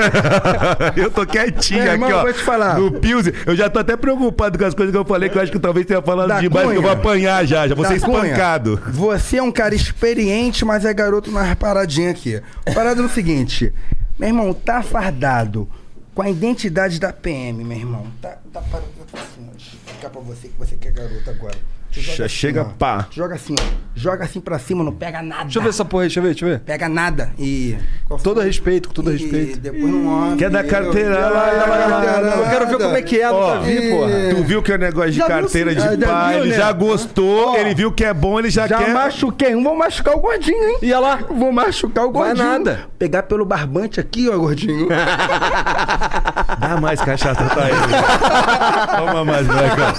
[0.96, 2.24] Eu tô quietinho Meu irmão, aqui, ó.
[2.24, 2.80] vou te falar.
[2.80, 3.34] No Pilsen.
[3.46, 5.60] Eu já tô até preocupado com as coisas que eu falei, que eu acho que
[5.60, 7.02] talvez tenha falado Da demais, que eu vou Cunha.
[7.02, 7.68] apanhar já.
[7.68, 8.82] Já vou ser Da Cunha, espancado.
[8.88, 12.42] Você é um cara experiente, mas é garoto nas paradinhas aqui.
[12.74, 13.74] Parada é o seguinte,
[14.18, 15.68] meu irmão, tá fardado
[16.16, 18.10] com a identidade da PM, meu irmão.
[18.22, 19.52] Tá, tá parado assim, ó.
[19.52, 21.58] Deixa eu explicar pra você que você que é garoto agora.
[22.02, 22.66] Já assim, chega ó.
[22.78, 23.08] pá.
[23.12, 23.64] Joga assim, ó.
[23.98, 25.44] Joga assim pra cima, não pega nada.
[25.46, 26.60] Deixa eu ver essa porra aí, deixa eu ver, deixa eu ver.
[26.60, 27.32] Pega nada.
[27.40, 27.78] E.
[28.10, 29.58] Com todo respeito, com todo e respeito.
[29.60, 30.36] depois não olha.
[30.38, 32.36] Quer dar carteirada.
[32.36, 34.12] Eu quero ver como é que é, Ó, nunca vi, porra.
[34.36, 36.58] Tu viu que é negócio de Já carteira de já pai, viu, ele né?
[36.58, 38.94] já gostou, Ó, ele viu que é bom, ele já, Já quer.
[38.94, 40.78] machuquei um, vou machucar o gordinho, hein?
[40.82, 41.20] Ia lá.
[41.30, 42.46] Vou machucar o Vai gordinho.
[42.48, 42.80] nada.
[43.00, 44.88] Pegar pelo barbante aqui, ó, gordinho.
[46.60, 48.98] Dá mais cachaça pra ele.
[48.98, 49.94] Toma mais, molecão.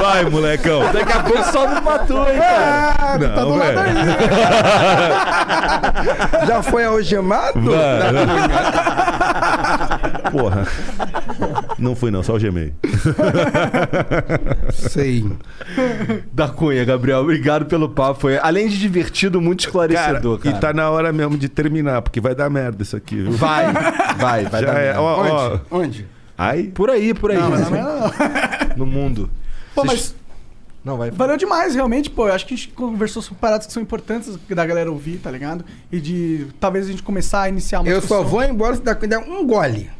[0.00, 0.92] Vai, molecão.
[0.92, 2.94] Daqui a pouco sobe pra tu, hein, cara.
[2.98, 3.98] Ah, tu tá do lado velho.
[6.40, 6.46] aí.
[6.46, 7.60] Já foi algemado?
[10.32, 10.66] Porra.
[11.78, 12.72] Não fui não, só o gemei.
[14.72, 15.24] Sei.
[16.32, 18.20] Da Cunha, Gabriel, obrigado pelo papo.
[18.20, 20.56] Foi, além de divertido, muito Cara, esclarecedor, cara.
[20.56, 23.32] e tá na hora mesmo de terminar, porque vai dar merda isso aqui, viu?
[23.32, 23.72] Vai,
[24.18, 25.00] vai, vai Já dar é, merda.
[25.00, 25.20] ó, ó.
[25.22, 25.60] Onde?
[25.70, 26.06] Onde?
[26.36, 27.36] Ai, Por aí, por aí.
[27.38, 28.10] Não, mas não é não.
[28.76, 29.28] No mundo.
[29.74, 30.19] Pô, Vocês- mas
[30.84, 31.10] Não, vai.
[31.10, 32.28] valeu demais, realmente, pô.
[32.28, 35.30] Eu acho que a gente conversou sobre paradas que são importantes da galera ouvir, tá
[35.30, 35.64] ligado?
[35.92, 38.24] E de talvez a gente começar a iniciar uma Eu só discussão.
[38.24, 39.90] vou embora se dá der um gole.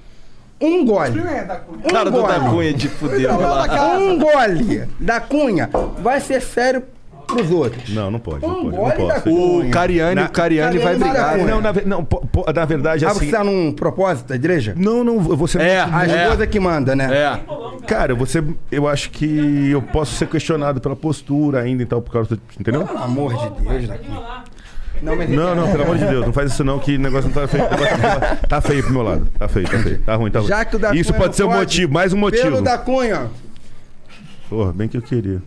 [0.61, 1.21] Um gole.
[1.21, 1.63] Cunha.
[1.85, 2.33] Um Cara do gole.
[2.33, 3.31] da Cunha de fuder.
[3.99, 5.71] Um gole da cunha
[6.03, 6.83] vai ser sério
[7.31, 7.89] pros outros.
[7.95, 9.67] não, não pode, não pode, não cunha.
[9.69, 11.37] O Cariani, Na- o Cariani vai Cariani brigar.
[11.39, 11.45] né?
[11.45, 13.27] Não, na, não, po- na verdade, Ah, assim...
[13.27, 14.75] você tá num propósito da igreja?
[14.77, 15.61] Não, não, ser...
[15.61, 16.23] É, A é.
[16.25, 17.09] esposa que manda, né?
[17.13, 17.41] É.
[17.87, 22.13] Cara, você, eu acho que eu posso ser questionado pela postura ainda e tal, por
[22.13, 22.85] causa do, Entendeu?
[22.87, 24.21] Pelo amor de Deus, da cunha.
[25.03, 27.31] Não, mas Não, não, pelo amor de Deus, não faz isso não, que o negócio
[27.31, 27.65] não tá feio.
[27.65, 29.29] o negócio tá- Tá feio pro meu lado.
[29.39, 29.99] Tá feio, tá feio.
[30.03, 30.49] Tá ruim, tá ruim.
[30.49, 32.43] Já que o da Isso Cunha pode ser não um motivo, mais um motivo.
[32.43, 33.29] Pelo da cunha.
[34.51, 35.41] Porra, bem que eu queria.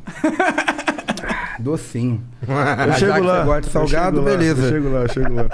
[1.60, 2.22] Docinho.
[2.48, 3.44] Eu Já chego lá.
[3.44, 4.62] gosta de eu salgado, chego lá, beleza.
[4.64, 5.46] Eu chego lá, eu chego lá.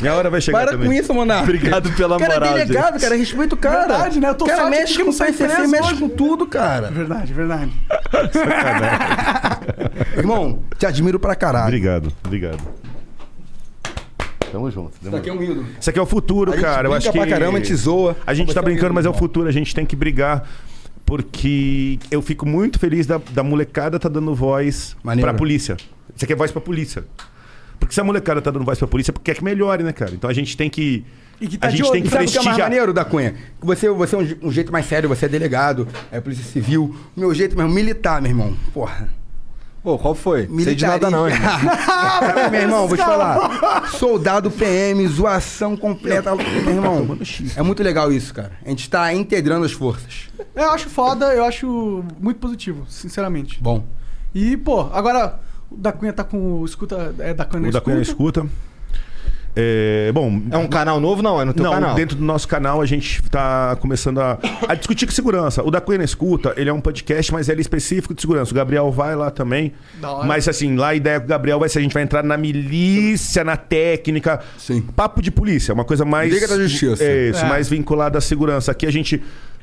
[0.00, 0.86] Minha hora vai chegar Para também.
[0.88, 1.42] com isso, Monarca.
[1.44, 3.02] Obrigado pela O cara é moral, delegado, gente.
[3.02, 3.16] cara.
[3.16, 3.88] Respeita o cara.
[3.88, 4.28] Verdade, né?
[4.28, 6.90] Eu tô o cara mexe que com não sai PCC, mexe com tudo, cara.
[6.90, 7.72] Verdade, verdade.
[10.16, 11.66] Irmão, te admiro pra caralho.
[11.68, 12.58] Obrigado, obrigado.
[14.52, 14.92] Tamo junto.
[15.02, 15.66] Isso aqui é um ídolo.
[15.78, 16.88] Isso aqui é o futuro, A gente cara.
[16.88, 17.18] Eu acho que.
[17.18, 18.16] pra caramba, a gente zoa.
[18.26, 19.46] A gente tá é um brincando, mas é o futuro.
[19.48, 20.44] A gente tem que brigar.
[21.08, 25.26] Porque eu fico muito feliz da, da molecada tá dando voz Maneiro.
[25.30, 25.74] pra polícia.
[26.14, 27.02] Isso aqui é voz pra polícia.
[27.80, 29.92] Porque se a molecada tá dando voz pra polícia, é porque quer que melhore, né,
[29.92, 30.12] cara?
[30.12, 31.02] Então a gente tem que.
[31.40, 31.92] E que tá a de gente olho.
[31.92, 32.68] tem que Sabe o que é mais prestigiar.
[32.68, 33.34] maneiro da Cunha?
[33.62, 36.94] Você, você é um, um jeito mais sério, você é delegado, é polícia civil.
[37.16, 38.54] Meu jeito mesmo, militar, meu irmão.
[38.74, 39.08] Porra.
[39.82, 40.40] Pô, qual foi?
[40.40, 40.88] Sei de Militarismo.
[40.88, 41.76] nada não, irmão.
[41.86, 43.88] Cara, meu irmão, vou te falar.
[43.92, 46.34] Soldado PM, zoação completa.
[46.34, 47.18] Meu irmão,
[47.56, 48.52] é muito legal isso, cara.
[48.64, 50.28] A gente tá integrando as forças.
[50.54, 53.62] Eu acho foda, eu acho muito positivo, sinceramente.
[53.62, 53.84] Bom.
[54.34, 55.38] E, pô, agora
[55.70, 57.14] o da Cunha tá com o escuta.
[57.18, 58.46] É da Cunha O da Cunha escuta.
[59.60, 61.20] É, bom, É um canal novo?
[61.20, 61.94] Não, é no teu não, canal.
[61.96, 64.38] dentro do nosso canal a gente está começando a,
[64.68, 65.64] a discutir com segurança.
[65.64, 68.52] O da Cunha Escuta, ele é um podcast, mas ele é específico de segurança.
[68.52, 69.72] O Gabriel vai lá também.
[70.24, 72.36] Mas assim, lá a ideia com o Gabriel vai ser a gente vai entrar na
[72.36, 74.38] milícia, na técnica.
[74.56, 74.80] Sim.
[74.80, 76.32] Papo de polícia, uma coisa mais.
[76.32, 77.02] Liga da Justiça.
[77.02, 77.48] É isso, É.
[77.48, 78.70] mais vinculada à segurança.
[78.70, 79.20] Aqui a gente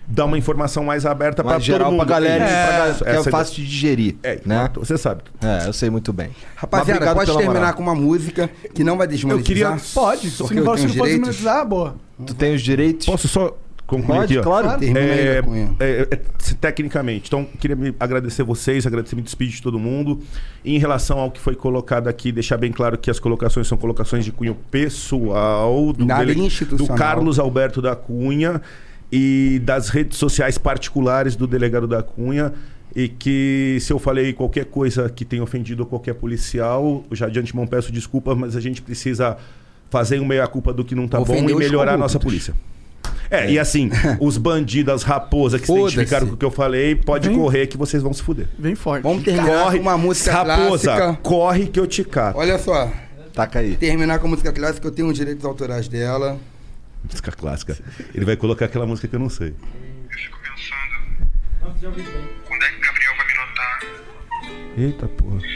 [0.07, 2.05] dá uma informação mais aberta para geral mundo.
[2.05, 2.45] pra galera,
[2.91, 3.03] Isso.
[3.03, 4.15] pra é Essa fácil de digerir.
[4.23, 4.69] É, né?
[4.75, 5.21] você sabe.
[5.41, 6.29] É, eu sei muito bem.
[6.55, 7.73] Rapaziada, pode terminar moral.
[7.73, 9.71] com uma música que não vai desmonetizar?
[9.71, 11.35] Eu queria- Pode, se Porque não eu se tenho não for direitos.
[11.37, 11.95] desmonetizar, boa.
[12.25, 13.05] Tu tem os direitos?
[13.05, 14.39] Posso só concluir Pode, aqui?
[14.39, 14.43] ó?
[14.43, 14.69] claro.
[14.81, 15.41] Aí, É,
[15.79, 17.27] é, é, se- tecnicamente.
[17.27, 20.21] Então, queria me agradecer vocês, agradecer, me despedir de todo mundo.
[20.63, 23.77] E em relação ao que foi colocado aqui, deixar bem claro que as colocações são
[23.77, 28.61] colocações de cunho pessoal do, dele- do Carlos Alberto da Cunha
[29.11, 32.53] e das redes sociais particulares do delegado da Cunha.
[32.95, 37.37] E que se eu falei qualquer coisa que tenha ofendido qualquer policial, eu já de
[37.39, 39.35] antemão peço desculpas, mas a gente precisa
[39.89, 42.53] fazer um meia-culpa do que não tá bom e Ofendeu melhorar a nossa polícia.
[43.29, 43.89] É, e assim,
[44.21, 47.37] os bandidos, as raposas que se identificaram com o que eu falei, pode Vem.
[47.37, 48.47] correr que vocês vão se fuder.
[48.57, 49.03] Bem forte.
[49.03, 51.19] Vamos terminar Corre, com uma música raposa, clássica.
[51.21, 52.37] corre que eu te cato.
[52.39, 52.89] Olha só,
[53.33, 53.75] Taca aí.
[53.75, 56.37] terminar com a música clássica, eu tenho os direitos autorais dela.
[57.09, 57.77] Música clássica.
[58.13, 59.49] Ele vai colocar aquela música que eu não sei.
[59.49, 60.95] Eu fico pensando.
[62.45, 63.79] Quando é que Gabriel vai me notar?
[64.77, 65.54] Eita porra.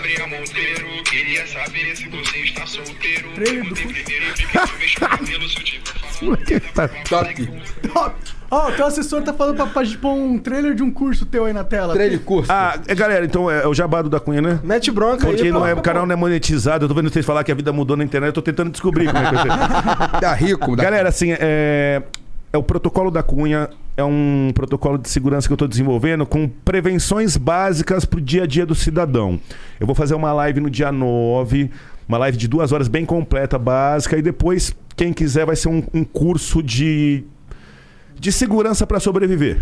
[0.00, 3.28] Gabriel Monteiro, queria saber se você está solteiro.
[3.36, 6.96] Perguntei primeiro e fiquei chuveiro cabelo se eu tiver falando.
[7.92, 8.14] Top.
[8.50, 11.26] Ó, o teu assessor tá falando pra, pra gente pôr um trailer de um curso
[11.26, 11.92] teu aí na tela.
[11.92, 12.50] Trailer curso.
[12.50, 14.58] Ah, é, galera, então é, é o jabado da Cunha, né?
[14.64, 15.52] Mete bronca Porque aí.
[15.52, 15.66] não pô.
[15.66, 16.86] é, o canal não é monetizado.
[16.86, 18.28] Eu tô vendo vocês falar que a vida mudou na internet.
[18.28, 19.50] Eu tô tentando descobrir como é que eu sei.
[20.18, 20.84] Tá rico, dá.
[20.84, 22.02] Galera, assim, é,
[22.50, 23.68] é o protocolo da Cunha.
[23.96, 28.44] É um protocolo de segurança que eu estou desenvolvendo com prevenções básicas para o dia
[28.44, 29.38] a dia do cidadão.
[29.78, 31.70] Eu vou fazer uma live no dia 9,
[32.08, 35.82] uma live de duas horas bem completa, básica, e depois, quem quiser, vai ser um,
[35.92, 37.24] um curso de,
[38.18, 39.60] de segurança para sobreviver.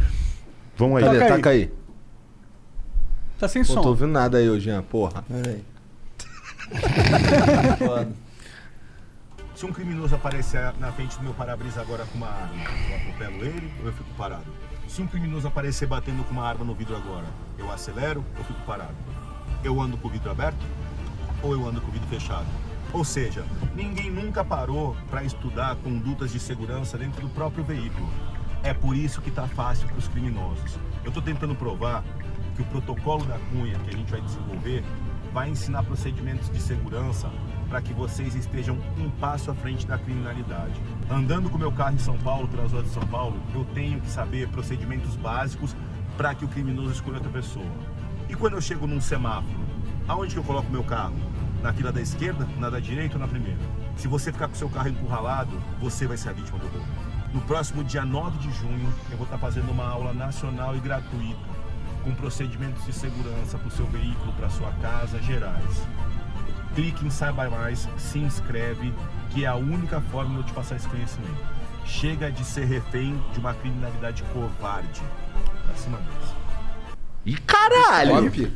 [0.76, 1.05] Vamos aí.
[1.05, 1.18] Cadê?
[1.18, 1.36] Taca aí.
[1.36, 1.70] Taca aí.
[3.40, 3.82] Tá sem Pô, som.
[3.82, 5.24] tô ouvindo nada aí, ô Jean, porra.
[5.28, 5.62] Peraí.
[9.59, 13.45] Se um criminoso aparecer na frente do meu para-brisa agora com uma arma, eu atropelo
[13.45, 14.47] ele ou eu fico parado?
[14.87, 17.27] Se um criminoso aparecer batendo com uma arma no vidro agora,
[17.59, 18.95] eu acelero ou fico parado?
[19.65, 20.65] Eu ando com o vidro aberto
[21.43, 22.47] ou eu ando com o vidro fechado?
[22.93, 28.09] Ou seja, ninguém nunca parou para estudar condutas de segurança dentro do próprio veículo.
[28.62, 30.78] É por isso que tá fácil para os criminosos.
[31.03, 32.05] Eu estou tentando provar
[32.55, 34.85] que o protocolo da Cunha que a gente vai desenvolver
[35.39, 37.31] vai ensinar procedimentos de segurança
[37.68, 40.75] para que vocês estejam um passo à frente da criminalidade.
[41.08, 44.10] Andando com meu carro em São Paulo, pelas ruas de São Paulo, eu tenho que
[44.10, 45.76] saber procedimentos básicos
[46.17, 47.70] para que o criminoso escolha outra pessoa.
[48.28, 49.60] E quando eu chego num semáforo,
[50.08, 51.15] aonde que eu coloco meu carro?
[51.62, 53.60] Na fila da esquerda, na da direita ou na primeira?
[53.97, 56.89] Se você ficar com seu carro encurralado, você vai ser a vítima do roubo.
[57.33, 61.58] No próximo dia 9 de junho, eu vou estar fazendo uma aula nacional e gratuita
[62.05, 65.83] com procedimentos de segurança para o seu veículo, para sua casa, gerais.
[66.75, 68.93] Clique em Saiba Mais, se inscreve,
[69.31, 71.43] que é a única forma de eu te passar esse conhecimento.
[71.85, 75.01] Chega de ser refém de uma criminalidade covarde.
[75.67, 76.28] Pra cima deles.
[77.27, 78.31] Ih, caralho!
[78.31, 78.52] Top.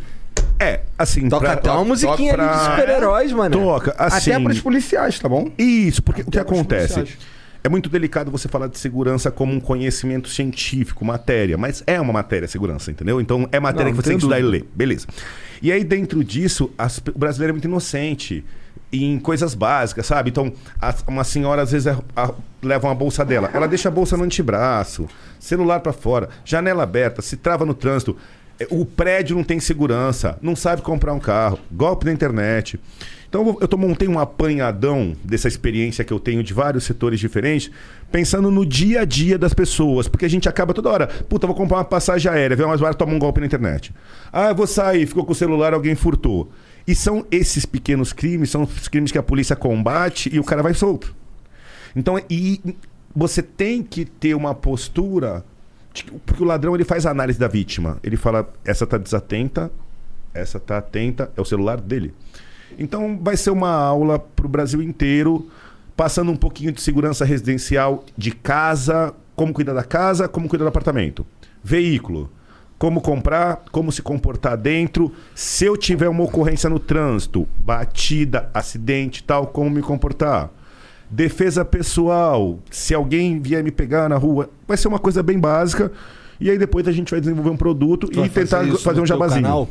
[0.61, 3.59] É, assim, Toca pra- até uma musiquinha pra- ali de super-heróis, mano.
[3.59, 4.31] Toca, assim.
[4.33, 5.51] Até pros policiais, tá bom?
[5.59, 6.95] Isso, porque o que Até acontece?
[6.95, 7.19] policiais.
[7.65, 12.13] É muito delicado você falar de segurança como um conhecimento científico, matéria, mas é uma
[12.13, 13.21] matéria segurança, entendeu?
[13.21, 14.65] Então é matéria Não, que você tem que estudar e ler.
[14.75, 15.07] Beleza.
[15.63, 18.45] E aí, dentro disso, as- o brasileiro é muito inocente
[18.93, 20.31] em coisas básicas, sabe?
[20.31, 23.93] Então, a- uma senhora às vezes é- a- leva uma bolsa dela, ela deixa a
[23.93, 25.07] bolsa no antebraço,
[25.39, 28.17] celular pra fora, janela aberta, se trava no trânsito.
[28.63, 32.79] É, O prédio não tem segurança, não sabe comprar um carro, golpe na internet.
[33.29, 37.71] Então eu tô, montei um apanhadão dessa experiência que eu tenho de vários setores diferentes,
[38.11, 41.57] pensando no dia a dia das pessoas, porque a gente acaba toda hora, puta, vou
[41.57, 43.95] comprar uma passagem aérea, vê umas barato, toma um golpe na internet.
[44.31, 46.51] Ah, eu vou sair, ficou com o celular, alguém furtou.
[46.87, 50.63] E são esses pequenos crimes, são os crimes que a polícia combate e o cara
[50.63, 51.15] vai solto.
[51.97, 52.61] Então, e
[53.17, 55.43] você tem que ter uma postura.
[55.93, 57.99] Que- Porque o ladrão ele faz a análise da vítima.
[58.03, 59.71] Ele fala: essa tá desatenta,
[60.35, 62.15] essa tá atenta, é o celular dele.
[62.79, 65.49] Então vai ser uma aula para o Brasil inteiro,
[65.97, 70.69] passando um pouquinho de segurança residencial de casa, como cuidar da casa, como cuidar do
[70.69, 71.27] apartamento.
[71.63, 72.31] Veículo,
[72.79, 75.13] como comprar, como se comportar dentro.
[75.35, 80.51] Se eu tiver uma ocorrência no trânsito, batida, acidente, tal, como me comportar.
[81.13, 85.93] Defesa pessoal, se alguém vier me pegar na rua, vai ser uma coisa bem básica.
[86.41, 89.07] E aí depois a gente vai desenvolver um produto Tu e tentar fazer fazer, um
[89.07, 89.43] jabazinho.
[89.43, 89.69] canal?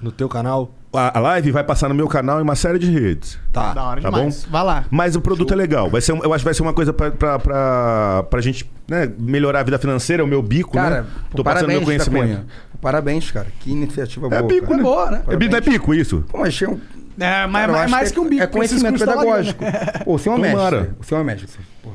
[0.00, 0.74] No teu canal?
[0.92, 3.38] A, a live vai passar no meu canal em uma série de redes.
[3.52, 3.74] Tá.
[3.74, 4.44] Da hora Tá demais.
[4.46, 4.50] bom?
[4.50, 4.84] Vai lá.
[4.90, 5.90] Mas o produto é legal.
[5.90, 9.12] Vai ser, eu acho que vai ser uma coisa pra, pra, pra, pra gente né,
[9.18, 11.06] melhorar a vida financeira, o meu bico, Cara, né?
[11.30, 12.46] pô, Tô passando parabéns, meu conhecimento.
[12.80, 13.46] Parabéns, cara.
[13.60, 14.42] Que iniciativa É boa.
[14.42, 14.76] bico, cara.
[14.78, 14.82] né?
[14.82, 15.22] boa, né?
[15.28, 16.24] É, não é pico isso?
[16.28, 16.80] Pô, mas tinha um...
[17.20, 18.42] É, mas Cara, eu é acho mais que, um bico.
[18.42, 19.64] É com esses conhecimento da pedagógico.
[20.04, 20.76] Pô, você é um Tomara.
[20.80, 20.96] mestre.
[21.00, 21.48] Você é um mestre.
[21.82, 21.90] Pô,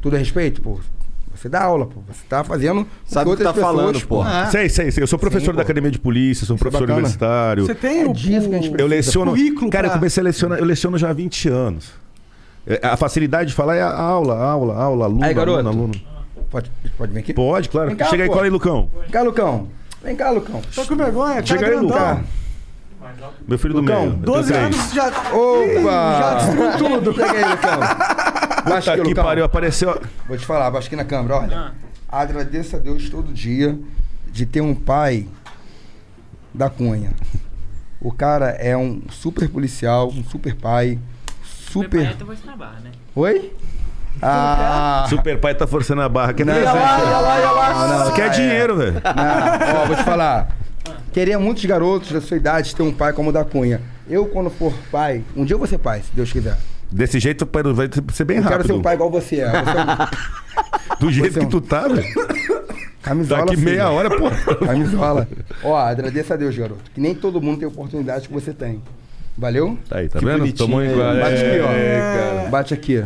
[0.00, 0.80] tudo a respeito, pô.
[1.34, 2.00] Você dá aula, pô.
[2.08, 2.86] Você tá fazendo.
[3.04, 4.22] Sabe o que tá falando, pessoas, pô.
[4.22, 4.46] Ah.
[4.50, 5.02] Sei, sei, sei.
[5.02, 5.62] Eu sou professor Sim, da.
[5.62, 6.98] Academia de Polícia, sou um é professor bacana.
[6.98, 7.66] universitário.
[7.66, 9.30] Você tem o, disso que a gente o- Eu leciono.
[9.32, 11.90] currículo Cara, eu pra- comecei a lecionar, eu leciono já há 20 anos.
[12.66, 15.58] É, A facilidade de falar é a aula, aula, aula, aluno, Aí, garoto.
[15.58, 15.94] aluno, aluno.
[16.50, 17.32] Pode, pode vir aqui?
[17.34, 17.96] Pode, claro.
[17.96, 18.34] Cá, Chega aí, pô.
[18.34, 18.88] cola aí, Lucão.
[19.00, 19.68] Vem cá, Lucão.
[20.04, 20.60] Vem cá, Lucão.
[20.74, 21.76] Tô com vergonha, cara Chega aí.
[21.76, 22.24] Lucão.
[23.46, 24.10] Meu filho do Lucão, meio.
[24.10, 24.64] Eu tenho 12 três.
[24.64, 25.08] anos já...
[25.08, 26.18] Opa!
[26.18, 26.34] Já
[26.68, 27.14] destruiu tudo.
[27.20, 27.80] Chega aí, Lucão.
[28.62, 29.24] Puta aqui, que Lucão.
[29.24, 30.02] pariu, apareceu.
[30.28, 31.72] Vou te falar, aqui na câmera, olha.
[32.08, 33.78] Agradeço a Deus todo dia
[34.30, 35.26] de ter um pai
[36.52, 37.10] da Cunha.
[38.00, 40.98] O cara é um super policial, um super pai,
[41.42, 42.16] super.
[42.18, 42.90] Eu vou ensinar barra, né?
[43.14, 43.52] Oi?
[44.20, 45.06] Ah!
[45.08, 46.32] Super pai tá forçando a barra.
[46.32, 48.04] Que não é lá, lá, lá.
[48.04, 48.28] Não, quer é.
[48.30, 48.94] dinheiro, velho.
[48.94, 50.48] Não, ó, vou te falar.
[51.12, 53.80] Queria muitos garotos da sua idade ter um pai como o da Cunha.
[54.08, 56.56] Eu, quando for pai, um dia eu vou ser pai, se Deus quiser.
[56.90, 58.56] Desse jeito pai, vai ser bem eu rápido.
[58.58, 59.46] quero ser um pai igual você é.
[59.50, 62.04] Você Do jeito Você é que um- tu tá, velho.
[63.02, 63.40] Camisola.
[63.46, 63.70] Daqui filho.
[63.70, 64.30] meia hora, pô.
[64.64, 65.26] Camisola.
[65.64, 66.90] Ó, agradeço a Deus, garoto.
[66.94, 68.80] Que nem todo mundo tem a oportunidade que você tem.
[69.36, 69.76] Valeu?
[69.88, 70.38] Tá aí, tá Que vendo?
[70.40, 71.14] bonitinho Tomou igual.
[71.16, 71.70] Bate aqui, ó.
[71.72, 72.48] É, cara.
[72.50, 73.04] Bate aqui.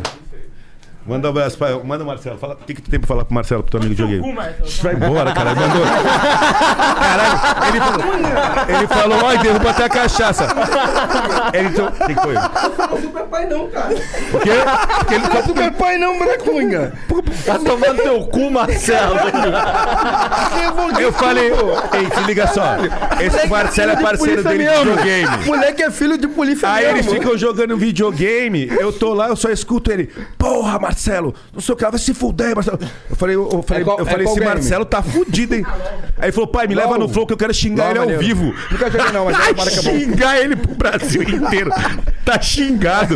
[1.07, 1.77] Manda um abraço pra.
[1.79, 2.37] Manda o Marcelo.
[2.37, 2.53] Fala...
[2.55, 4.19] O que, que tu tem pra falar pro Marcelo, pro teu amigo de joguei?
[4.19, 4.67] Cu, Marcelo.
[4.81, 5.55] Vai embora, cara.
[5.55, 5.83] Mandou.
[6.99, 8.77] Caralho, ele falou.
[8.77, 10.47] Ele falou, ó, derruba até a cachaça.
[11.53, 11.87] Ele então.
[11.87, 12.33] O que que foi?
[12.33, 13.93] Não é super pai não, cara.
[13.93, 14.51] O quê?
[14.97, 16.93] Porque ele Não é super pai não, Bruna Cunha.
[17.45, 19.15] Tá tomando teu cu, Marcelo.
[20.99, 22.63] Eu falei, ei, se liga só.
[23.19, 25.45] Esse Marcelo é parceiro dele de videogame.
[25.45, 26.99] Moleque é filho de polícia Aí mesmo.
[26.99, 30.07] eles ficam jogando videogame, eu tô lá, eu só escuto ele.
[30.37, 30.96] Porra, Marcelo,
[31.53, 32.79] não sei o que, ela vai se fuder, Marcelo.
[33.09, 34.55] Eu falei, eu, eu falei, É qual- eu é falei qual esse game?
[34.55, 35.65] Marcelo tá fudido, hein?
[36.17, 38.53] Aí ele falou, pai, me leva no flow que eu quero xingar ele ao vivo.
[38.71, 39.99] Nunca joguei não, mas é para que é bom.
[39.99, 41.71] xingar ele pro Brasil inteiro.
[42.25, 43.15] Tá xingado.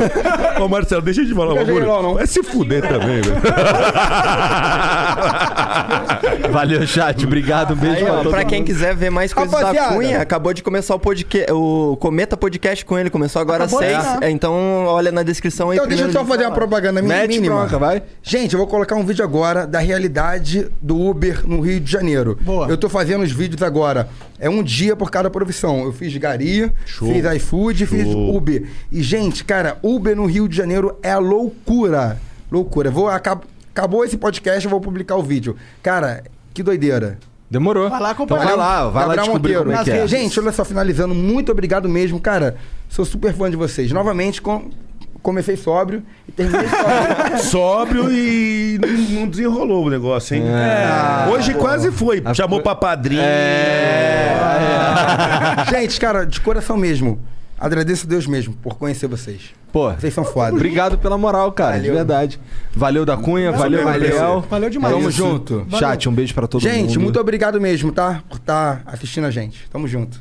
[0.61, 1.85] Ô, Marcelo, deixa eu te falar, bagulho.
[1.85, 2.13] LOL, não.
[2.15, 3.41] Vai se fuder também, velho.
[6.51, 7.25] Valeu, chat.
[7.25, 7.73] Obrigado.
[7.73, 8.49] Um beijo Aí, pra ó, todo pra mundo.
[8.49, 9.89] quem quiser ver mais coisas Rapaziada.
[9.89, 13.71] da Cunha, acabou de começar o podcast, o Cometa Podcast com ele, começou agora às
[13.71, 13.97] seis.
[14.21, 15.77] É, então, olha na descrição aí.
[15.77, 17.67] Então deixa eu só fazer uma propaganda minha Mete mínima.
[17.71, 18.03] Bronca, vai.
[18.21, 22.37] Gente, eu vou colocar um vídeo agora da realidade do Uber no Rio de Janeiro.
[22.41, 22.67] Boa.
[22.67, 24.09] Eu tô fazendo os vídeos agora.
[24.39, 25.83] É um dia por cada profissão.
[25.83, 28.67] Eu fiz Gari, fiz iFood, fiz Uber.
[28.91, 32.17] E, gente, cara, Uber no Rio de Janeiro é loucura.
[32.51, 32.89] Loucura.
[32.91, 33.43] Vou, acab-
[33.73, 35.55] acabou esse podcast, eu vou publicar o vídeo.
[35.81, 37.17] Cara, que doideira.
[37.49, 37.89] Demorou.
[37.89, 38.45] Vai lá Então acompanhar.
[38.45, 39.69] vai lá, vai lá Gabriel descobrir Monteiro.
[39.77, 40.07] como é que é.
[40.07, 42.55] Gente, olha só, finalizando, muito obrigado mesmo, cara.
[42.87, 43.91] Sou super fã de vocês.
[43.91, 44.69] Novamente, com-
[45.21, 47.37] comecei sóbrio e terminei sóbrio.
[47.51, 48.79] Sóbrio e
[49.11, 50.43] não desenrolou o negócio, hein?
[50.47, 51.29] É.
[51.29, 52.21] Hoje quase foi.
[52.33, 53.21] Chamou pra padrinho.
[55.69, 57.19] Gente, cara, de coração mesmo.
[57.59, 59.51] Agradeço a Deus mesmo por conhecer vocês.
[59.71, 60.51] Pô, Vocês são foda.
[60.53, 61.73] obrigado pela moral, cara.
[61.73, 61.93] De Valeu.
[61.93, 62.39] verdade.
[62.75, 64.01] Valeu da Cunha, valeu, valeu.
[64.09, 64.43] Gabriel.
[64.49, 64.95] Valeu demais.
[64.95, 65.67] Tamo junto.
[65.77, 66.71] Chat, um beijo pra todo mundo.
[66.73, 68.23] gente, muito obrigado mesmo, tá?
[68.27, 69.69] Por estar assistindo a gente.
[69.69, 70.19] Tamo junto.